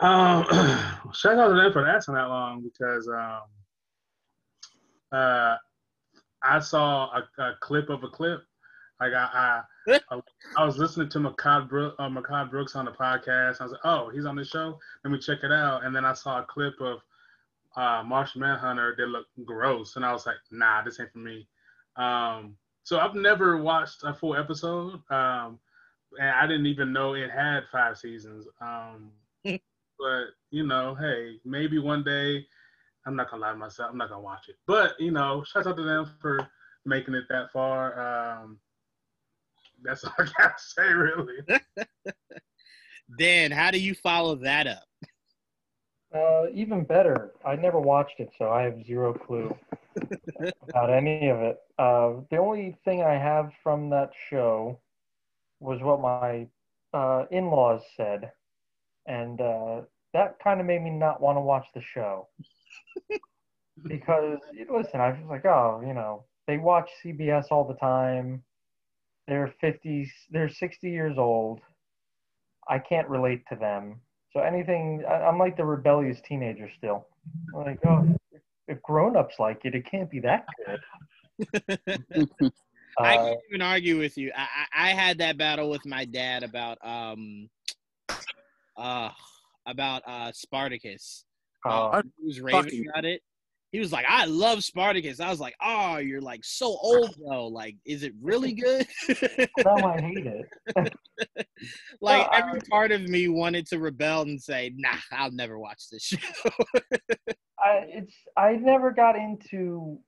Um, 0.00 0.44
shout 1.12 1.38
out 1.38 1.48
to 1.48 1.54
them 1.54 1.72
for 1.74 1.82
lasting 1.82 2.14
that 2.14 2.28
long 2.28 2.62
because 2.62 3.06
um, 3.06 3.42
uh, 5.12 5.56
I 6.42 6.58
saw 6.60 7.10
a, 7.10 7.42
a 7.42 7.52
clip 7.60 7.90
of 7.90 8.02
a 8.02 8.08
clip. 8.08 8.40
Like 8.98 9.12
I, 9.12 9.28
I, 9.30 9.60
I, 10.10 10.20
I 10.56 10.64
was 10.64 10.78
listening 10.78 11.08
to 11.10 11.18
Mehcad 11.18 11.94
uh, 11.98 12.08
Mehcad 12.08 12.50
Brooks 12.50 12.76
on 12.76 12.84
the 12.84 12.90
podcast. 12.90 13.60
I 13.60 13.64
was 13.64 13.72
like, 13.72 13.80
oh, 13.84 14.10
he's 14.10 14.24
on 14.24 14.36
the 14.36 14.44
show. 14.44 14.78
Let 15.04 15.10
me 15.10 15.18
check 15.18 15.38
it 15.42 15.52
out. 15.52 15.84
And 15.84 15.94
then 15.94 16.04
I 16.04 16.12
saw 16.12 16.40
a 16.40 16.44
clip 16.44 16.74
of 16.80 17.00
uh, 17.76 18.02
Martian 18.04 18.40
Manhunter. 18.40 18.94
They 18.96 19.04
look 19.04 19.26
gross, 19.44 19.96
and 19.96 20.04
I 20.04 20.12
was 20.12 20.26
like, 20.26 20.36
nah, 20.50 20.82
this 20.82 21.00
ain't 21.00 21.12
for 21.12 21.18
me. 21.18 21.46
Um, 21.96 22.56
so 22.84 22.98
I've 22.98 23.14
never 23.14 23.60
watched 23.62 24.02
a 24.04 24.14
full 24.14 24.36
episode, 24.36 25.00
um, 25.10 25.58
and 26.18 26.30
I 26.30 26.46
didn't 26.46 26.66
even 26.66 26.92
know 26.92 27.14
it 27.14 27.30
had 27.30 27.64
five 27.70 27.98
seasons. 27.98 28.46
Um, 28.60 29.10
but 29.44 30.24
you 30.50 30.66
know, 30.66 30.94
hey, 30.94 31.38
maybe 31.44 31.78
one 31.78 32.04
day. 32.04 32.46
I'm 33.06 33.16
not 33.16 33.30
gonna 33.30 33.40
lie 33.40 33.52
to 33.52 33.56
myself. 33.56 33.88
I'm 33.90 33.96
not 33.96 34.10
gonna 34.10 34.20
watch 34.20 34.50
it. 34.50 34.56
But 34.66 35.00
you 35.00 35.10
know, 35.10 35.42
shout 35.42 35.66
out 35.66 35.78
to 35.78 35.82
them 35.82 36.10
for 36.20 36.46
making 36.84 37.14
it 37.14 37.24
that 37.30 37.50
far. 37.52 38.42
Um, 38.42 38.58
that's 39.82 40.04
all 40.04 40.12
I 40.18 40.24
gotta 40.36 40.54
say, 40.58 40.92
really. 40.92 41.34
Dan, 43.18 43.50
how 43.50 43.70
do 43.70 43.80
you 43.80 43.94
follow 43.94 44.34
that 44.36 44.66
up? 44.66 44.84
Uh, 46.14 46.46
even 46.54 46.84
better. 46.84 47.32
I 47.44 47.56
never 47.56 47.78
watched 47.78 48.18
it, 48.18 48.30
so 48.38 48.50
I 48.50 48.62
have 48.62 48.84
zero 48.86 49.12
clue 49.12 49.54
about 50.68 50.90
any 50.90 51.28
of 51.28 51.40
it. 51.40 51.58
Uh, 51.78 52.12
the 52.30 52.38
only 52.38 52.76
thing 52.84 53.02
I 53.02 53.14
have 53.14 53.52
from 53.62 53.90
that 53.90 54.10
show 54.30 54.80
was 55.60 55.82
what 55.82 56.00
my 56.00 56.46
uh, 56.94 57.24
in-laws 57.30 57.82
said, 57.96 58.32
and 59.06 59.40
uh, 59.40 59.82
that 60.14 60.38
kind 60.42 60.60
of 60.60 60.66
made 60.66 60.82
me 60.82 60.90
not 60.90 61.20
want 61.20 61.36
to 61.36 61.40
watch 61.40 61.66
the 61.74 61.82
show 61.82 62.28
because 63.86 64.38
listen, 64.70 65.00
I 65.00 65.10
was 65.10 65.18
like, 65.28 65.44
oh, 65.44 65.82
you 65.86 65.92
know, 65.92 66.24
they 66.46 66.58
watch 66.58 66.88
CBS 67.04 67.46
all 67.50 67.64
the 67.64 67.74
time. 67.74 68.42
They're 69.28 69.54
50, 69.60 70.10
they're 70.30 70.48
60 70.48 70.90
years 70.90 71.18
old. 71.18 71.60
I 72.68 72.78
can't 72.78 73.08
relate 73.08 73.42
to 73.50 73.56
them. 73.56 74.00
So 74.32 74.40
anything, 74.40 75.04
I, 75.08 75.14
I'm 75.26 75.38
like 75.38 75.56
the 75.56 75.64
rebellious 75.64 76.20
teenager 76.26 76.68
still. 76.76 77.06
I'm 77.54 77.64
like, 77.64 77.78
oh, 77.86 78.08
if, 78.32 78.40
if 78.68 78.82
grown-ups 78.82 79.34
like 79.38 79.60
it, 79.64 79.74
it 79.74 79.84
can't 79.90 80.10
be 80.10 80.20
that 80.20 80.46
good. 80.66 80.80
I 82.98 83.16
Uh, 83.16 83.24
can't 83.26 83.38
even 83.50 83.62
argue 83.62 83.98
with 83.98 84.18
you. 84.18 84.32
I, 84.34 84.48
I 84.74 84.90
I 84.90 84.94
had 84.94 85.18
that 85.18 85.36
battle 85.38 85.70
with 85.70 85.86
my 85.86 86.04
dad 86.04 86.42
about 86.42 86.78
um 86.82 87.48
uh 88.76 89.10
about 89.66 90.02
uh 90.06 90.32
Spartacus. 90.32 91.24
uh, 91.64 91.88
Uh, 91.90 92.02
he 92.18 92.26
was 92.26 92.40
raving 92.40 92.62
fucking- 92.64 92.86
about 92.92 93.04
it. 93.04 93.22
He 93.72 93.80
was 93.80 93.92
like, 93.92 94.06
"I 94.08 94.24
love 94.24 94.64
Spartacus." 94.64 95.20
I 95.20 95.28
was 95.28 95.40
like, 95.40 95.54
"Oh, 95.60 95.98
you're 95.98 96.22
like 96.22 96.44
so 96.44 96.66
old 96.66 97.14
though. 97.18 97.48
Like, 97.48 97.76
is 97.84 98.02
it 98.02 98.14
really 98.20 98.54
good?" 98.54 98.86
no, 99.64 99.74
I 99.84 100.00
hate 100.00 100.26
it. 100.26 100.46
like 102.00 102.28
every 102.32 102.60
I- 102.60 102.68
part 102.70 102.92
of 102.92 103.02
me 103.02 103.28
wanted 103.28 103.66
to 103.68 103.78
rebel 103.78 104.22
and 104.22 104.40
say, 104.40 104.72
"Nah, 104.76 104.96
I'll 105.12 105.32
never 105.32 105.58
watch 105.58 105.88
this 105.90 106.02
show." 106.02 106.18
I 107.58 107.84
it's 107.88 108.14
I 108.36 108.52
never 108.52 108.90
got 108.90 109.16
into 109.16 109.98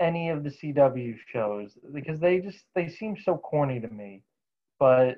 any 0.00 0.30
of 0.30 0.44
the 0.44 0.50
CW 0.50 1.16
shows 1.32 1.76
because 1.92 2.20
they 2.20 2.38
just 2.40 2.64
they 2.74 2.88
seem 2.88 3.16
so 3.16 3.36
corny 3.36 3.80
to 3.80 3.88
me. 3.88 4.22
But 4.78 5.16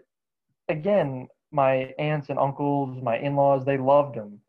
again, 0.69 1.29
my 1.53 1.95
aunts 1.99 2.29
and 2.31 2.39
uncles, 2.39 3.01
my 3.03 3.19
in-laws, 3.19 3.65
they 3.65 3.79
loved 3.79 4.17
them. 4.17 4.41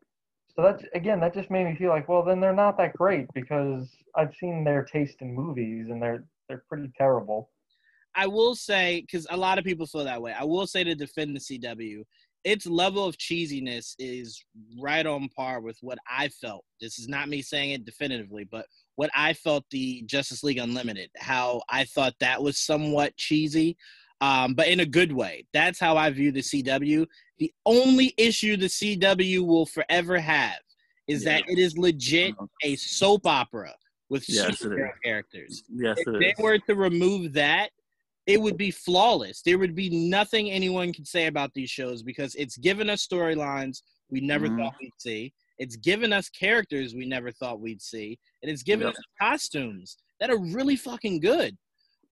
So 0.56 0.62
that's 0.62 0.84
again, 0.94 1.20
that 1.20 1.34
just 1.34 1.50
made 1.50 1.66
me 1.66 1.76
feel 1.76 1.90
like, 1.90 2.08
well, 2.08 2.22
then 2.22 2.40
they're 2.40 2.54
not 2.54 2.78
that 2.78 2.94
great 2.94 3.26
because 3.34 3.90
I've 4.14 4.34
seen 4.40 4.64
their 4.64 4.84
taste 4.84 5.16
in 5.20 5.34
movies 5.34 5.88
and 5.90 6.02
they're 6.02 6.24
they're 6.48 6.64
pretty 6.68 6.90
terrible. 6.96 7.50
I 8.14 8.26
will 8.26 8.54
say, 8.54 9.02
because 9.02 9.26
a 9.28 9.36
lot 9.36 9.58
of 9.58 9.64
people 9.64 9.86
feel 9.86 10.04
that 10.04 10.22
way. 10.22 10.32
I 10.32 10.44
will 10.44 10.66
say 10.66 10.82
to 10.84 10.94
defend 10.94 11.36
the 11.36 11.40
CW, 11.40 12.02
its 12.44 12.64
level 12.64 13.04
of 13.04 13.18
cheesiness 13.18 13.94
is 13.98 14.42
right 14.80 15.04
on 15.04 15.28
par 15.36 15.60
with 15.60 15.76
what 15.82 15.98
I 16.08 16.28
felt. 16.28 16.64
This 16.80 16.98
is 16.98 17.08
not 17.08 17.28
me 17.28 17.42
saying 17.42 17.72
it 17.72 17.84
definitively, 17.84 18.44
but 18.44 18.64
what 18.94 19.10
I 19.14 19.34
felt 19.34 19.64
the 19.70 20.02
Justice 20.06 20.42
League 20.42 20.58
Unlimited, 20.58 21.10
how 21.18 21.60
I 21.68 21.84
thought 21.84 22.14
that 22.20 22.42
was 22.42 22.56
somewhat 22.56 23.16
cheesy, 23.16 23.76
um, 24.20 24.54
but 24.54 24.68
in 24.68 24.80
a 24.80 24.86
good 24.86 25.12
way. 25.12 25.44
That's 25.52 25.78
how 25.78 25.96
I 25.96 26.08
view 26.10 26.32
the 26.32 26.40
CW. 26.40 27.06
The 27.38 27.52
only 27.64 28.14
issue 28.16 28.56
the 28.56 28.66
CW 28.68 29.44
will 29.46 29.66
forever 29.66 30.18
have 30.18 30.60
is 31.06 31.24
Yeah. 31.24 31.32
that 31.40 31.50
it 31.50 31.58
is 31.58 31.76
legit 31.76 32.34
a 32.62 32.76
soap 32.76 33.26
opera 33.26 33.74
with 34.08 34.28
Yes, 34.28 34.56
superhero 34.62 34.92
characters 35.02 35.64
yes, 35.68 35.98
if 35.98 36.06
they 36.20 36.30
is. 36.30 36.38
were 36.38 36.58
to 36.58 36.74
remove 36.74 37.32
that, 37.34 37.70
it 38.26 38.40
would 38.40 38.56
be 38.56 38.70
flawless. 38.70 39.42
There 39.42 39.58
would 39.58 39.74
be 39.74 39.90
nothing 39.90 40.50
anyone 40.50 40.92
could 40.92 41.06
say 41.06 41.26
about 41.26 41.52
these 41.54 41.70
shows 41.70 42.02
because 42.02 42.34
it's 42.36 42.56
given 42.56 42.88
us 42.90 43.06
storylines 43.06 43.82
we 44.08 44.20
never 44.20 44.48
Mhm. 44.48 44.58
thought 44.58 44.74
we'd 44.80 44.92
see. 44.98 45.32
It's 45.58 45.76
given 45.76 46.12
us 46.12 46.28
characters 46.28 46.94
we 46.94 47.06
never 47.06 47.32
thought 47.32 47.60
we'd 47.60 47.82
see, 47.82 48.18
and 48.42 48.50
it's 48.50 48.62
given 48.62 48.86
Yep. 48.86 48.96
us 48.96 49.02
costumes 49.20 49.96
that 50.20 50.30
are 50.30 50.38
really 50.38 50.76
fucking 50.76 51.20
good. 51.20 51.56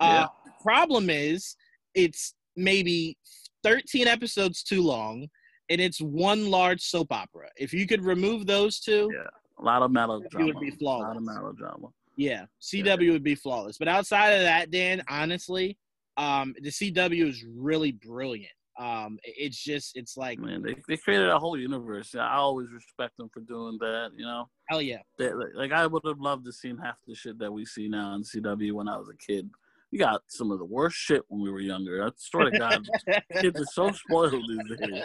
Uh, 0.00 0.28
Yeah. 0.46 0.52
Problem 0.62 1.10
is, 1.10 1.56
it's 1.94 2.34
maybe 2.56 3.16
13 3.64 4.06
episodes 4.06 4.62
too 4.62 4.82
long, 4.82 5.26
and 5.70 5.80
it's 5.80 6.00
one 6.00 6.50
large 6.50 6.82
soap 6.82 7.10
opera. 7.10 7.48
If 7.56 7.72
you 7.72 7.86
could 7.86 8.04
remove 8.04 8.46
those 8.46 8.78
two, 8.80 9.10
Yeah. 9.12 9.28
A 9.60 9.62
lot 9.64 9.82
of 9.82 9.92
melodrama. 9.92 10.48
It 10.48 10.54
would 10.54 10.60
be 10.60 10.72
flawless. 10.72 11.04
A 11.04 11.08
lot 11.08 11.16
of 11.16 11.22
melodrama. 11.22 11.88
yeah, 12.16 12.46
CW 12.60 13.12
would 13.12 13.22
be 13.22 13.36
flawless. 13.36 13.78
But 13.78 13.86
outside 13.86 14.30
of 14.30 14.42
that, 14.42 14.72
Dan, 14.72 15.00
honestly, 15.08 15.78
um, 16.16 16.54
the 16.60 16.70
CW 16.70 17.28
is 17.28 17.44
really 17.56 17.92
brilliant. 17.92 18.50
Um, 18.80 19.20
it's 19.22 19.62
just, 19.62 19.96
it's 19.96 20.16
like, 20.16 20.40
Man, 20.40 20.60
they, 20.60 20.74
they 20.88 20.96
created 20.96 21.28
a 21.28 21.38
whole 21.38 21.56
universe. 21.56 22.16
I 22.16 22.34
always 22.34 22.66
respect 22.72 23.16
them 23.16 23.28
for 23.32 23.40
doing 23.40 23.78
that. 23.80 24.10
You 24.16 24.24
know, 24.24 24.48
hell 24.68 24.82
yeah. 24.82 25.02
they, 25.18 25.32
like 25.32 25.54
like, 25.54 25.72
I 25.72 25.86
would 25.86 26.02
have 26.04 26.18
loved 26.18 26.44
to 26.46 26.52
seen 26.52 26.76
half 26.78 26.96
the 27.06 27.14
shit 27.14 27.38
that 27.38 27.52
we 27.52 27.64
see 27.64 27.88
now 27.88 28.08
on 28.08 28.24
CW 28.24 28.72
when 28.72 28.88
I 28.88 28.96
was 28.96 29.08
a 29.08 29.16
kid. 29.24 29.48
We 29.94 30.00
got 30.00 30.22
some 30.26 30.50
of 30.50 30.58
the 30.58 30.64
worst 30.64 30.96
shit 30.96 31.22
when 31.28 31.40
we 31.40 31.52
were 31.52 31.60
younger. 31.60 32.04
I 32.04 32.10
swear 32.16 32.50
to 32.50 32.58
God, 32.58 32.84
kids 33.40 33.60
are 33.60 33.64
so 33.72 33.92
spoiled 33.92 34.32
these 34.32 34.76
days. 34.76 35.04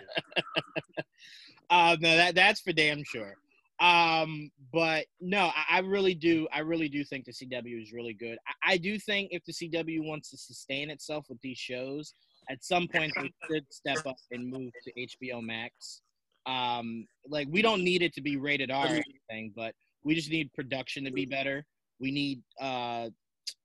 uh, 1.69 1.95
no, 1.99 2.17
that 2.17 2.33
that's 2.33 2.61
for 2.61 2.73
damn 2.73 3.03
sure. 3.03 3.35
Um, 3.79 4.49
but 4.73 5.05
no, 5.21 5.51
I, 5.55 5.77
I 5.77 5.79
really 5.81 6.15
do. 6.15 6.47
I 6.51 6.61
really 6.61 6.89
do 6.89 7.03
think 7.03 7.25
the 7.25 7.31
CW 7.31 7.79
is 7.79 7.93
really 7.93 8.15
good. 8.15 8.39
I, 8.47 8.73
I 8.73 8.77
do 8.77 8.97
think 8.97 9.29
if 9.31 9.43
the 9.45 9.53
CW 9.53 10.07
wants 10.07 10.31
to 10.31 10.37
sustain 10.37 10.89
itself 10.89 11.27
with 11.29 11.39
these 11.41 11.59
shows, 11.59 12.15
at 12.49 12.63
some 12.63 12.87
point 12.87 13.13
they 13.15 13.31
should 13.47 13.65
step 13.69 14.03
up 14.07 14.15
and 14.31 14.49
move 14.49 14.71
to 14.85 15.07
HBO 15.07 15.43
Max. 15.43 16.01
Um, 16.47 17.05
like 17.27 17.47
we 17.51 17.61
don't 17.61 17.83
need 17.83 18.01
it 18.01 18.15
to 18.15 18.23
be 18.23 18.37
rated 18.37 18.71
R 18.71 18.87
or 18.87 18.89
anything, 18.89 19.53
but 19.55 19.75
we 20.03 20.15
just 20.15 20.31
need 20.31 20.51
production 20.53 21.05
to 21.05 21.11
be 21.11 21.27
better. 21.27 21.63
We 21.99 22.09
need 22.09 22.41
uh, 22.59 23.09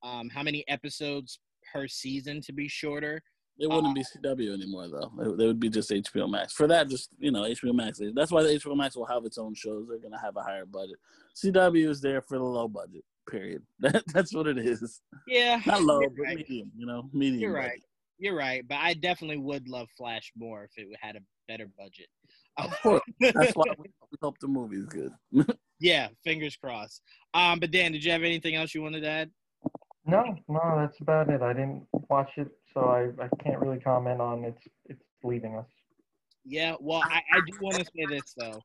um, 0.02 0.28
how 0.28 0.42
many 0.42 0.64
episodes 0.68 1.38
per 1.72 1.88
season 1.88 2.40
to 2.42 2.52
be 2.52 2.68
shorter. 2.68 3.22
It 3.58 3.70
wouldn't 3.70 3.94
be 3.94 4.02
CW 4.02 4.52
anymore 4.52 4.88
though. 4.88 5.12
It, 5.22 5.40
it 5.40 5.46
would 5.46 5.60
be 5.60 5.68
just 5.68 5.90
HBO 5.90 6.28
Max. 6.28 6.52
For 6.52 6.66
that, 6.66 6.88
just 6.88 7.10
you 7.18 7.30
know, 7.30 7.42
HBO 7.42 7.72
Max. 7.74 8.00
That's 8.14 8.32
why 8.32 8.42
the 8.42 8.48
HBO 8.48 8.76
Max 8.76 8.96
will 8.96 9.06
have 9.06 9.24
its 9.24 9.38
own 9.38 9.54
shows. 9.54 9.86
They're 9.88 10.00
gonna 10.00 10.20
have 10.20 10.36
a 10.36 10.42
higher 10.42 10.66
budget. 10.66 10.96
CW 11.36 11.88
is 11.88 12.00
there 12.00 12.20
for 12.20 12.38
the 12.38 12.44
low 12.44 12.68
budget. 12.68 13.04
Period. 13.30 13.62
That, 13.80 14.02
that's 14.12 14.34
what 14.34 14.46
it 14.46 14.58
is. 14.58 15.00
Yeah, 15.26 15.60
Not 15.66 15.82
low, 15.82 16.00
but 16.00 16.22
right. 16.22 16.36
medium. 16.36 16.70
You 16.76 16.86
know, 16.86 17.08
medium. 17.12 17.40
You're 17.40 17.52
budget. 17.52 17.70
right. 17.70 17.82
You're 18.18 18.36
right, 18.36 18.66
but 18.68 18.78
I 18.78 18.94
definitely 18.94 19.38
would 19.38 19.68
love 19.68 19.88
Flash 19.96 20.32
more 20.36 20.64
if 20.64 20.70
it 20.76 20.88
had 21.00 21.16
a 21.16 21.20
better 21.48 21.68
budget. 21.78 22.08
Of 22.56 22.70
course. 22.82 23.02
That's 23.20 23.52
why 23.54 23.64
we 23.78 23.88
we 24.10 24.18
hope 24.22 24.38
the 24.40 24.48
movie's 24.48 24.86
good. 24.86 25.12
yeah, 25.80 26.08
fingers 26.24 26.56
crossed. 26.56 27.02
Um, 27.34 27.60
but 27.60 27.70
Dan, 27.70 27.92
did 27.92 28.04
you 28.04 28.12
have 28.12 28.22
anything 28.22 28.54
else 28.54 28.74
you 28.74 28.82
wanted 28.82 29.00
to 29.00 29.08
add? 29.08 29.30
No, 30.06 30.36
no, 30.48 30.60
that's 30.76 31.00
about 31.00 31.30
it. 31.30 31.40
I 31.40 31.52
didn't 31.52 31.86
watch 32.10 32.30
it, 32.36 32.48
so 32.72 32.80
I, 32.80 33.08
I 33.22 33.28
can't 33.42 33.58
really 33.58 33.80
comment 33.80 34.20
on 34.20 34.44
it's 34.44 34.62
it's 34.86 35.02
leaving 35.22 35.56
us. 35.56 35.66
Yeah, 36.44 36.74
well, 36.78 37.02
I, 37.02 37.22
I 37.32 37.40
do 37.46 37.56
want 37.62 37.76
to 37.76 37.84
say 37.84 38.04
this 38.10 38.34
though. 38.36 38.60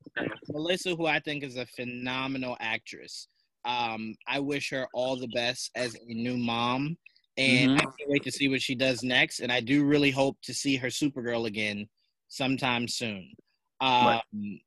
Melissa, 0.50 0.96
who 0.96 1.06
I 1.06 1.20
think 1.20 1.44
is 1.44 1.56
a 1.56 1.66
phenomenal 1.66 2.58
actress, 2.60 3.30
um, 3.64 4.16
I 4.28 4.40
wish 4.40 4.70
her 4.72 4.88
all 4.94 5.16
the 5.16 5.30
best 5.30 5.72
as 5.76 5.96
a 5.96 6.14
new 6.14 6.38
mom, 6.38 6.98
and 7.38 7.78
I 7.78 7.82
can't 7.82 7.96
wait 8.08 8.24
to 8.24 8.32
see 8.32 8.50
what 8.50 8.62
she 8.62 8.76
does 8.76 9.02
next. 9.02 9.40
And 9.40 9.50
I 9.50 9.62
do 9.62 9.86
really 9.86 10.12
hope 10.12 10.38
to 10.44 10.54
see 10.54 10.76
her 10.76 10.90
Supergirl 10.90 11.48
again 11.48 11.88
sometime 12.28 12.88
soon. 12.90 13.32
Um, 13.82 14.06
Right. 14.06 14.22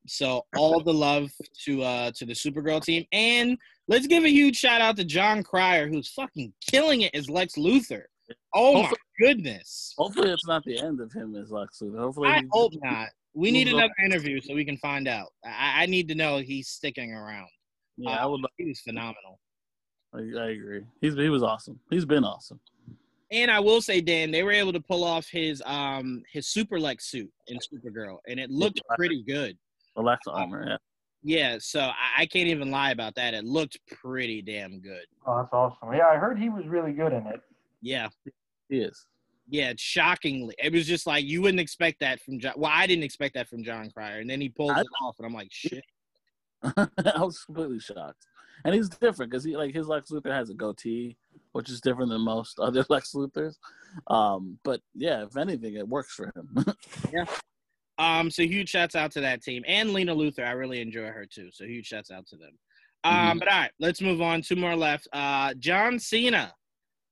So 0.07 0.47
all 0.57 0.83
the 0.83 0.93
love 0.93 1.31
to 1.65 1.83
uh 1.83 2.13
to 2.13 2.25
the 2.25 2.33
Supergirl 2.33 2.83
team, 2.83 3.05
and 3.13 3.59
let's 3.89 4.07
give 4.07 4.25
a 4.25 4.31
huge 4.31 4.57
shout 4.57 4.81
out 4.81 4.97
to 4.97 5.05
Jon 5.05 5.43
Cryer, 5.43 5.89
who's 5.89 6.09
fucking 6.09 6.53
killing 6.61 7.03
it 7.03 7.15
as 7.15 7.29
Lex 7.29 7.55
Luthor. 7.55 8.05
Oh 8.55 8.85
my 8.85 8.93
goodness! 9.21 9.95
Hopefully, 9.99 10.31
it's 10.31 10.47
not 10.47 10.65
the 10.65 10.79
end 10.81 11.01
of 11.01 11.13
him 11.13 11.37
as 11.37 11.51
Lex 11.51 11.81
Luthor. 11.81 11.99
Hopefully, 11.99 12.29
I 12.29 12.43
hope 12.51 12.73
not. 12.83 13.09
We 13.35 13.51
need 13.51 13.69
on. 13.69 13.75
another 13.75 13.95
interview 14.05 14.41
so 14.41 14.55
we 14.55 14.65
can 14.65 14.77
find 14.79 15.09
out. 15.09 15.29
I, 15.45 15.83
I 15.83 15.87
need 15.87 16.09
to 16.09 16.15
know 16.15 16.39
he's 16.39 16.69
sticking 16.69 17.13
around. 17.13 17.49
Yeah, 17.97 18.23
I 18.23 18.27
would. 18.27 18.41
He 18.57 18.67
was 18.67 18.81
phenomenal. 18.81 19.39
I, 20.15 20.19
I 20.19 20.51
agree. 20.51 20.83
He's 21.01 21.15
he 21.15 21.29
was 21.29 21.43
awesome. 21.43 21.79
He's 21.91 22.05
been 22.05 22.25
awesome. 22.25 22.61
And 23.33 23.51
I 23.51 23.59
will 23.61 23.81
say, 23.81 24.01
Dan, 24.03 24.31
they 24.31 24.43
were 24.43 24.53
able 24.53 24.73
to 24.75 24.81
pull 24.81 25.03
off 25.05 25.27
his 25.29 25.63
um 25.67 26.23
his 26.31 26.47
Super 26.49 26.79
Lex 26.79 27.07
suit 27.11 27.31
in 27.49 27.59
Supergirl, 27.59 28.19
and 28.29 28.39
it 28.39 28.51
looked 28.51 28.81
pretty 28.97 29.23
good. 29.23 29.57
Well, 29.97 30.05
that's 30.07 30.27
armor. 30.27 30.67
Yeah. 30.69 30.77
Yeah, 31.25 31.57
so 31.61 31.79
I, 31.81 32.23
I 32.23 32.27
can't 32.27 32.49
even 32.49 32.73
lie 32.73 32.91
about 32.91 33.15
that. 33.15 33.33
It 33.33 33.45
looked 33.45 33.79
pretty 33.89 34.43
damn 34.43 34.81
good. 34.81 35.05
Oh, 35.25 35.37
that's 35.37 35.53
awesome. 35.53 35.95
Yeah, 35.95 36.09
I 36.09 36.17
heard 36.17 36.37
he 36.37 36.49
was 36.49 36.67
really 36.67 36.93
good 36.93 37.13
in 37.13 37.25
it. 37.29 37.41
Yeah, 37.81 38.09
He 38.69 38.79
is. 38.81 39.07
yeah, 39.49 39.73
shockingly. 39.77 40.57
It 40.59 40.73
was 40.73 40.85
just 40.85 41.07
like 41.07 41.25
you 41.25 41.41
wouldn't 41.41 41.61
expect 41.61 42.01
that 42.01 42.21
from 42.23 42.41
Jon. 42.41 42.55
Well, 42.57 42.73
I 42.75 42.89
didn't 42.89 43.05
expect 43.05 43.35
that 43.35 43.49
from 43.49 43.63
Jon 43.63 43.89
Cryer, 43.93 44.19
and 44.19 44.29
then 44.29 44.41
he 44.41 44.49
pulls 44.49 44.73
I- 44.73 44.81
it 44.81 44.87
off, 45.01 45.15
and 45.19 45.27
I'm 45.27 45.33
like, 45.33 45.49
shit. 45.53 45.85
I 46.65 46.89
was 47.19 47.39
completely 47.45 47.79
shocked. 47.79 48.27
And 48.65 48.75
he's 48.75 48.89
different 48.89 49.31
because 49.31 49.45
he 49.45 49.57
like 49.57 49.73
his 49.75 49.87
Lex 49.87 50.11
Luthor 50.11 50.33
has 50.33 50.51
a 50.51 50.55
goatee, 50.55 51.17
which 51.53 51.71
is 51.71 51.81
different 51.81 52.11
than 52.11 52.21
most 52.21 52.59
other 52.61 52.85
Lex 52.89 53.13
Luthors. 53.13 53.57
Um, 54.09 54.59
but 54.65 54.81
yeah, 54.95 55.25
if 55.25 55.37
anything, 55.37 55.75
it 55.75 55.89
works 55.89 56.15
for 56.15 56.27
him. 56.35 56.65
Yeah. 57.13 57.25
Um, 57.99 58.31
so 58.31 58.43
huge 58.43 58.71
shouts 58.71 58.95
out 58.97 59.13
to 59.13 59.21
that 59.21 59.43
team 59.43 59.63
and 59.69 59.93
Lena 59.93 60.15
Luthor. 60.17 60.47
I 60.47 60.53
really 60.53 60.81
enjoy 60.81 61.07
her 61.09 61.27
too. 61.27 61.51
So 61.53 61.65
huge 61.67 61.87
shouts 61.87 62.11
out 62.11 62.27
to 62.29 62.37
them. 62.37 62.59
Um, 63.05 63.37
Mhm. 63.37 63.39
but 63.41 63.49
all 63.53 63.59
right, 63.61 63.71
let's 63.81 64.01
move 64.01 64.23
on. 64.23 64.41
Two 64.43 64.57
more 64.57 64.75
left. 64.75 65.07
Uh, 65.13 65.55
John 65.59 65.99
Cena. 65.99 66.53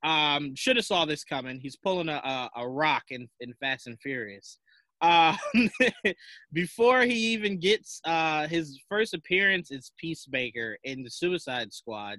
Um, 0.03 0.55
should 0.57 0.77
have 0.77 0.87
saw 0.87 1.05
this 1.05 1.23
coming. 1.25 1.61
He's 1.61 1.77
pulling 1.77 2.09
a 2.09 2.15
a, 2.25 2.51
a 2.63 2.69
rock 2.69 3.05
in, 3.11 3.29
in 3.41 3.53
Fast 3.61 3.87
and 3.89 4.01
Furious. 4.01 4.59
Uh, 5.03 5.37
before 6.53 7.03
he 7.03 7.15
even 7.15 7.59
gets 7.59 8.01
uh 8.05 8.47
his 8.49 8.81
first 8.89 9.13
appearance 9.15 9.71
as 9.71 9.93
Peacemaker 9.99 10.79
in 10.85 11.03
the 11.03 11.11
Suicide 11.11 11.73
Squad, 11.73 12.19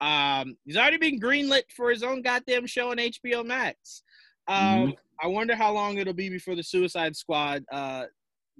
um, 0.00 0.56
he's 0.64 0.76
already 0.76 0.96
been 0.96 1.20
greenlit 1.20 1.62
for 1.74 1.90
his 1.90 2.02
own 2.02 2.22
goddamn 2.22 2.66
show 2.66 2.90
on 2.90 2.96
HBO 2.96 3.44
Max. 3.44 4.02
Um, 4.48 4.94
I 5.22 5.26
wonder 5.26 5.54
how 5.54 5.72
long 5.72 5.98
it'll 5.98 6.14
be 6.14 6.28
before 6.28 6.54
the 6.54 6.62
Suicide 6.62 7.14
Squad, 7.14 7.64
uh, 7.70 8.04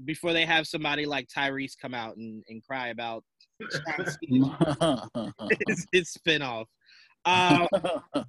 before 0.04 0.32
they 0.32 0.44
have 0.44 0.66
somebody 0.66 1.06
like 1.06 1.28
Tyrese 1.28 1.76
come 1.80 1.94
out 1.94 2.16
and, 2.16 2.44
and 2.48 2.62
cry 2.62 2.88
about 2.88 3.24
his, 3.58 4.18
his 5.92 6.16
spinoff. 6.16 6.66
Uh, 7.24 7.66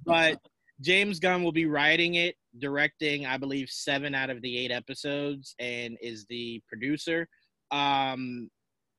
but 0.04 0.38
James 0.80 1.20
Gunn 1.20 1.42
will 1.42 1.52
be 1.52 1.66
writing 1.66 2.16
it, 2.16 2.34
directing, 2.58 3.26
I 3.26 3.36
believe, 3.36 3.68
seven 3.70 4.14
out 4.14 4.30
of 4.30 4.42
the 4.42 4.58
eight 4.58 4.70
episodes, 4.70 5.54
and 5.58 5.96
is 6.00 6.26
the 6.28 6.60
producer. 6.68 7.28
Um, 7.70 8.50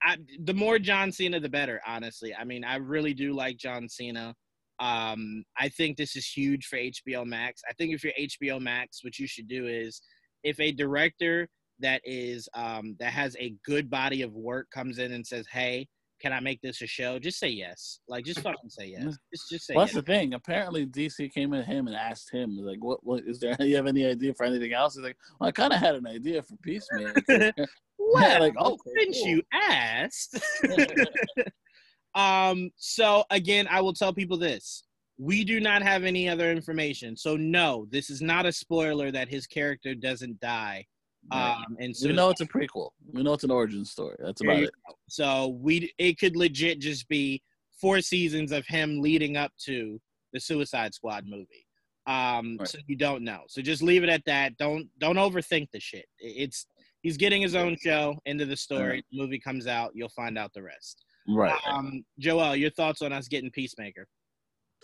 I, 0.03 0.17
the 0.43 0.53
more 0.53 0.79
John 0.79 1.11
Cena, 1.11 1.39
the 1.39 1.49
better. 1.49 1.81
Honestly, 1.87 2.35
I 2.35 2.43
mean, 2.43 2.63
I 2.63 2.75
really 2.75 3.13
do 3.13 3.33
like 3.33 3.57
John 3.57 3.87
Cena. 3.87 4.35
Um, 4.79 5.43
I 5.57 5.69
think 5.69 5.97
this 5.97 6.15
is 6.15 6.27
huge 6.27 6.65
for 6.65 6.77
HBO 6.77 7.25
Max. 7.25 7.61
I 7.69 7.73
think 7.73 7.93
if 7.93 8.03
you're 8.03 8.13
HBO 8.19 8.61
Max, 8.61 9.03
what 9.03 9.17
you 9.17 9.27
should 9.27 9.47
do 9.47 9.67
is, 9.67 10.01
if 10.43 10.59
a 10.59 10.71
director 10.73 11.47
that 11.79 12.01
is 12.03 12.49
um, 12.53 12.95
that 12.99 13.13
has 13.13 13.35
a 13.39 13.53
good 13.65 13.89
body 13.89 14.21
of 14.21 14.33
work 14.33 14.67
comes 14.71 14.99
in 14.99 15.13
and 15.13 15.25
says, 15.25 15.45
"Hey, 15.51 15.87
can 16.21 16.33
I 16.33 16.39
make 16.39 16.61
this 16.61 16.81
a 16.81 16.87
show?" 16.87 17.19
Just 17.19 17.39
say 17.39 17.49
yes. 17.49 17.99
Like, 18.07 18.25
just 18.25 18.41
fucking 18.41 18.69
say 18.69 18.87
yes. 18.87 19.03
Just, 19.33 19.49
just 19.49 19.67
say 19.67 19.75
Well, 19.75 19.85
yes. 19.85 19.95
the 19.95 20.01
thing. 20.01 20.33
Apparently, 20.33 20.85
DC 20.85 21.31
came 21.33 21.53
at 21.53 21.65
him 21.65 21.87
and 21.87 21.95
asked 21.95 22.31
him, 22.31 22.57
like, 22.57 22.83
"What? 22.83 23.03
What 23.03 23.23
is 23.25 23.39
there? 23.39 23.55
You 23.59 23.75
have 23.75 23.87
any 23.87 24.05
idea 24.05 24.33
for 24.33 24.45
anything 24.45 24.73
else?" 24.73 24.95
He's 24.95 25.03
like, 25.03 25.17
"Well, 25.39 25.47
I 25.49 25.51
kind 25.51 25.73
of 25.73 25.79
had 25.79 25.95
an 25.95 26.07
idea 26.07 26.41
for 26.41 26.55
Peacemaker." 26.57 27.53
Well, 28.11 28.39
like, 28.39 28.57
okay, 28.57 28.91
since 28.97 29.19
cool. 29.19 29.27
you 29.27 29.41
asked. 29.53 30.39
um, 32.15 32.69
so 32.77 33.23
again, 33.29 33.67
I 33.69 33.81
will 33.81 33.93
tell 33.93 34.13
people 34.13 34.37
this. 34.37 34.83
We 35.17 35.43
do 35.43 35.59
not 35.59 35.81
have 35.83 36.03
any 36.03 36.27
other 36.27 36.51
information. 36.51 37.15
So 37.15 37.37
no, 37.37 37.87
this 37.91 38.09
is 38.09 38.21
not 38.21 38.45
a 38.45 38.51
spoiler 38.51 39.11
that 39.11 39.29
his 39.29 39.45
character 39.47 39.93
doesn't 39.95 40.39
die. 40.39 40.85
Right. 41.31 41.51
Um, 41.53 41.77
and 41.79 41.89
we 41.89 41.93
so 41.93 42.09
know 42.09 42.29
it's 42.29 42.41
a 42.41 42.45
prequel. 42.45 42.89
We 43.13 43.23
know 43.23 43.33
it's 43.33 43.43
an 43.43 43.51
origin 43.51 43.85
story. 43.85 44.17
That's 44.19 44.41
about 44.41 44.63
it. 44.63 44.71
So 45.07 45.57
we 45.61 45.93
it 45.97 46.19
could 46.19 46.35
legit 46.35 46.79
just 46.79 47.07
be 47.07 47.41
four 47.79 48.01
seasons 48.01 48.51
of 48.51 48.65
him 48.65 49.01
leading 49.01 49.37
up 49.37 49.51
to 49.65 49.99
the 50.33 50.39
Suicide 50.39 50.93
Squad 50.93 51.25
movie. 51.27 51.67
Um, 52.05 52.57
Right. 52.59 52.67
so 52.67 52.79
you 52.87 52.97
don't 52.97 53.23
know. 53.23 53.43
So 53.47 53.61
just 53.61 53.81
leave 53.81 54.03
it 54.03 54.09
at 54.09 54.25
that. 54.25 54.57
Don't 54.57 54.87
don't 54.99 55.15
overthink 55.15 55.69
the 55.71 55.79
shit. 55.79 56.05
It's 56.19 56.65
he's 57.03 57.17
getting 57.17 57.41
his 57.41 57.53
own 57.53 57.77
show 57.79 58.17
into 58.25 58.45
the 58.45 58.57
story. 58.57 59.03
The 59.11 59.21
movie 59.21 59.39
comes 59.39 59.67
out, 59.67 59.91
you'll 59.93 60.09
find 60.09 60.37
out 60.37 60.53
the 60.53 60.63
rest. 60.63 61.05
Right. 61.27 61.59
Um, 61.69 62.03
Joel, 62.17 62.55
your 62.55 62.71
thoughts 62.71 63.01
on 63.01 63.13
us 63.13 63.27
getting 63.27 63.51
Peacemaker? 63.51 64.07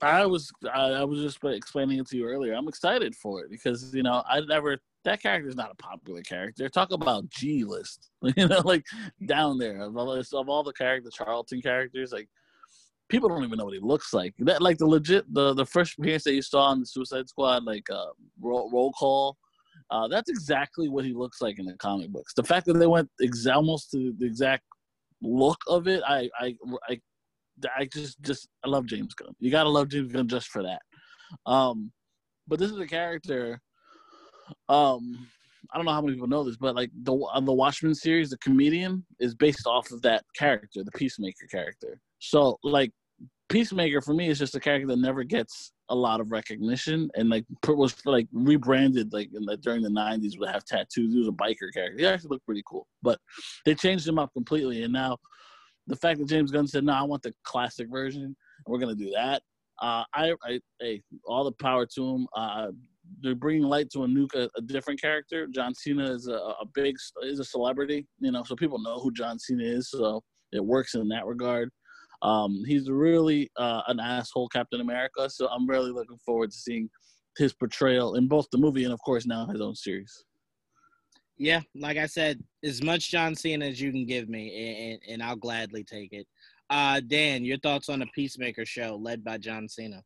I 0.02 0.26
was 0.26 0.50
I, 0.74 0.92
I 0.92 1.04
was 1.04 1.20
just 1.22 1.44
explaining 1.44 2.00
it 2.00 2.08
to 2.08 2.18
you 2.18 2.26
earlier. 2.26 2.54
I'm 2.54 2.68
excited 2.68 3.16
for 3.16 3.42
it 3.42 3.50
because 3.50 3.94
you 3.94 4.04
know 4.04 4.24
I 4.30 4.40
never 4.42 4.78
that 5.06 5.22
character 5.22 5.50
is 5.50 5.56
not 5.56 5.72
a 5.72 5.76
popular 5.76 6.22
character. 6.22 6.70
Talk 6.70 6.92
about 6.92 7.30
G 7.30 7.64
list, 7.64 8.10
you 8.38 8.48
know, 8.48 8.62
like 8.64 8.86
down 9.26 9.58
there 9.58 9.82
of 9.82 9.98
all, 9.98 10.12
of 10.12 10.50
all 10.50 10.64
the 10.64 10.74
character 10.74 11.10
Charlton 11.12 11.62
characters, 11.62 12.12
like 12.12 12.30
people 13.10 13.28
don't 13.28 13.44
even 13.44 13.58
know 13.58 13.66
what 13.66 13.74
he 13.74 13.80
looks 13.80 14.14
like. 14.14 14.34
That 14.40 14.62
like 14.62 14.78
the 14.78 14.88
legit 14.88 15.32
the 15.34 15.54
the 15.54 15.66
first 15.66 15.98
appearance 15.98 16.24
that 16.24 16.34
you 16.34 16.42
saw 16.42 16.72
in 16.72 16.80
the 16.80 16.86
Suicide 16.86 17.28
Squad, 17.28 17.64
like 17.64 17.90
uh, 17.90 18.08
roll, 18.40 18.70
roll 18.72 18.92
call. 18.94 19.38
Uh, 19.92 20.08
that's 20.08 20.30
exactly 20.30 20.88
what 20.88 21.04
he 21.04 21.14
looks 21.14 21.42
like 21.42 21.58
in 21.60 21.66
the 21.66 21.74
comic 21.76 22.10
books. 22.10 22.34
The 22.34 22.44
fact 22.44 22.66
that 22.68 22.74
they 22.74 22.88
went 22.88 23.10
ex- 23.22 23.48
almost 23.48 23.92
to 23.92 24.14
the 24.18 24.26
exact 24.26 24.64
look 25.22 25.58
of 25.68 25.88
it, 25.88 26.04
I 26.08 26.30
I 26.40 26.56
I 26.88 27.00
I 27.76 27.86
just 27.86 28.22
just 28.22 28.48
I 28.64 28.70
love 28.70 28.86
James 28.86 29.14
Gunn. 29.14 29.34
You 29.40 29.52
gotta 29.52 29.70
love 29.70 29.90
James 29.90 30.12
Gunn 30.12 30.28
just 30.28 30.48
for 30.48 30.64
that. 30.64 30.82
Um, 31.46 31.92
but 32.48 32.60
this 32.60 32.72
is 32.72 32.78
a 32.78 32.88
character. 32.88 33.60
Um, 34.68 35.28
I 35.72 35.78
don't 35.78 35.86
know 35.86 35.92
how 35.92 36.02
many 36.02 36.14
people 36.14 36.28
know 36.28 36.44
this, 36.44 36.58
but 36.58 36.76
like 36.76 36.92
the 37.04 37.14
on 37.14 37.46
the 37.46 37.54
Watchmen 37.54 37.96
series, 37.96 38.30
the 38.30 38.38
comedian 38.38 39.06
is 39.20 39.36
based 39.36 39.68
off 39.68 39.92
of 39.92 40.02
that 40.04 40.24
character, 40.36 40.84
the 40.84 40.92
Peacemaker 40.92 41.48
character. 41.50 42.00
So 42.20 42.58
like 42.64 42.92
Peacemaker 43.50 44.02
for 44.02 44.14
me 44.14 44.30
is 44.30 44.40
just 44.40 44.56
a 44.56 44.60
character 44.60 44.88
that 44.88 45.00
never 45.00 45.24
gets 45.24 45.72
a 45.90 45.96
lot 45.96 46.22
of 46.22 46.32
recognition 46.32 47.10
and 47.16 47.30
like 47.30 47.46
was 47.68 47.96
like 48.06 48.28
rebranded 48.32 49.12
like 49.12 49.30
in 49.34 49.46
during 49.62 49.82
the 49.82 49.90
90s 49.90 50.38
would 50.38 50.50
have 50.50 50.64
tattoos. 50.66 51.14
He 51.14 51.20
was 51.20 51.28
a 51.28 51.32
biker 51.32 51.74
character. 51.74 51.98
He 51.98 52.06
actually 52.06 52.30
looked 52.30 52.46
pretty 52.46 52.64
cool, 52.66 52.88
but 53.02 53.20
they 53.66 53.74
changed 53.74 54.08
him 54.08 54.20
up 54.20 54.32
completely. 54.34 54.84
And 54.84 54.94
now 54.94 55.18
the 55.88 55.96
fact 55.96 56.20
that 56.20 56.30
James 56.30 56.52
Gunn 56.52 56.68
said, 56.68 56.84
"No, 56.84 56.94
I 56.94 57.02
want 57.02 57.24
the 57.24 57.34
classic 57.44 57.90
version. 57.90 58.36
We're 58.68 58.78
gonna 58.78 58.96
do 58.96 59.12
that." 59.16 59.42
Uh, 59.82 60.04
I, 60.14 60.34
I, 60.44 60.60
hey, 60.80 61.02
all 61.26 61.44
the 61.44 61.52
power 61.54 61.86
to 61.96 62.16
him. 62.16 62.28
Uh, 62.36 62.68
they're 63.22 63.36
bringing 63.36 63.64
light 63.64 63.90
to 63.92 64.04
a 64.04 64.08
new 64.08 64.28
a, 64.36 64.48
a 64.56 64.62
different 64.62 65.02
character. 65.02 65.48
John 65.48 65.74
Cena 65.74 66.12
is 66.12 66.28
a, 66.28 66.34
a 66.34 66.66
big 66.74 66.96
is 67.24 67.40
a 67.40 67.44
celebrity, 67.44 68.08
you 68.20 68.32
know, 68.32 68.44
so 68.44 68.56
people 68.56 68.80
know 68.80 69.00
who 69.00 69.12
John 69.12 69.40
Cena 69.40 69.64
is. 69.64 69.90
So 69.90 70.22
it 70.52 70.64
works 70.64 70.96
in 70.96 71.08
that 71.10 71.26
regard. 71.26 71.70
Um, 72.22 72.64
he's 72.66 72.90
really 72.90 73.50
uh, 73.56 73.82
an 73.88 74.00
asshole 74.00 74.50
Captain 74.50 74.82
America, 74.82 75.30
so 75.30 75.48
I'm 75.48 75.68
really 75.68 75.92
looking 75.92 76.18
forward 76.26 76.52
to 76.52 76.58
seeing 76.58 76.90
his 77.38 77.54
portrayal 77.54 78.16
in 78.16 78.28
both 78.28 78.48
the 78.52 78.58
movie 78.58 78.84
and, 78.84 78.94
of 78.94 79.00
course, 79.02 79.26
now 79.26 79.46
his 79.46 79.62
own 79.62 79.76
series. 79.76 80.26
Yeah, 81.38 81.62
like 81.74 81.98
I 81.98 82.06
said, 82.06 82.44
as 82.66 82.84
much 82.84 83.10
John 83.12 83.34
Cena 83.34 83.66
as 83.66 83.80
you 83.80 83.92
can 83.92 84.06
give 84.06 84.28
me, 84.28 84.92
and, 84.92 85.14
and 85.14 85.24
I'll 85.24 85.38
gladly 85.38 85.86
take 85.86 86.12
it. 86.12 86.28
Uh, 86.70 87.00
Dan, 87.00 87.46
your 87.46 87.58
thoughts 87.60 87.88
on 87.88 88.00
the 88.00 88.08
Peacemaker 88.14 88.66
show 88.66 89.00
led 89.02 89.24
by 89.24 89.38
John 89.38 89.70
Cena? 89.70 90.04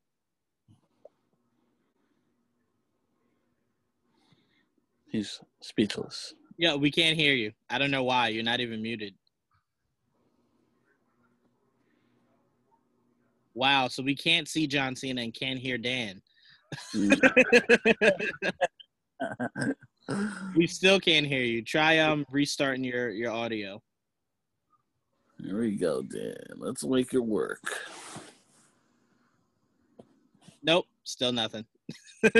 He's 5.07 5.39
speechless. 5.61 6.33
Yeah, 6.57 6.75
we 6.75 6.91
can't 6.91 7.17
hear 7.17 7.33
you. 7.33 7.51
I 7.69 7.79
don't 7.79 7.91
know 7.91 8.03
why. 8.03 8.27
You're 8.27 8.43
not 8.43 8.59
even 8.59 8.81
muted. 8.81 9.15
Wow, 13.55 13.87
so 13.87 14.01
we 14.01 14.15
can't 14.15 14.47
see 14.47 14.65
John 14.67 14.95
Cena 14.95 15.21
and 15.21 15.33
can't 15.33 15.59
hear 15.59 15.77
Dan. 15.77 16.21
we 20.55 20.65
still 20.67 20.99
can't 20.99 21.25
hear 21.25 21.43
you. 21.43 21.61
Try 21.61 21.99
um 21.99 22.25
restarting 22.31 22.83
your 22.83 23.09
your 23.09 23.31
audio. 23.31 23.81
Here 25.43 25.59
we 25.59 25.75
go, 25.75 26.01
Dan. 26.01 26.35
Let's 26.55 26.83
make 26.83 27.13
it 27.13 27.19
work. 27.19 27.61
Nope, 30.63 30.85
still 31.03 31.31
nothing. 31.33 31.65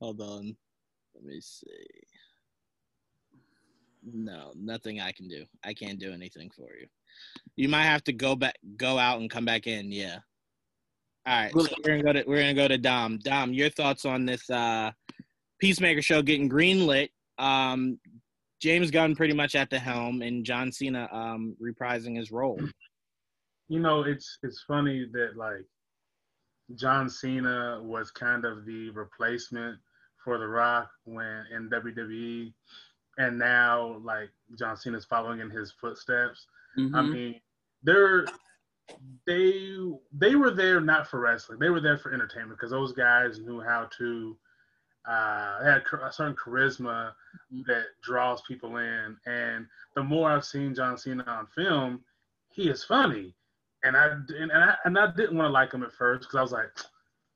Hold 0.00 0.20
on. 0.20 0.56
Let 1.14 1.24
me 1.24 1.40
see. 1.40 1.66
No, 4.04 4.52
nothing 4.56 5.00
I 5.00 5.12
can 5.12 5.28
do. 5.28 5.44
I 5.64 5.74
can't 5.74 5.98
do 5.98 6.12
anything 6.12 6.50
for 6.50 6.68
you. 6.78 6.86
You 7.56 7.68
might 7.68 7.84
have 7.84 8.04
to 8.04 8.12
go 8.12 8.34
back, 8.36 8.56
go 8.76 8.98
out, 8.98 9.20
and 9.20 9.30
come 9.30 9.44
back 9.44 9.66
in. 9.66 9.92
Yeah. 9.92 10.18
All 11.26 11.38
right. 11.38 11.52
So 11.52 11.66
we're 11.84 11.98
gonna 11.98 12.02
go 12.02 12.12
to 12.12 12.24
we're 12.26 12.40
gonna 12.40 12.54
go 12.54 12.68
to 12.68 12.78
Dom. 12.78 13.18
Dom, 13.18 13.52
your 13.52 13.70
thoughts 13.70 14.04
on 14.04 14.24
this 14.24 14.48
uh, 14.50 14.90
Peacemaker 15.60 16.02
show 16.02 16.22
getting 16.22 16.50
greenlit? 16.50 17.10
Um, 17.38 17.98
James 18.60 18.90
Gunn 18.90 19.14
pretty 19.14 19.34
much 19.34 19.54
at 19.54 19.70
the 19.70 19.78
helm, 19.78 20.22
and 20.22 20.44
John 20.44 20.72
Cena 20.72 21.08
um, 21.12 21.56
reprising 21.62 22.16
his 22.16 22.32
role. 22.32 22.60
You 23.68 23.78
know, 23.78 24.02
it's 24.02 24.38
it's 24.42 24.64
funny 24.66 25.06
that 25.12 25.36
like 25.36 25.64
John 26.74 27.08
Cena 27.08 27.80
was 27.82 28.10
kind 28.10 28.44
of 28.44 28.66
the 28.66 28.90
replacement 28.90 29.78
for 30.24 30.38
The 30.38 30.46
Rock 30.46 30.90
when 31.04 31.44
in 31.54 31.70
WWE, 31.70 32.52
and 33.18 33.38
now 33.38 34.00
like 34.04 34.30
John 34.58 34.76
Cena's 34.76 35.04
following 35.04 35.40
in 35.40 35.50
his 35.50 35.72
footsteps. 35.80 36.46
Mm-hmm. 36.78 36.94
I 36.94 37.02
mean, 37.02 37.40
they're 37.82 38.26
they 39.26 39.68
they 40.12 40.34
were 40.34 40.50
there 40.50 40.80
not 40.80 41.08
for 41.08 41.20
wrestling. 41.20 41.58
They 41.58 41.70
were 41.70 41.80
there 41.80 41.98
for 41.98 42.12
entertainment 42.12 42.58
because 42.58 42.70
those 42.70 42.92
guys 42.92 43.38
knew 43.38 43.60
how 43.60 43.88
to. 43.98 44.36
Uh, 45.04 45.64
had 45.64 45.82
a 46.00 46.12
certain 46.12 46.36
charisma 46.36 47.10
mm-hmm. 47.52 47.62
that 47.66 47.86
draws 48.04 48.40
people 48.42 48.76
in, 48.76 49.16
and 49.26 49.66
the 49.96 50.02
more 50.02 50.30
I've 50.30 50.44
seen 50.44 50.76
John 50.76 50.96
Cena 50.96 51.24
on 51.26 51.48
film, 51.48 52.04
he 52.52 52.68
is 52.68 52.84
funny, 52.84 53.34
and 53.82 53.96
I 53.96 54.10
and, 54.10 54.30
and 54.52 54.52
I 54.52 54.76
and 54.84 54.96
I 54.96 55.08
didn't 55.16 55.36
want 55.36 55.48
to 55.48 55.52
like 55.52 55.72
him 55.72 55.82
at 55.82 55.92
first 55.92 56.28
because 56.28 56.36
I 56.38 56.42
was 56.42 56.52
like, 56.52 56.70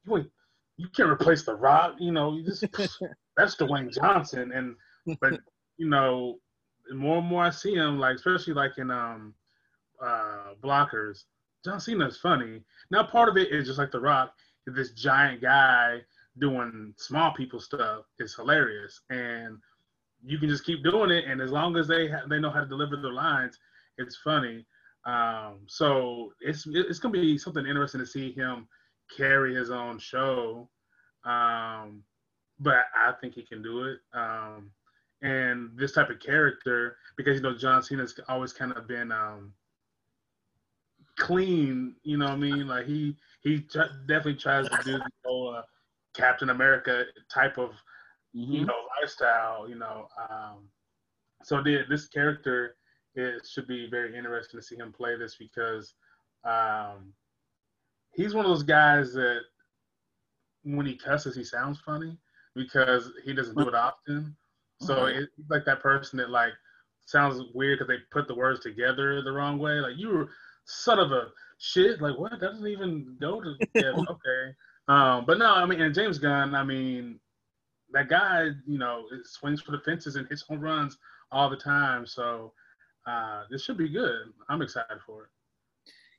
you 0.06 0.30
you 0.76 0.88
can't 0.94 1.10
replace 1.10 1.42
The 1.42 1.54
Rock, 1.54 1.96
you 1.98 2.12
know, 2.12 2.34
you 2.34 2.44
just 2.44 2.64
that's 3.36 3.56
Dwayne 3.56 3.92
Johnson, 3.92 4.52
and 4.52 4.76
but 5.20 5.40
you 5.76 5.88
know, 5.88 6.36
more 6.92 7.18
and 7.18 7.26
more 7.26 7.44
I 7.44 7.50
see 7.50 7.74
him, 7.74 7.98
like 7.98 8.16
especially 8.16 8.54
like 8.54 8.78
in 8.78 8.90
um 8.90 9.34
uh 10.02 10.54
blockers, 10.62 11.24
John 11.64 11.80
Cena's 11.80 12.18
funny. 12.18 12.62
Now 12.90 13.04
part 13.04 13.28
of 13.28 13.36
it 13.36 13.50
is 13.52 13.66
just 13.66 13.78
like 13.78 13.90
The 13.90 14.00
Rock, 14.00 14.32
this 14.66 14.92
giant 14.92 15.40
guy 15.40 16.00
doing 16.38 16.94
small 16.98 17.32
people 17.32 17.60
stuff 17.60 18.04
is 18.18 18.34
hilarious, 18.34 19.00
and 19.10 19.58
you 20.24 20.38
can 20.38 20.48
just 20.48 20.64
keep 20.64 20.82
doing 20.82 21.10
it, 21.10 21.24
and 21.26 21.40
as 21.40 21.50
long 21.50 21.76
as 21.76 21.86
they 21.88 22.08
ha- 22.08 22.26
they 22.28 22.38
know 22.38 22.50
how 22.50 22.60
to 22.60 22.66
deliver 22.66 22.96
their 22.96 23.12
lines, 23.12 23.58
it's 23.98 24.16
funny. 24.16 24.66
Um, 25.04 25.60
so 25.66 26.32
it's 26.40 26.66
it's 26.66 26.98
gonna 26.98 27.12
be 27.12 27.38
something 27.38 27.66
interesting 27.66 28.00
to 28.00 28.06
see 28.06 28.32
him 28.32 28.66
carry 29.16 29.54
his 29.54 29.70
own 29.70 29.98
show. 29.98 30.68
Um, 31.24 32.02
but 32.58 32.86
I 32.94 33.12
think 33.20 33.34
he 33.34 33.42
can 33.42 33.62
do 33.62 33.84
it. 33.84 33.98
Um, 34.14 34.70
and 35.22 35.70
this 35.76 35.92
type 35.92 36.10
of 36.10 36.20
character, 36.20 36.96
because 37.16 37.36
you 37.36 37.42
know 37.42 37.56
John 37.56 37.82
Cena's 37.82 38.18
always 38.28 38.52
kind 38.52 38.72
of 38.72 38.86
been 38.86 39.12
um, 39.12 39.52
clean. 41.18 41.94
You 42.02 42.18
know 42.18 42.26
what 42.26 42.34
I 42.34 42.38
mean? 42.38 42.66
Like 42.66 42.86
he 42.86 43.16
he 43.42 43.60
t- 43.60 43.80
definitely 44.06 44.36
tries 44.36 44.68
to 44.68 44.78
do 44.84 44.92
the 44.98 45.10
whole 45.24 45.54
uh, 45.56 45.62
Captain 46.14 46.50
America 46.50 47.04
type 47.32 47.58
of 47.58 47.70
mm-hmm. 48.34 48.52
you 48.52 48.64
know 48.66 48.74
lifestyle. 49.00 49.68
You 49.68 49.76
know, 49.76 50.08
um, 50.30 50.68
so 51.42 51.62
the, 51.62 51.84
this 51.88 52.08
character 52.08 52.76
it 53.14 53.46
should 53.46 53.66
be 53.66 53.88
very 53.90 54.16
interesting 54.16 54.60
to 54.60 54.66
see 54.66 54.76
him 54.76 54.92
play 54.92 55.16
this 55.16 55.36
because 55.36 55.94
um, 56.44 57.12
he's 58.14 58.34
one 58.34 58.44
of 58.44 58.50
those 58.50 58.62
guys 58.62 59.12
that 59.14 59.40
when 60.64 60.84
he 60.84 60.96
cusses 60.96 61.34
he 61.34 61.44
sounds 61.44 61.80
funny 61.80 62.18
because 62.54 63.10
he 63.24 63.32
doesn't 63.32 63.56
do 63.56 63.68
it 63.68 63.74
often. 63.74 64.36
So 64.80 65.06
it's 65.06 65.32
like 65.48 65.64
that 65.64 65.80
person 65.80 66.18
that 66.18 66.30
like 66.30 66.52
sounds 67.06 67.42
weird 67.54 67.78
because 67.78 67.88
they 67.88 68.02
put 68.10 68.28
the 68.28 68.34
words 68.34 68.60
together 68.60 69.22
the 69.22 69.32
wrong 69.32 69.58
way. 69.58 69.74
Like 69.74 69.96
you 69.96 70.08
were 70.08 70.28
son 70.64 70.98
of 70.98 71.12
a 71.12 71.28
shit. 71.58 72.00
Like 72.00 72.18
what? 72.18 72.32
That 72.32 72.40
doesn't 72.40 72.66
even 72.66 73.16
go 73.20 73.40
to 73.40 73.54
yeah, 73.74 73.92
okay. 73.92 74.54
Um, 74.88 75.24
but 75.26 75.38
no, 75.38 75.52
I 75.52 75.64
mean, 75.66 75.80
and 75.80 75.94
James 75.94 76.18
Gunn, 76.18 76.54
I 76.54 76.62
mean, 76.62 77.18
that 77.92 78.08
guy, 78.08 78.50
you 78.66 78.78
know, 78.78 79.04
swings 79.24 79.60
for 79.60 79.72
the 79.72 79.80
fences 79.80 80.16
and 80.16 80.28
hits 80.28 80.42
home 80.42 80.60
runs 80.60 80.98
all 81.32 81.50
the 81.50 81.56
time. 81.56 82.06
So 82.06 82.52
uh, 83.06 83.42
this 83.50 83.64
should 83.64 83.78
be 83.78 83.88
good. 83.88 84.32
I'm 84.48 84.62
excited 84.62 84.98
for 85.04 85.24
it. 85.24 85.28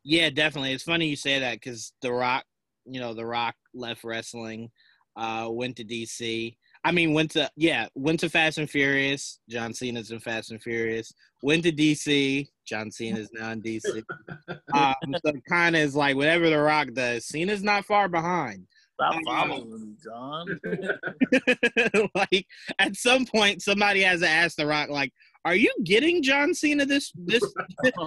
Yeah, 0.03 0.29
definitely. 0.29 0.71
It's 0.71 0.83
funny 0.83 1.07
you 1.07 1.15
say 1.15 1.39
that 1.39 1.55
because 1.55 1.93
The 2.01 2.11
Rock, 2.11 2.45
you 2.85 2.99
know, 2.99 3.13
The 3.13 3.25
Rock 3.25 3.55
left 3.73 4.03
wrestling, 4.03 4.71
uh, 5.15 5.47
went 5.49 5.75
to 5.77 5.83
DC. 5.83 6.55
I 6.87 6.91
mean, 6.91 7.11
went 7.11 7.31
to 7.31 7.51
yeah, 7.57 7.87
went 7.95 8.21
to 8.21 8.29
Fast 8.29 8.59
and 8.59 8.69
Furious. 8.69 9.41
John 9.49 9.73
Cena's 9.73 10.11
in 10.11 10.21
Fast 10.21 10.51
and 10.51 10.63
Furious. 10.63 11.13
Went 11.43 11.63
to 11.63 11.71
DC. 11.73 12.47
John 12.65 12.91
Cena's 12.91 13.27
now 13.33 13.51
in 13.51 13.61
DC. 13.61 14.03
um, 14.73 14.95
so 15.25 15.33
kind 15.49 15.75
of 15.75 15.81
is 15.81 15.97
like 15.97 16.15
whatever 16.15 16.49
The 16.49 16.57
Rock 16.57 16.93
does. 16.93 17.25
Cena's 17.25 17.61
not 17.61 17.83
far 17.83 18.07
behind. 18.07 18.65
Stop 18.93 19.15
um, 19.15 19.21
following 19.25 19.97
John. 20.01 20.59
like 22.15 22.47
at 22.79 22.95
some 22.95 23.25
point, 23.25 23.61
somebody 23.61 23.99
has 24.03 24.21
to 24.21 24.29
ask 24.29 24.55
The 24.55 24.65
Rock, 24.65 24.87
like, 24.87 25.11
"Are 25.43 25.55
you 25.55 25.73
getting 25.83 26.23
John 26.23 26.53
Cena 26.53 26.85
this 26.85 27.11
this 27.17 27.43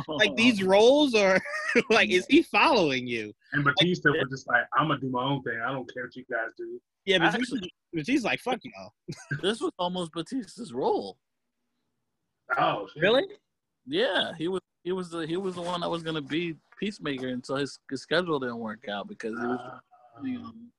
like 0.09 0.35
these 0.37 0.63
roles, 0.63 1.15
or 1.15 1.39
like 1.91 2.09
is 2.09 2.25
he 2.31 2.45
following 2.45 3.07
you?" 3.07 3.35
And 3.53 3.63
Batista 3.63 4.09
like, 4.09 4.23
was 4.23 4.31
just 4.31 4.49
like, 4.49 4.65
"I'm 4.75 4.89
gonna 4.89 5.01
do 5.01 5.11
my 5.11 5.23
own 5.23 5.43
thing. 5.43 5.61
I 5.63 5.71
don't 5.71 5.93
care 5.93 6.05
what 6.05 6.17
you 6.17 6.25
guys 6.31 6.53
do." 6.57 6.81
Yeah, 7.07 7.19
but 7.19 7.35
Actually, 7.35 7.73
he's 7.93 8.25
like, 8.25 8.41
"Fuck 8.41 8.61
y'all." 8.63 8.93
this 9.43 9.61
was 9.61 9.73
almost 9.79 10.13
Batista's 10.13 10.73
role. 10.73 11.17
Oh, 12.59 12.89
really? 12.97 13.25
Yeah, 13.87 14.33
he 14.37 14.49
was. 14.49 14.61
He 14.85 14.93
was 14.93 15.11
the 15.11 15.27
he 15.27 15.37
was 15.37 15.55
the 15.57 15.63
one 15.63 15.81
that 15.81 15.91
was 15.91 16.03
gonna 16.03 16.23
be 16.23 16.57
Peacemaker 16.79 17.29
until 17.29 17.57
his, 17.57 17.79
his 17.91 18.01
schedule 18.01 18.41
didn't 18.41 18.59
work 18.59 18.89
out 18.89 19.09
because 19.09 19.33
it 19.33 19.47
was 19.47 19.61
uh, 19.61 19.79
the, 20.23 20.37
um, 20.37 20.71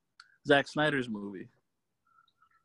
Zack 0.48 0.68
Snyder's 0.68 1.08
movie. 1.08 1.48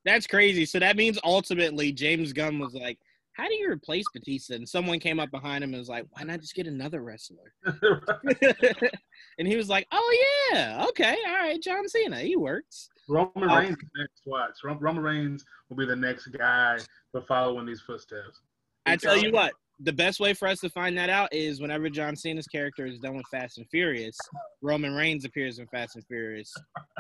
That's 0.05 0.27
crazy. 0.27 0.65
So 0.65 0.79
that 0.79 0.97
means 0.97 1.19
ultimately 1.25 1.93
James 1.93 2.33
Gunn 2.33 2.59
was 2.59 2.75
like, 2.75 2.99
"How 3.37 3.49
do 3.49 3.55
you 3.55 3.71
replace 3.71 4.05
Batista?" 4.13 4.55
And 4.55 4.69
someone 4.69 4.99
came 4.99 5.21
up 5.21 5.31
behind 5.31 5.63
him 5.63 5.71
and 5.71 5.79
was 5.79 5.89
like, 5.89 6.07
"Why 6.11 6.23
not 6.23 6.41
just 6.41 6.55
get 6.55 6.67
another 6.67 7.03
wrestler?" 7.03 7.53
and 9.39 9.47
he 9.47 9.57
was 9.57 9.69
like, 9.69 9.87
"Oh 9.93 10.49
yeah, 10.53 10.85
okay, 10.89 11.17
all 11.27 11.35
right, 11.35 11.63
John 11.63 11.89
Cena, 11.89 12.21
he 12.21 12.37
works." 12.37 12.89
Roman 13.09 13.31
oh. 13.37 13.57
Reigns 13.57 13.77
next 13.97 14.23
watch. 14.27 14.59
Roman 14.65 14.99
Reigns 14.99 15.45
will 15.69 15.77
be 15.77 15.87
the 15.87 15.97
next 15.97 16.27
guy 16.29 16.79
to 17.15 17.21
follow 17.23 17.59
in 17.61 17.67
these 17.67 17.81
footsteps. 17.81 18.41
I 18.87 18.97
tell 18.97 19.17
you 19.17 19.33
what, 19.33 19.53
the 19.81 19.93
best 19.93 20.21
way 20.21 20.33
for 20.33 20.49
us 20.49 20.61
to 20.61 20.71
find 20.71 20.97
that 20.97 21.11
out 21.11 21.33
is 21.33 21.61
whenever 21.61 21.91
John 21.91 22.17
Cena's 22.17 22.47
character 22.47 22.87
is 22.87 22.99
done 22.99 23.17
with 23.17 23.27
Fast 23.31 23.59
and 23.59 23.67
Furious, 23.69 24.17
Roman 24.63 24.95
Reigns 24.95 25.25
appears 25.25 25.59
in 25.59 25.67
Fast 25.67 25.97
and 25.97 26.07
Furious. 26.07 26.53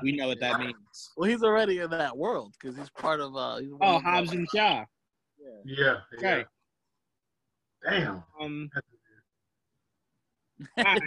We 0.02 0.12
know 0.12 0.28
what 0.28 0.40
that 0.40 0.60
means. 0.60 0.74
Well, 1.16 1.30
he's 1.30 1.42
already 1.42 1.78
in 1.78 1.90
that 1.90 2.16
world 2.16 2.54
because 2.60 2.76
he's 2.76 2.90
part 2.90 3.20
of. 3.20 3.36
uh 3.36 3.60
Oh, 3.80 3.98
Hobbs 3.98 4.32
and 4.32 4.46
Shaw. 4.54 4.84
Yeah. 5.64 5.66
Yeah. 5.78 5.96
Okay. 6.18 6.44
Yeah. 7.84 7.90
Damn. 7.90 8.24
Um. 8.40 8.70
Damn. 10.76 10.98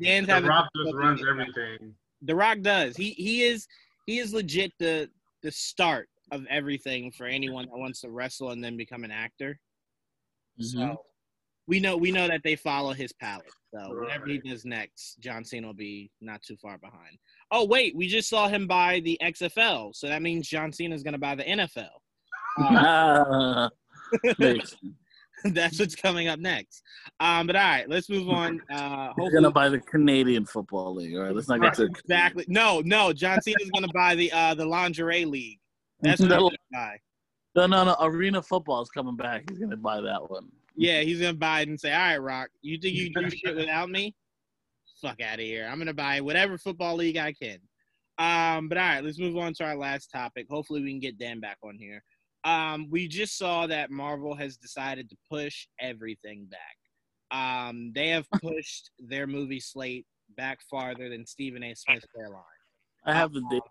Dan's 0.00 0.26
the 0.26 0.42
Rock 0.46 0.68
just 0.76 0.94
runs 0.94 1.22
everything. 1.28 1.94
The 2.22 2.34
Rock 2.34 2.60
does. 2.60 2.96
He 2.96 3.10
he 3.12 3.42
is 3.42 3.66
he 4.06 4.18
is 4.18 4.32
legit 4.32 4.72
the 4.78 5.08
the 5.42 5.50
start 5.50 6.08
of 6.30 6.44
everything 6.48 7.10
for 7.10 7.26
anyone 7.26 7.66
that 7.66 7.76
wants 7.78 8.00
to 8.02 8.10
wrestle 8.10 8.50
and 8.50 8.62
then 8.62 8.76
become 8.76 9.04
an 9.04 9.10
actor. 9.10 9.58
Mhm. 10.60 10.64
So 10.64 11.02
we 11.66 11.80
know 11.80 11.96
we 11.96 12.12
know 12.12 12.28
that 12.28 12.42
they 12.44 12.56
follow 12.56 12.92
his 12.92 13.12
palette. 13.14 13.46
So 13.74 13.80
Right. 13.80 14.00
whatever 14.02 14.26
he 14.26 14.38
does 14.38 14.64
next, 14.66 15.16
John 15.20 15.44
Cena 15.44 15.66
will 15.68 15.74
be 15.74 16.10
not 16.20 16.42
too 16.42 16.56
far 16.58 16.76
behind. 16.78 17.18
Oh 17.50 17.64
wait, 17.64 17.96
we 17.96 18.06
just 18.06 18.28
saw 18.28 18.48
him 18.48 18.66
buy 18.66 19.00
the 19.00 19.18
XFL, 19.22 19.94
so 19.94 20.08
that 20.08 20.20
means 20.22 20.48
John 20.48 20.72
Cena 20.72 20.94
is 20.94 21.02
going 21.02 21.12
to 21.14 21.18
buy 21.18 21.34
the 21.34 21.44
NFL. 21.44 22.01
Ah, 22.58 23.70
that's 25.44 25.78
what's 25.78 25.94
coming 25.94 26.28
up 26.28 26.38
next. 26.38 26.82
Um, 27.20 27.46
but 27.46 27.56
all 27.56 27.62
right, 27.62 27.88
let's 27.88 28.08
move 28.08 28.28
on. 28.28 28.60
Uh, 28.70 29.08
hopefully, 29.08 29.32
gonna 29.32 29.50
buy 29.50 29.68
the 29.68 29.80
Canadian 29.80 30.44
Football 30.44 30.94
League. 30.94 31.16
All 31.16 31.22
right, 31.22 31.34
let's 31.34 31.48
not 31.48 31.60
get 31.60 31.74
to 31.74 31.84
exactly. 31.84 32.44
No, 32.48 32.82
no, 32.84 33.12
John 33.12 33.40
Cena's 33.42 33.70
going 33.70 33.86
to 33.86 33.92
buy 33.94 34.14
the 34.14 34.30
uh, 34.32 34.54
the 34.54 34.64
lingerie 34.64 35.24
league. 35.24 35.58
That's 36.00 36.20
what 36.20 36.30
he's 36.30 36.38
no, 36.38 36.50
buy. 36.72 36.98
no, 37.56 37.66
no, 37.66 37.84
no. 37.84 37.96
Arena 38.00 38.42
football 38.42 38.82
is 38.82 38.90
coming 38.90 39.16
back. 39.16 39.44
He's 39.48 39.58
gonna 39.58 39.76
buy 39.76 40.00
that 40.00 40.30
one. 40.30 40.48
Yeah, 40.76 41.00
he's 41.02 41.20
gonna 41.20 41.34
buy 41.34 41.60
it 41.60 41.68
and 41.68 41.80
say, 41.80 41.92
"All 41.92 41.98
right, 41.98 42.18
Rock, 42.18 42.50
you 42.62 42.78
think 42.78 42.94
you 42.94 43.12
do 43.12 43.30
shit 43.30 43.56
without 43.56 43.90
me? 43.90 44.14
Fuck 45.00 45.20
out 45.20 45.34
of 45.34 45.40
here! 45.40 45.68
I'm 45.70 45.78
gonna 45.78 45.94
buy 45.94 46.20
whatever 46.20 46.58
football 46.58 46.96
league 46.96 47.16
I 47.16 47.32
can." 47.32 47.58
Um, 48.18 48.68
but 48.68 48.78
all 48.78 48.84
right, 48.84 49.04
let's 49.04 49.18
move 49.18 49.36
on 49.36 49.54
to 49.54 49.64
our 49.64 49.76
last 49.76 50.10
topic. 50.10 50.46
Hopefully, 50.50 50.82
we 50.82 50.90
can 50.90 51.00
get 51.00 51.18
Dan 51.18 51.40
back 51.40 51.58
on 51.64 51.76
here. 51.76 52.02
Um, 52.44 52.88
we 52.90 53.06
just 53.08 53.38
saw 53.38 53.66
that 53.66 53.90
Marvel 53.90 54.34
has 54.34 54.56
decided 54.56 55.08
to 55.10 55.16
push 55.30 55.66
everything 55.80 56.46
back. 56.50 56.76
Um, 57.30 57.92
they 57.94 58.08
have 58.08 58.26
pushed 58.42 58.90
their 58.98 59.26
movie 59.26 59.60
slate 59.60 60.06
back 60.36 60.60
farther 60.70 61.08
than 61.08 61.26
Stephen 61.26 61.62
A. 61.62 61.74
Smith's 61.74 62.06
hairline. 62.16 62.42
I 63.04 63.14
have 63.14 63.32
the 63.32 63.42
date. 63.50 63.62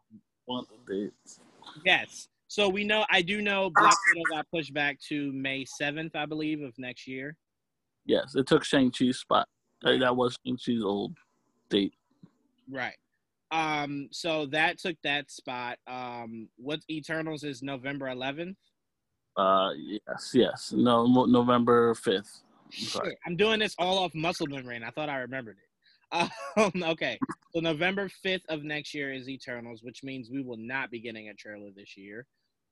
Want 0.47 0.67
the 0.87 0.93
dates? 0.93 1.39
Yes. 1.85 2.27
So 2.47 2.67
we 2.67 2.83
know, 2.83 3.05
I 3.09 3.21
do 3.21 3.41
know 3.41 3.69
Black 3.73 3.95
Widow 4.13 4.23
got 4.29 4.45
pushed 4.53 4.73
back 4.73 4.99
to 5.07 5.31
May 5.31 5.63
7th, 5.81 6.15
I 6.15 6.25
believe, 6.25 6.61
of 6.61 6.73
next 6.77 7.07
year. 7.07 7.37
Yes, 8.05 8.35
it 8.35 8.47
took 8.47 8.63
Shang 8.63 8.91
Chi's 8.91 9.19
spot. 9.19 9.47
Uh, 9.85 9.97
That 9.97 10.15
was 10.15 10.37
Shang 10.45 10.57
Chi's 10.57 10.83
old 10.83 11.15
date. 11.69 11.93
Right. 12.69 12.95
Um, 13.51 14.07
so 14.11 14.45
that 14.47 14.79
took 14.79 14.95
that 15.03 15.29
spot. 15.29 15.77
Um, 15.87 16.47
what 16.57 16.79
Eternals 16.89 17.43
is 17.43 17.61
November 17.61 18.07
11th. 18.07 18.55
Uh, 19.35 19.71
yes, 19.77 20.31
yes. 20.33 20.73
No, 20.75 21.07
Mo- 21.07 21.25
November 21.25 21.93
fifth. 21.95 22.41
sorry. 22.71 23.09
Shit, 23.11 23.19
I'm 23.25 23.35
doing 23.35 23.59
this 23.59 23.75
all 23.77 23.99
off 23.99 24.13
muscle 24.13 24.47
memory, 24.47 24.75
and 24.75 24.85
I 24.85 24.89
thought 24.89 25.09
I 25.09 25.17
remembered 25.17 25.57
it. 25.57 25.67
Um, 26.57 26.83
okay, 26.83 27.17
so 27.53 27.61
November 27.61 28.09
5th 28.25 28.41
of 28.49 28.63
next 28.63 28.93
year 28.93 29.13
is 29.13 29.29
Eternals, 29.29 29.81
which 29.81 30.03
means 30.03 30.29
we 30.29 30.41
will 30.41 30.57
not 30.57 30.91
be 30.91 30.99
getting 30.99 31.29
a 31.29 31.33
trailer 31.33 31.69
this 31.73 31.95
year. 31.95 32.25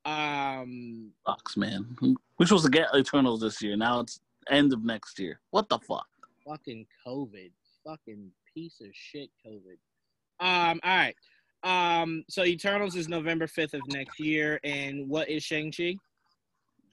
Um, 0.03 1.11
Sucks, 1.26 1.56
man. 1.56 1.95
We're 2.38 2.45
supposed 2.45 2.65
to 2.65 2.69
get 2.72 2.89
Eternals 2.93 3.39
this 3.39 3.61
year. 3.61 3.77
Now 3.77 4.01
it's 4.01 4.19
end 4.49 4.73
of 4.73 4.84
next 4.84 5.18
year. 5.19 5.39
What 5.51 5.69
the 5.69 5.80
fuck? 5.80 6.07
fucking 6.45 6.85
COVID, 7.06 7.51
fucking 7.85 8.31
piece 8.53 8.81
of 8.81 8.88
shit 8.93 9.30
COVID. 9.45 9.77
Um, 10.39 10.79
all 10.83 10.95
right. 10.95 11.15
Um, 11.63 12.23
so 12.29 12.45
Eternals 12.45 12.95
is 12.95 13.09
November 13.09 13.45
5th 13.45 13.73
of 13.73 13.81
next 13.89 14.19
year, 14.19 14.59
and 14.63 15.09
what 15.09 15.29
is 15.29 15.43
Shang 15.43 15.71
Chi 15.71 15.95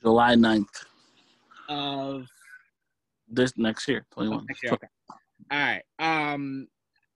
July 0.03 0.35
9th. 0.35 0.67
of 1.69 2.27
This 3.29 3.53
next 3.57 3.89
year, 3.89 4.05
twenty 4.11 4.31
one. 4.31 4.45
Next 4.49 4.63
year, 4.63 4.73
okay. 4.73 4.87
All 5.51 5.59
right. 5.59 5.83
Um, 5.99 6.69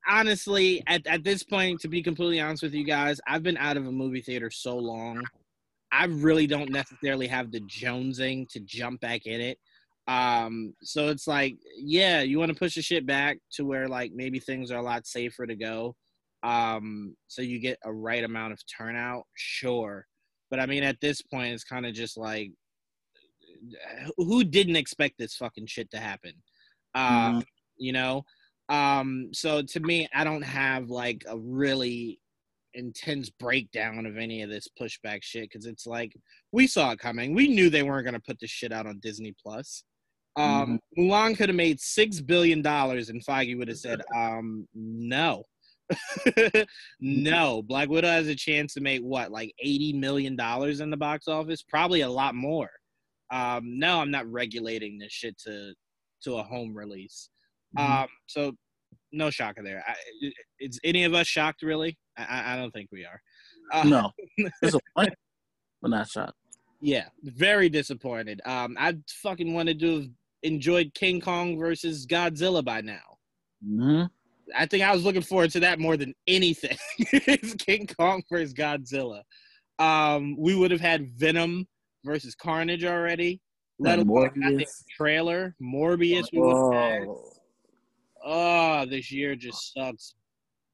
honestly, 0.09 0.83
at, 0.87 1.07
at 1.07 1.25
this 1.25 1.43
point, 1.43 1.81
to 1.81 1.89
be 1.89 2.03
completely 2.03 2.41
honest 2.41 2.63
with 2.63 2.75
you 2.75 2.85
guys, 2.85 3.21
I've 3.27 3.43
been 3.43 3.57
out 3.57 3.77
of 3.77 3.87
a 3.87 3.93
movie 3.93 4.23
theater 4.23 4.51
so 4.51 4.77
long. 4.77 5.23
I 5.93 6.05
really 6.05 6.47
don't 6.47 6.71
necessarily 6.71 7.27
have 7.27 7.51
the 7.51 7.61
jonesing 7.61 8.49
to 8.51 8.61
jump 8.61 9.01
back 9.01 9.27
in 9.27 9.41
it. 9.41 9.59
Um, 10.07 10.75
so 10.83 11.09
it's 11.09 11.27
like, 11.27 11.57
yeah, 11.77 12.21
you 12.23 12.39
want 12.39 12.51
to 12.51 12.59
push 12.59 12.75
the 12.75 12.83
shit 12.83 13.07
back 13.07 13.39
to 13.53 13.65
where 13.65 13.89
like 13.89 14.13
maybe 14.13 14.39
things 14.39 14.71
are 14.71 14.79
a 14.79 14.83
lot 14.83 15.07
safer 15.07 15.47
to 15.47 15.55
go. 15.55 15.95
Um, 16.43 17.17
so 17.29 17.43
you 17.43 17.59
get 17.59 17.79
a 17.85 17.93
right 17.93 18.25
amount 18.25 18.53
of 18.53 18.61
turnout, 18.67 19.25
sure. 19.35 20.07
But 20.51 20.61
I 20.61 20.67
mean, 20.67 20.83
at 20.83 21.01
this 21.01 21.23
point, 21.23 21.53
it's 21.53 21.65
kind 21.65 21.87
of 21.87 21.95
just 21.95 22.17
like, 22.17 22.51
who 24.17 24.43
didn't 24.43 24.77
expect 24.77 25.17
this 25.19 25.37
fucking 25.37 25.67
shit 25.67 25.91
to 25.91 25.99
happen? 25.99 26.33
Um, 26.95 27.45
you 27.77 27.93
know? 27.93 28.25
Um 28.71 29.31
so 29.33 29.63
to 29.63 29.81
me 29.81 30.09
i 30.15 30.23
don't 30.23 30.45
have 30.45 30.91
like 30.91 31.25
a 31.29 31.37
really 31.37 32.21
intense 32.75 33.29
breakdown 33.29 34.07
of 34.07 34.17
any 34.17 34.43
of 34.43 34.49
this 34.49 34.69
pushback 34.81 35.19
shit 35.23 35.51
because 35.51 35.67
it's 35.67 35.87
like 35.87 36.13
we 36.53 36.69
saw 36.69 36.93
it 36.93 37.01
coming. 37.01 37.35
We 37.35 37.49
knew 37.49 37.69
they 37.69 37.83
weren't 37.83 38.05
going 38.05 38.15
to 38.15 38.21
put 38.21 38.39
this 38.39 38.51
shit 38.51 38.73
out 38.73 38.87
on 38.87 39.01
disney 39.01 39.35
plus. 39.43 39.83
Um 40.37 40.79
mulan 40.97 41.37
could 41.37 41.49
have 41.49 41.57
made 41.57 41.81
six 41.81 42.21
billion 42.21 42.63
dollars 42.63 43.09
and 43.09 43.25
feige 43.25 43.59
would 43.59 43.67
have 43.67 43.79
said 43.79 44.03
um 44.15 44.69
no 44.73 45.43
no 47.01 47.63
black 47.63 47.89
widow 47.89 48.09
has 48.09 48.29
a 48.29 48.35
chance 48.35 48.75
to 48.75 48.81
make 48.81 49.01
what 49.03 49.31
like 49.31 49.53
80 49.59 49.95
million 49.95 50.37
dollars 50.37 50.81
in 50.81 50.91
the 50.91 50.97
box 50.97 51.27
office 51.29 51.63
probably 51.63 52.03
a 52.03 52.09
lot 52.09 52.35
more 52.35 52.71
um 53.33 53.79
no 53.79 54.01
i'm 54.01 54.11
not 54.11 54.31
regulating 54.31 54.99
this 54.99 55.13
shit 55.13 55.37
to 55.39 55.73
to 56.23 56.35
a 56.37 56.43
home 56.43 56.75
release 56.75 57.29
Mhm. 57.77 58.03
um, 58.03 58.09
so 58.27 58.53
no 59.13 59.31
shocker 59.31 59.63
there. 59.63 59.85
I, 59.87 59.95
is 60.59 60.79
any 60.85 61.05
of 61.05 61.15
us 61.15 61.27
shocked? 61.27 61.63
Really? 61.63 61.97
I- 62.17 62.55
I, 62.55 62.57
don't 62.57 62.71
think 62.73 62.89
we 62.93 63.05
are. 63.05 63.21
Uh, 63.73 63.85
no, 63.85 64.11
disappointed, 64.63 65.15
but 65.81 65.91
not 65.91 66.09
shot. 66.09 66.35
Yeah, 66.81 67.07
very 67.23 67.69
disappointed. 67.69 68.41
Um, 68.45 68.77
I 68.79 68.97
fucking 69.23 69.53
wanted 69.53 69.79
to 69.81 69.95
have 70.01 70.09
enjoyed 70.43 70.95
King 70.95 71.21
Kong 71.21 71.59
versus 71.59 72.07
Godzilla 72.07 72.65
by 72.65 72.81
now. 72.81 73.19
hmm 73.65 74.03
I 74.57 74.67
think 74.67 74.83
I 74.83 74.93
was 74.93 75.05
looking 75.05 75.23
forward 75.23 75.51
to 75.53 75.61
that 75.61 75.79
more 75.79 75.97
than 75.97 76.15
anything. 76.27 76.77
it's 76.99 77.55
King 77.55 77.87
Kong 77.87 78.23
versus 78.31 78.55
Godzilla. 78.55 79.23
Um, 79.79 80.37
we 80.39 80.55
would 80.55 80.71
have 80.71 80.81
had 80.81 81.09
Venom 81.19 81.67
versus 82.05 82.35
Carnage 82.35 82.85
already. 82.85 83.41
Let 83.79 83.99
alone 83.99 84.31
Morbius. 84.31 84.85
trailer. 84.97 85.55
Morbius. 85.63 86.27
We 86.33 86.41
would 86.41 86.75
have 86.75 86.83
had. 86.83 87.09
Oh, 87.09 87.25
Oh, 88.23 88.85
this 88.85 89.11
year 89.11 89.35
just 89.35 89.73
sucks 89.73 90.15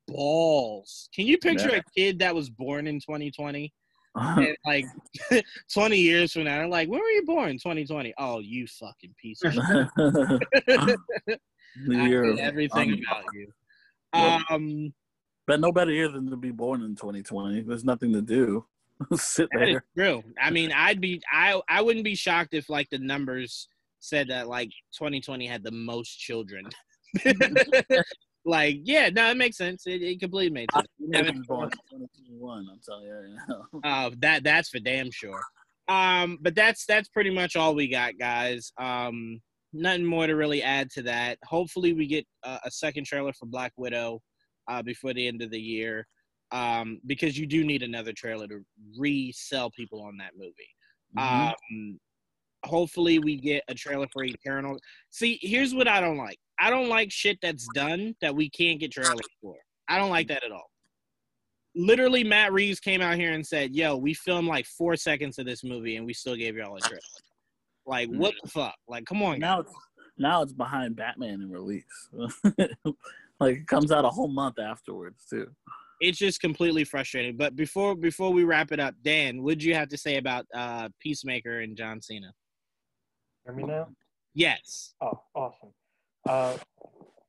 balls. 0.08 1.08
Can 1.14 1.26
you 1.26 1.38
picture 1.38 1.70
Yeah. 1.70 1.76
a 1.78 1.82
kid 1.96 2.18
that 2.18 2.34
was 2.34 2.50
born 2.50 2.88
in 2.88 2.98
2020 2.98 3.72
and 4.16 4.56
like 4.64 4.86
20 5.72 5.96
years 5.96 6.32
from 6.32 6.44
now, 6.44 6.56
they're 6.58 6.68
like, 6.68 6.88
"When 6.88 7.00
were 7.00 7.06
you 7.10 7.24
born? 7.26 7.52
2020." 7.58 8.14
Oh, 8.18 8.40
you 8.40 8.66
fucking 8.66 9.14
piece 9.20 9.42
of 9.44 9.52
shit. 9.52 9.62
I 11.92 12.08
hate 12.08 12.38
everything 12.38 12.92
um, 12.94 13.00
about 13.08 13.24
you. 13.34 13.46
Um, 14.12 14.92
But 15.46 15.60
no 15.60 15.72
better 15.72 15.92
year 15.92 16.08
than 16.10 16.28
to 16.30 16.36
be 16.36 16.50
born 16.50 16.82
in 16.82 16.96
2020. 16.96 17.62
There's 17.62 17.84
nothing 17.84 18.12
to 18.12 18.22
do. 18.22 18.66
Sit 19.14 19.48
there. 19.52 19.84
true. 19.96 20.22
I 20.40 20.50
mean, 20.50 20.72
I'd 20.72 21.00
be, 21.00 21.20
I, 21.30 21.60
I 21.68 21.82
wouldn't 21.82 22.04
be 22.04 22.14
shocked 22.14 22.54
if 22.54 22.68
like 22.70 22.88
the 22.90 22.98
numbers 22.98 23.68
said 24.00 24.28
that 24.28 24.48
like 24.48 24.70
2020 24.94 25.46
had 25.46 25.62
the 25.62 25.70
most 25.70 26.18
children. 26.18 26.68
like, 28.44 28.78
yeah, 28.84 29.10
no, 29.10 29.30
it 29.30 29.36
makes 29.36 29.56
sense. 29.56 29.86
It, 29.86 30.02
it 30.02 30.20
completely 30.20 30.52
makes 30.54 30.74
sense. 30.74 30.86
I 31.14 31.16
haven't- 31.18 31.46
born 31.46 31.64
in 31.92 31.98
2021. 32.00 32.66
I'm 32.70 32.80
telling 32.84 33.06
you 33.06 33.14
right 33.14 33.38
now. 33.48 33.80
Uh, 33.84 34.10
that 34.18 34.44
that's 34.44 34.68
for 34.70 34.78
damn 34.78 35.10
sure. 35.10 35.40
Um, 35.88 36.38
but 36.40 36.54
that's 36.54 36.84
that's 36.86 37.08
pretty 37.08 37.30
much 37.30 37.54
all 37.54 37.74
we 37.74 37.86
got, 37.88 38.18
guys. 38.18 38.72
Um, 38.78 39.40
nothing 39.78 40.04
more 40.04 40.26
to 40.26 40.34
really 40.34 40.62
add 40.62 40.90
to 40.92 41.02
that. 41.02 41.38
Hopefully, 41.44 41.92
we 41.92 42.06
get 42.06 42.26
a, 42.44 42.58
a 42.64 42.70
second 42.70 43.04
trailer 43.04 43.32
for 43.32 43.46
Black 43.46 43.72
Widow 43.76 44.20
uh, 44.68 44.82
before 44.82 45.14
the 45.14 45.26
end 45.26 45.42
of 45.42 45.50
the 45.50 45.60
year, 45.60 46.06
um, 46.52 47.00
because 47.06 47.38
you 47.38 47.46
do 47.46 47.64
need 47.64 47.82
another 47.82 48.12
trailer 48.12 48.46
to 48.48 48.64
resell 48.98 49.70
people 49.70 50.02
on 50.02 50.16
that 50.18 50.32
movie. 50.36 50.52
Mhm. 51.16 51.52
Um, 51.52 52.00
hopefully, 52.64 53.18
we 53.18 53.36
get 53.36 53.62
a 53.68 53.74
trailer 53.74 54.06
for 54.12 54.24
Eternal. 54.24 54.78
See, 55.10 55.38
here's 55.42 55.74
what 55.74 55.88
I 55.88 56.00
don't 56.00 56.18
like. 56.18 56.38
I 56.58 56.70
don't 56.70 56.88
like 56.88 57.12
shit 57.12 57.38
that's 57.42 57.66
done 57.74 58.14
that 58.20 58.34
we 58.34 58.48
can't 58.50 58.80
get 58.80 58.92
trailers 58.92 59.20
for. 59.40 59.56
I 59.88 59.98
don't 59.98 60.10
like 60.10 60.28
that 60.28 60.44
at 60.44 60.52
all. 60.52 60.70
Literally, 61.74 62.24
Matt 62.24 62.52
Reeves 62.52 62.80
came 62.80 63.02
out 63.02 63.16
here 63.16 63.32
and 63.32 63.46
said, 63.46 63.74
"Yo, 63.74 63.96
we 63.96 64.14
filmed 64.14 64.48
like 64.48 64.64
four 64.66 64.96
seconds 64.96 65.38
of 65.38 65.44
this 65.44 65.62
movie, 65.62 65.96
and 65.96 66.06
we 66.06 66.14
still 66.14 66.34
gave 66.34 66.56
y'all 66.56 66.76
a 66.76 66.80
trailer." 66.80 67.00
Like, 67.86 68.08
what 68.08 68.34
the 68.42 68.48
fuck? 68.48 68.74
Like, 68.88 69.04
come 69.06 69.22
on, 69.22 69.38
guys. 69.38 69.40
now 69.40 69.60
it's 69.60 69.72
now 70.18 70.42
it's 70.42 70.52
behind 70.52 70.96
Batman 70.96 71.42
in 71.42 71.50
release. 71.50 72.08
like 73.40 73.56
it 73.56 73.66
comes 73.66 73.92
out 73.92 74.04
a 74.04 74.10
whole 74.10 74.28
month 74.28 74.58
afterwards 74.58 75.24
too. 75.28 75.46
it's 76.00 76.18
just 76.18 76.40
completely 76.40 76.84
frustrating. 76.84 77.36
But 77.36 77.56
before 77.56 77.94
before 77.94 78.32
we 78.32 78.44
wrap 78.44 78.72
it 78.72 78.80
up, 78.80 78.94
Dan, 79.02 79.42
what'd 79.42 79.62
you 79.62 79.74
have 79.74 79.88
to 79.88 79.98
say 79.98 80.16
about 80.16 80.46
uh, 80.54 80.88
Peacemaker 81.00 81.60
and 81.60 81.76
John 81.76 82.00
Cena? 82.00 82.32
Hear 83.44 83.54
me 83.54 83.64
now? 83.64 83.88
Yes. 84.34 84.94
Oh, 85.00 85.20
awesome. 85.34 85.70
Uh, 86.28 86.56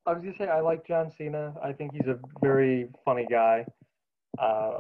I 0.06 0.14
was 0.14 0.24
gonna 0.24 0.34
say 0.38 0.48
I 0.48 0.62
like 0.62 0.88
John 0.88 1.12
Cena. 1.18 1.54
I 1.64 1.74
think 1.74 1.94
he's 1.94 2.08
a 2.08 2.20
very 2.42 2.90
funny 3.06 3.28
guy. 3.30 3.66
Uh, 4.40 4.78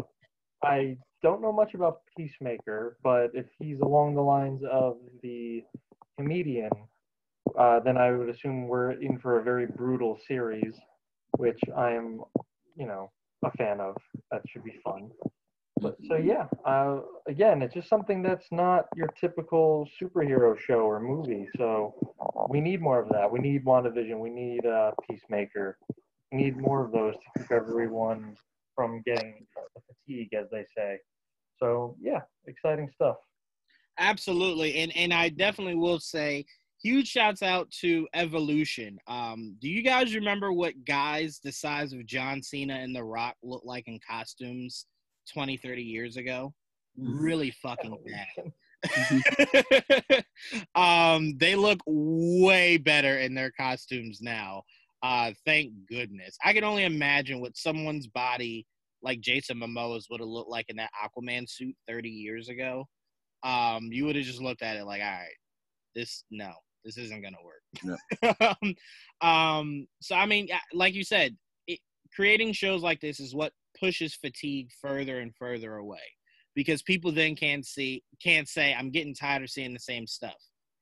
I 0.63 0.97
don't 1.22 1.41
know 1.41 1.52
much 1.52 1.73
about 1.73 2.02
Peacemaker, 2.15 2.98
but 3.03 3.31
if 3.34 3.45
he's 3.60 3.80
along 3.80 4.15
the 4.15 4.22
lines 4.22 4.61
of 4.72 4.98
the 5.23 5.64
comedian, 6.18 6.72
uh, 7.57 7.80
then 7.80 7.98
I 7.98 8.11
would 8.11 8.30
assume 8.30 8.68
we're 8.68 8.91
in 8.91 9.19
for 9.19 9.39
a 9.39 9.44
very 9.44 9.65
brutal 9.65 10.19
series, 10.27 10.76
which 11.38 11.60
I 11.76 11.91
am, 11.91 12.22
you 12.76 12.88
know, 12.88 13.11
a 13.44 13.52
fan 13.52 13.80
of. 13.80 13.95
That 14.31 14.41
should 14.48 14.64
be 14.64 14.80
fun. 14.84 15.10
But 15.80 15.95
so 16.07 16.15
yeah, 16.15 16.48
uh, 16.65 17.02
again, 17.27 17.61
it's 17.61 17.73
just 17.73 17.88
something 17.88 18.23
that's 18.23 18.48
not 18.52 18.85
your 18.95 19.07
typical 19.19 19.88
superhero 20.02 20.57
show 20.57 20.80
or 20.80 20.99
movie. 20.99 21.48
So 21.56 21.94
we 22.49 22.61
need 22.61 22.81
more 22.81 22.99
of 22.99 23.10
that. 23.10 23.31
We 23.31 23.39
need 23.39 23.64
WandaVision. 23.64 24.19
We 24.19 24.31
need 24.31 24.65
uh, 24.65 24.91
Peacemaker. 25.07 25.77
We 26.31 26.39
need 26.39 26.57
more 26.57 26.84
of 26.84 26.91
those 26.91 27.14
to 27.14 27.41
keep 27.41 27.52
everyone 27.52 28.35
from 28.77 29.01
getting 29.05 29.45
the 29.75 29.81
fatigue, 29.81 30.33
as 30.33 30.45
they 30.51 30.63
say. 30.77 30.99
So 31.59 31.97
yeah, 31.99 32.21
exciting 32.45 32.89
stuff. 32.93 33.17
Absolutely, 33.99 34.77
and 34.77 34.95
and 34.95 35.11
I 35.11 35.29
definitely 35.29 35.75
will 35.75 35.99
say 35.99 36.45
huge 36.81 37.07
shouts 37.07 37.41
out 37.41 37.69
to 37.81 38.07
Evolution. 38.13 38.99
Um, 39.07 39.55
do 39.59 39.67
you 39.67 39.81
guys 39.81 40.13
remember 40.13 40.53
what 40.53 40.85
guys 40.85 41.39
the 41.43 41.51
size 41.51 41.93
of 41.93 42.05
John 42.05 42.43
Cena 42.43 42.75
and 42.75 42.95
The 42.95 43.03
Rock 43.03 43.35
looked 43.41 43.65
like 43.65 43.87
in 43.87 43.99
costumes 44.07 44.85
20, 45.33 45.57
30 45.57 45.81
years 45.81 46.17
ago? 46.17 46.53
Mm-hmm. 46.99 47.19
Really 47.19 47.51
fucking 47.51 47.97
bad. 48.05 48.51
um, 50.75 51.35
they 51.37 51.55
look 51.55 51.79
way 51.87 52.77
better 52.77 53.17
in 53.17 53.33
their 53.33 53.51
costumes 53.51 54.19
now. 54.21 54.63
Uh, 55.03 55.31
thank 55.45 55.71
goodness. 55.89 56.35
I 56.43 56.53
can 56.53 56.63
only 56.63 56.85
imagine 56.85 57.39
what 57.39 57.55
someone's 57.55 58.07
body 58.07 58.65
like 59.03 59.21
Jason 59.21 59.57
Momoa's 59.57 60.07
would 60.09 60.19
have 60.19 60.29
looked 60.29 60.49
like 60.49 60.65
in 60.69 60.77
that 60.77 60.89
Aquaman 61.03 61.47
suit 61.47 61.75
30 61.87 62.09
years 62.09 62.49
ago. 62.49 62.85
Um, 63.43 63.89
you 63.91 64.05
would 64.05 64.15
have 64.15 64.25
just 64.25 64.41
looked 64.41 64.63
at 64.63 64.77
it 64.77 64.85
like, 64.85 65.01
all 65.01 65.07
right, 65.07 65.35
this 65.95 66.23
no, 66.31 66.51
this 66.83 66.97
isn't 66.97 67.21
gonna 67.21 67.37
work. 67.43 68.37
um, 69.21 69.29
um, 69.29 69.87
so 70.01 70.15
I 70.15 70.25
mean, 70.25 70.47
like 70.73 70.95
you 70.95 71.03
said, 71.03 71.35
it, 71.67 71.79
creating 72.15 72.53
shows 72.53 72.81
like 72.81 72.99
this 72.99 73.19
is 73.19 73.35
what 73.35 73.53
pushes 73.79 74.15
fatigue 74.15 74.69
further 74.81 75.19
and 75.19 75.35
further 75.35 75.75
away 75.75 75.99
because 76.55 76.81
people 76.81 77.11
then 77.11 77.35
can't 77.35 77.65
see 77.65 78.03
can't 78.21 78.47
say 78.47 78.73
I'm 78.73 78.89
getting 78.89 79.13
tired 79.13 79.43
of 79.43 79.49
seeing 79.49 79.73
the 79.73 79.79
same 79.79 80.07
stuff. 80.07 80.37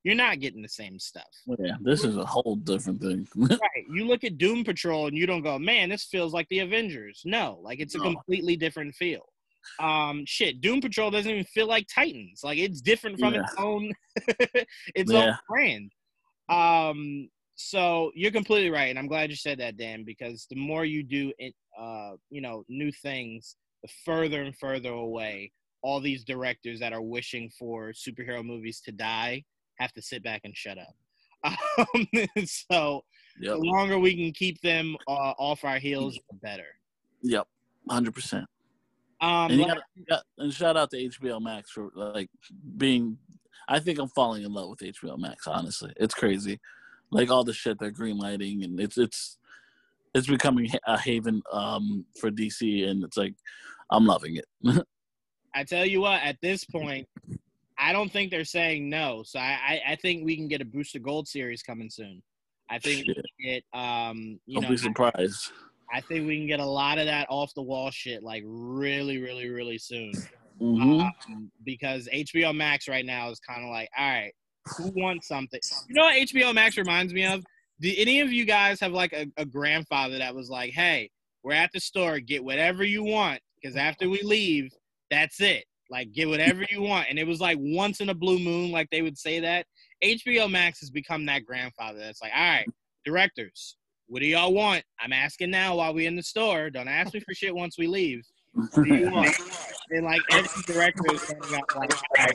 You're 0.06 0.14
not 0.14 0.40
getting 0.40 0.62
the 0.62 0.70
same 0.70 1.00
stuff. 1.00 1.24
Yeah, 1.48 1.78
this 1.82 2.04
is 2.04 2.16
a 2.16 2.24
whole 2.24 2.58
different 2.58 3.02
thing. 3.02 3.28
right. 3.36 3.86
You 3.92 4.06
look 4.06 4.24
at 4.24 4.38
Doom 4.38 4.64
Patrol 4.64 5.08
and 5.08 5.18
you 5.18 5.26
don't 5.26 5.42
go, 5.42 5.58
man, 5.58 5.90
this 5.90 6.04
feels 6.04 6.32
like 6.32 6.48
the 6.50 6.60
Avengers. 6.60 7.24
No, 7.26 7.60
like 7.64 7.80
it's 7.80 7.96
a 7.96 8.00
completely 8.00 8.56
different 8.56 8.94
feel. 8.94 9.26
Um, 9.80 10.24
shit, 10.28 10.62
Doom 10.62 10.80
Patrol 10.80 11.10
doesn't 11.10 11.32
even 11.32 11.44
feel 11.46 11.66
like 11.66 11.88
Titans. 11.88 12.42
Like 12.44 12.60
it's 12.60 12.82
different 12.82 13.20
from 13.20 13.34
yeah. 13.34 13.42
its 13.42 13.56
own 13.58 13.92
its 14.94 15.12
yeah. 15.12 15.26
own 15.26 15.38
brand. 15.50 15.92
Um, 16.50 17.28
so 17.56 18.12
you're 18.14 18.30
completely 18.30 18.70
right, 18.70 18.92
and 18.92 19.00
I'm 19.00 19.08
glad 19.08 19.32
you 19.32 19.36
said 19.36 19.58
that, 19.58 19.76
Dan, 19.76 20.04
because 20.06 20.46
the 20.52 20.56
more 20.56 20.86
you 20.86 21.02
do 21.02 21.34
it, 21.40 21.56
uh, 21.80 22.12
you 22.30 22.42
know, 22.42 22.64
new 22.70 22.92
things, 22.92 23.56
the 23.82 23.90
further 24.06 24.44
and 24.44 24.56
further 24.56 24.92
away 24.92 25.52
all 25.82 26.00
these 26.00 26.24
directors 26.24 26.80
that 26.80 26.94
are 26.94 27.02
wishing 27.02 27.50
for 27.58 27.92
superhero 27.92 28.46
movies 28.46 28.82
to 28.82 28.92
die 28.92 29.44
have 29.80 29.94
to 29.94 30.02
sit 30.02 30.24
back 30.24 30.42
and 30.44 30.56
shut 30.56 30.78
up. 30.78 30.96
Um, 31.78 32.08
so 32.46 33.04
yep. 33.40 33.58
the 33.58 33.62
longer 33.62 34.00
we 34.00 34.16
can 34.16 34.32
keep 34.32 34.60
them 34.62 34.96
uh, 35.08 35.34
off 35.38 35.64
our 35.64 35.78
heels, 35.78 36.18
the 36.32 36.38
better. 36.38 36.66
Yep, 37.22 37.48
hundred 37.88 38.16
percent. 38.16 38.46
Um, 39.22 39.52
and, 39.52 39.82
got, 40.10 40.24
and 40.38 40.54
shout 40.54 40.76
out 40.76 40.90
to 40.92 40.98
HBO 40.98 41.42
Max 41.42 41.70
for 41.70 41.90
like 41.94 42.30
being. 42.78 43.18
I 43.68 43.80
think 43.80 44.00
I'm 44.00 44.08
falling 44.10 44.44
in 44.44 44.54
love 44.54 44.70
with 44.70 44.80
HBO 44.80 45.20
Max. 45.20 45.46
Honestly, 45.48 45.94
it's 45.98 46.16
crazy, 46.16 46.60
like 47.12 47.30
all 47.30 47.44
the 47.44 47.54
shit 47.54 47.78
they're 47.80 47.92
greenlighting, 47.92 48.64
and 48.64 48.80
it's 48.80 48.98
it's 48.98 49.38
it's 50.16 50.28
becoming 50.28 50.70
a 50.88 50.98
haven 50.98 51.44
um, 51.52 52.06
for 52.20 52.32
DC, 52.32 52.88
and 52.88 53.04
it's 53.04 53.18
like 53.18 53.36
I'm 53.92 54.06
loving 54.06 54.38
it. 54.38 54.46
I 55.56 55.64
tell 55.64 55.86
you 55.86 56.02
what, 56.02 56.22
at 56.22 56.38
this 56.42 56.66
point, 56.66 57.08
I 57.78 57.94
don't 57.94 58.12
think 58.12 58.32
they're 58.32 58.46
saying 58.46 58.90
no. 58.90 59.24
So 59.26 59.40
I, 59.40 59.58
I, 59.68 59.82
I 59.92 59.96
think 59.96 60.26
we 60.26 60.36
can 60.36 60.48
get 60.48 60.62
a 60.62 60.66
Booster 60.66 61.00
Gold 61.00 61.28
series 61.28 61.62
coming 61.62 61.90
soon. 61.90 62.22
I 62.70 62.80
think 62.80 63.06
shit. 63.06 63.18
we 63.40 63.46
get 63.46 63.64
um 63.80 64.40
you 64.46 64.58
I'll 64.58 64.64
know 64.64 64.70
be 64.70 64.78
surprised. 64.78 65.52
I, 65.92 65.98
I, 65.98 66.02
think 66.02 66.28
we 66.28 66.38
can 66.38 66.48
get 66.48 66.60
a 66.60 66.66
lot 66.66 66.98
of 66.98 67.06
that 67.06 67.28
off 67.30 67.54
the 67.54 67.62
wall 67.62 67.92
shit 67.92 68.24
like 68.24 68.44
really, 68.46 69.20
really, 69.20 69.50
really 69.50 69.78
soon. 69.78 70.14
Mm-hmm. 70.60 71.02
Um, 71.02 71.52
because 71.64 72.10
HBO 72.14 72.56
Max 72.56 72.88
right 72.88 73.06
now 73.06 73.30
is 73.30 73.40
kind 73.40 73.64
of 73.64 73.70
like, 73.70 73.90
all 73.98 74.08
right, 74.08 74.32
who 74.78 74.92
wants 74.96 75.28
something? 75.28 75.60
You 75.88 75.96
know 75.96 76.04
what 76.04 76.16
HBO 76.16 76.54
Max 76.54 76.78
reminds 76.78 77.14
me 77.14 77.26
of? 77.26 77.44
Do 77.82 77.94
any 77.98 78.22
of 78.22 78.32
you 78.32 78.46
guys 78.46 78.80
have 78.80 78.94
like 78.94 79.14
a, 79.14 79.28
a 79.38 79.46
grandfather 79.46 80.18
that 80.18 80.34
was 80.34 80.50
like, 80.50 80.72
hey, 80.72 81.10
we're 81.44 81.54
at 81.54 81.72
the 81.74 81.80
store, 81.80 82.20
get 82.20 82.44
whatever 82.44 82.84
you 82.84 83.04
want, 83.04 83.42
because 83.62 83.76
after 83.76 84.10
we 84.10 84.22
leave, 84.24 84.72
that's 85.12 85.42
it. 85.42 85.66
Like 85.90 86.12
get 86.14 86.28
whatever 86.28 86.66
you 86.70 86.82
want. 86.82 87.08
And 87.10 87.20
it 87.20 87.28
was 87.28 87.40
like 87.40 87.58
once 87.60 88.02
in 88.02 88.10
a 88.10 88.14
blue 88.14 88.40
moon, 88.40 88.72
like 88.72 88.90
they 88.90 89.02
would 89.02 89.18
say 89.18 89.40
that. 89.40 89.66
HBO 90.04 90.50
Max 90.50 90.80
has 90.80 90.90
become 90.90 91.26
that 91.26 91.46
grandfather 91.46 92.00
that's 92.00 92.22
like, 92.22 92.32
all 92.36 92.42
right, 92.42 92.68
directors, 93.06 93.78
what 94.08 94.20
do 94.20 94.26
y'all 94.26 94.54
want? 94.54 94.84
I'm 95.00 95.14
asking 95.14 95.52
now 95.52 95.78
while 95.78 95.94
we're 95.94 96.08
in 96.08 96.16
the 96.16 96.24
store. 96.24 96.70
Don't 96.70 96.88
ask 96.88 97.14
me 97.14 97.20
for 97.20 97.34
shit 97.34 97.56
once 97.56 97.78
we 97.78 97.88
leave. 97.88 98.24
What 98.54 98.86
do 98.86 98.96
you 98.96 99.12
want? 99.12 99.36
and 99.92 100.06
like 100.06 100.22
every 100.32 100.62
director 100.66 101.14
is 101.14 101.22
standing 101.22 101.56
up 101.56 101.76
like, 101.76 101.92
I 102.18 102.32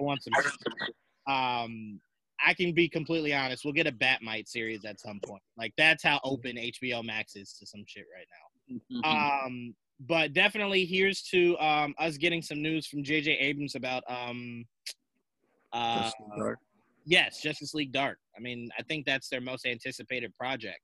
want 0.00 0.22
some. 0.22 0.32
Um, 1.26 2.00
I 2.44 2.54
can 2.54 2.72
be 2.72 2.88
completely 2.88 3.32
honest. 3.32 3.64
We'll 3.64 3.72
get 3.72 3.86
a 3.86 3.92
Bat-Mite 3.92 4.48
series 4.48 4.84
at 4.84 5.00
some 5.00 5.20
point. 5.24 5.42
Like 5.56 5.72
that's 5.78 6.02
how 6.02 6.20
open 6.24 6.56
HBO 6.56 7.04
Max 7.04 7.36
is 7.36 7.54
to 7.60 7.66
some 7.66 7.84
shit 7.86 8.04
right 8.14 8.26
now. 8.30 8.76
Mm-hmm. 9.00 9.46
Um, 9.46 9.74
but 10.06 10.32
definitely 10.32 10.84
here's 10.84 11.22
to 11.22 11.56
um, 11.58 11.94
us 11.98 12.16
getting 12.16 12.42
some 12.42 12.60
news 12.60 12.86
from 12.86 13.02
J.J. 13.02 13.32
Abrams 13.32 13.74
about 13.74 14.02
um, 14.08 14.64
uh, 15.72 16.10
yes, 17.04 17.40
Justice 17.40 17.74
League 17.74 17.92
Dark. 17.92 18.18
I 18.36 18.40
mean, 18.40 18.68
I 18.78 18.82
think 18.82 19.06
that's 19.06 19.28
their 19.28 19.40
most 19.40 19.66
anticipated 19.66 20.34
project 20.36 20.80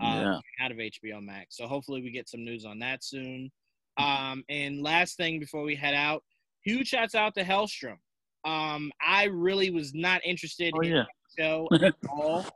um, 0.00 0.20
yeah. 0.20 0.38
out 0.60 0.70
of 0.70 0.78
HBO 0.78 1.22
Max. 1.22 1.56
So 1.56 1.66
hopefully 1.66 2.02
we 2.02 2.10
get 2.10 2.28
some 2.28 2.44
news 2.44 2.64
on 2.64 2.78
that 2.80 3.04
soon. 3.04 3.50
Um, 3.96 4.44
and 4.48 4.82
last 4.82 5.16
thing 5.16 5.38
before 5.38 5.62
we 5.62 5.76
head 5.76 5.94
out, 5.94 6.22
huge 6.62 6.88
shouts 6.88 7.14
out 7.14 7.34
to 7.34 7.44
Helstrom. 7.44 7.96
Um, 8.44 8.90
I 9.06 9.24
really 9.24 9.70
was 9.70 9.94
not 9.94 10.20
interested 10.24 10.72
oh, 10.76 10.80
in 10.80 10.92
yeah. 10.92 11.04
the 11.36 11.42
show 11.42 11.68
at 11.82 11.94
all. 12.08 12.46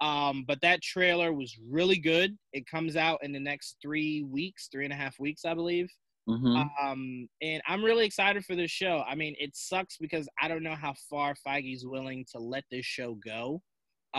Um, 0.00 0.44
but 0.46 0.60
that 0.60 0.82
trailer 0.82 1.32
was 1.32 1.56
really 1.68 1.98
good. 1.98 2.36
It 2.52 2.66
comes 2.66 2.96
out 2.96 3.18
in 3.22 3.32
the 3.32 3.40
next 3.40 3.76
three 3.80 4.22
weeks, 4.22 4.68
three 4.70 4.84
and 4.84 4.92
a 4.92 4.96
half 4.96 5.18
weeks, 5.18 5.44
I 5.44 5.54
believe. 5.54 5.88
Mm-hmm. 6.28 6.56
Um, 6.84 7.28
and 7.40 7.62
I'm 7.66 7.84
really 7.84 8.04
excited 8.04 8.44
for 8.44 8.56
this 8.56 8.70
show. 8.70 9.04
I 9.06 9.14
mean, 9.14 9.36
it 9.38 9.54
sucks 9.54 9.96
because 9.96 10.28
I 10.40 10.48
don't 10.48 10.62
know 10.62 10.74
how 10.74 10.94
far 11.08 11.34
Feige's 11.46 11.86
willing 11.86 12.26
to 12.32 12.38
let 12.38 12.64
this 12.70 12.84
show 12.84 13.16
go, 13.24 13.62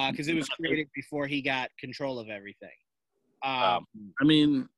because 0.09 0.29
uh, 0.29 0.31
it 0.31 0.35
was 0.35 0.47
created 0.49 0.87
before 0.95 1.27
he 1.27 1.41
got 1.41 1.69
control 1.79 2.17
of 2.17 2.29
everything. 2.29 2.69
Um, 3.43 3.51
um, 3.53 3.85
I 4.21 4.23
mean, 4.23 4.69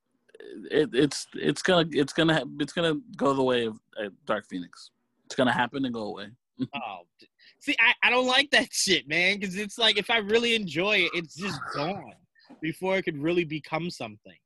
it, 0.71 0.89
it's 0.93 1.27
it's 1.33 1.61
gonna 1.61 1.87
it's 1.91 2.13
gonna 2.13 2.43
it's 2.59 2.73
gonna 2.73 2.95
go 3.15 3.33
the 3.33 3.43
way 3.43 3.65
of 3.65 3.79
uh, 4.01 4.09
Dark 4.25 4.45
Phoenix. 4.49 4.91
It's 5.25 5.35
gonna 5.35 5.53
happen 5.53 5.85
and 5.85 5.93
go 5.93 6.03
away. 6.03 6.27
oh, 6.75 6.99
See, 7.59 7.75
I, 7.79 7.93
I 8.07 8.09
don't 8.09 8.27
like 8.27 8.49
that 8.51 8.69
shit, 8.71 9.07
man, 9.07 9.39
because 9.39 9.55
it's 9.57 9.77
like 9.77 9.97
if 9.97 10.09
I 10.09 10.17
really 10.17 10.55
enjoy 10.55 10.97
it, 10.97 11.11
it's 11.13 11.35
just 11.35 11.59
gone 11.75 12.13
before 12.61 12.97
it 12.97 13.03
could 13.03 13.21
really 13.21 13.43
become 13.43 13.89
something, 13.89 14.37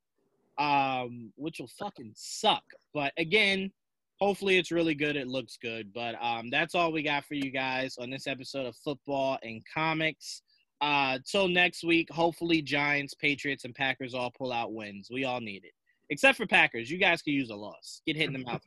um, 0.57 1.31
which 1.35 1.60
will 1.60 1.69
fucking 1.80 2.14
suck. 2.15 2.64
But 2.94 3.14
again, 3.18 3.72
hopefully 4.19 4.57
it's 4.57 4.72
really 4.72 4.95
good. 4.95 5.15
It 5.15 5.27
looks 5.27 5.57
good. 5.61 5.94
But 5.94 6.15
um, 6.22 6.49
that's 6.49 6.76
all 6.76 6.91
we 6.91 7.03
got 7.03 7.26
for 7.26 7.35
you 7.35 7.52
guys 7.52 7.98
on 7.99 8.10
this 8.10 8.26
episode 8.27 8.65
of 8.65 8.76
Football 8.77 9.38
and 9.44 9.61
Comics. 9.72 10.41
Uh, 10.81 11.19
till 11.30 11.48
next 11.48 11.84
week, 11.84 12.11
hopefully 12.11 12.61
Giants, 12.61 13.14
Patriots, 13.14 13.64
and 13.64 13.76
Packers 13.76 14.14
all 14.14 14.31
pull 14.31 14.52
out 14.52 14.73
wins. 14.73 15.10
We 15.11 15.23
all 15.23 15.40
need 15.40 15.64
it 15.64 15.72
except 16.09 16.38
for 16.38 16.45
Packers. 16.45 16.89
You 16.89 16.97
guys 16.97 17.21
could 17.21 17.34
use 17.34 17.49
a 17.49 17.55
loss. 17.55 18.01
Get 18.05 18.15
hit 18.15 18.27
in 18.27 18.34
the 18.34 18.39
mouth. 18.39 18.61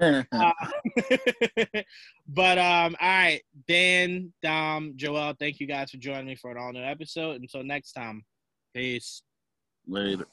uh, 0.32 0.52
but 2.28 2.58
um, 2.58 2.96
all 3.00 3.08
right, 3.08 3.40
Dan, 3.68 4.32
Dom, 4.42 4.92
Joel, 4.96 5.34
thank 5.38 5.60
you 5.60 5.66
guys 5.66 5.90
for 5.90 5.98
joining 5.98 6.26
me 6.26 6.36
for 6.36 6.50
an 6.50 6.58
all 6.58 6.72
new 6.72 6.82
episode. 6.82 7.40
Until 7.40 7.64
next 7.64 7.92
time, 7.92 8.24
peace. 8.74 9.22
Later. 9.86 10.26